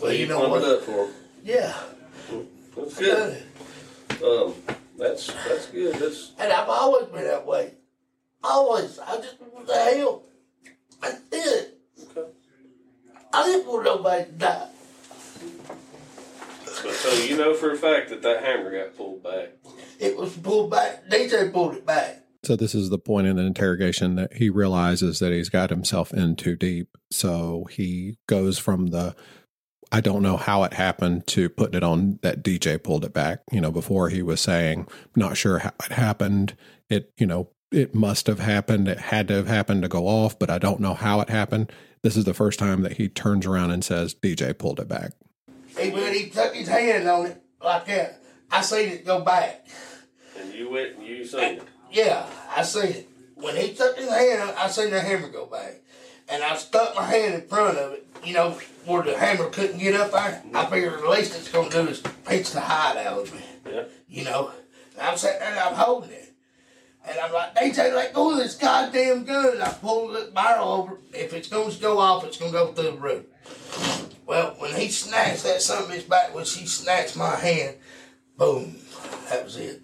Well, 0.00 0.12
you 0.12 0.26
know 0.26 0.48
what? 0.48 0.62
it 0.62 0.68
up 0.68 0.82
for 0.82 1.04
'em. 1.06 1.12
Yeah. 1.44 1.74
That's 2.76 2.98
good. 2.98 3.42
Um, 4.22 4.54
that's 4.96 5.26
that's 5.26 5.66
good. 5.66 5.94
That's 5.96 6.32
And 6.38 6.52
I've 6.52 6.68
always 6.68 7.06
been 7.06 7.24
that 7.24 7.44
way. 7.46 7.72
Always. 8.42 8.98
I 8.98 9.16
just 9.16 9.40
want 9.40 9.68
to 9.68 9.74
help. 9.74 10.30
I 11.02 11.12
did 11.30 11.46
it. 11.46 11.78
I 13.32 13.44
didn't 13.44 13.66
want 13.66 13.84
nobody 13.84 14.24
to 14.24 14.32
die. 14.32 14.68
so, 16.64 16.90
so 16.90 17.24
you 17.24 17.36
know 17.36 17.54
for 17.54 17.72
a 17.72 17.76
fact 17.76 18.08
that 18.10 18.22
that 18.22 18.42
hammer 18.42 18.72
got 18.72 18.96
pulled 18.96 19.22
back. 19.22 19.50
It 19.98 20.16
was 20.16 20.36
pulled 20.36 20.70
back. 20.70 21.08
DJ 21.08 21.52
pulled 21.52 21.74
it 21.74 21.86
back. 21.86 22.24
So 22.44 22.56
this 22.56 22.74
is 22.74 22.88
the 22.88 22.98
point 22.98 23.26
in 23.26 23.36
the 23.36 23.42
interrogation 23.42 24.14
that 24.14 24.34
he 24.34 24.48
realizes 24.48 25.18
that 25.18 25.32
he's 25.32 25.48
got 25.48 25.70
himself 25.70 26.12
in 26.12 26.36
too 26.36 26.56
deep. 26.56 26.96
So 27.10 27.66
he 27.70 28.16
goes 28.26 28.58
from 28.58 28.88
the 28.88 29.14
I 29.90 30.00
don't 30.00 30.22
know 30.22 30.36
how 30.36 30.64
it 30.64 30.74
happened 30.74 31.26
to 31.28 31.48
putting 31.48 31.76
it 31.76 31.82
on 31.82 32.18
that 32.22 32.42
DJ 32.42 32.82
pulled 32.82 33.04
it 33.04 33.14
back. 33.14 33.40
You 33.50 33.60
know, 33.60 33.70
before 33.70 34.10
he 34.10 34.22
was 34.22 34.40
saying, 34.40 34.86
not 35.16 35.36
sure 35.36 35.60
how 35.60 35.72
it 35.84 35.92
happened. 35.92 36.56
It, 36.90 37.10
you 37.18 37.26
know, 37.26 37.50
it 37.70 37.94
must 37.94 38.26
have 38.26 38.40
happened. 38.40 38.88
It 38.88 38.98
had 38.98 39.28
to 39.28 39.34
have 39.34 39.46
happened 39.46 39.82
to 39.82 39.88
go 39.88 40.06
off, 40.06 40.38
but 40.38 40.50
I 40.50 40.58
don't 40.58 40.80
know 40.80 40.94
how 40.94 41.20
it 41.20 41.30
happened. 41.30 41.72
This 42.02 42.16
is 42.16 42.24
the 42.24 42.34
first 42.34 42.58
time 42.58 42.82
that 42.82 42.96
he 42.96 43.08
turns 43.08 43.46
around 43.46 43.70
and 43.70 43.84
says, 43.84 44.14
DJ 44.14 44.56
pulled 44.56 44.80
it 44.80 44.88
back. 44.88 45.12
He, 45.78 45.90
when 45.90 46.14
he 46.14 46.30
took 46.30 46.54
his 46.54 46.68
hand 46.68 47.08
on 47.08 47.26
it 47.26 47.42
like 47.62 47.86
that, 47.86 48.22
I 48.50 48.62
seen 48.62 48.88
it 48.88 49.04
go 49.04 49.20
back. 49.20 49.66
And 50.40 50.54
you 50.54 50.70
went 50.70 50.96
and 50.96 51.06
you 51.06 51.24
seen 51.24 51.56
it. 51.56 51.62
Yeah, 51.90 52.26
I 52.54 52.62
seen 52.62 52.90
it. 52.92 53.08
When 53.34 53.56
he 53.56 53.74
took 53.74 53.96
his 53.98 54.08
hand, 54.08 54.54
I 54.56 54.68
seen 54.68 54.90
the 54.90 55.00
hammer 55.00 55.28
go 55.28 55.46
back. 55.46 55.82
And 56.28 56.42
I 56.42 56.56
stuck 56.56 56.94
my 56.94 57.04
hand 57.04 57.34
in 57.34 57.48
front 57.48 57.78
of 57.78 57.92
it, 57.92 58.06
you 58.24 58.34
know, 58.34 58.58
where 58.84 59.02
the 59.02 59.16
hammer 59.16 59.48
couldn't 59.48 59.78
get 59.78 59.94
up 59.94 60.12
there. 60.12 60.20
I 60.20 60.64
mm-hmm. 60.64 60.72
figured 60.72 61.00
the 61.00 61.08
least 61.08 61.34
it's 61.34 61.50
going 61.50 61.70
to 61.70 61.82
do 61.82 61.88
is 61.88 62.02
pinch 62.24 62.50
the 62.50 62.60
hide 62.60 62.98
out 62.98 63.20
of 63.20 63.34
me. 63.34 63.40
Yeah. 63.70 63.84
You 64.08 64.24
know, 64.24 64.52
and 64.98 65.08
I'm 65.08 65.16
sitting 65.16 65.40
there 65.40 65.50
and 65.50 65.58
I'm 65.58 65.74
holding 65.74 66.10
it. 66.10 66.27
And 67.08 67.18
I'm 67.18 67.32
like, 67.32 67.54
they 67.54 67.72
let 67.72 67.94
like, 67.94 68.12
oh, 68.14 68.36
this 68.36 68.56
goddamn 68.56 69.24
good. 69.24 69.54
And 69.54 69.62
I 69.62 69.72
pull 69.72 70.08
the 70.08 70.30
barrel 70.34 70.68
over. 70.68 70.98
If 71.12 71.32
it's 71.32 71.48
going 71.48 71.70
to 71.70 71.80
go 71.80 71.98
off, 71.98 72.24
it's 72.24 72.36
going 72.36 72.52
to 72.52 72.58
go 72.58 72.72
through 72.72 72.84
the 72.84 72.92
roof. 72.92 73.24
Well, 74.26 74.54
when 74.58 74.74
he 74.74 74.88
snatched 74.88 75.44
that 75.44 75.62
son 75.62 75.84
of 75.84 75.88
bitch 75.88 76.06
back, 76.08 76.34
when 76.34 76.44
she 76.44 76.66
snatched 76.66 77.16
my 77.16 77.34
hand, 77.34 77.76
boom, 78.36 78.76
that 79.30 79.42
was 79.44 79.56
it. 79.56 79.82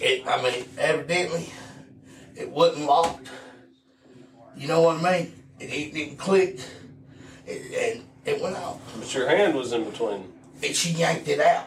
It, 0.00 0.26
I 0.26 0.40
mean, 0.40 0.64
evidently, 0.78 1.50
it 2.36 2.48
wasn't 2.50 2.86
locked. 2.86 3.28
You 4.56 4.68
know 4.68 4.82
what 4.82 5.04
I 5.04 5.18
mean? 5.18 5.32
It 5.58 5.70
didn't, 5.70 5.94
didn't 5.94 6.16
click, 6.18 6.60
it, 7.46 7.96
and 7.96 8.04
it 8.24 8.40
went 8.40 8.56
off. 8.56 8.80
But 8.98 9.12
your 9.14 9.28
hand 9.28 9.54
was 9.54 9.72
in 9.72 9.84
between. 9.84 10.32
And 10.62 10.76
she 10.76 10.90
yanked 10.90 11.26
it 11.26 11.40
out 11.40 11.66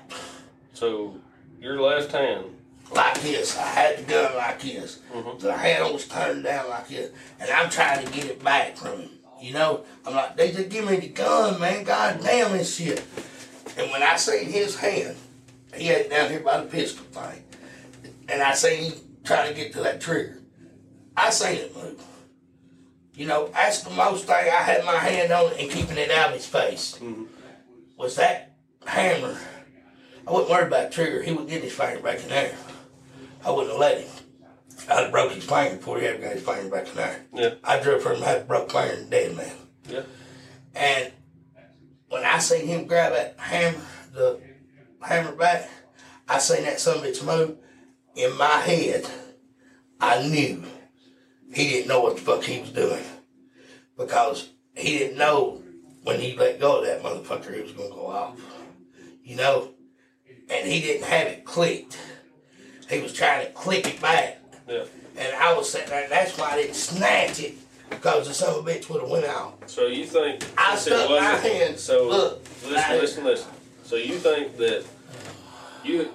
So 0.74 1.20
your 1.60 1.82
left 1.82 2.14
hand. 2.14 2.55
Like 2.94 3.22
this. 3.22 3.58
I 3.58 3.68
had 3.68 3.98
the 3.98 4.04
gun 4.04 4.36
like 4.36 4.62
this. 4.62 5.00
Mm-hmm. 5.14 5.40
The 5.40 5.54
handle 5.58 5.94
was 5.94 6.08
turned 6.08 6.44
down 6.44 6.70
like 6.70 6.88
this, 6.88 7.12
and 7.40 7.50
I'm 7.50 7.70
trying 7.70 8.06
to 8.06 8.12
get 8.12 8.26
it 8.26 8.44
back 8.44 8.78
from 8.78 9.02
him. 9.02 9.10
You 9.42 9.54
know, 9.54 9.84
I'm 10.06 10.16
like, 10.16 10.38
they 10.38 10.52
just 10.52 10.70
give 10.70 10.90
me 10.90 10.98
the 10.98 11.10
gun, 11.10 11.60
man. 11.60 11.84
God 11.84 12.20
damn 12.24 12.54
this 12.54 12.76
shit. 12.76 13.04
And 13.78 13.92
when 13.92 14.02
I 14.02 14.16
seen 14.16 14.46
his 14.46 14.78
hand, 14.78 15.16
he 15.76 15.88
had 15.88 16.02
it 16.02 16.10
down 16.10 16.30
here 16.30 16.40
by 16.40 16.62
the 16.62 16.68
pistol 16.68 17.06
thing, 17.06 17.44
and 18.30 18.42
I 18.42 18.54
seen 18.54 18.92
him 18.92 19.00
trying 19.24 19.50
to 19.50 19.56
get 19.56 19.74
to 19.74 19.82
that 19.82 20.00
trigger. 20.02 20.40
I 21.18 21.30
seen 21.30 21.58
it 21.58 21.76
move. 21.76 22.02
You 23.14 23.28
know, 23.28 23.48
that's 23.48 23.82
the 23.82 23.92
most 23.92 24.26
thing 24.26 24.36
I 24.36 24.62
had 24.62 24.84
my 24.86 24.98
hand 24.98 25.32
on 25.32 25.54
it 25.54 25.60
and 25.60 25.72
keeping 25.72 25.98
it 25.98 26.12
out 26.12 26.30
of 26.30 26.36
his 26.36 26.46
face. 26.46 26.98
Mm-hmm. 27.02 27.24
Was 27.98 28.18
that 28.18 28.58
hammer. 28.86 29.38
I 30.28 30.32
wasn't 30.32 30.50
worried 30.50 30.68
about 30.68 30.90
the 30.90 30.96
trigger. 30.96 31.22
He 31.22 31.32
would 31.32 31.48
get 31.48 31.64
his 31.64 31.74
finger 31.74 32.02
back 32.02 32.22
in 32.24 32.30
there. 32.30 32.56
I 33.46 33.52
wouldn't 33.52 33.72
have 33.72 33.80
let 33.80 34.02
him. 34.02 34.10
I'd 34.90 35.04
have 35.04 35.12
broke 35.12 35.32
his 35.32 35.46
finger 35.46 35.78
before 35.78 36.00
he 36.00 36.08
ever 36.08 36.22
got 36.22 36.34
his 36.34 36.44
finger 36.44 36.70
back 36.70 36.90
in 36.90 36.96
there. 36.96 37.22
Yeah. 37.34 37.54
I 37.64 37.80
drove 37.80 38.02
for 38.02 38.14
him 38.14 38.22
have 38.24 38.48
broke 38.48 38.72
finger 38.72 38.94
and 38.94 39.10
dead 39.10 39.36
man. 39.38 39.56
Yeah. 39.88 40.02
And 40.74 41.12
when 42.10 42.26
I 42.26 42.40
seen 42.40 42.68
him 42.68 42.86
grab 42.86 43.14
that 43.14 43.36
hammer, 43.38 43.80
the 44.14 44.42
hammer 45.02 45.34
back, 45.34 45.70
I 46.28 46.40
seen 46.40 46.64
that 46.64 46.80
son 46.80 46.98
of 46.98 47.04
a 47.04 47.08
bitch 47.08 47.24
move. 47.24 47.58
In 48.16 48.36
my 48.38 48.46
head, 48.46 49.08
I 50.00 50.28
knew 50.28 50.64
he 51.54 51.70
didn't 51.70 51.88
know 51.88 52.02
what 52.02 52.16
the 52.16 52.22
fuck 52.22 52.44
he 52.44 52.60
was 52.60 52.72
doing. 52.72 53.04
Because 53.98 54.50
he 54.76 54.98
didn't 54.98 55.18
know 55.18 55.62
when 56.04 56.20
he 56.20 56.36
let 56.36 56.60
go 56.60 56.80
of 56.80 56.86
that 56.86 57.04
motherfucker, 57.04 57.56
he 57.56 57.62
was 57.62 57.72
going 57.72 57.90
to 57.90 57.96
go 57.96 58.08
off. 58.08 58.40
You 59.24 59.36
know? 59.36 59.72
And 60.50 60.68
he 60.68 60.82
didn't 60.82 61.08
have 61.08 61.28
it 61.28 61.46
clicked. 61.46 61.98
He 62.90 63.00
was 63.02 63.14
trying 63.14 63.46
to 63.46 63.52
click 63.54 63.88
it 63.88 64.02
back. 64.02 64.40
Yeah. 64.68 64.84
And 65.18 65.36
I 65.36 65.54
was 65.56 65.70
sitting 65.72 65.90
there, 65.90 66.08
that's 66.10 66.38
why 66.38 66.52
I 66.52 66.56
didn't 66.62 66.76
snatch 66.76 67.40
it, 67.40 67.56
because 67.90 68.28
the 68.28 68.34
son 68.34 68.60
of 68.60 68.68
a 68.68 68.70
bitch 68.72 68.90
would 68.90 69.02
have 69.02 69.10
went 69.10 69.26
out. 69.26 69.70
So 69.70 69.88
you 69.88 70.06
think 70.06 70.44
I 70.58 70.76
stuck 70.76 71.10
my 71.10 71.34
wasn't- 71.34 71.54
hand. 71.54 71.80
So 71.80 72.08
Look, 72.08 72.44
listen, 72.68 72.98
listen, 72.98 73.24
listen. 73.24 73.48
So 73.84 73.96
you 73.96 74.16
think 74.16 74.58
that 74.58 74.84
you 75.84 76.10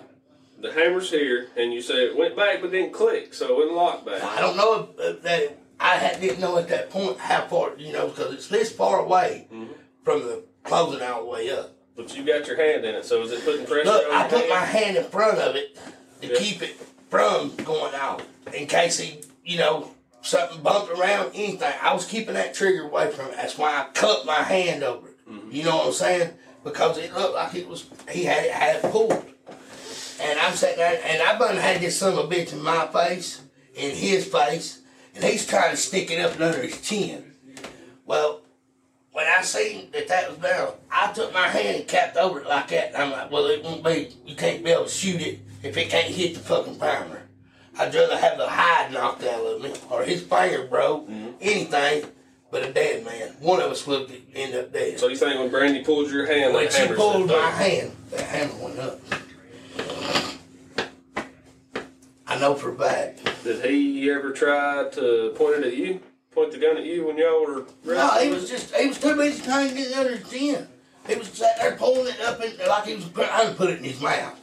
the 0.61 0.73
hammer's 0.73 1.09
here, 1.11 1.49
and 1.57 1.73
you 1.73 1.81
say 1.81 2.05
it 2.05 2.16
went 2.16 2.37
back 2.37 2.61
but 2.61 2.71
didn't 2.71 2.93
click, 2.93 3.33
so 3.33 3.47
it 3.49 3.57
wouldn't 3.57 3.75
lock 3.77 4.05
back. 4.05 4.23
I 4.23 4.41
don't 4.41 4.57
know 4.59 4.91
if, 4.99 5.16
if 5.16 5.23
that 5.23 5.57
I 5.79 5.97
had, 5.97 6.21
didn't 6.21 6.41
know 6.41 6.59
at 6.59 6.68
that 6.68 6.91
point 6.91 7.16
how 7.18 7.47
far 7.47 7.73
you 7.79 7.93
know 7.95 8.09
because 8.09 8.35
it's 8.35 8.49
this 8.49 8.71
far 8.71 8.99
away 9.01 9.49
Mm-hmm. 9.53 9.73
from 10.05 10.21
the 10.25 10.43
closing 10.64 11.01
all 11.03 11.23
the 11.25 11.31
way 11.31 11.51
up. 11.51 11.71
But 11.97 12.14
you 12.14 12.25
got 12.25 12.47
your 12.47 12.57
hand 12.57 12.85
in 12.85 12.95
it, 12.95 13.05
so 13.07 13.23
is 13.23 13.33
it 13.33 13.43
putting 13.45 13.64
pressure 13.64 13.85
Look, 13.89 14.12
I 14.12 14.25
put 14.29 14.41
hand? 14.41 14.51
my 14.51 14.64
hand 14.66 14.97
in 14.99 15.05
front 15.05 15.39
of 15.39 15.57
it 15.57 15.79
to 16.21 16.29
Yeah. 16.29 16.39
keep 16.39 16.62
it 16.62 16.77
from 17.09 17.55
going 17.57 17.95
out 17.95 18.23
in 18.53 18.66
case 18.66 18.99
he, 18.99 19.21
you 19.45 19.59
know, 19.59 19.91
something 20.23 20.61
bumped 20.62 20.93
around 20.93 21.33
anything. 21.35 21.73
I 21.83 21.93
was 21.95 22.05
keeping 22.05 22.35
that 22.35 22.55
trigger 22.55 22.85
away 22.85 23.11
from 23.11 23.27
it. 23.27 23.37
That's 23.37 23.59
why 23.59 23.71
I 23.71 23.87
cut 23.95 24.27
my 24.27 24.43
hand 24.43 24.83
over 24.83 25.09
it. 25.09 25.29
Mm-hmm. 25.29 25.51
You 25.51 25.64
know 25.64 25.77
what 25.79 25.87
I'm 25.87 25.93
saying? 25.93 26.31
Because 26.62 26.99
it 26.99 27.14
looked 27.14 27.35
like 27.35 27.55
it 27.55 27.68
was 27.68 27.87
he 28.11 28.25
had 28.25 28.45
it 28.45 28.53
had 28.53 28.77
it 28.77 28.91
pulled. 28.91 29.25
And 30.21 30.39
I'm 30.39 30.55
sitting 30.55 30.77
there, 30.77 31.01
and 31.03 31.23
I 31.23 31.39
done 31.39 31.57
had 31.57 31.81
this 31.81 31.99
son 31.99 32.12
of 32.12 32.18
a 32.18 32.35
bitch 32.35 32.53
in 32.53 32.62
my 32.62 32.87
face, 32.89 33.41
in 33.75 33.97
his 33.97 34.27
face, 34.27 34.83
and 35.14 35.25
he's 35.25 35.47
trying 35.47 35.71
to 35.71 35.77
stick 35.79 36.11
it 36.11 36.21
up 36.21 36.39
under 36.39 36.61
his 36.61 36.79
chin. 36.83 37.33
Well, 38.05 38.43
when 39.12 39.27
I 39.27 39.41
seen 39.41 39.91
that 39.93 40.09
that 40.09 40.29
was 40.29 40.39
down, 40.39 40.75
I 40.91 41.11
took 41.12 41.33
my 41.33 41.49
hand 41.49 41.77
and 41.79 41.89
capped 41.89 42.18
over 42.18 42.41
it 42.41 42.47
like 42.47 42.68
that. 42.68 42.89
And 42.93 42.97
I'm 43.03 43.11
like, 43.11 43.31
well, 43.31 43.47
it 43.47 43.64
won't 43.64 43.83
be, 43.83 44.11
you 44.27 44.37
can't 44.37 44.62
be 44.62 44.71
able 44.71 44.85
to 44.85 44.91
shoot 44.91 45.23
it 45.23 45.39
if 45.63 45.77
it 45.77 45.89
can't 45.89 46.13
hit 46.15 46.35
the 46.35 46.41
fucking 46.41 46.77
primer. 46.79 47.23
I'd 47.79 47.95
rather 47.95 48.19
have 48.19 48.37
the 48.37 48.49
hide 48.49 48.93
knocked 48.93 49.23
out 49.23 49.47
of 49.47 49.63
me, 49.63 49.73
or 49.89 50.03
his 50.03 50.23
finger 50.23 50.67
broke, 50.67 51.09
mm-hmm. 51.09 51.31
anything 51.41 52.05
but 52.51 52.65
a 52.65 52.73
dead 52.73 53.05
man. 53.05 53.29
One 53.41 53.61
of 53.61 53.71
us 53.71 53.87
would 53.87 54.11
end 54.35 54.55
up 54.55 54.73
dead. 54.73 54.99
So 54.99 55.09
you 55.09 55.17
think 55.17 55.39
when 55.39 55.51
Brandy 55.51 55.85
pulled 55.85 56.11
your 56.11 56.27
hand, 56.27 56.53
when 56.53 56.65
that 56.65 56.73
she 56.73 56.89
pulled 56.89 57.29
my 57.29 57.51
hand, 57.51 57.93
that 58.11 58.21
hammer 58.21 58.55
went 58.57 58.78
up. 58.78 59.01
I 62.27 62.39
know 62.39 62.55
for 62.55 62.73
a 62.73 62.77
fact. 62.77 63.45
Did 63.45 63.65
he 63.65 64.11
ever 64.11 64.32
try 64.32 64.89
to 64.93 65.32
point 65.37 65.59
it 65.59 65.66
at 65.66 65.77
you? 65.77 66.01
Point 66.32 66.53
the 66.53 66.59
gun 66.59 66.77
at 66.77 66.85
you 66.85 67.07
when 67.07 67.19
y'all 67.19 67.45
were 67.45 67.66
No, 67.85 68.20
he 68.20 68.31
was 68.31 68.49
just, 68.49 68.74
he 68.74 68.87
was 68.87 68.99
too 68.99 69.16
busy 69.16 69.43
trying 69.43 69.70
to 69.70 69.74
get 69.74 69.93
under 69.97 70.16
his 70.16 70.31
chin. 70.31 70.69
He 71.09 71.16
was 71.16 71.28
sitting 71.28 71.53
there 71.61 71.77
pulling 71.77 72.07
it 72.07 72.20
up 72.20 72.41
in, 72.41 72.53
like 72.69 72.85
he 72.85 72.95
was 72.95 73.07
I 73.16 73.53
put 73.57 73.70
it 73.70 73.78
in 73.78 73.85
his 73.85 74.01
mouth. 74.01 74.40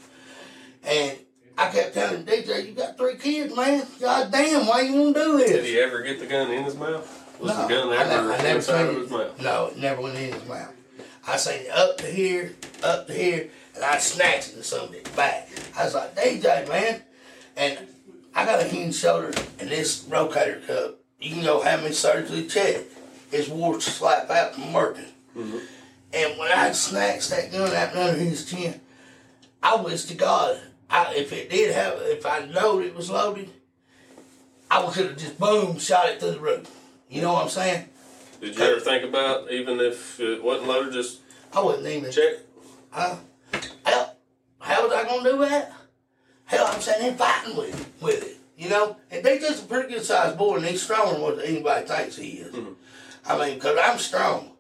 And 0.88 1.18
I 1.58 1.70
kept 1.70 1.94
telling 1.94 2.24
DJ, 2.24 2.68
you 2.68 2.72
got 2.74 2.98
three 2.98 3.18
kids, 3.18 3.54
man. 3.54 3.86
God 4.00 4.32
damn, 4.32 4.66
why 4.66 4.82
you 4.82 4.94
want 4.94 5.16
to 5.16 5.24
do 5.24 5.38
this? 5.38 5.52
Did 5.52 5.66
he 5.66 5.80
ever 5.80 6.02
get 6.02 6.20
the 6.20 6.26
gun 6.26 6.50
in 6.52 6.64
his 6.64 6.76
mouth? 6.76 7.40
Was 7.42 7.52
no, 7.52 7.62
the 7.62 7.74
gun 7.74 7.90
I 7.90 7.96
ever 7.98 8.10
never, 8.10 8.32
I 8.32 8.38
never 8.38 8.56
inside 8.56 8.86
of 8.88 8.96
his 8.96 9.10
mouth? 9.10 9.42
No, 9.42 9.68
it 9.68 9.78
never 9.78 10.02
went 10.02 10.18
in 10.18 10.34
his 10.34 10.48
mouth. 10.48 10.74
I 11.28 11.36
seen 11.36 11.66
it 11.66 11.72
up 11.72 11.98
to 11.98 12.06
here, 12.06 12.56
up 12.84 13.08
to 13.08 13.14
here, 13.14 13.50
and 13.76 13.84
I 13.84 13.98
snatched 13.98 14.54
it 14.54 14.64
some 14.64 14.90
back. 15.16 15.50
I 15.78 15.84
was 15.84 15.94
like, 15.94 16.16
DJ, 16.16 16.68
man. 16.70 17.02
And 17.58 17.80
I 18.34 18.46
got 18.46 18.62
a 18.62 18.64
hinge 18.64 18.96
shoulder 18.96 19.34
and 19.60 19.70
this 19.70 20.04
rotator 20.06 20.66
cuff. 20.66 20.92
You 21.20 21.32
can 21.32 21.44
go 21.44 21.62
have 21.62 21.84
me 21.84 21.92
surgically 21.92 22.48
checked. 22.48 22.92
It's 23.32 23.50
wore 23.50 23.82
slap 23.82 24.30
out 24.30 24.56
from 24.56 24.72
working. 24.72 25.06
Mm-hmm. 25.36 25.58
And 26.14 26.40
when 26.40 26.52
I 26.52 26.72
snatched 26.72 27.30
that 27.32 27.52
gun 27.52 27.76
out 27.76 27.96
under 27.96 28.18
his 28.18 28.50
chin, 28.50 28.80
I 29.62 29.76
wish 29.76 30.06
to 30.06 30.14
God, 30.14 30.62
I, 30.90 31.14
if 31.16 31.34
it 31.34 31.50
did 31.50 31.74
have, 31.74 32.00
if 32.02 32.26
I 32.26 32.46
knowed 32.46 32.84
it 32.84 32.96
was 32.96 33.10
loaded, 33.10 33.50
I 34.70 34.86
could 34.92 35.08
have 35.08 35.18
just 35.18 35.40
boom 35.40 35.80
shot 35.80 36.08
it 36.10 36.20
through 36.20 36.32
the 36.32 36.40
roof. 36.40 36.70
You 37.10 37.22
know 37.22 37.34
what 37.34 37.44
I'm 37.44 37.50
saying? 37.50 37.90
Did 38.42 38.58
you 38.58 38.64
ever 38.64 38.80
think 38.80 39.04
about 39.04 39.52
even 39.52 39.80
if 39.80 40.20
it 40.20 40.44
wasn't 40.44 40.68
loaded, 40.68 40.94
just 40.94 41.22
I 41.54 41.62
wouldn't 41.62 41.88
even 41.88 42.12
check? 42.12 42.34
Huh? 42.90 43.16
Hell, 43.84 44.16
how 44.60 44.84
was 44.84 44.94
I 44.94 45.04
gonna 45.04 45.32
do 45.32 45.38
that? 45.40 45.74
Hell, 46.46 46.68
I'm 46.68 46.82
sitting 46.82 47.04
here 47.04 47.14
fighting 47.14 47.58
with 47.58 47.92
with 48.02 48.24
it, 48.24 48.38
you 48.58 48.70
know. 48.70 48.98
And 49.10 49.24
they 49.24 49.40
just 49.40 49.64
a 49.64 49.68
pretty 49.68 49.94
good 49.94 50.04
sized 50.04 50.38
boy, 50.38 50.58
and 50.58 50.66
he's 50.66 50.84
stronger 50.84 51.14
than 51.14 51.22
what 51.22 51.44
anybody 51.44 51.86
thinks 51.86 52.18
he 52.18 52.30
is. 52.30 52.54
Mm-hmm. 52.54 52.74
I 53.26 53.38
mean, 53.38 53.60
cause 53.60 53.78
I'm 53.82 53.98
strong, 53.98 54.52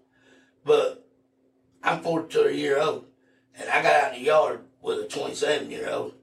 but 0.65 1.07
I'm 1.83 2.01
42 2.01 2.53
year 2.53 2.79
old, 2.79 3.05
and 3.57 3.69
I 3.69 3.81
got 3.81 4.03
out 4.03 4.13
in 4.13 4.19
the 4.19 4.25
yard 4.25 4.61
with 4.81 4.99
a 4.99 5.07
27 5.07 5.69
year 5.69 5.89
old 5.89 6.13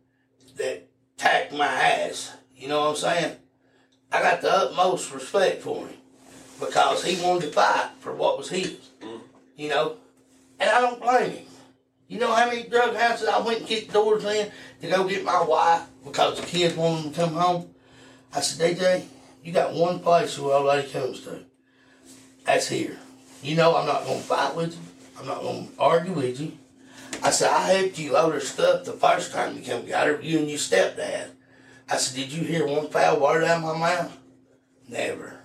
that 0.56 0.88
tacked 1.16 1.52
my 1.52 1.66
ass. 1.66 2.32
You 2.56 2.68
know 2.68 2.80
what 2.80 2.90
I'm 2.90 2.96
saying? 2.96 3.36
I 4.12 4.22
got 4.22 4.40
the 4.40 4.50
utmost 4.50 5.12
respect 5.12 5.62
for 5.62 5.86
him 5.86 5.96
because 6.60 7.04
he 7.04 7.22
wanted 7.22 7.46
to 7.46 7.52
fight 7.52 7.90
for 8.00 8.14
what 8.14 8.38
was 8.38 8.48
his. 8.48 8.78
Mm. 9.02 9.20
You 9.56 9.68
know, 9.68 9.96
and 10.60 10.70
I 10.70 10.80
don't 10.80 11.00
blame 11.00 11.30
him. 11.30 11.44
You 12.08 12.18
know 12.20 12.32
how 12.32 12.46
many 12.46 12.64
drug 12.64 12.94
houses 12.94 13.28
I 13.28 13.40
went 13.40 13.60
and 13.60 13.68
kicked 13.68 13.92
doors 13.92 14.24
in 14.24 14.50
to 14.82 14.88
go 14.88 15.08
get 15.08 15.24
my 15.24 15.42
wife 15.42 15.82
because 16.04 16.40
the 16.40 16.46
kids 16.46 16.76
wanted 16.76 17.14
to 17.14 17.20
come 17.20 17.34
home? 17.34 17.74
I 18.32 18.40
said, 18.40 18.76
DJ, 18.76 19.04
you 19.42 19.52
got 19.52 19.74
one 19.74 20.00
place 20.00 20.38
where 20.38 20.54
old 20.54 20.66
lady 20.66 20.88
comes 20.90 21.22
to. 21.22 21.44
That's 22.44 22.68
here. 22.68 22.98
You 23.42 23.56
know 23.56 23.76
I'm 23.76 23.86
not 23.86 24.06
to 24.06 24.14
fight 24.18 24.54
with 24.54 24.74
you. 24.74 24.80
I'm 25.18 25.26
not 25.26 25.40
to 25.40 25.66
argue 25.78 26.12
with 26.12 26.40
you. 26.40 26.52
I 27.22 27.30
said, 27.30 27.50
I 27.50 27.72
helped 27.72 27.98
you 27.98 28.12
load 28.12 28.34
her 28.34 28.40
stuff 28.40 28.84
the 28.84 28.92
first 28.92 29.32
time 29.32 29.56
you 29.56 29.62
come 29.62 29.86
got 29.86 30.06
her, 30.06 30.20
you 30.20 30.38
and 30.38 30.48
your 30.48 30.58
stepdad. 30.58 31.30
I 31.88 31.96
said, 31.96 32.16
did 32.16 32.32
you 32.32 32.44
hear 32.44 32.66
one 32.66 32.88
foul 32.88 33.20
word 33.20 33.44
out 33.44 33.58
of 33.58 33.62
my 33.62 33.78
mouth? 33.78 34.16
Never. 34.88 35.38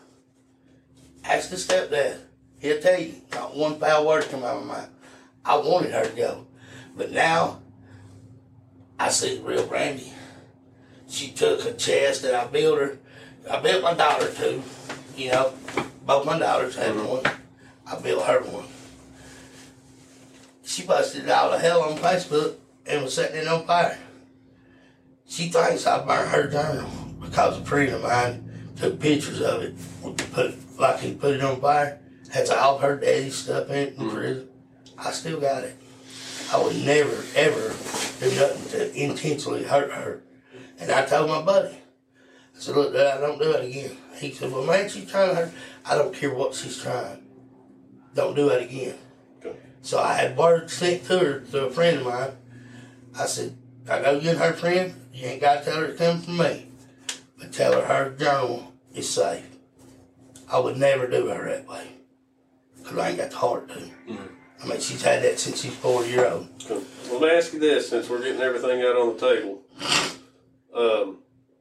Ask 1.24 1.50
the 1.50 1.56
stepdad. 1.58 2.20
He'll 2.60 2.82
tell 2.82 3.00
you, 3.00 3.16
not 3.32 3.56
one 3.56 3.80
foul 3.80 4.06
word 4.06 4.26
come 4.30 4.44
out 4.44 4.58
of 4.58 4.66
my 4.66 4.74
mouth. 4.76 4.90
I 5.46 5.58
wanted 5.58 5.92
her 5.92 6.06
to 6.06 6.16
go. 6.16 6.48
But 6.96 7.12
now, 7.12 7.62
I 9.00 9.10
see 9.10 9.38
the 9.38 9.44
real 9.44 9.66
Brandy. 9.66 10.12
She 11.08 11.32
took 11.32 11.66
a 11.66 11.74
chest 11.74 12.24
that 12.24 12.36
I 12.36 12.48
built 12.48 12.80
her. 12.80 13.00
I 13.50 13.60
built 13.62 13.82
my 13.82 13.94
daughter 13.94 14.32
two. 14.34 14.62
You 15.16 15.32
know, 15.32 15.54
both 16.06 16.26
my 16.26 16.38
daughters 16.38 16.76
had 16.76 16.94
mm-hmm. 16.94 17.08
one. 17.08 17.24
I 17.88 18.00
built 18.00 18.26
her 18.26 18.42
one. 18.42 18.66
She 20.70 20.84
busted 20.84 21.24
it 21.24 21.32
all 21.32 21.50
the 21.50 21.58
hell 21.58 21.82
on 21.82 21.98
Facebook 21.98 22.58
and 22.86 23.02
was 23.02 23.16
setting 23.16 23.38
it 23.38 23.48
on 23.48 23.66
fire. 23.66 23.98
She 25.26 25.50
thinks 25.50 25.88
I 25.88 26.06
burned 26.06 26.30
her 26.30 26.48
journal 26.48 26.88
because 27.20 27.58
a 27.58 27.66
friend 27.66 27.92
of 27.96 28.04
mine 28.04 28.70
took 28.76 29.00
pictures 29.00 29.42
of 29.42 29.64
it, 29.64 29.76
put 30.32 30.54
like 30.80 31.00
he 31.00 31.16
put 31.16 31.34
it 31.34 31.42
on 31.42 31.60
fire. 31.60 32.00
Has 32.32 32.52
all 32.52 32.78
her 32.78 32.98
daddy's 32.98 33.34
stuff 33.34 33.68
in 33.70 33.76
it 33.76 33.94
in 33.96 34.04
mm-hmm. 34.04 34.16
prison. 34.16 34.50
I 34.96 35.10
still 35.10 35.42
got 35.42 35.64
it. 35.64 35.76
I 36.54 36.62
would 36.62 36.76
never, 36.86 37.26
ever 37.36 37.70
do 38.20 38.36
nothing 38.36 38.70
to 38.70 38.96
intentionally 38.96 39.64
hurt 39.64 39.92
her. 39.92 40.22
And 40.80 40.92
I 40.92 41.04
told 41.04 41.32
my 41.32 41.42
buddy, 41.42 41.80
I 42.56 42.60
said, 42.60 42.76
look, 42.76 42.94
Dad, 42.94 43.18
I 43.18 43.22
don't 43.22 43.40
do 43.40 43.54
it 43.54 43.66
again. 43.66 43.98
He 44.18 44.32
said, 44.34 44.52
well, 44.52 44.66
man, 44.66 44.88
she's 44.88 45.10
trying 45.10 45.30
to 45.30 45.36
hurt. 45.36 45.52
I 45.84 45.96
don't 45.96 46.14
care 46.14 46.32
what 46.32 46.54
she's 46.54 46.80
trying. 46.80 47.24
Don't 48.14 48.36
do 48.36 48.50
it 48.50 48.70
again. 48.70 48.94
So 49.82 50.00
I 50.00 50.14
had 50.14 50.38
word 50.38 50.70
sent 50.70 51.06
to 51.06 51.20
her 51.20 51.40
to 51.52 51.66
a 51.68 51.70
friend 51.72 51.98
of 52.00 52.06
mine. 52.06 52.32
I 53.18 53.26
said, 53.26 53.58
I 53.90 54.00
know 54.02 54.12
you 54.12 54.32
and 54.32 54.40
her 54.40 54.54
friend. 54.54 54.94
You 55.14 55.28
ain't 55.28 55.42
got 55.42 55.60
to 55.64 55.66
tell 55.66 55.82
her 55.82 55.88
to 55.88 55.94
come 55.94 56.22
from 56.22 56.38
me. 56.38 56.68
But 57.38 57.52
tell 57.52 57.74
her 57.74 57.86
her 57.86 58.10
journal 58.12 58.74
is 58.94 59.10
safe. 59.10 59.46
I 60.52 60.60
would 60.60 60.78
never 60.78 61.08
do 61.08 61.28
her 61.28 61.46
that 61.50 61.68
way. 61.68 61.88
Because 62.78 62.98
I 62.98 63.10
ain't 63.10 63.18
got 63.18 63.32
the 63.32 63.38
heart 63.38 63.70
to. 63.70 63.82
I 64.62 64.68
mean, 64.68 64.80
she's 64.80 65.02
had 65.02 65.24
that 65.24 65.40
since 65.40 65.62
she's 65.62 65.76
four 65.76 66.06
year 66.06 66.26
old. 66.28 66.48
Well, 66.70 67.20
let 67.20 67.22
me 67.22 67.30
ask 67.30 67.54
you 67.54 67.60
this: 67.60 67.90
since 67.90 68.10
we're 68.10 68.22
getting 68.22 68.42
everything 68.42 68.82
out 68.82 68.96
on 68.96 69.16
the 69.16 69.20
table, 69.20 69.62
um, 70.76 71.18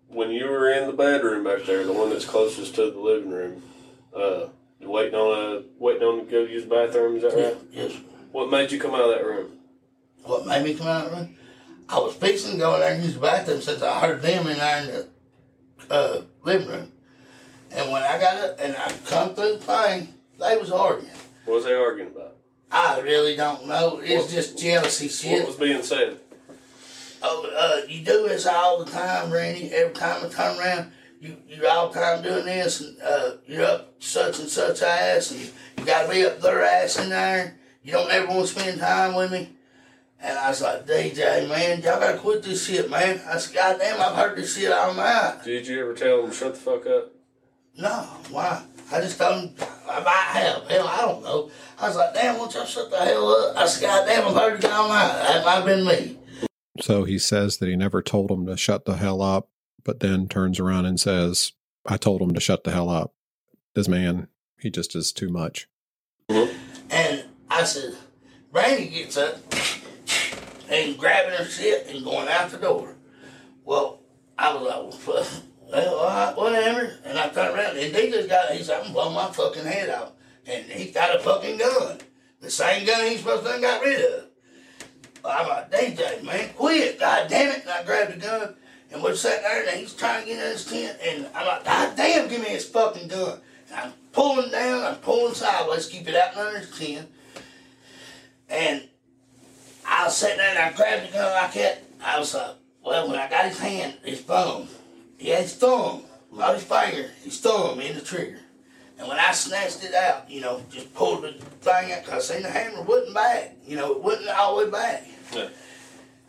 when 0.09 0.31
you 0.31 0.47
were 0.47 0.73
in 0.73 0.87
the 0.87 0.93
bedroom 0.93 1.45
back 1.45 1.65
there, 1.65 1.85
the 1.85 1.93
one 1.93 2.11
that's 2.11 2.25
closest 2.25 2.75
to 2.77 2.91
the 2.91 2.99
living 2.99 3.31
room, 3.31 3.63
uh, 4.15 4.47
you 4.81 4.91
waiting 4.91 5.15
on 5.15 5.59
a 5.59 5.63
waiting 5.79 6.03
on 6.03 6.25
to 6.25 6.31
go 6.31 6.41
use 6.41 6.65
the 6.65 6.71
bathroom. 6.71 7.17
Is 7.17 7.23
that 7.23 7.35
right? 7.35 7.57
Yes. 7.71 7.93
What 8.39 8.51
made 8.53 8.71
you 8.71 8.79
come 8.79 8.95
out 8.95 9.01
of 9.01 9.11
that 9.11 9.27
room? 9.27 9.51
What 10.23 10.47
made 10.47 10.63
me 10.63 10.73
come 10.73 10.87
out 10.87 11.07
of 11.07 11.11
the 11.11 11.17
room? 11.17 11.37
I 11.89 11.99
was 11.99 12.15
fixing 12.15 12.53
to 12.53 12.57
go 12.59 12.75
in 12.75 12.81
there 12.83 12.95
and 12.95 13.03
use 13.03 13.15
the 13.15 13.21
bathroom 13.21 13.61
since 13.61 13.83
I 13.83 13.99
heard 13.99 14.23
them 14.23 14.47
in 14.47 14.59
there 14.59 14.79
in 14.81 14.87
the 14.87 15.09
uh, 15.91 16.23
living 16.45 16.69
room. 16.69 16.93
And 17.73 17.91
when 17.91 18.01
I 18.01 18.17
got 18.21 18.37
up 18.37 18.61
and 18.61 18.77
I 18.77 18.93
come 19.07 19.35
through 19.35 19.55
the 19.55 19.59
thing, 19.59 20.15
they 20.39 20.57
was 20.57 20.71
arguing. 20.71 21.11
What 21.47 21.55
was 21.55 21.65
they 21.65 21.75
arguing 21.75 22.13
about? 22.13 22.37
I 22.71 23.01
really 23.01 23.35
don't 23.35 23.67
know. 23.67 24.01
It's 24.05 24.33
just 24.33 24.57
jealousy 24.57 25.09
shit. 25.09 25.41
What 25.41 25.49
was 25.49 25.57
being 25.57 25.83
said? 25.83 26.21
Oh, 27.21 27.51
uh, 27.57 27.89
you 27.89 28.05
do 28.05 28.29
this 28.29 28.47
all 28.47 28.85
the 28.85 28.89
time, 28.89 29.33
Randy. 29.33 29.73
Every 29.73 29.95
time 29.95 30.25
I 30.25 30.29
turn 30.29 30.57
around, 30.61 30.93
you 31.21 31.39
you 31.49 31.67
all 31.67 31.89
the 31.89 31.99
time 31.99 32.23
doing 32.23 32.47
this, 32.47 32.83
and 32.83 33.03
uh, 33.03 33.31
you're 33.49 33.65
up 33.65 33.95
such 33.99 34.39
and 34.39 34.49
such 34.49 34.83
ass, 34.83 35.33
and 35.33 35.41
you 35.41 35.85
got 35.85 36.05
to 36.05 36.13
be 36.13 36.25
up 36.25 36.41
their 36.41 36.63
ass 36.63 37.01
in 37.01 37.09
there. 37.09 37.58
You 37.89 37.95
don't 37.95 38.11
ever 38.11 38.27
want 38.27 38.47
to 38.47 38.49
spend 38.49 38.81
time 38.81 39.15
with 39.15 39.33
me. 39.33 39.49
And 40.21 40.39
I 40.39 40.51
was 40.51 40.61
like, 40.61 40.87
DJ, 40.87 41.49
man, 41.49 41.81
y'all 41.81 41.99
gotta 41.99 42.19
quit 42.19 42.43
this 42.43 42.67
shit, 42.67 42.91
man. 42.91 43.19
I 43.27 43.39
said, 43.39 43.55
God 43.55 43.79
damn, 43.79 43.99
I've 43.99 44.15
heard 44.15 44.37
this 44.37 44.55
shit 44.55 44.71
all 44.71 44.93
night. 44.93 45.39
Did 45.43 45.67
you 45.67 45.81
ever 45.81 45.95
tell 45.95 46.21
them 46.21 46.31
shut 46.31 46.53
the 46.53 46.61
fuck 46.61 46.87
up? 46.87 47.15
No, 47.79 48.07
why? 48.29 48.63
I 48.93 49.01
just 49.01 49.17
told 49.17 49.41
him 49.41 49.55
I 49.89 50.01
might 50.01 50.39
have. 50.39 50.69
Hell, 50.69 50.87
I 50.87 51.01
don't 51.01 51.23
know. 51.23 51.51
I 51.79 51.89
was 51.89 51.97
like, 51.97 52.13
damn, 52.13 52.37
won't 52.37 52.53
y'all 52.53 52.67
shut 52.67 52.91
the 52.91 52.99
hell 52.99 53.27
up? 53.27 53.57
I 53.57 53.67
said, 53.67 53.87
God 53.87 54.07
damn, 54.07 54.29
I've 54.29 54.35
heard 54.35 54.63
it 54.63 54.71
all 54.71 54.89
night. 54.89 55.23
That 55.27 55.45
might 55.47 55.55
have 55.55 55.65
been 55.65 55.87
me. 55.87 56.19
So 56.83 57.05
he 57.05 57.19
says 57.19 57.57
that 57.57 57.71
he 57.71 57.77
never 57.77 58.03
told 58.03 58.31
him 58.31 58.45
to 58.49 58.59
shut 58.59 58.85
the 58.85 58.99
hell 58.99 59.23
up, 59.23 59.49
but 59.83 60.01
then 60.01 60.29
turns 60.29 60.61
around 60.61 60.85
and 60.85 61.01
says, 61.01 61.53
I 61.87 61.97
told 61.97 62.21
him 62.21 62.35
to 62.35 62.41
shut 62.41 62.65
the 62.65 62.71
hell 62.71 62.91
up. 62.91 63.15
This 63.75 63.89
man, 63.89 64.29
he 64.61 64.69
just 64.69 64.95
is 64.95 65.11
too 65.11 65.31
much. 65.31 65.69
And 66.29 66.51
I 67.59 67.65
said, 67.65 67.97
Brandy 68.53 68.87
gets 68.87 69.17
up 69.17 69.35
and 70.71 70.97
grabbing 70.97 71.37
her 71.37 71.45
shit 71.45 71.89
and 71.89 72.05
going 72.05 72.29
out 72.29 72.53
the 72.53 72.59
door. 72.59 72.95
Well, 73.65 73.99
I 74.39 74.55
was 74.55 74.63
like, 74.63 75.09
well, 75.09 75.27
well, 75.69 75.95
all 75.97 76.07
right, 76.07 76.37
whatever. 76.37 76.99
And 77.05 77.19
I 77.19 77.29
turned 77.31 77.59
around 77.59 77.77
and 77.77 77.97
he 77.97 78.11
just 78.13 78.29
got, 78.29 78.53
he 78.53 78.63
said, 78.63 78.77
I'm 78.77 78.83
gonna 78.83 78.95
blow 78.95 79.11
my 79.11 79.27
fucking 79.33 79.65
head 79.65 79.91
off. 79.91 80.13
And 80.47 80.67
he's 80.67 80.95
got 80.95 81.17
a 81.17 81.19
fucking 81.19 81.59
gun. 81.59 81.99
The 82.41 82.49
same 82.49 82.87
gun 82.87 83.07
he's 83.07 83.19
supposed 83.19 83.45
to 83.45 83.51
have 83.51 83.61
got 83.61 83.83
rid 83.83 84.07
of. 84.09 84.27
I'm 85.25 85.49
like, 85.49 85.73
DJ, 85.73 86.23
man, 86.23 86.51
quit. 86.55 87.01
God 87.01 87.29
damn 87.29 87.51
it. 87.51 87.63
And 87.63 87.71
I 87.71 87.83
grabbed 87.83 88.15
the 88.15 88.21
gun 88.21 88.55
and 88.93 89.03
we're 89.03 89.17
sitting 89.17 89.43
there 89.43 89.69
and 89.69 89.81
he's 89.81 89.95
trying 89.95 90.23
to 90.23 90.29
get 90.29 90.39
in 90.39 90.53
his 90.53 90.65
tent. 90.65 90.97
And 91.05 91.27
I'm 91.35 91.45
like, 91.45 91.65
God 91.65 91.97
damn, 91.97 92.29
give 92.29 92.41
me 92.41 92.51
his 92.51 92.67
fucking 92.67 93.09
gun. 93.09 93.41
And 93.69 93.81
I'm 93.81 93.93
pulling 94.13 94.53
down, 94.53 94.85
I'm 94.85 94.95
pulling 95.01 95.35
sideways, 95.35 95.89
keep 95.89 96.09
it 96.09 96.15
out 96.15 96.37
under 96.37 96.61
his 96.61 96.79
tent. 96.79 97.09
And 98.49 98.89
I 99.87 100.05
was 100.05 100.17
sitting 100.17 100.39
there 100.39 100.51
and 100.51 100.59
I 100.59 100.73
grabbed 100.73 101.09
the 101.09 101.13
gun 101.13 101.33
like 101.33 101.55
that. 101.55 101.83
I 102.05 102.19
was 102.19 102.35
like, 102.35 102.57
well, 102.85 103.09
when 103.09 103.19
I 103.19 103.29
got 103.29 103.47
his 103.47 103.59
hand, 103.59 103.95
his 104.05 104.21
thumb, 104.21 104.69
he 105.19 105.31
had 105.31 105.43
his 105.43 105.55
thumb, 105.55 106.03
not 106.33 106.55
his 106.55 106.65
finger, 106.65 107.11
his 107.23 107.41
thumb 107.41 107.81
in 107.81 107.95
the 107.95 108.01
trigger. 108.01 108.39
And 108.99 109.07
when 109.07 109.19
I 109.19 109.33
snatched 109.33 109.85
it 109.85 109.95
out, 109.95 110.29
you 110.31 110.41
know, 110.41 110.63
just 110.71 110.93
pulled 110.95 111.23
the 111.23 111.33
thing 111.33 111.93
out, 111.93 112.05
because 112.05 112.31
I 112.31 112.35
seen 112.35 112.43
the 112.43 112.51
hammer 112.51 112.83
wasn't 112.83 113.15
back. 113.15 113.57
You 113.65 113.77
know, 113.77 113.93
it 113.93 114.03
wasn't 114.03 114.31
all 114.31 114.59
the 114.59 114.65
way 114.65 114.71
back. 114.71 115.07
Yeah. 115.33 115.49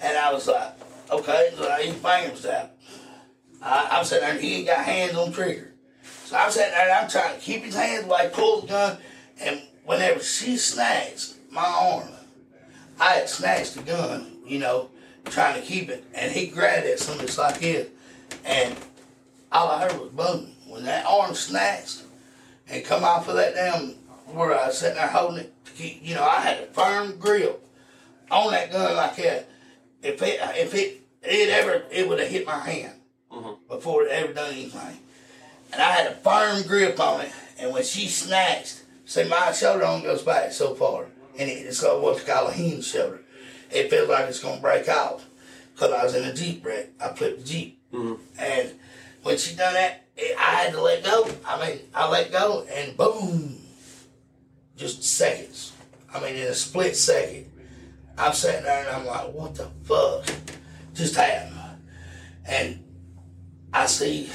And 0.02 0.18
I 0.18 0.32
was 0.32 0.48
like, 0.48 0.76
okay, 1.12 1.52
so 1.56 1.72
his 1.78 1.96
fingers 1.96 2.46
out. 2.46 2.72
I, 3.62 3.90
I'm 3.91 4.06
sitting 4.06 4.24
there 4.24 4.36
and 4.36 4.44
he 4.44 4.58
ain't 4.58 4.68
got 4.68 4.86
hands 4.86 5.16
on 5.18 5.32
trigger. 5.32 5.74
So 6.26 6.38
I'm 6.38 6.52
sitting 6.52 6.72
there 6.72 6.84
and 6.84 6.91
I'm 6.91 7.10
trying 7.10 7.36
to 7.36 7.41
keep 7.41 7.64
his 7.64 7.76
hands 7.76 8.06
away, 8.06 8.30
pull 8.32 8.62
the 8.62 8.68
gun, 8.68 8.98
and 9.41 9.62
whenever 9.86 10.20
she 10.20 10.58
snatched 10.58 11.34
my 11.52 11.66
arm, 11.66 12.10
I 13.00 13.14
had 13.14 13.30
snatched 13.30 13.76
the 13.76 13.84
gun, 13.84 14.28
you 14.46 14.60
know, 14.60 14.90
trying 15.26 15.60
to 15.60 15.66
keep 15.66 15.90
it, 15.90 16.04
and 16.14 16.32
he 16.32 16.48
grabbed 16.48 16.86
it 16.86 17.00
something 17.00 17.26
just 17.26 17.38
like 17.38 17.60
this, 17.60 17.88
and 18.46 18.76
all 19.52 19.70
I 19.70 19.82
heard 19.84 20.00
was 20.00 20.10
boom. 20.10 20.52
When 20.68 20.86
that 20.86 21.06
arm 21.06 21.34
snatched 21.34 22.04
and 22.68 22.86
come 22.86 23.04
off 23.04 23.28
of 23.28 23.36
that 23.36 23.56
damn 23.56 23.96
where 24.36 24.54
I 24.54 24.68
was 24.68 24.78
sitting 24.78 24.98
there 24.98 25.08
holding 25.08 25.46
it 25.46 25.66
to 25.66 25.72
keep, 25.72 26.00
you 26.04 26.16
know, 26.16 26.24
I 26.24 26.42
had 26.42 26.64
a 26.64 26.68
firm 26.68 27.18
grip 27.18 27.66
on 28.30 28.52
that 28.52 28.72
gun 28.72 28.96
like 28.96 29.16
that. 29.16 29.50
If 30.04 30.22
it, 30.22 30.40
if 30.56 30.74
it, 30.76 31.02
it 31.24 31.50
ever, 31.50 31.84
it 31.92 32.08
would 32.08 32.20
have 32.20 32.30
hit 32.30 32.46
my 32.46 32.60
hand 32.60 32.94
mm-hmm. 33.32 33.54
before 33.68 34.04
it 34.04 34.12
ever 34.12 34.34
done 34.34 34.54
anything. 34.54 35.00
And 35.74 35.82
I 35.82 35.92
had 35.92 36.12
a 36.12 36.16
firm 36.16 36.64
grip 36.68 37.00
on 37.00 37.22
it, 37.22 37.32
and 37.60 37.74
when 37.74 37.84
she 37.84 38.08
snatched, 38.08 38.84
see, 39.06 39.28
my 39.28 39.52
shoulder 39.52 39.86
only 39.86 40.04
goes 40.04 40.22
back 40.22 40.52
so 40.52 40.76
far, 40.76 41.06
and 41.40 41.49
it, 41.49 41.66
it's 41.66 41.82
got 41.82 42.02
what's 42.02 42.24
called 42.24 42.52
a 42.53 42.82
shoulder. 42.82 43.22
It 43.72 43.90
felt 43.90 44.10
like 44.10 44.28
it's 44.28 44.41
gonna 44.41 44.61
break 44.61 44.88
off. 44.90 45.26
Cause 45.78 45.91
I 45.91 46.03
was 46.03 46.14
in 46.14 46.26
a 46.26 46.34
Jeep 46.34 46.64
wreck. 46.66 46.90
I 46.99 47.07
flipped 47.10 47.40
the 47.40 47.45
Jeep. 47.45 47.82
Mm-hmm. 47.94 48.22
And 48.38 48.72
when 49.24 49.38
she 49.38 49.56
done 49.56 49.74
that, 49.74 50.03
it, 50.18 50.38
I 50.38 50.41
had 50.41 50.74
to 50.74 50.82
let 50.82 51.03
go. 51.03 51.28
I 51.48 51.66
mean, 51.66 51.80
I 51.95 52.10
let 52.10 52.32
go 52.32 52.68
and 52.70 52.98
boom, 52.98 53.57
just 54.76 55.02
seconds. 55.03 55.72
I 56.14 56.20
mean, 56.20 56.36
in 56.36 56.48
a 56.48 56.53
split 56.53 56.98
second, 56.98 57.49
I'm 58.18 58.34
sitting 58.34 58.64
there 58.64 58.86
and 58.86 58.98
I'm 58.98 59.06
like, 59.06 59.34
what 59.34 59.56
the 59.56 59.70
fuck 59.84 60.26
just 60.94 61.16
happened? 61.16 61.56
And 62.45 62.84
I 63.72 63.86
see 63.86 64.30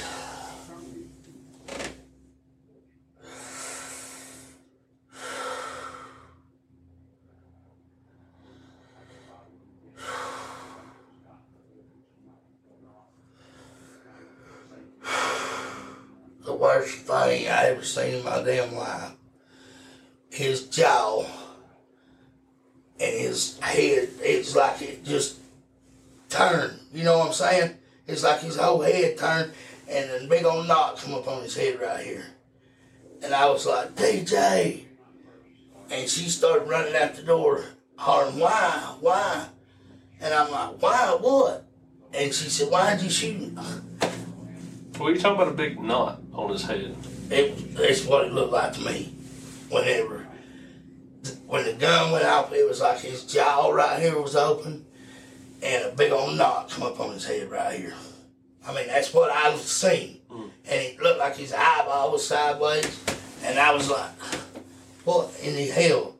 the 16.45 16.53
worst 16.53 16.97
thing 16.99 17.47
I 17.47 17.65
ever 17.69 17.83
seen 17.95 18.15
in 18.15 18.23
my 18.23 18.41
damn 18.41 18.75
life. 18.75 19.11
His 20.29 20.67
jaw 20.67 21.21
and 22.99 23.19
his 23.19 23.57
head, 23.59 24.09
it's 24.19 24.55
like 24.55 24.81
it 24.81 25.05
just 25.05 25.37
turned. 26.29 26.77
You 26.93 27.05
know 27.05 27.19
what 27.19 27.27
I'm 27.27 27.33
saying? 27.33 27.75
It's 28.07 28.23
like 28.23 28.41
his 28.41 28.57
whole 28.57 28.81
head 28.81 29.17
turned, 29.17 29.53
and 29.89 30.23
a 30.23 30.27
big 30.27 30.45
old 30.45 30.67
knot 30.67 30.97
come 30.97 31.13
up 31.13 31.27
on 31.27 31.43
his 31.43 31.55
head 31.55 31.79
right 31.79 32.05
here. 32.05 32.25
And 33.23 33.33
I 33.33 33.49
was 33.49 33.65
like, 33.65 33.95
DJ. 33.95 34.83
And 35.89 36.09
she 36.09 36.29
started 36.29 36.67
running 36.67 36.95
out 36.95 37.15
the 37.15 37.23
door, 37.23 37.63
hollering, 37.95 38.39
why, 38.39 38.95
why? 38.99 39.47
And 40.19 40.33
I'm 40.33 40.51
like, 40.51 40.81
why, 40.81 41.17
what? 41.19 41.65
And 42.13 42.33
she 42.33 42.49
said, 42.49 42.69
why'd 42.69 43.01
you 43.01 43.09
shoot 43.09 43.39
him? 43.39 43.59
Well, 44.99 45.11
you 45.11 45.19
talking 45.19 45.35
about 45.35 45.53
a 45.53 45.55
big 45.55 45.79
knot 45.79 46.21
on 46.33 46.51
his 46.51 46.63
head. 46.63 46.95
It, 47.29 47.75
that's 47.75 48.05
what 48.05 48.25
it 48.25 48.33
looked 48.33 48.53
like 48.53 48.73
to 48.73 48.81
me. 48.81 49.13
Whenever, 49.69 50.27
when 51.47 51.65
the 51.65 51.73
gun 51.73 52.11
went 52.11 52.25
off, 52.25 52.53
it 52.53 52.67
was 52.67 52.81
like 52.81 52.99
his 52.99 53.23
jaw 53.23 53.69
right 53.69 53.99
here 53.99 54.21
was 54.21 54.35
open, 54.35 54.85
and 55.63 55.85
a 55.85 55.95
big 55.95 56.11
old 56.11 56.37
knot 56.37 56.69
come 56.69 56.83
up 56.83 56.99
on 56.99 57.13
his 57.13 57.25
head 57.25 57.49
right 57.49 57.77
here. 57.77 57.95
I 58.67 58.73
mean, 58.73 58.87
that's 58.87 59.13
what 59.13 59.31
I 59.31 59.49
was 59.49 59.63
seeing, 59.63 60.19
mm. 60.31 60.49
and 60.65 60.81
it 60.81 61.01
looked 61.01 61.19
like 61.19 61.35
his 61.35 61.53
eyeball 61.53 62.11
was 62.11 62.27
sideways, 62.27 63.03
and 63.43 63.57
I 63.57 63.73
was 63.73 63.89
like, 63.89 64.11
what 65.03 65.31
in 65.41 65.55
the 65.55 65.65
hell? 65.67 66.15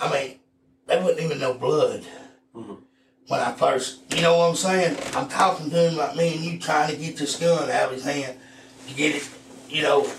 I 0.00 0.12
mean, 0.12 0.38
there 0.86 1.02
wasn't 1.02 1.20
even 1.20 1.38
no 1.38 1.54
blood 1.54 2.04
mm-hmm. 2.54 2.74
when 3.26 3.40
I 3.40 3.52
first, 3.52 4.14
you 4.14 4.22
know 4.22 4.38
what 4.38 4.50
I'm 4.50 4.56
saying? 4.56 4.96
I'm 5.14 5.28
talking 5.28 5.70
to 5.70 5.88
him 5.88 5.96
like 5.96 6.16
me 6.16 6.34
and 6.34 6.44
you 6.44 6.58
trying 6.58 6.90
to 6.90 6.96
get 6.96 7.16
this 7.16 7.36
gun 7.36 7.70
out 7.70 7.88
of 7.88 7.92
his 7.92 8.04
hand 8.04 8.36
to 8.88 8.94
get 8.94 9.16
it, 9.16 9.28
you 9.68 9.82
know. 9.82 10.10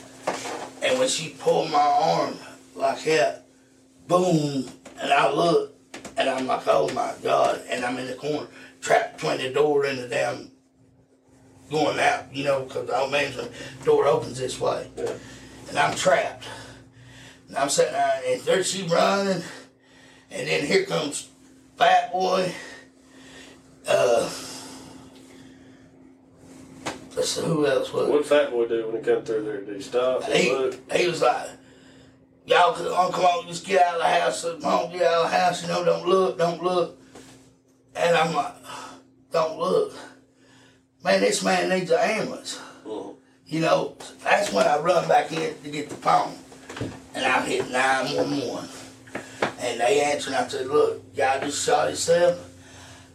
And 0.82 0.98
when 0.98 1.10
she 1.10 1.30
pulled 1.30 1.72
my 1.72 1.78
arm 1.78 2.36
like 2.76 3.04
that, 3.04 3.46
boom, 4.08 4.66
and 5.02 5.12
I 5.12 5.32
look, 5.32 5.76
and 6.18 6.30
I'm 6.30 6.48
like, 6.48 6.68
oh 6.68 6.90
my 6.94 7.14
God. 7.22 7.62
And 7.70 7.84
I'm 7.84 7.98
in 7.98 8.08
the 8.08 8.14
corner, 8.14 8.48
trapped 8.82 9.18
between 9.18 9.40
the 9.40 9.50
door 9.50 9.86
and 9.86 10.00
the 10.00 10.08
damn 10.08 10.52
going 11.70 12.00
out, 12.00 12.34
you 12.34 12.44
know, 12.44 12.64
because 12.64 12.88
the 12.88 12.98
old 12.98 13.12
man's 13.12 13.38
door 13.84 14.06
opens 14.08 14.40
this 14.40 14.60
way. 14.60 14.88
And 15.70 15.78
I'm 15.78 15.96
trapped. 15.96 16.46
And 17.48 17.58
I'm 17.58 17.70
sitting 17.70 17.94
there, 17.94 18.22
and 18.28 18.42
there 18.42 18.64
she 18.64 18.84
running, 18.84 19.44
and 20.32 20.48
then 20.48 20.66
here 20.66 20.86
comes 20.86 21.30
Fat 21.78 22.12
Boy. 22.12 22.54
Uh, 23.88 24.30
let's 27.16 27.30
see, 27.30 27.42
who 27.42 27.66
else 27.66 27.92
was? 27.94 28.10
What 28.10 28.26
fat 28.26 28.52
boy 28.52 28.68
do 28.68 28.88
when 28.88 28.98
he 28.98 29.02
come 29.02 29.24
through 29.24 29.44
there? 29.44 29.62
Did 29.62 29.76
he 29.76 29.82
stop 29.82 30.24
and 30.24 30.34
he, 30.34 30.52
look? 30.52 30.92
he 30.92 31.08
was 31.08 31.22
like, 31.22 31.50
y'all 32.46 32.74
could 32.74 32.88
oh, 32.88 33.10
come 33.14 33.26
on, 33.26 33.48
just 33.48 33.66
get 33.66 33.82
out 33.82 33.96
of 33.96 34.02
the 34.02 34.08
house. 34.08 34.44
Come 34.44 34.66
on, 34.66 34.92
get 34.92 35.04
out 35.04 35.26
of 35.26 35.32
the 35.32 35.38
house. 35.38 35.62
You 35.62 35.68
know, 35.70 35.84
don't 35.84 36.08
look, 36.08 36.38
don't 36.38 36.64
look. 36.64 37.00
And 37.96 38.16
I'm 38.16 38.34
like, 38.34 38.56
don't 39.32 39.60
look. 39.60 39.94
Man, 41.04 41.22
this 41.22 41.44
man 41.44 41.70
needs 41.70 41.92
an 41.92 42.00
ambulance. 42.00 42.60
Mm-hmm. 42.86 43.20
You 43.46 43.62
know, 43.62 43.96
that's 44.24 44.52
when 44.52 44.68
I 44.68 44.78
run 44.80 45.08
back 45.08 45.32
in 45.32 45.56
to 45.64 45.70
get 45.70 45.90
the 45.90 45.96
phone. 45.96 46.34
And 47.16 47.26
I 47.26 47.42
hit 47.46 47.70
911. 47.72 48.70
And 49.62 49.80
they 49.80 50.02
answered, 50.02 50.34
and 50.34 50.46
I 50.46 50.48
said, 50.48 50.68
look, 50.68 51.16
guy 51.16 51.40
just 51.40 51.66
shot 51.66 51.88
himself. 51.88 52.46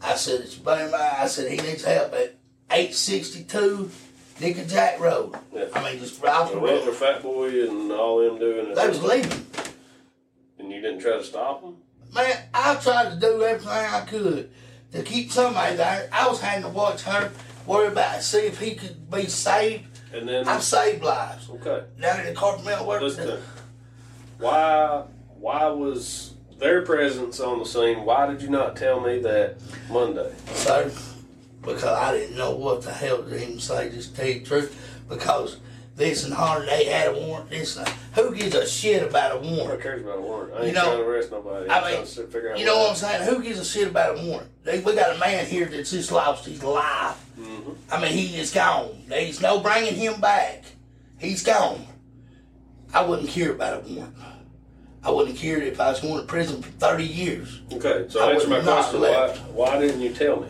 I 0.02 0.16
said, 0.16 0.40
it's 0.40 0.56
buddy. 0.56 0.92
I 0.92 1.26
said, 1.26 1.50
he 1.50 1.56
needs 1.56 1.84
help 1.84 2.12
at 2.14 2.34
862 2.74 3.90
Nickajack 4.40 4.98
Road. 4.98 5.36
I 5.74 5.84
mean, 5.84 6.00
just 6.00 6.20
right 6.20 6.34
off 6.34 6.50
the 6.50 6.58
road. 6.58 6.92
Fat 6.96 7.22
Boy 7.22 7.68
and 7.68 7.92
all 7.92 8.18
them 8.18 8.38
doing? 8.38 8.66
it? 8.70 8.74
They 8.74 8.88
was 8.88 9.00
leaving. 9.00 9.46
And 10.58 10.72
you 10.72 10.80
didn't 10.80 10.98
try 10.98 11.12
to 11.12 11.22
stop 11.22 11.62
them? 11.62 11.76
Man, 12.12 12.36
I 12.52 12.74
tried 12.76 13.10
to 13.10 13.20
do 13.20 13.42
everything 13.44 13.68
I 13.68 14.04
could 14.06 14.50
to 14.90 15.02
keep 15.04 15.30
somebody 15.30 15.76
there. 15.76 16.08
I 16.12 16.26
was 16.28 16.40
having 16.40 16.64
to 16.64 16.68
watch 16.68 17.02
her, 17.02 17.30
worry 17.64 17.88
about 17.88 18.18
it, 18.18 18.22
see 18.22 18.38
if 18.38 18.58
he 18.58 18.74
could 18.74 19.08
be 19.08 19.26
saved. 19.26 19.86
And 20.12 20.28
then 20.28 20.48
I've 20.48 20.62
saved 20.62 21.04
lives. 21.04 21.48
Okay. 21.50 21.84
Down 22.00 22.20
at 22.20 22.26
the 22.26 22.34
carpet 22.34 22.64
mill 22.64 22.86
work. 22.86 23.02
Listen, 23.02 23.40
why 24.38 25.04
why 25.38 25.66
was 25.66 26.34
their 26.58 26.82
presence 26.82 27.38
on 27.38 27.58
the 27.60 27.64
scene? 27.66 28.04
Why 28.04 28.26
did 28.26 28.42
you 28.42 28.48
not 28.48 28.76
tell 28.76 29.00
me 29.00 29.20
that 29.20 29.56
Monday? 29.90 30.32
So, 30.54 30.90
because 31.64 31.84
I 31.84 32.12
didn't 32.16 32.36
know 32.36 32.54
what 32.54 32.82
the 32.82 32.92
hell 32.92 33.22
to 33.22 33.42
even 33.42 33.58
say, 33.60 33.90
just 33.90 34.16
tell 34.16 34.26
you 34.26 34.40
the 34.40 34.46
truth. 34.46 35.00
Because 35.08 35.58
this 35.96 36.24
and 36.24 36.34
Harder, 36.34 36.66
they 36.66 36.84
had 36.86 37.08
a 37.08 37.12
warrant, 37.12 37.50
this 37.50 37.76
and 37.76 37.86
that. 37.86 37.94
Who 38.14 38.34
gives 38.34 38.54
a 38.54 38.66
shit 38.66 39.02
about 39.02 39.36
a 39.36 39.40
warrant? 39.40 39.70
Who 39.70 39.78
cares 39.78 40.02
about 40.02 40.18
a 40.18 40.20
warrant? 40.20 40.52
I 40.54 40.58
ain't 40.58 40.66
You 40.68 40.72
know, 40.72 40.84
trying 40.84 40.98
to 40.98 41.04
arrest 41.04 41.30
nobody. 41.30 41.64
I'm 41.64 41.70
I 41.70 41.80
trying 41.80 41.94
mean, 41.96 42.06
to 42.06 42.26
figure 42.26 42.52
out 42.52 42.58
you 42.58 42.64
know 42.64 42.78
what 42.78 42.90
I'm 42.90 42.96
saying? 42.96 43.22
Who 43.28 43.42
gives 43.42 43.58
a 43.58 43.64
shit 43.64 43.88
about 43.88 44.18
a 44.18 44.26
warrant? 44.26 44.50
They, 44.64 44.80
we 44.80 44.94
got 44.94 45.16
a 45.16 45.18
man 45.18 45.46
here 45.46 45.66
that's 45.66 45.90
just 45.90 46.10
lost 46.10 46.46
his 46.46 46.62
life. 46.62 47.24
Mm-hmm. 47.38 47.70
I 47.92 48.00
mean, 48.02 48.12
he 48.12 48.36
is 48.38 48.52
gone. 48.52 49.02
There's 49.08 49.40
no 49.40 49.60
bringing 49.60 49.94
him 49.94 50.20
back. 50.20 50.64
He's 51.18 51.42
gone. 51.42 51.84
I 52.92 53.04
wouldn't 53.04 53.28
care 53.28 53.52
about 53.52 53.84
a 53.84 53.92
warrant. 53.92 54.14
I 55.02 55.10
wouldn't 55.10 55.36
care 55.36 55.60
if 55.60 55.78
I 55.80 55.90
was 55.90 56.00
going 56.00 56.20
to 56.20 56.26
prison 56.26 56.62
for 56.62 56.70
30 56.70 57.04
years. 57.04 57.60
Okay, 57.72 58.06
so 58.08 58.26
I 58.26 58.32
answer 58.32 58.48
my 58.48 58.60
question. 58.62 59.00
Why, 59.02 59.28
why 59.52 59.78
didn't 59.78 60.00
you 60.00 60.12
tell 60.14 60.40
me? 60.40 60.48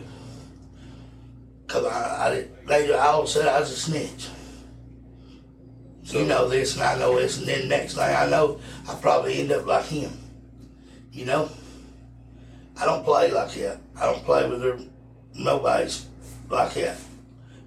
Because 1.65 1.85
I, 1.85 2.27
I, 2.27 2.35
didn't- 2.35 2.67
they 2.67 2.93
all 2.93 3.25
said 3.27 3.47
I 3.47 3.59
was 3.59 3.71
a 3.71 3.75
snitch. 3.75 4.29
you 6.03 6.25
know 6.25 6.47
this 6.47 6.75
and 6.75 6.83
I 6.83 6.97
know 6.97 7.15
this, 7.15 7.37
and 7.39 7.47
then 7.47 7.67
next 7.67 7.95
thing 7.95 8.03
I 8.03 8.27
know, 8.29 8.59
I 8.87 8.95
probably 8.95 9.39
end 9.39 9.51
up 9.51 9.65
like 9.65 9.85
him. 9.85 10.11
You 11.11 11.25
know? 11.25 11.49
I 12.77 12.85
don't 12.85 13.03
play 13.03 13.31
like 13.31 13.53
that. 13.53 13.79
I 13.99 14.05
don't 14.05 14.23
play 14.23 14.49
with 14.49 14.61
her, 14.61 14.79
nobody's 15.33 16.07
like 16.49 16.73
that. 16.73 16.97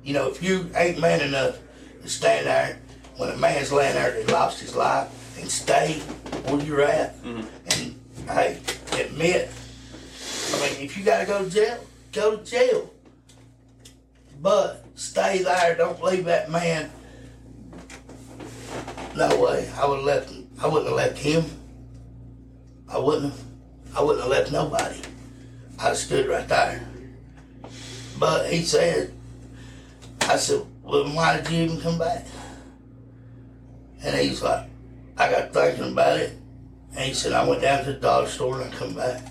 You 0.05 0.15
know, 0.15 0.29
if 0.29 0.43
you 0.43 0.71
ain't 0.77 1.01
man 1.01 1.21
enough 1.21 1.59
to 2.03 2.09
stand 2.09 2.47
there 2.47 2.79
when 3.17 3.31
a 3.31 3.37
man's 3.37 3.73
laying 3.73 3.95
there 3.95 4.13
that 4.13 4.31
lost 4.33 4.61
his 4.61 4.77
life 4.77 5.09
and 5.39 5.51
stay 5.51 5.95
where 6.47 6.61
you're 6.63 6.83
at, 6.83 7.21
mm-hmm. 7.23 7.47
and 7.71 8.29
hey, 8.29 8.59
admit. 8.93 9.51
I 10.55 10.61
mean, 10.61 10.85
if 10.85 10.97
you 10.97 11.05
gotta 11.05 11.27
go 11.27 11.45
to 11.45 11.51
jail, 11.51 11.79
go 12.13 12.37
to 12.37 12.45
jail. 12.45 12.91
But 14.41 14.85
stay 14.95 15.43
there. 15.43 15.75
Don't 15.77 16.03
leave 16.03 16.25
that 16.27 16.51
man. 16.51 16.91
No 19.17 19.41
way. 19.41 19.69
I 19.77 19.87
would 19.87 20.05
left. 20.05 20.33
I 20.61 20.67
wouldn't 20.67 20.87
have 20.87 20.97
left 20.97 21.19
him. 21.19 21.45
I 22.89 22.99
wouldn't 22.99 23.33
have. 23.33 23.45
I 23.97 24.03
wouldn't 24.03 24.23
have 24.23 24.31
left 24.31 24.53
nobody. 24.53 25.01
Have 25.79 25.97
stood 25.97 26.29
right 26.29 26.47
there. 26.49 26.87
But 28.19 28.51
he 28.51 28.63
said, 28.63 29.13
I 30.23 30.37
said, 30.37 30.63
well, 30.83 31.05
why 31.15 31.37
did 31.37 31.51
you 31.51 31.65
even 31.65 31.81
come 31.81 31.99
back? 31.99 32.27
And 34.03 34.17
he's 34.17 34.43
like, 34.43 34.69
I 35.17 35.31
got 35.31 35.53
thinking 35.53 35.93
about 35.93 36.19
it. 36.19 36.37
And 36.93 37.01
he 37.01 37.15
said, 37.15 37.33
I 37.33 37.47
went 37.49 37.63
down 37.63 37.85
to 37.85 37.93
the 37.93 37.99
dollar 37.99 38.27
store 38.27 38.61
and 38.61 38.73
I 38.73 38.77
come 38.77 38.95
back. 38.95 39.23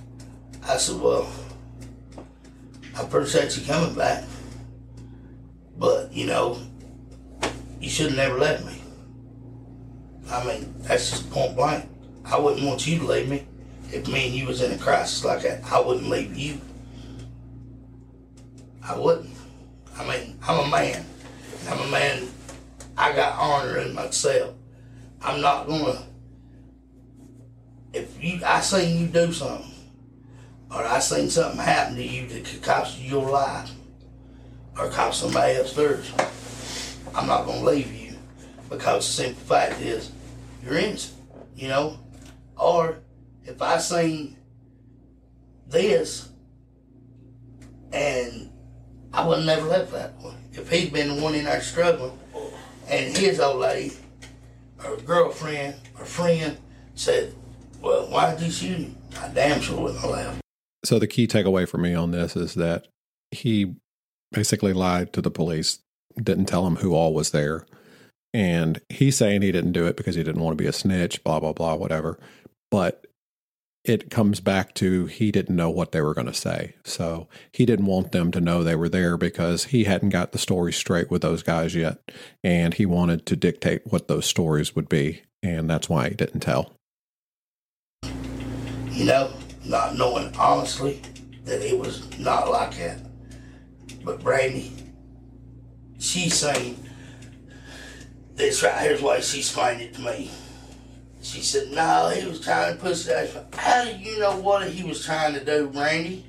I 0.68 0.78
said, 0.78 1.00
well, 1.00 1.30
I 2.96 3.02
appreciate 3.02 3.58
you 3.58 3.66
coming 3.66 3.96
back. 3.96 4.24
But, 5.78 6.12
you 6.12 6.26
know, 6.26 6.60
you 7.80 7.90
should 7.90 8.08
have 8.08 8.18
never 8.18 8.38
left 8.38 8.66
me. 8.66 8.82
I 10.30 10.45
mean, 10.45 10.74
that's 10.80 11.10
just 11.10 11.30
point 11.32 11.56
blank. 11.56 11.90
I 12.26 12.38
wouldn't 12.38 12.66
want 12.66 12.86
you 12.86 12.99
to 12.99 13.06
leave 13.06 13.30
me. 13.30 13.48
If 13.91 14.08
me 14.08 14.28
and 14.28 14.36
you 14.36 14.48
was 14.48 14.62
in 14.62 14.72
a 14.74 14.78
crisis 14.78 15.24
like 15.24 15.44
that, 15.44 15.64
I 15.72 15.80
wouldn't 15.80 16.10
leave 16.10 16.36
you. 16.36 16.60
I 18.84 18.98
wouldn't. 18.98 19.30
I 19.98 20.08
mean, 20.08 20.38
I'm 20.45 20.68
a 20.68 20.70
man. 20.70 21.06
I'm 21.70 21.80
a 21.80 21.88
man. 21.88 22.28
I 22.98 23.14
got 23.14 23.38
honor 23.40 23.78
in 23.78 23.94
myself. 23.94 24.56
I'm 25.22 25.41
not 25.41 25.68
gonna. 25.68 26.04
If 27.94 28.22
you, 28.22 28.41
I 28.45 28.62
seen 28.62 28.99
you 28.99 29.08
do 29.08 29.32
something, 29.32 29.72
or 30.70 30.84
I 30.84 30.99
seen 30.99 31.30
something 31.30 31.60
happen 31.60 31.95
to 31.95 32.04
you 32.04 32.28
that 32.28 32.45
could 32.45 32.62
cost 32.62 32.99
you 32.99 33.10
your 33.10 33.30
life, 33.30 33.72
or 34.80 34.90
cost 34.90 35.22
somebody 35.22 35.56
upstairs. 35.56 36.12
I'm 37.16 37.28
not 37.28 37.45
gonna 37.45 37.64
leave 37.64 37.91
you 37.94 38.16
because 38.70 39.08
the 39.08 39.24
simple 39.24 39.44
fact 39.44 39.82
is 39.82 40.12
you're 40.64 40.78
innocent, 40.78 41.18
you 41.56 41.68
know. 41.68 41.99
Or 42.58 42.99
if 43.45 43.62
I 43.62 43.78
seen 43.78 44.38
this 45.68 46.30
and 47.91 48.52
I 49.14 49.26
would 49.26 49.45
never 49.45 49.66
left 49.68 49.91
that 49.91 50.16
one. 50.20 50.36
If 50.54 50.70
he'd 50.70 50.94
been 50.94 51.16
the 51.16 51.22
one 51.22 51.36
in 51.36 51.45
there 51.45 51.62
struggling 51.62 52.18
and 52.90 53.16
his 53.18 53.40
old 53.40 53.60
lady 53.60 53.95
or 54.84 54.98
girlfriend 54.98 55.76
or 55.98 56.06
friend 56.06 56.58
said, 56.95 57.34
Well, 57.82 58.10
why 58.10 58.34
did 58.34 58.44
you 58.44 58.52
shoot 58.52 58.78
him? 58.78 58.98
I 59.20 59.30
damn 59.30 59.62
sure 59.62 59.80
wouldn't 59.80 60.02
have 60.02 60.10
left. 60.10 60.41
So 60.86 60.99
the 60.99 61.08
key 61.08 61.28
takeaway 61.28 61.68
for 61.68 61.78
me 61.78 61.94
on 61.94 62.12
this 62.12 62.36
is 62.36 62.54
that 62.56 62.88
he 63.32 63.76
basically 64.32 64.74
lied 64.74 65.14
to 65.14 65.22
the 65.22 65.32
police, 65.32 65.80
didn't 66.22 66.45
tell 66.45 66.64
them 66.64 66.78
who 66.78 66.94
all 66.94 67.14
was 67.14 67.32
there. 67.32 67.66
And 68.34 68.82
he's 68.90 69.18
saying 69.18 69.41
he 69.41 69.52
didn't 69.52 69.72
do 69.72 69.86
it 69.88 69.98
because 69.98 70.16
he 70.16 70.24
didn't 70.24 70.41
want 70.41 70.58
to 70.58 70.64
be 70.64 70.68
a 70.68 70.74
snitch, 70.74 71.24
blah, 71.24 71.40
blah, 71.40 71.54
blah, 71.54 71.76
whatever. 71.76 72.20
But 72.70 73.08
it 73.88 74.10
comes 74.10 74.41
back 74.41 74.74
to 74.76 75.06
he 75.06 75.32
didn't 75.32 75.56
know 75.56 75.70
what 75.70 75.94
they 75.94 76.02
were 76.02 76.14
going 76.14 76.28
to 76.28 76.34
say. 76.34 76.76
So 76.84 77.30
he 77.54 77.66
didn't 77.66 77.86
want 77.86 78.12
them 78.12 78.32
to 78.32 78.41
know 78.41 78.64
they 78.64 78.76
were 78.76 78.90
there 78.90 79.18
because 79.18 79.66
he 79.66 79.86
hadn't 79.86 80.10
got 80.10 80.34
the 80.34 80.38
story 80.38 80.74
straight 80.74 81.10
with 81.10 81.22
those 81.22 81.41
guys 81.41 81.74
yet. 81.74 81.99
And 82.44 82.74
he 82.74 82.86
wanted 82.86 83.26
to 83.28 83.38
dictate 83.38 83.84
what 83.86 84.10
those 84.10 84.26
stories 84.26 84.76
would 84.76 84.90
be. 84.90 85.22
And 85.41 85.70
that's 85.70 85.88
why 85.88 86.10
he 86.10 86.16
didn't 86.16 86.41
tell. 86.41 86.74
You 88.91 89.06
know, 89.06 89.32
not 89.64 89.95
knowing 89.95 90.36
honestly 90.36 91.02
that 91.45 91.62
it 91.62 91.80
was 91.80 92.20
not 92.20 92.49
like 92.49 92.76
that. 92.78 92.99
But 94.08 94.24
Brandy, 94.24 94.72
she's 96.00 96.34
saying 96.34 96.80
this 98.36 98.64
right 98.64 98.80
here's 98.80 99.02
why 99.02 99.20
she 99.20 99.40
explained 99.40 99.82
it 99.82 99.96
to 99.96 100.02
me. 100.02 100.32
She 101.22 101.42
said, 101.42 101.74
no, 101.74 102.08
he 102.08 102.26
was 102.26 102.40
trying 102.40 102.74
to 102.74 102.82
push 102.82 103.04
that. 103.04 103.54
How 103.54 103.84
do 103.84 103.98
you 103.98 104.18
know 104.20 104.40
what 104.40 104.66
he 104.70 104.86
was 104.86 105.04
trying 105.04 105.34
to 105.34 105.44
do, 105.44 105.70
Randy? 105.76 106.26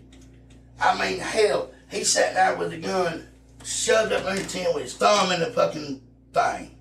I 0.80 0.98
mean, 1.00 1.20
hell, 1.20 1.70
he 1.88 2.02
sat 2.02 2.34
there 2.34 2.56
with 2.56 2.72
the 2.72 2.78
gun, 2.78 3.28
shoved 3.62 4.12
up 4.12 4.26
in 4.26 4.38
his 4.38 4.52
chin 4.52 4.74
with 4.74 4.82
his 4.82 4.96
thumb 4.96 5.30
in 5.30 5.38
the 5.38 5.46
fucking 5.46 6.02
thing. 6.32 6.74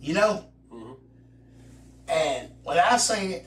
You 0.00 0.14
know? 0.14 0.46
Mm-hmm. 0.72 0.92
And 2.08 2.48
when 2.62 2.78
I 2.78 2.96
seen 2.96 3.32
it, 3.32 3.46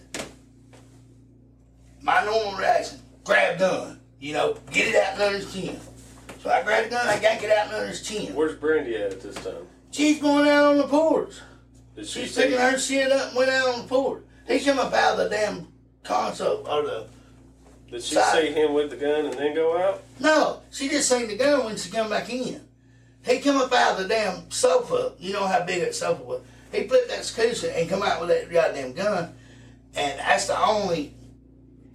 my 2.04 2.24
normal 2.24 2.56
reaction, 2.60 3.00
grab 3.24 3.58
gun. 3.58 4.00
You 4.20 4.34
know, 4.34 4.58
get 4.72 4.90
it 4.90 4.96
out 4.96 5.20
under 5.20 5.38
his 5.38 5.52
chin. 5.52 5.80
So 6.42 6.50
I 6.52 6.62
grabbed 6.64 6.88
the 6.88 6.92
gun, 6.92 7.08
I 7.08 7.20
yank 7.20 7.44
it 7.44 7.52
out 7.52 7.74
under 7.74 7.88
his 7.88 8.02
chin. 8.02 8.34
Where's 8.36 8.56
Brandy 8.56 8.96
at 8.96 9.14
at 9.14 9.22
this 9.22 9.36
time? 9.36 9.68
She's 9.92 10.20
going 10.22 10.48
out 10.48 10.66
on 10.66 10.78
the 10.78 10.88
porch. 10.88 11.34
Did 11.96 12.06
she 12.08 12.22
She's 12.22 12.34
say- 12.34 12.44
picking 12.44 12.60
her 12.60 12.78
shit 12.78 13.12
up 13.12 13.30
and 13.30 13.38
went 13.38 13.50
out 13.50 13.70
on 13.74 13.82
the 13.82 13.88
porch. 13.88 14.24
He 14.48 14.60
come 14.60 14.80
up 14.80 14.94
out 14.94 15.14
of 15.14 15.18
the 15.18 15.30
damn 15.36 15.68
console 16.04 16.68
or 16.68 16.84
the 16.84 17.08
Did 17.92 18.04
she 18.04 18.16
side. 18.16 18.42
see 18.44 18.52
him 18.54 18.74
with 18.74 18.92
the 18.92 18.98
gun 18.98 19.26
and 19.26 19.34
then 19.34 19.56
go 19.56 19.78
out? 19.78 20.04
No, 20.20 20.62
she 20.72 20.88
just 20.90 21.10
seen 21.10 21.28
the 21.28 21.36
gun 21.36 21.66
when 21.66 21.78
she 21.78 21.90
come 21.90 22.10
back 22.10 22.30
in. 22.30 22.62
He 23.26 23.40
come 23.40 23.58
up 23.58 23.74
out 23.74 23.94
of 23.94 24.04
the 24.04 24.08
damn 24.14 24.50
sofa. 24.52 25.14
You 25.20 25.34
know 25.34 25.46
how 25.48 25.64
big 25.66 25.82
that 25.82 25.96
sofa 25.96 26.24
was. 26.24 26.42
He 26.72 26.88
flipped 26.88 27.10
that 27.10 27.26
scooter 27.26 27.70
and 27.72 27.90
come 27.90 28.04
out 28.04 28.20
with 28.22 28.30
that 28.30 28.50
goddamn 28.52 28.94
gun. 28.94 29.34
And 29.96 30.20
that's 30.20 30.48
the 30.48 30.58
only 30.60 31.16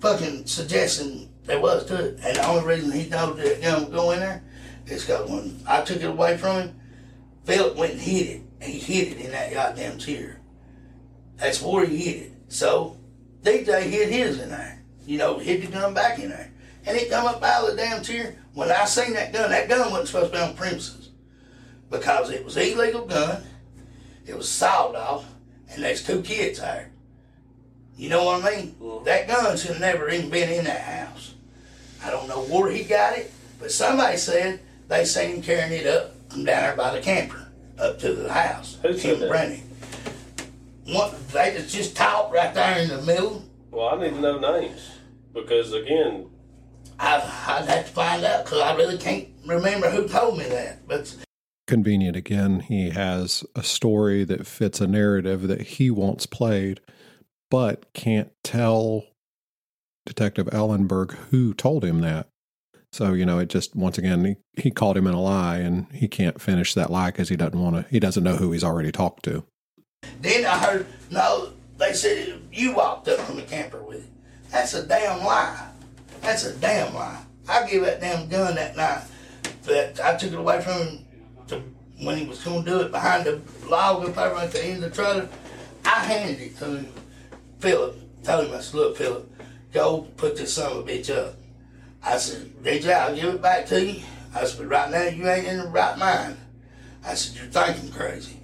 fucking 0.00 0.46
suggestion 0.46 1.28
there 1.44 1.60
was 1.60 1.86
too. 1.86 2.16
And 2.22 2.36
the 2.36 2.46
only 2.46 2.64
reason 2.64 2.92
he 2.92 3.08
told 3.08 3.38
that 3.38 3.62
gun 3.62 3.84
would 3.84 3.92
go 3.92 4.12
in 4.12 4.20
there 4.20 4.42
is 4.86 5.04
because 5.04 5.28
when 5.28 5.60
I 5.66 5.82
took 5.82 6.00
it 6.00 6.04
away 6.04 6.36
from 6.36 6.56
him, 6.56 6.80
Philip 7.44 7.76
went 7.76 7.92
and 7.92 8.00
hid 8.00 8.26
it. 8.26 8.42
He 8.60 8.78
hid 8.78 9.12
it 9.12 9.24
in 9.24 9.32
that 9.32 9.52
goddamn 9.52 9.98
chair. 9.98 10.40
That's 11.36 11.60
where 11.60 11.86
he 11.86 11.96
hid 11.96 12.22
it. 12.22 12.32
So 12.48 12.96
DJ 13.42 13.82
hid 13.82 14.10
his 14.10 14.40
in 14.40 14.50
there. 14.50 14.82
You 15.04 15.18
know, 15.18 15.38
hid 15.38 15.62
the 15.62 15.66
gun 15.66 15.94
back 15.94 16.18
in 16.20 16.28
there. 16.30 16.52
And 16.86 16.96
it 16.96 17.10
come 17.10 17.26
up 17.26 17.42
out 17.42 17.68
of 17.68 17.70
the 17.70 17.76
damn 17.76 18.02
chair. 18.02 18.36
When 18.54 18.70
I 18.70 18.84
seen 18.84 19.14
that 19.14 19.32
gun, 19.32 19.50
that 19.50 19.68
gun 19.68 19.90
wasn't 19.90 20.08
supposed 20.08 20.32
to 20.32 20.38
be 20.38 20.44
on 20.44 20.54
premises. 20.54 21.10
Because 21.90 22.30
it 22.30 22.44
was 22.44 22.56
illegal 22.56 23.06
gun. 23.06 23.42
It 24.26 24.36
was 24.36 24.48
sawed 24.48 24.94
off. 24.94 25.26
And 25.70 25.82
there's 25.82 26.04
two 26.04 26.22
kids 26.22 26.60
there. 26.60 26.92
You 27.96 28.08
know 28.08 28.24
what 28.24 28.44
I 28.44 28.56
mean? 28.56 28.76
That 29.04 29.28
gun 29.28 29.56
should 29.56 29.72
have 29.72 29.80
never 29.80 30.08
even 30.10 30.30
been 30.30 30.50
in 30.50 30.64
that 30.64 30.80
house. 30.80 31.31
I 32.04 32.10
don't 32.10 32.28
know 32.28 32.42
where 32.44 32.70
he 32.70 32.84
got 32.84 33.16
it, 33.16 33.32
but 33.60 33.70
somebody 33.70 34.16
said 34.16 34.60
they 34.88 35.04
seen 35.04 35.36
him 35.36 35.42
carrying 35.42 35.72
it 35.72 35.86
up 35.86 36.14
from 36.30 36.44
down 36.44 36.62
there 36.62 36.76
by 36.76 36.94
the 36.94 37.00
camper 37.00 37.48
up 37.78 37.98
to 38.00 38.12
the 38.12 38.32
house. 38.32 38.78
Who 38.82 38.96
said 38.96 39.14
Him 39.14 39.20
that? 39.20 39.28
Brandy. 39.30 39.62
One, 40.86 41.14
they 41.32 41.52
just- 41.54 41.74
just 41.74 41.96
talked 41.96 42.34
right 42.34 42.52
there 42.52 42.78
in 42.78 42.88
the 42.88 43.02
middle. 43.02 43.44
Well, 43.70 43.88
I 43.88 44.00
need 44.00 44.14
to 44.14 44.20
know 44.20 44.38
names 44.38 44.90
because 45.32 45.72
again, 45.72 46.26
I, 46.98 47.16
I'd 47.16 47.68
have 47.68 47.86
to 47.86 47.92
find 47.92 48.24
out 48.24 48.44
because 48.44 48.60
I 48.60 48.74
really 48.76 48.98
can't 48.98 49.28
remember 49.46 49.88
who 49.90 50.08
told 50.08 50.38
me 50.38 50.44
that. 50.48 50.86
But 50.86 51.14
Convenient 51.68 52.16
again, 52.16 52.60
he 52.60 52.90
has 52.90 53.44
a 53.54 53.62
story 53.62 54.24
that 54.24 54.46
fits 54.46 54.80
a 54.80 54.86
narrative 54.86 55.46
that 55.48 55.62
he 55.62 55.90
wants 55.90 56.26
played, 56.26 56.80
but 57.50 57.92
can't 57.94 58.30
tell 58.42 59.04
Detective 60.12 60.46
Ellenberg 60.48 61.12
who 61.30 61.54
told 61.54 61.84
him 61.84 62.02
that. 62.02 62.28
So, 62.92 63.14
you 63.14 63.24
know, 63.24 63.38
it 63.38 63.48
just, 63.48 63.74
once 63.74 63.96
again, 63.96 64.22
he, 64.24 64.62
he 64.62 64.70
called 64.70 64.98
him 64.98 65.06
in 65.06 65.14
a 65.14 65.20
lie 65.20 65.56
and 65.56 65.86
he 65.92 66.06
can't 66.06 66.38
finish 66.38 66.74
that 66.74 66.90
lie 66.90 67.10
because 67.10 67.30
he 67.30 67.36
doesn't 67.36 67.58
want 67.58 67.76
to, 67.76 67.90
he 67.90 67.98
doesn't 67.98 68.22
know 68.22 68.36
who 68.36 68.52
he's 68.52 68.62
already 68.62 68.92
talked 68.92 69.24
to. 69.24 69.44
then 70.20 70.44
I 70.44 70.58
heard, 70.58 70.86
no, 71.10 71.52
they 71.78 71.94
said 71.94 72.38
you 72.52 72.74
walked 72.74 73.08
up 73.08 73.20
from 73.20 73.36
the 73.36 73.42
camper 73.42 73.82
with 73.82 74.04
it. 74.04 74.10
That's 74.50 74.74
a 74.74 74.86
damn 74.86 75.24
lie. 75.24 75.70
That's 76.20 76.44
a 76.44 76.54
damn 76.56 76.94
lie. 76.94 77.24
I 77.48 77.66
gave 77.66 77.82
that 77.82 78.02
damn 78.02 78.28
gun 78.28 78.56
that 78.56 78.76
night. 78.76 79.04
But 79.64 79.98
I 79.98 80.16
took 80.16 80.32
it 80.32 80.38
away 80.38 80.60
from 80.60 80.72
him 80.72 81.04
to, 81.46 81.62
when 82.02 82.18
he 82.18 82.26
was 82.26 82.44
going 82.44 82.64
to 82.64 82.70
do 82.70 82.80
it 82.82 82.92
behind 82.92 83.24
the 83.24 83.40
log 83.66 84.06
up 84.06 84.14
there 84.14 84.34
at 84.34 84.52
the 84.52 84.62
end 84.62 84.84
of 84.84 84.90
the 84.90 85.02
trailer. 85.02 85.28
I 85.86 86.00
handed 86.00 86.40
it 86.42 86.58
to 86.58 86.76
him. 86.76 86.92
Philip, 87.60 87.96
told 88.22 88.46
him, 88.46 88.54
I 88.54 88.60
said, 88.60 88.74
look, 88.74 88.96
Philip, 88.98 89.31
go 89.72 90.02
put 90.16 90.36
this 90.36 90.54
son 90.54 90.72
of 90.72 90.78
a 90.78 90.90
bitch 90.90 91.10
up. 91.10 91.34
I 92.02 92.16
said, 92.18 92.46
DJ, 92.62 92.92
I'll 92.92 93.14
give 93.14 93.34
it 93.34 93.42
back 93.42 93.66
to 93.66 93.84
you. 93.84 94.02
I 94.34 94.44
said, 94.44 94.58
but 94.58 94.68
right 94.68 94.90
now 94.90 95.04
you 95.04 95.28
ain't 95.28 95.46
in 95.46 95.58
the 95.58 95.68
right 95.68 95.96
mind. 95.98 96.36
I 97.04 97.14
said, 97.14 97.36
you're 97.36 97.50
thinking 97.50 97.90
crazy. 97.90 98.40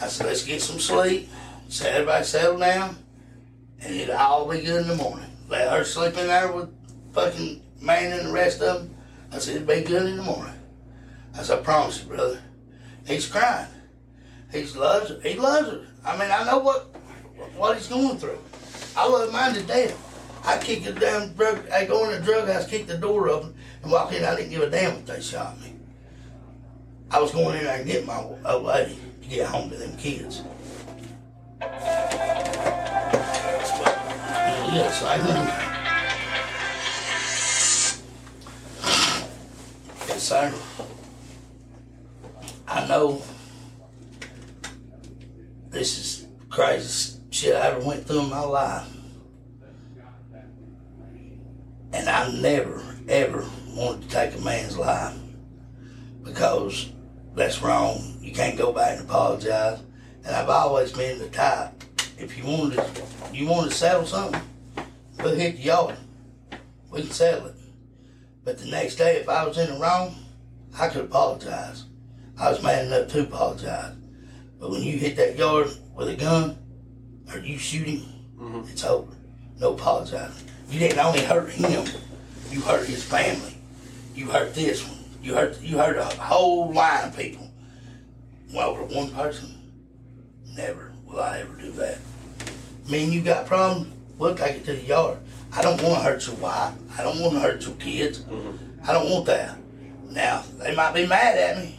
I 0.00 0.08
said, 0.08 0.26
let's 0.26 0.44
get 0.44 0.62
some 0.62 0.78
sleep. 0.78 1.28
So 1.68 1.88
everybody 1.88 2.24
settle 2.24 2.58
down, 2.58 2.96
and 3.80 3.94
it'll 3.94 4.16
all 4.16 4.50
be 4.50 4.60
good 4.60 4.82
in 4.82 4.88
the 4.88 4.96
morning. 4.96 5.30
Let 5.48 5.70
her 5.70 5.84
sleep 5.84 6.16
in 6.16 6.26
there 6.26 6.52
with 6.52 6.70
fucking 7.12 7.62
man 7.80 8.18
and 8.18 8.28
the 8.28 8.32
rest 8.32 8.62
of 8.62 8.82
them. 8.82 8.96
I 9.32 9.38
said, 9.38 9.56
it'll 9.56 9.68
be 9.68 9.82
good 9.82 10.06
in 10.06 10.16
the 10.16 10.22
morning. 10.22 10.54
I 11.34 11.42
said, 11.42 11.60
I 11.60 11.62
promise 11.62 12.02
you, 12.02 12.08
brother. 12.08 12.40
He's 13.06 13.26
crying. 13.26 13.68
He 14.52 14.64
loves 14.64 15.10
her. 15.10 15.20
He 15.20 15.34
loves 15.34 15.68
her. 15.68 15.86
I 16.04 16.16
mean, 16.16 16.30
I 16.30 16.44
know 16.44 16.58
what 16.58 16.94
what 17.56 17.76
he's 17.76 17.86
going 17.88 18.18
through. 18.18 18.38
I 18.96 19.06
love 19.08 19.32
mine 19.32 19.54
to 19.54 19.62
death. 19.62 20.07
I 20.44 20.58
kick 20.58 20.84
the 20.84 20.92
damn 20.92 21.32
drug. 21.32 21.68
I 21.70 21.84
go 21.84 22.04
in 22.08 22.18
the 22.18 22.24
drug 22.24 22.48
house, 22.48 22.66
kick 22.66 22.86
the 22.86 22.96
door 22.96 23.28
open, 23.28 23.54
and 23.82 23.92
walk 23.92 24.12
in. 24.12 24.24
I 24.24 24.34
didn't 24.36 24.50
give 24.50 24.62
a 24.62 24.70
damn 24.70 24.96
if 24.96 25.06
they 25.06 25.20
shot 25.20 25.60
me. 25.60 25.74
I 27.10 27.20
was 27.20 27.32
going 27.32 27.56
in 27.58 27.64
there 27.64 27.78
and 27.78 27.86
get 27.86 28.06
my 28.06 28.18
old 28.18 28.64
lady 28.64 28.98
to 29.22 29.28
get 29.28 29.46
home 29.46 29.70
to 29.70 29.76
them 29.76 29.96
kids. 29.96 30.42
Yes, 34.70 35.02
I 35.02 35.16
know. 35.16 35.68
Yes, 40.08 40.22
sir. 40.22 40.54
I 42.66 42.86
know 42.86 43.22
this 45.70 45.98
is 45.98 46.26
the 46.26 46.46
craziest 46.50 47.32
shit 47.32 47.56
I 47.56 47.68
ever 47.68 47.80
went 47.80 48.06
through 48.06 48.20
in 48.20 48.30
my 48.30 48.40
life. 48.40 48.97
And 51.92 52.08
I 52.08 52.30
never, 52.32 52.82
ever 53.08 53.44
wanted 53.74 54.02
to 54.02 54.08
take 54.08 54.34
a 54.34 54.40
man's 54.40 54.76
life 54.76 55.16
because 56.22 56.90
that's 57.34 57.62
wrong. 57.62 58.18
You 58.20 58.32
can't 58.32 58.58
go 58.58 58.72
back 58.72 58.98
and 58.98 59.08
apologize. 59.08 59.80
And 60.24 60.34
I've 60.34 60.48
always 60.48 60.92
been 60.92 61.18
the 61.18 61.28
type. 61.28 61.72
If 62.18 62.36
you 62.36 62.44
wanted 62.44 62.76
to, 62.76 63.02
you 63.32 63.46
wanted 63.46 63.70
to 63.70 63.76
settle 63.76 64.04
something, 64.04 64.42
we'll 65.18 65.34
hit 65.34 65.56
the 65.56 65.62
yard. 65.62 65.96
We 66.90 67.02
can 67.02 67.10
settle 67.10 67.46
it. 67.46 67.54
But 68.44 68.58
the 68.58 68.66
next 68.66 68.96
day, 68.96 69.16
if 69.16 69.28
I 69.28 69.46
was 69.46 69.56
in 69.56 69.72
the 69.72 69.78
wrong, 69.78 70.14
I 70.78 70.88
could 70.88 71.04
apologize. 71.04 71.84
I 72.38 72.50
was 72.50 72.62
man 72.62 72.86
enough 72.86 73.08
to 73.08 73.22
apologize. 73.22 73.94
But 74.58 74.70
when 74.70 74.82
you 74.82 74.98
hit 74.98 75.16
that 75.16 75.36
yard 75.36 75.68
with 75.94 76.08
a 76.08 76.16
gun, 76.16 76.58
or 77.32 77.38
you 77.40 77.58
shoot 77.58 77.86
him, 77.86 78.00
mm-hmm. 78.38 78.68
it's 78.68 78.84
over. 78.84 79.12
No 79.60 79.74
apologizing. 79.74 80.48
You 80.68 80.78
didn't 80.78 80.98
only 80.98 81.22
hurt 81.22 81.50
him, 81.50 81.86
you 82.50 82.60
hurt 82.60 82.86
his 82.86 83.02
family. 83.02 83.56
You 84.14 84.26
hurt 84.26 84.54
this 84.54 84.86
one. 84.86 84.98
You 85.22 85.34
hurt 85.34 85.60
you 85.60 85.78
hurt 85.78 85.96
a 85.96 86.04
whole 86.04 86.72
line 86.72 87.08
of 87.08 87.16
people. 87.16 87.50
Well, 88.52 88.70
over 88.70 88.82
one 88.84 89.10
person, 89.10 89.54
never 90.56 90.92
will 91.06 91.20
I 91.20 91.40
ever 91.40 91.54
do 91.54 91.70
that. 91.72 91.98
Me 92.88 93.04
and 93.04 93.12
you 93.12 93.20
got 93.22 93.46
problems, 93.46 93.86
problem, 93.86 94.18
we'll 94.18 94.34
take 94.34 94.56
it 94.56 94.64
to 94.66 94.72
the 94.74 94.82
yard. 94.82 95.18
I 95.52 95.62
don't 95.62 95.80
want 95.82 95.96
to 95.96 96.00
hurt 96.00 96.26
your 96.26 96.36
wife. 96.36 96.74
I 96.98 97.02
don't 97.02 97.20
want 97.20 97.34
to 97.34 97.40
hurt 97.40 97.66
your 97.66 97.76
kids. 97.76 98.20
Mm-hmm. 98.20 98.88
I 98.88 98.92
don't 98.92 99.10
want 99.10 99.26
that. 99.26 99.56
Now, 100.10 100.44
they 100.58 100.74
might 100.74 100.94
be 100.94 101.06
mad 101.06 101.36
at 101.36 101.58
me 101.58 101.78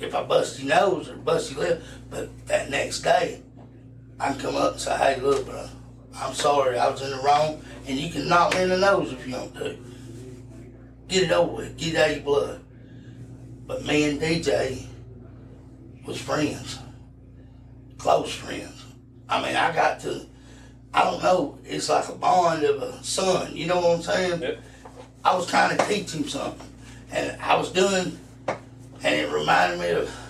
if 0.00 0.14
I 0.14 0.22
bust 0.22 0.60
your 0.60 0.74
nose 0.74 1.08
or 1.08 1.16
bust 1.16 1.52
your 1.52 1.60
lip, 1.60 1.82
but 2.10 2.46
that 2.46 2.70
next 2.70 3.00
day, 3.00 3.42
I 4.18 4.32
can 4.32 4.40
come 4.40 4.56
up 4.56 4.72
and 4.72 4.80
say, 4.80 4.96
hey, 4.96 5.20
look, 5.20 5.46
bro, 5.46 5.68
I'm 6.18 6.34
sorry, 6.34 6.78
I 6.78 6.88
was 6.88 7.02
in 7.02 7.10
the 7.10 7.18
wrong, 7.18 7.62
and 7.86 7.98
you 7.98 8.10
can 8.10 8.28
knock 8.28 8.54
me 8.54 8.62
in 8.62 8.70
the 8.70 8.78
nose 8.78 9.12
if 9.12 9.26
you 9.26 9.34
want 9.34 9.54
to. 9.56 9.76
Get 11.08 11.24
it 11.24 11.30
over 11.30 11.56
with, 11.56 11.76
get 11.76 11.94
it 11.94 11.96
out 11.98 12.10
of 12.10 12.16
your 12.16 12.24
blood. 12.24 12.60
But 13.66 13.84
me 13.84 14.10
and 14.10 14.20
DJ 14.20 14.86
was 16.06 16.20
friends, 16.20 16.78
close 17.98 18.32
friends. 18.32 18.84
I 19.28 19.42
mean, 19.44 19.56
I 19.56 19.74
got 19.74 20.00
to, 20.00 20.26
I 20.94 21.04
don't 21.04 21.22
know, 21.22 21.58
it's 21.64 21.88
like 21.88 22.08
a 22.08 22.12
bond 22.12 22.64
of 22.64 22.82
a 22.82 23.02
son. 23.04 23.54
You 23.54 23.66
know 23.66 23.80
what 23.80 23.96
I'm 23.96 24.02
saying? 24.02 24.58
I 25.24 25.34
was 25.34 25.46
trying 25.46 25.76
to 25.76 25.84
teach 25.86 26.12
him 26.12 26.28
something, 26.28 26.66
and 27.10 27.40
I 27.40 27.56
was 27.56 27.70
doing, 27.70 28.18
and 28.48 29.14
it 29.14 29.30
reminded 29.30 29.80
me 29.80 29.90
of. 29.90 30.25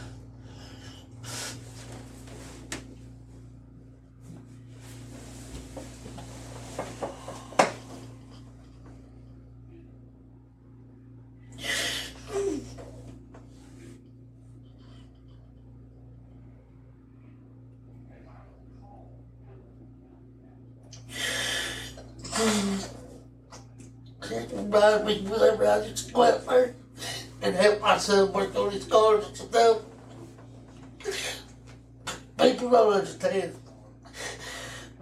Reminds 24.87 25.25
me 25.25 25.31
whenever 25.31 25.67
I 25.67 25.85
used 25.85 26.07
to 26.07 26.13
go 26.13 26.23
out 26.23 26.71
and 27.43 27.57
help 27.57 27.81
my 27.81 27.99
son 27.99 28.33
work 28.33 28.55
on 28.55 28.71
his 28.71 28.85
cars 28.85 29.27
and 29.27 29.37
stuff. 29.37 29.79
People 32.39 32.71
don't 32.71 32.93
understand. 32.93 33.55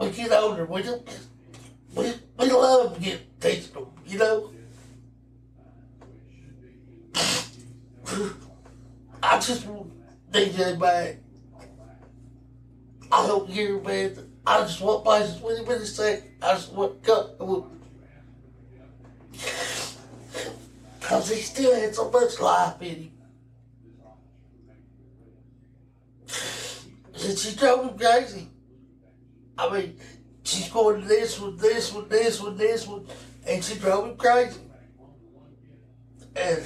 We 0.00 0.10
get 0.10 0.32
older, 0.32 0.64
we 0.64 0.82
don't 0.82 1.06
we, 1.94 2.12
we 2.38 2.50
love 2.50 2.94
to 2.94 3.00
get 3.00 3.40
teaching 3.40 3.74
them, 3.74 3.86
you 4.06 4.18
know? 4.18 4.50
I 9.22 9.38
just 9.38 9.66
want 9.66 9.92
DJ 10.32 10.78
back. 10.78 11.18
I 13.12 13.26
don't 13.26 13.50
care, 13.50 13.78
man. 13.80 14.30
I 14.46 14.60
just 14.60 14.80
want 14.80 15.04
places 15.04 15.40
with 15.40 15.58
him 15.58 15.66
in 15.66 15.82
a 15.82 15.86
second. 15.86 16.30
I 16.42 16.54
just 16.54 16.72
want 16.72 17.02
to 17.02 17.06
go. 17.06 17.70
Because 21.04 21.28
he 21.28 21.42
still 21.42 21.74
had 21.74 21.94
so 21.94 22.10
much 22.10 22.40
life 22.40 22.80
in 22.80 22.94
him. 22.94 23.12
And 27.22 27.38
she 27.38 27.54
drove 27.54 27.90
him 27.90 27.98
crazy. 27.98 28.48
I 29.58 29.70
mean, 29.70 29.98
she's 30.44 30.70
going 30.70 31.06
this 31.06 31.38
one, 31.38 31.58
this 31.58 31.92
one, 31.92 32.08
this 32.08 32.40
one, 32.40 32.56
this 32.56 32.86
one, 32.86 33.06
and 33.46 33.62
she 33.62 33.74
drove 33.78 34.08
him 34.08 34.16
crazy. 34.16 34.60
And 36.34 36.64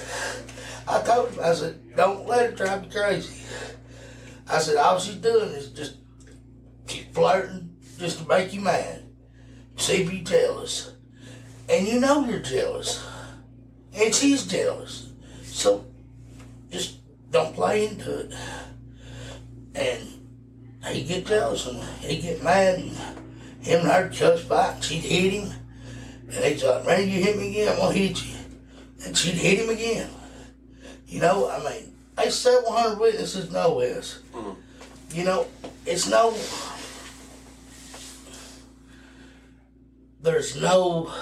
I 0.87 1.03
told 1.03 1.31
him, 1.33 1.41
I 1.43 1.53
said, 1.53 1.97
don't 1.97 2.25
let 2.29 2.51
her 2.51 2.57
drive 2.57 2.85
you 2.85 2.91
crazy. 2.93 3.43
I 4.49 4.61
said, 4.61 4.77
all 4.77 5.01
she's 5.01 5.17
doing 5.17 5.49
is 5.49 5.71
just 5.71 5.97
keep 6.87 7.13
flirting 7.13 7.77
just 7.99 8.21
to 8.21 8.29
make 8.29 8.53
you 8.53 8.61
mad. 8.61 9.03
See 9.75 10.03
if 10.03 10.13
you 10.13 10.21
jealous. 10.21 10.93
And 11.69 11.89
you 11.89 11.99
know 11.99 12.25
you're 12.25 12.39
jealous. 12.39 13.05
And 13.99 14.15
she's 14.15 14.47
jealous. 14.47 15.09
So 15.43 15.85
just 16.71 16.99
don't 17.33 17.55
play 17.55 17.89
into 17.89 18.21
it. 18.21 18.35
And 19.75 20.09
he 20.95 21.03
get 21.03 21.27
jealous 21.27 21.67
and 21.67 21.83
he 22.01 22.21
get 22.21 22.43
mad 22.43 22.79
and 22.79 22.91
him 23.61 23.81
and 23.81 23.89
her 23.89 24.09
cuss 24.09 24.43
fight 24.45 24.75
and 24.75 24.85
she'd 24.85 25.03
hit 25.03 25.33
him. 25.33 25.53
And 26.31 26.45
he's 26.45 26.63
like, 26.63 26.87
man, 26.87 27.09
you 27.09 27.23
hit 27.23 27.37
me 27.37 27.51
again, 27.51 27.73
I'm 27.73 27.79
gonna 27.79 27.95
hit 27.95 28.25
you. 28.25 28.37
And 29.05 29.17
she'd 29.17 29.35
hit 29.35 29.59
him 29.61 29.71
again. 29.71 30.11
You 31.07 31.21
know, 31.21 31.51
I 31.51 31.59
mean, 31.59 31.93
they 32.17 32.31
700 32.31 32.99
witnesses 32.99 33.51
know 33.51 33.81
this. 33.81 34.21
Mm-hmm. 34.33 35.17
You 35.17 35.25
know, 35.25 35.47
it's 35.87 36.09
no, 36.09 36.37
there's 40.21 40.61
no 40.61 41.13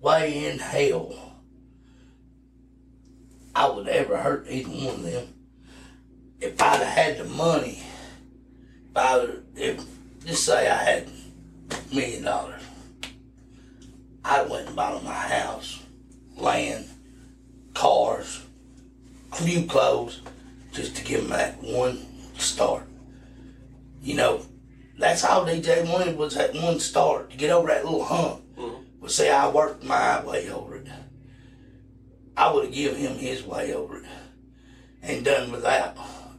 way 0.00 0.46
in 0.46 0.58
hell 0.58 1.25
I 3.56 3.70
would 3.70 3.88
ever 3.88 4.18
hurt 4.18 4.46
either 4.50 4.68
one 4.68 4.96
of 4.96 5.02
them. 5.02 5.28
If 6.42 6.60
I'd 6.60 6.82
have 6.82 6.86
had 6.86 7.16
the 7.16 7.24
money, 7.24 7.82
if 8.90 8.96
I 8.96 9.16
would, 9.16 9.46
if, 9.56 9.82
just 10.26 10.44
say 10.44 10.68
I 10.68 10.74
had 10.76 11.08
a 11.70 11.94
million 11.94 12.24
dollars, 12.24 12.60
I'd 14.22 14.50
went 14.50 14.66
and 14.66 14.76
bought 14.76 15.02
my 15.02 15.14
house, 15.14 15.82
land, 16.36 16.86
cars, 17.72 18.44
new 19.42 19.64
clothes, 19.64 20.20
just 20.72 20.94
to 20.96 21.04
give 21.04 21.22
them 21.22 21.30
that 21.30 21.62
one 21.62 22.06
start. 22.36 22.86
You 24.02 24.16
know, 24.16 24.42
that's 24.98 25.24
all 25.24 25.46
DJ 25.46 25.90
wanted 25.90 26.18
was 26.18 26.34
that 26.34 26.52
one 26.54 26.78
start 26.78 27.30
to 27.30 27.38
get 27.38 27.48
over 27.48 27.68
that 27.68 27.86
little 27.86 28.04
hump. 28.04 28.42
Mm-hmm. 28.58 28.82
But 29.00 29.10
see, 29.12 29.30
I 29.30 29.48
worked 29.48 29.82
my 29.82 30.22
way 30.26 30.50
over 30.50 30.76
it. 30.76 30.88
I 32.36 32.52
would 32.52 32.66
have 32.66 32.74
given 32.74 32.98
him 32.98 33.16
his 33.16 33.42
way 33.42 33.72
over 33.72 33.98
it 33.98 34.04
and 35.02 35.24
done 35.24 35.50
without. 35.52 35.96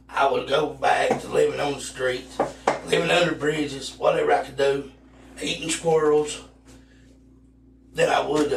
I 0.08 0.30
would 0.30 0.48
go 0.48 0.68
back 0.74 1.20
to 1.20 1.28
living 1.28 1.60
on 1.60 1.74
the 1.74 1.80
streets, 1.80 2.38
living 2.86 3.10
under 3.10 3.34
bridges, 3.34 3.96
whatever 3.98 4.32
I 4.32 4.44
could 4.44 4.56
do, 4.56 4.90
eating 5.42 5.70
squirrels. 5.70 6.42
Then 7.92 8.08
I 8.08 8.26
would 8.26 8.52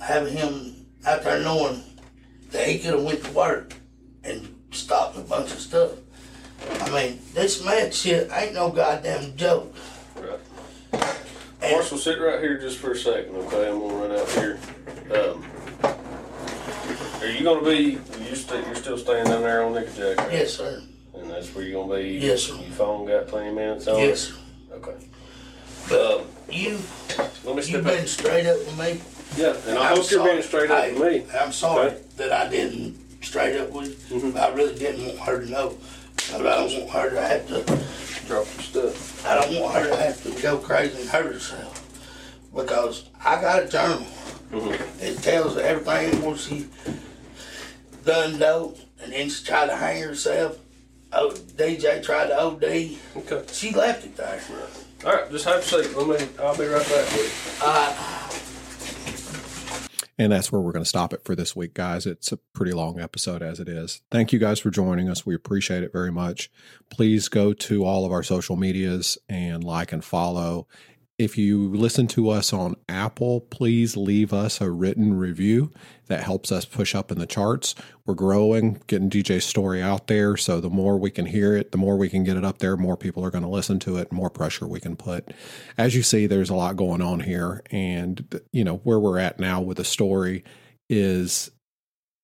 have 0.00 0.28
him 0.28 0.86
out 1.06 1.22
there 1.22 1.42
knowing 1.42 1.82
that 2.50 2.66
he 2.66 2.78
could 2.78 2.94
have 2.94 3.04
went 3.04 3.24
to 3.24 3.32
work 3.32 3.74
and 4.24 4.54
stopped 4.70 5.16
a 5.18 5.20
bunch 5.20 5.52
of 5.52 5.60
stuff. 5.60 5.92
I 6.80 6.90
mean, 6.90 7.20
this 7.34 7.64
mad 7.64 7.94
shit 7.94 8.30
ain't 8.32 8.54
no 8.54 8.70
goddamn 8.70 9.36
joke. 9.36 9.74
Marshall, 11.60 11.98
sit 11.98 12.20
right 12.20 12.40
here 12.40 12.58
just 12.58 12.78
for 12.78 12.92
a 12.92 12.96
second, 12.96 13.34
okay? 13.36 13.68
I'm 13.68 13.80
gonna 13.80 13.94
run 13.94 14.12
out 14.12 14.28
here. 14.30 14.58
Um, 15.12 15.44
are 17.20 17.26
you 17.26 17.42
gonna 17.44 17.62
be? 17.64 17.98
You 18.28 18.34
st- 18.34 18.66
you're 18.66 18.74
still 18.74 18.98
staying 18.98 19.26
down 19.26 19.42
there 19.42 19.62
on 19.64 19.72
Nickajack? 19.72 20.16
Right? 20.18 20.32
Yes, 20.32 20.54
sir. 20.54 20.82
And 21.14 21.30
that's 21.30 21.54
where 21.54 21.64
you're 21.64 21.82
gonna 21.82 21.96
be. 22.02 22.10
Yes, 22.18 22.42
sir. 22.44 22.54
Your 22.54 22.70
phone 22.72 23.06
got 23.06 23.26
plenty 23.28 23.48
of 23.48 23.54
minutes 23.54 23.88
on. 23.88 23.98
Yes, 23.98 24.20
sir. 24.28 24.34
Okay. 24.72 24.94
But 25.88 26.20
Um, 26.20 26.26
you, 26.50 26.78
let 27.44 27.46
me 27.46 27.54
you 27.56 27.62
step 27.62 27.84
been 27.84 27.98
back. 27.98 28.08
straight 28.08 28.46
up 28.46 28.58
with 28.58 28.78
me. 28.78 29.00
Yeah, 29.36 29.56
and 29.66 29.78
I 29.78 29.90
I'm 29.90 29.96
hope 29.96 30.10
you're 30.10 30.20
sorry. 30.20 30.30
being 30.32 30.42
straight 30.42 30.70
up 30.70 30.78
I- 30.84 30.92
with 30.92 31.02
me. 31.30 31.36
I'm 31.38 31.52
sorry 31.52 31.88
Okay. 31.88 32.00
that 32.16 32.32
I 32.32 32.48
didn't 32.48 32.96
straight 33.22 33.56
up 33.60 33.70
with 33.70 34.10
you. 34.10 34.20
Mm-hmm. 34.20 34.36
I 34.38 34.48
really 34.48 34.74
didn't 34.78 35.06
want 35.06 35.20
her 35.20 35.40
to 35.44 35.50
know. 35.50 35.78
But 36.32 36.46
I 36.46 36.56
don't 36.56 36.86
want 36.86 36.90
her 36.90 37.10
to 37.10 37.20
have 37.20 37.46
to 37.48 37.62
drop 38.26 38.46
your 38.54 38.62
stuff. 38.62 39.26
I 39.26 39.34
don't 39.40 39.60
want 39.62 39.74
her 39.76 39.88
to 39.88 39.96
have 39.96 40.22
to 40.24 40.42
go 40.42 40.58
crazy 40.58 41.00
and 41.02 41.08
hurt 41.10 41.26
herself. 41.32 41.82
Because 42.54 43.04
I 43.24 43.40
got 43.40 43.62
a 43.62 43.68
journal. 43.68 44.06
Mm-hmm. 44.50 45.04
It 45.04 45.18
tells 45.22 45.56
everything 45.56 46.22
what 46.22 46.38
she 46.38 46.66
done 48.04 48.38
dope 48.38 48.78
and 49.02 49.12
then 49.12 49.28
she 49.28 49.44
tried 49.44 49.66
to 49.66 49.76
hang 49.76 50.02
herself. 50.02 50.58
Oh, 51.12 51.30
DJ 51.30 52.02
tried 52.02 52.28
to 52.28 52.38
OD. 52.40 52.64
Okay. 53.16 53.44
She 53.52 53.72
left 53.72 54.04
it 54.04 54.16
there. 54.16 54.40
All 55.04 55.12
right, 55.12 55.30
just 55.30 55.44
have 55.44 55.58
a 55.58 55.62
seat. 55.62 55.96
Let 55.96 56.20
me. 56.20 56.28
I'll 56.40 56.56
be 56.56 56.64
right 56.66 56.82
back 56.82 57.12
with 57.12 57.58
you. 57.60 57.66
Uh, 57.66 58.12
And 60.18 60.32
that's 60.32 60.50
where 60.50 60.62
we're 60.62 60.72
going 60.72 60.82
to 60.84 60.88
stop 60.88 61.12
it 61.12 61.24
for 61.24 61.34
this 61.34 61.54
week, 61.54 61.74
guys. 61.74 62.06
It's 62.06 62.32
a 62.32 62.38
pretty 62.54 62.72
long 62.72 62.98
episode 62.98 63.42
as 63.42 63.60
it 63.60 63.68
is. 63.68 64.00
Thank 64.10 64.32
you 64.32 64.38
guys 64.38 64.58
for 64.58 64.70
joining 64.70 65.10
us. 65.10 65.26
We 65.26 65.34
appreciate 65.34 65.82
it 65.82 65.92
very 65.92 66.10
much. 66.10 66.50
Please 66.88 67.28
go 67.28 67.52
to 67.52 67.84
all 67.84 68.06
of 68.06 68.12
our 68.12 68.22
social 68.22 68.56
medias 68.56 69.18
and 69.28 69.62
like 69.62 69.92
and 69.92 70.02
follow. 70.02 70.66
If 71.18 71.38
you 71.38 71.74
listen 71.74 72.08
to 72.08 72.28
us 72.28 72.52
on 72.52 72.76
Apple, 72.90 73.40
please 73.40 73.96
leave 73.96 74.34
us 74.34 74.60
a 74.60 74.70
written 74.70 75.16
review. 75.16 75.72
That 76.08 76.22
helps 76.22 76.52
us 76.52 76.66
push 76.66 76.94
up 76.94 77.10
in 77.10 77.18
the 77.18 77.26
charts. 77.26 77.74
We're 78.04 78.14
growing, 78.14 78.82
getting 78.86 79.08
DJ's 79.08 79.44
story 79.44 79.80
out 79.80 80.08
there. 80.08 80.36
So 80.36 80.60
the 80.60 80.68
more 80.68 80.98
we 80.98 81.10
can 81.10 81.24
hear 81.24 81.56
it, 81.56 81.72
the 81.72 81.78
more 81.78 81.96
we 81.96 82.10
can 82.10 82.22
get 82.22 82.36
it 82.36 82.44
up 82.44 82.58
there, 82.58 82.76
more 82.76 82.98
people 82.98 83.24
are 83.24 83.30
going 83.30 83.44
to 83.44 83.48
listen 83.48 83.78
to 83.80 83.96
it, 83.96 84.12
more 84.12 84.28
pressure 84.28 84.66
we 84.66 84.78
can 84.78 84.94
put. 84.94 85.32
As 85.78 85.96
you 85.96 86.02
see, 86.02 86.26
there's 86.26 86.50
a 86.50 86.54
lot 86.54 86.76
going 86.76 87.00
on 87.00 87.20
here. 87.20 87.62
And, 87.70 88.42
you 88.52 88.62
know, 88.62 88.76
where 88.84 89.00
we're 89.00 89.18
at 89.18 89.40
now 89.40 89.62
with 89.62 89.78
the 89.78 89.84
story 89.84 90.44
is, 90.90 91.50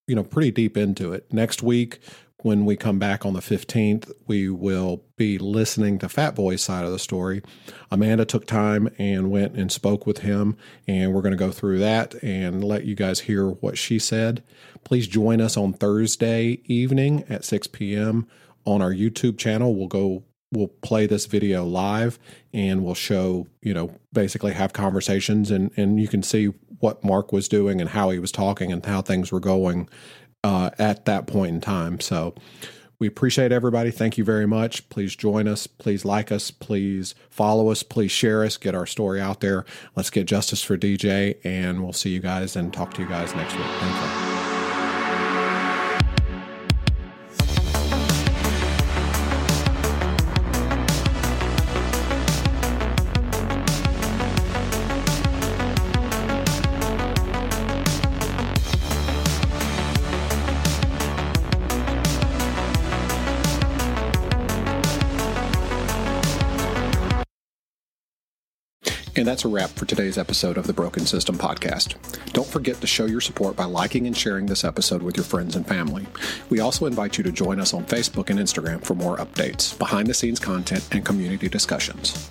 you 0.07 0.15
know, 0.15 0.23
pretty 0.23 0.51
deep 0.51 0.77
into 0.77 1.15
it. 1.15 1.33
Next 1.33 1.63
week, 1.63 2.01
when 2.43 2.65
we 2.65 2.77
come 2.77 2.99
back 2.99 3.25
on 3.25 3.35
the 3.35 3.41
15th, 3.41 4.11
we 4.27 4.49
will 4.49 5.05
be 5.17 5.39
listening 5.39 5.99
to 6.01 6.09
Fat 6.09 6.35
Boy's 6.35 6.61
side 6.61 6.85
of 6.85 6.91
the 6.91 6.99
story. 6.99 7.43
Amanda 7.91 8.25
took 8.25 8.47
time 8.47 8.89
and 8.99 9.31
went 9.31 9.55
and 9.55 9.71
spoke 9.71 10.07
with 10.07 10.19
him, 10.19 10.57
and 10.89 11.15
we're 11.15 11.23
going 11.23 11.33
to 11.33 11.39
go 11.39 11.53
through 11.53 11.79
that 11.79 12.15
and 12.23 12.65
let 12.65 12.85
you 12.85 12.95
guys 12.95 13.21
hear 13.21 13.49
what 13.49 13.79
she 13.79 13.99
said. 13.99 14.43
Please 14.85 15.07
join 15.07 15.41
us 15.41 15.57
on 15.57 15.73
Thursday 15.73 16.61
evening 16.67 17.25
at 17.29 17.45
6 17.45 17.69
p.m. 17.69 18.27
on 18.65 18.83
our 18.83 18.93
YouTube 18.93 19.39
channel. 19.39 19.75
We'll 19.75 19.89
go 19.89 20.25
we'll 20.53 20.69
play 20.69 21.07
this 21.07 21.25
video 21.25 21.65
live 21.65 22.19
and 22.53 22.85
we'll 22.85 22.95
show, 22.95 23.47
you 23.63 23.73
know, 23.73 23.99
basically 24.13 24.53
have 24.53 24.73
conversations 24.73 25.51
and 25.51 25.71
and 25.77 25.99
you 25.99 26.09
can 26.09 26.23
see 26.23 26.53
what 26.79 27.03
Mark 27.05 27.33
was 27.33 27.49
doing 27.49 27.81
and 27.81 27.91
how 27.91 28.11
he 28.11 28.19
was 28.19 28.33
talking 28.33 28.71
and 28.73 28.85
how 28.85 29.01
things 29.01 29.33
were 29.33 29.41
going 29.41 29.89
uh, 30.45 30.71
at 30.79 31.05
that 31.07 31.27
point 31.27 31.55
in 31.55 31.61
time. 31.61 32.01
So 32.01 32.35
We 32.99 33.09
appreciate 33.09 33.51
everybody. 33.51 33.91
Thank 33.91 34.17
you 34.17 34.23
very 34.23 34.47
much. 34.47 34.89
Please 34.89 35.17
join 35.17 35.49
us. 35.49 35.67
Please 35.67 36.05
like 36.05 36.31
us. 36.31 36.53
Please 36.53 37.17
follow 37.31 37.69
us. 37.71 37.83
Please 37.83 38.13
share 38.13 38.45
us. 38.45 38.57
Get 38.57 38.77
our 38.77 38.87
story 38.87 39.21
out 39.21 39.41
there. 39.41 39.65
Let's 39.97 40.09
get 40.09 40.27
justice 40.27 40.63
for 40.63 40.79
DJ, 40.79 41.37
and 41.43 41.83
we'll 41.83 41.93
see 41.95 42.11
you 42.11 42.21
guys 42.21 42.55
and 42.55 42.73
talk 42.73 42.95
to 42.95 43.03
you 43.03 43.09
guys 43.09 43.35
next 43.35 43.57
week. 43.57 43.67
Thank 43.67 44.17
you. 44.17 44.22
And 69.23 69.29
that's 69.29 69.45
a 69.45 69.49
wrap 69.49 69.71
for 69.71 69.87
today's 69.87 70.19
episode 70.19 70.59
of 70.59 70.67
the 70.67 70.73
Broken 70.73 71.07
System 71.07 71.39
Podcast. 71.39 71.95
Don't 72.33 72.45
forget 72.45 72.81
to 72.81 72.89
show 72.89 73.05
your 73.05 73.21
support 73.21 73.55
by 73.55 73.67
liking 73.67 74.09
and 74.09 74.17
sharing 74.17 74.47
this 74.47 74.65
episode 74.65 75.01
with 75.01 75.17
your 75.17 75.23
friends 75.23 75.55
and 75.55 75.65
family. 75.65 76.09
We 76.51 76.59
also 76.59 76.87
invite 76.87 77.19
you 77.19 77.23
to 77.23 77.31
join 77.31 77.61
us 77.61 77.73
on 77.73 77.85
Facebook 77.85 78.31
and 78.31 78.41
Instagram 78.41 78.85
for 78.85 78.97
more 78.97 79.19
updates, 79.19 79.79
behind 79.79 80.09
the 80.09 80.15
scenes 80.15 80.41
content, 80.41 80.89
and 80.91 81.05
community 81.05 81.49
discussions. 81.49 82.31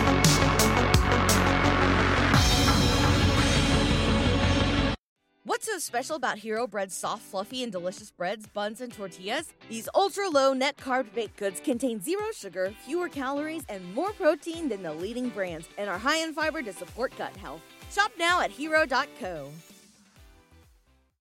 What's 5.61 5.73
so 5.73 5.77
special 5.77 6.15
about 6.15 6.39
Hero 6.39 6.65
Bread's 6.65 6.95
soft, 6.95 7.21
fluffy, 7.21 7.61
and 7.61 7.71
delicious 7.71 8.09
breads, 8.09 8.47
buns, 8.47 8.81
and 8.81 8.91
tortillas? 8.91 9.53
These 9.69 9.87
ultra 9.93 10.27
low 10.27 10.53
net 10.53 10.75
carb 10.75 11.13
baked 11.13 11.37
goods 11.37 11.59
contain 11.59 12.01
zero 12.01 12.23
sugar, 12.35 12.73
fewer 12.83 13.07
calories, 13.07 13.63
and 13.69 13.93
more 13.93 14.11
protein 14.13 14.69
than 14.69 14.81
the 14.81 14.91
leading 14.91 15.29
brands, 15.29 15.69
and 15.77 15.87
are 15.87 15.99
high 15.99 16.17
in 16.17 16.33
fiber 16.33 16.63
to 16.63 16.73
support 16.73 17.15
gut 17.15 17.37
health. 17.37 17.61
Shop 17.91 18.11
now 18.17 18.41
at 18.41 18.49
hero.co. 18.49 19.51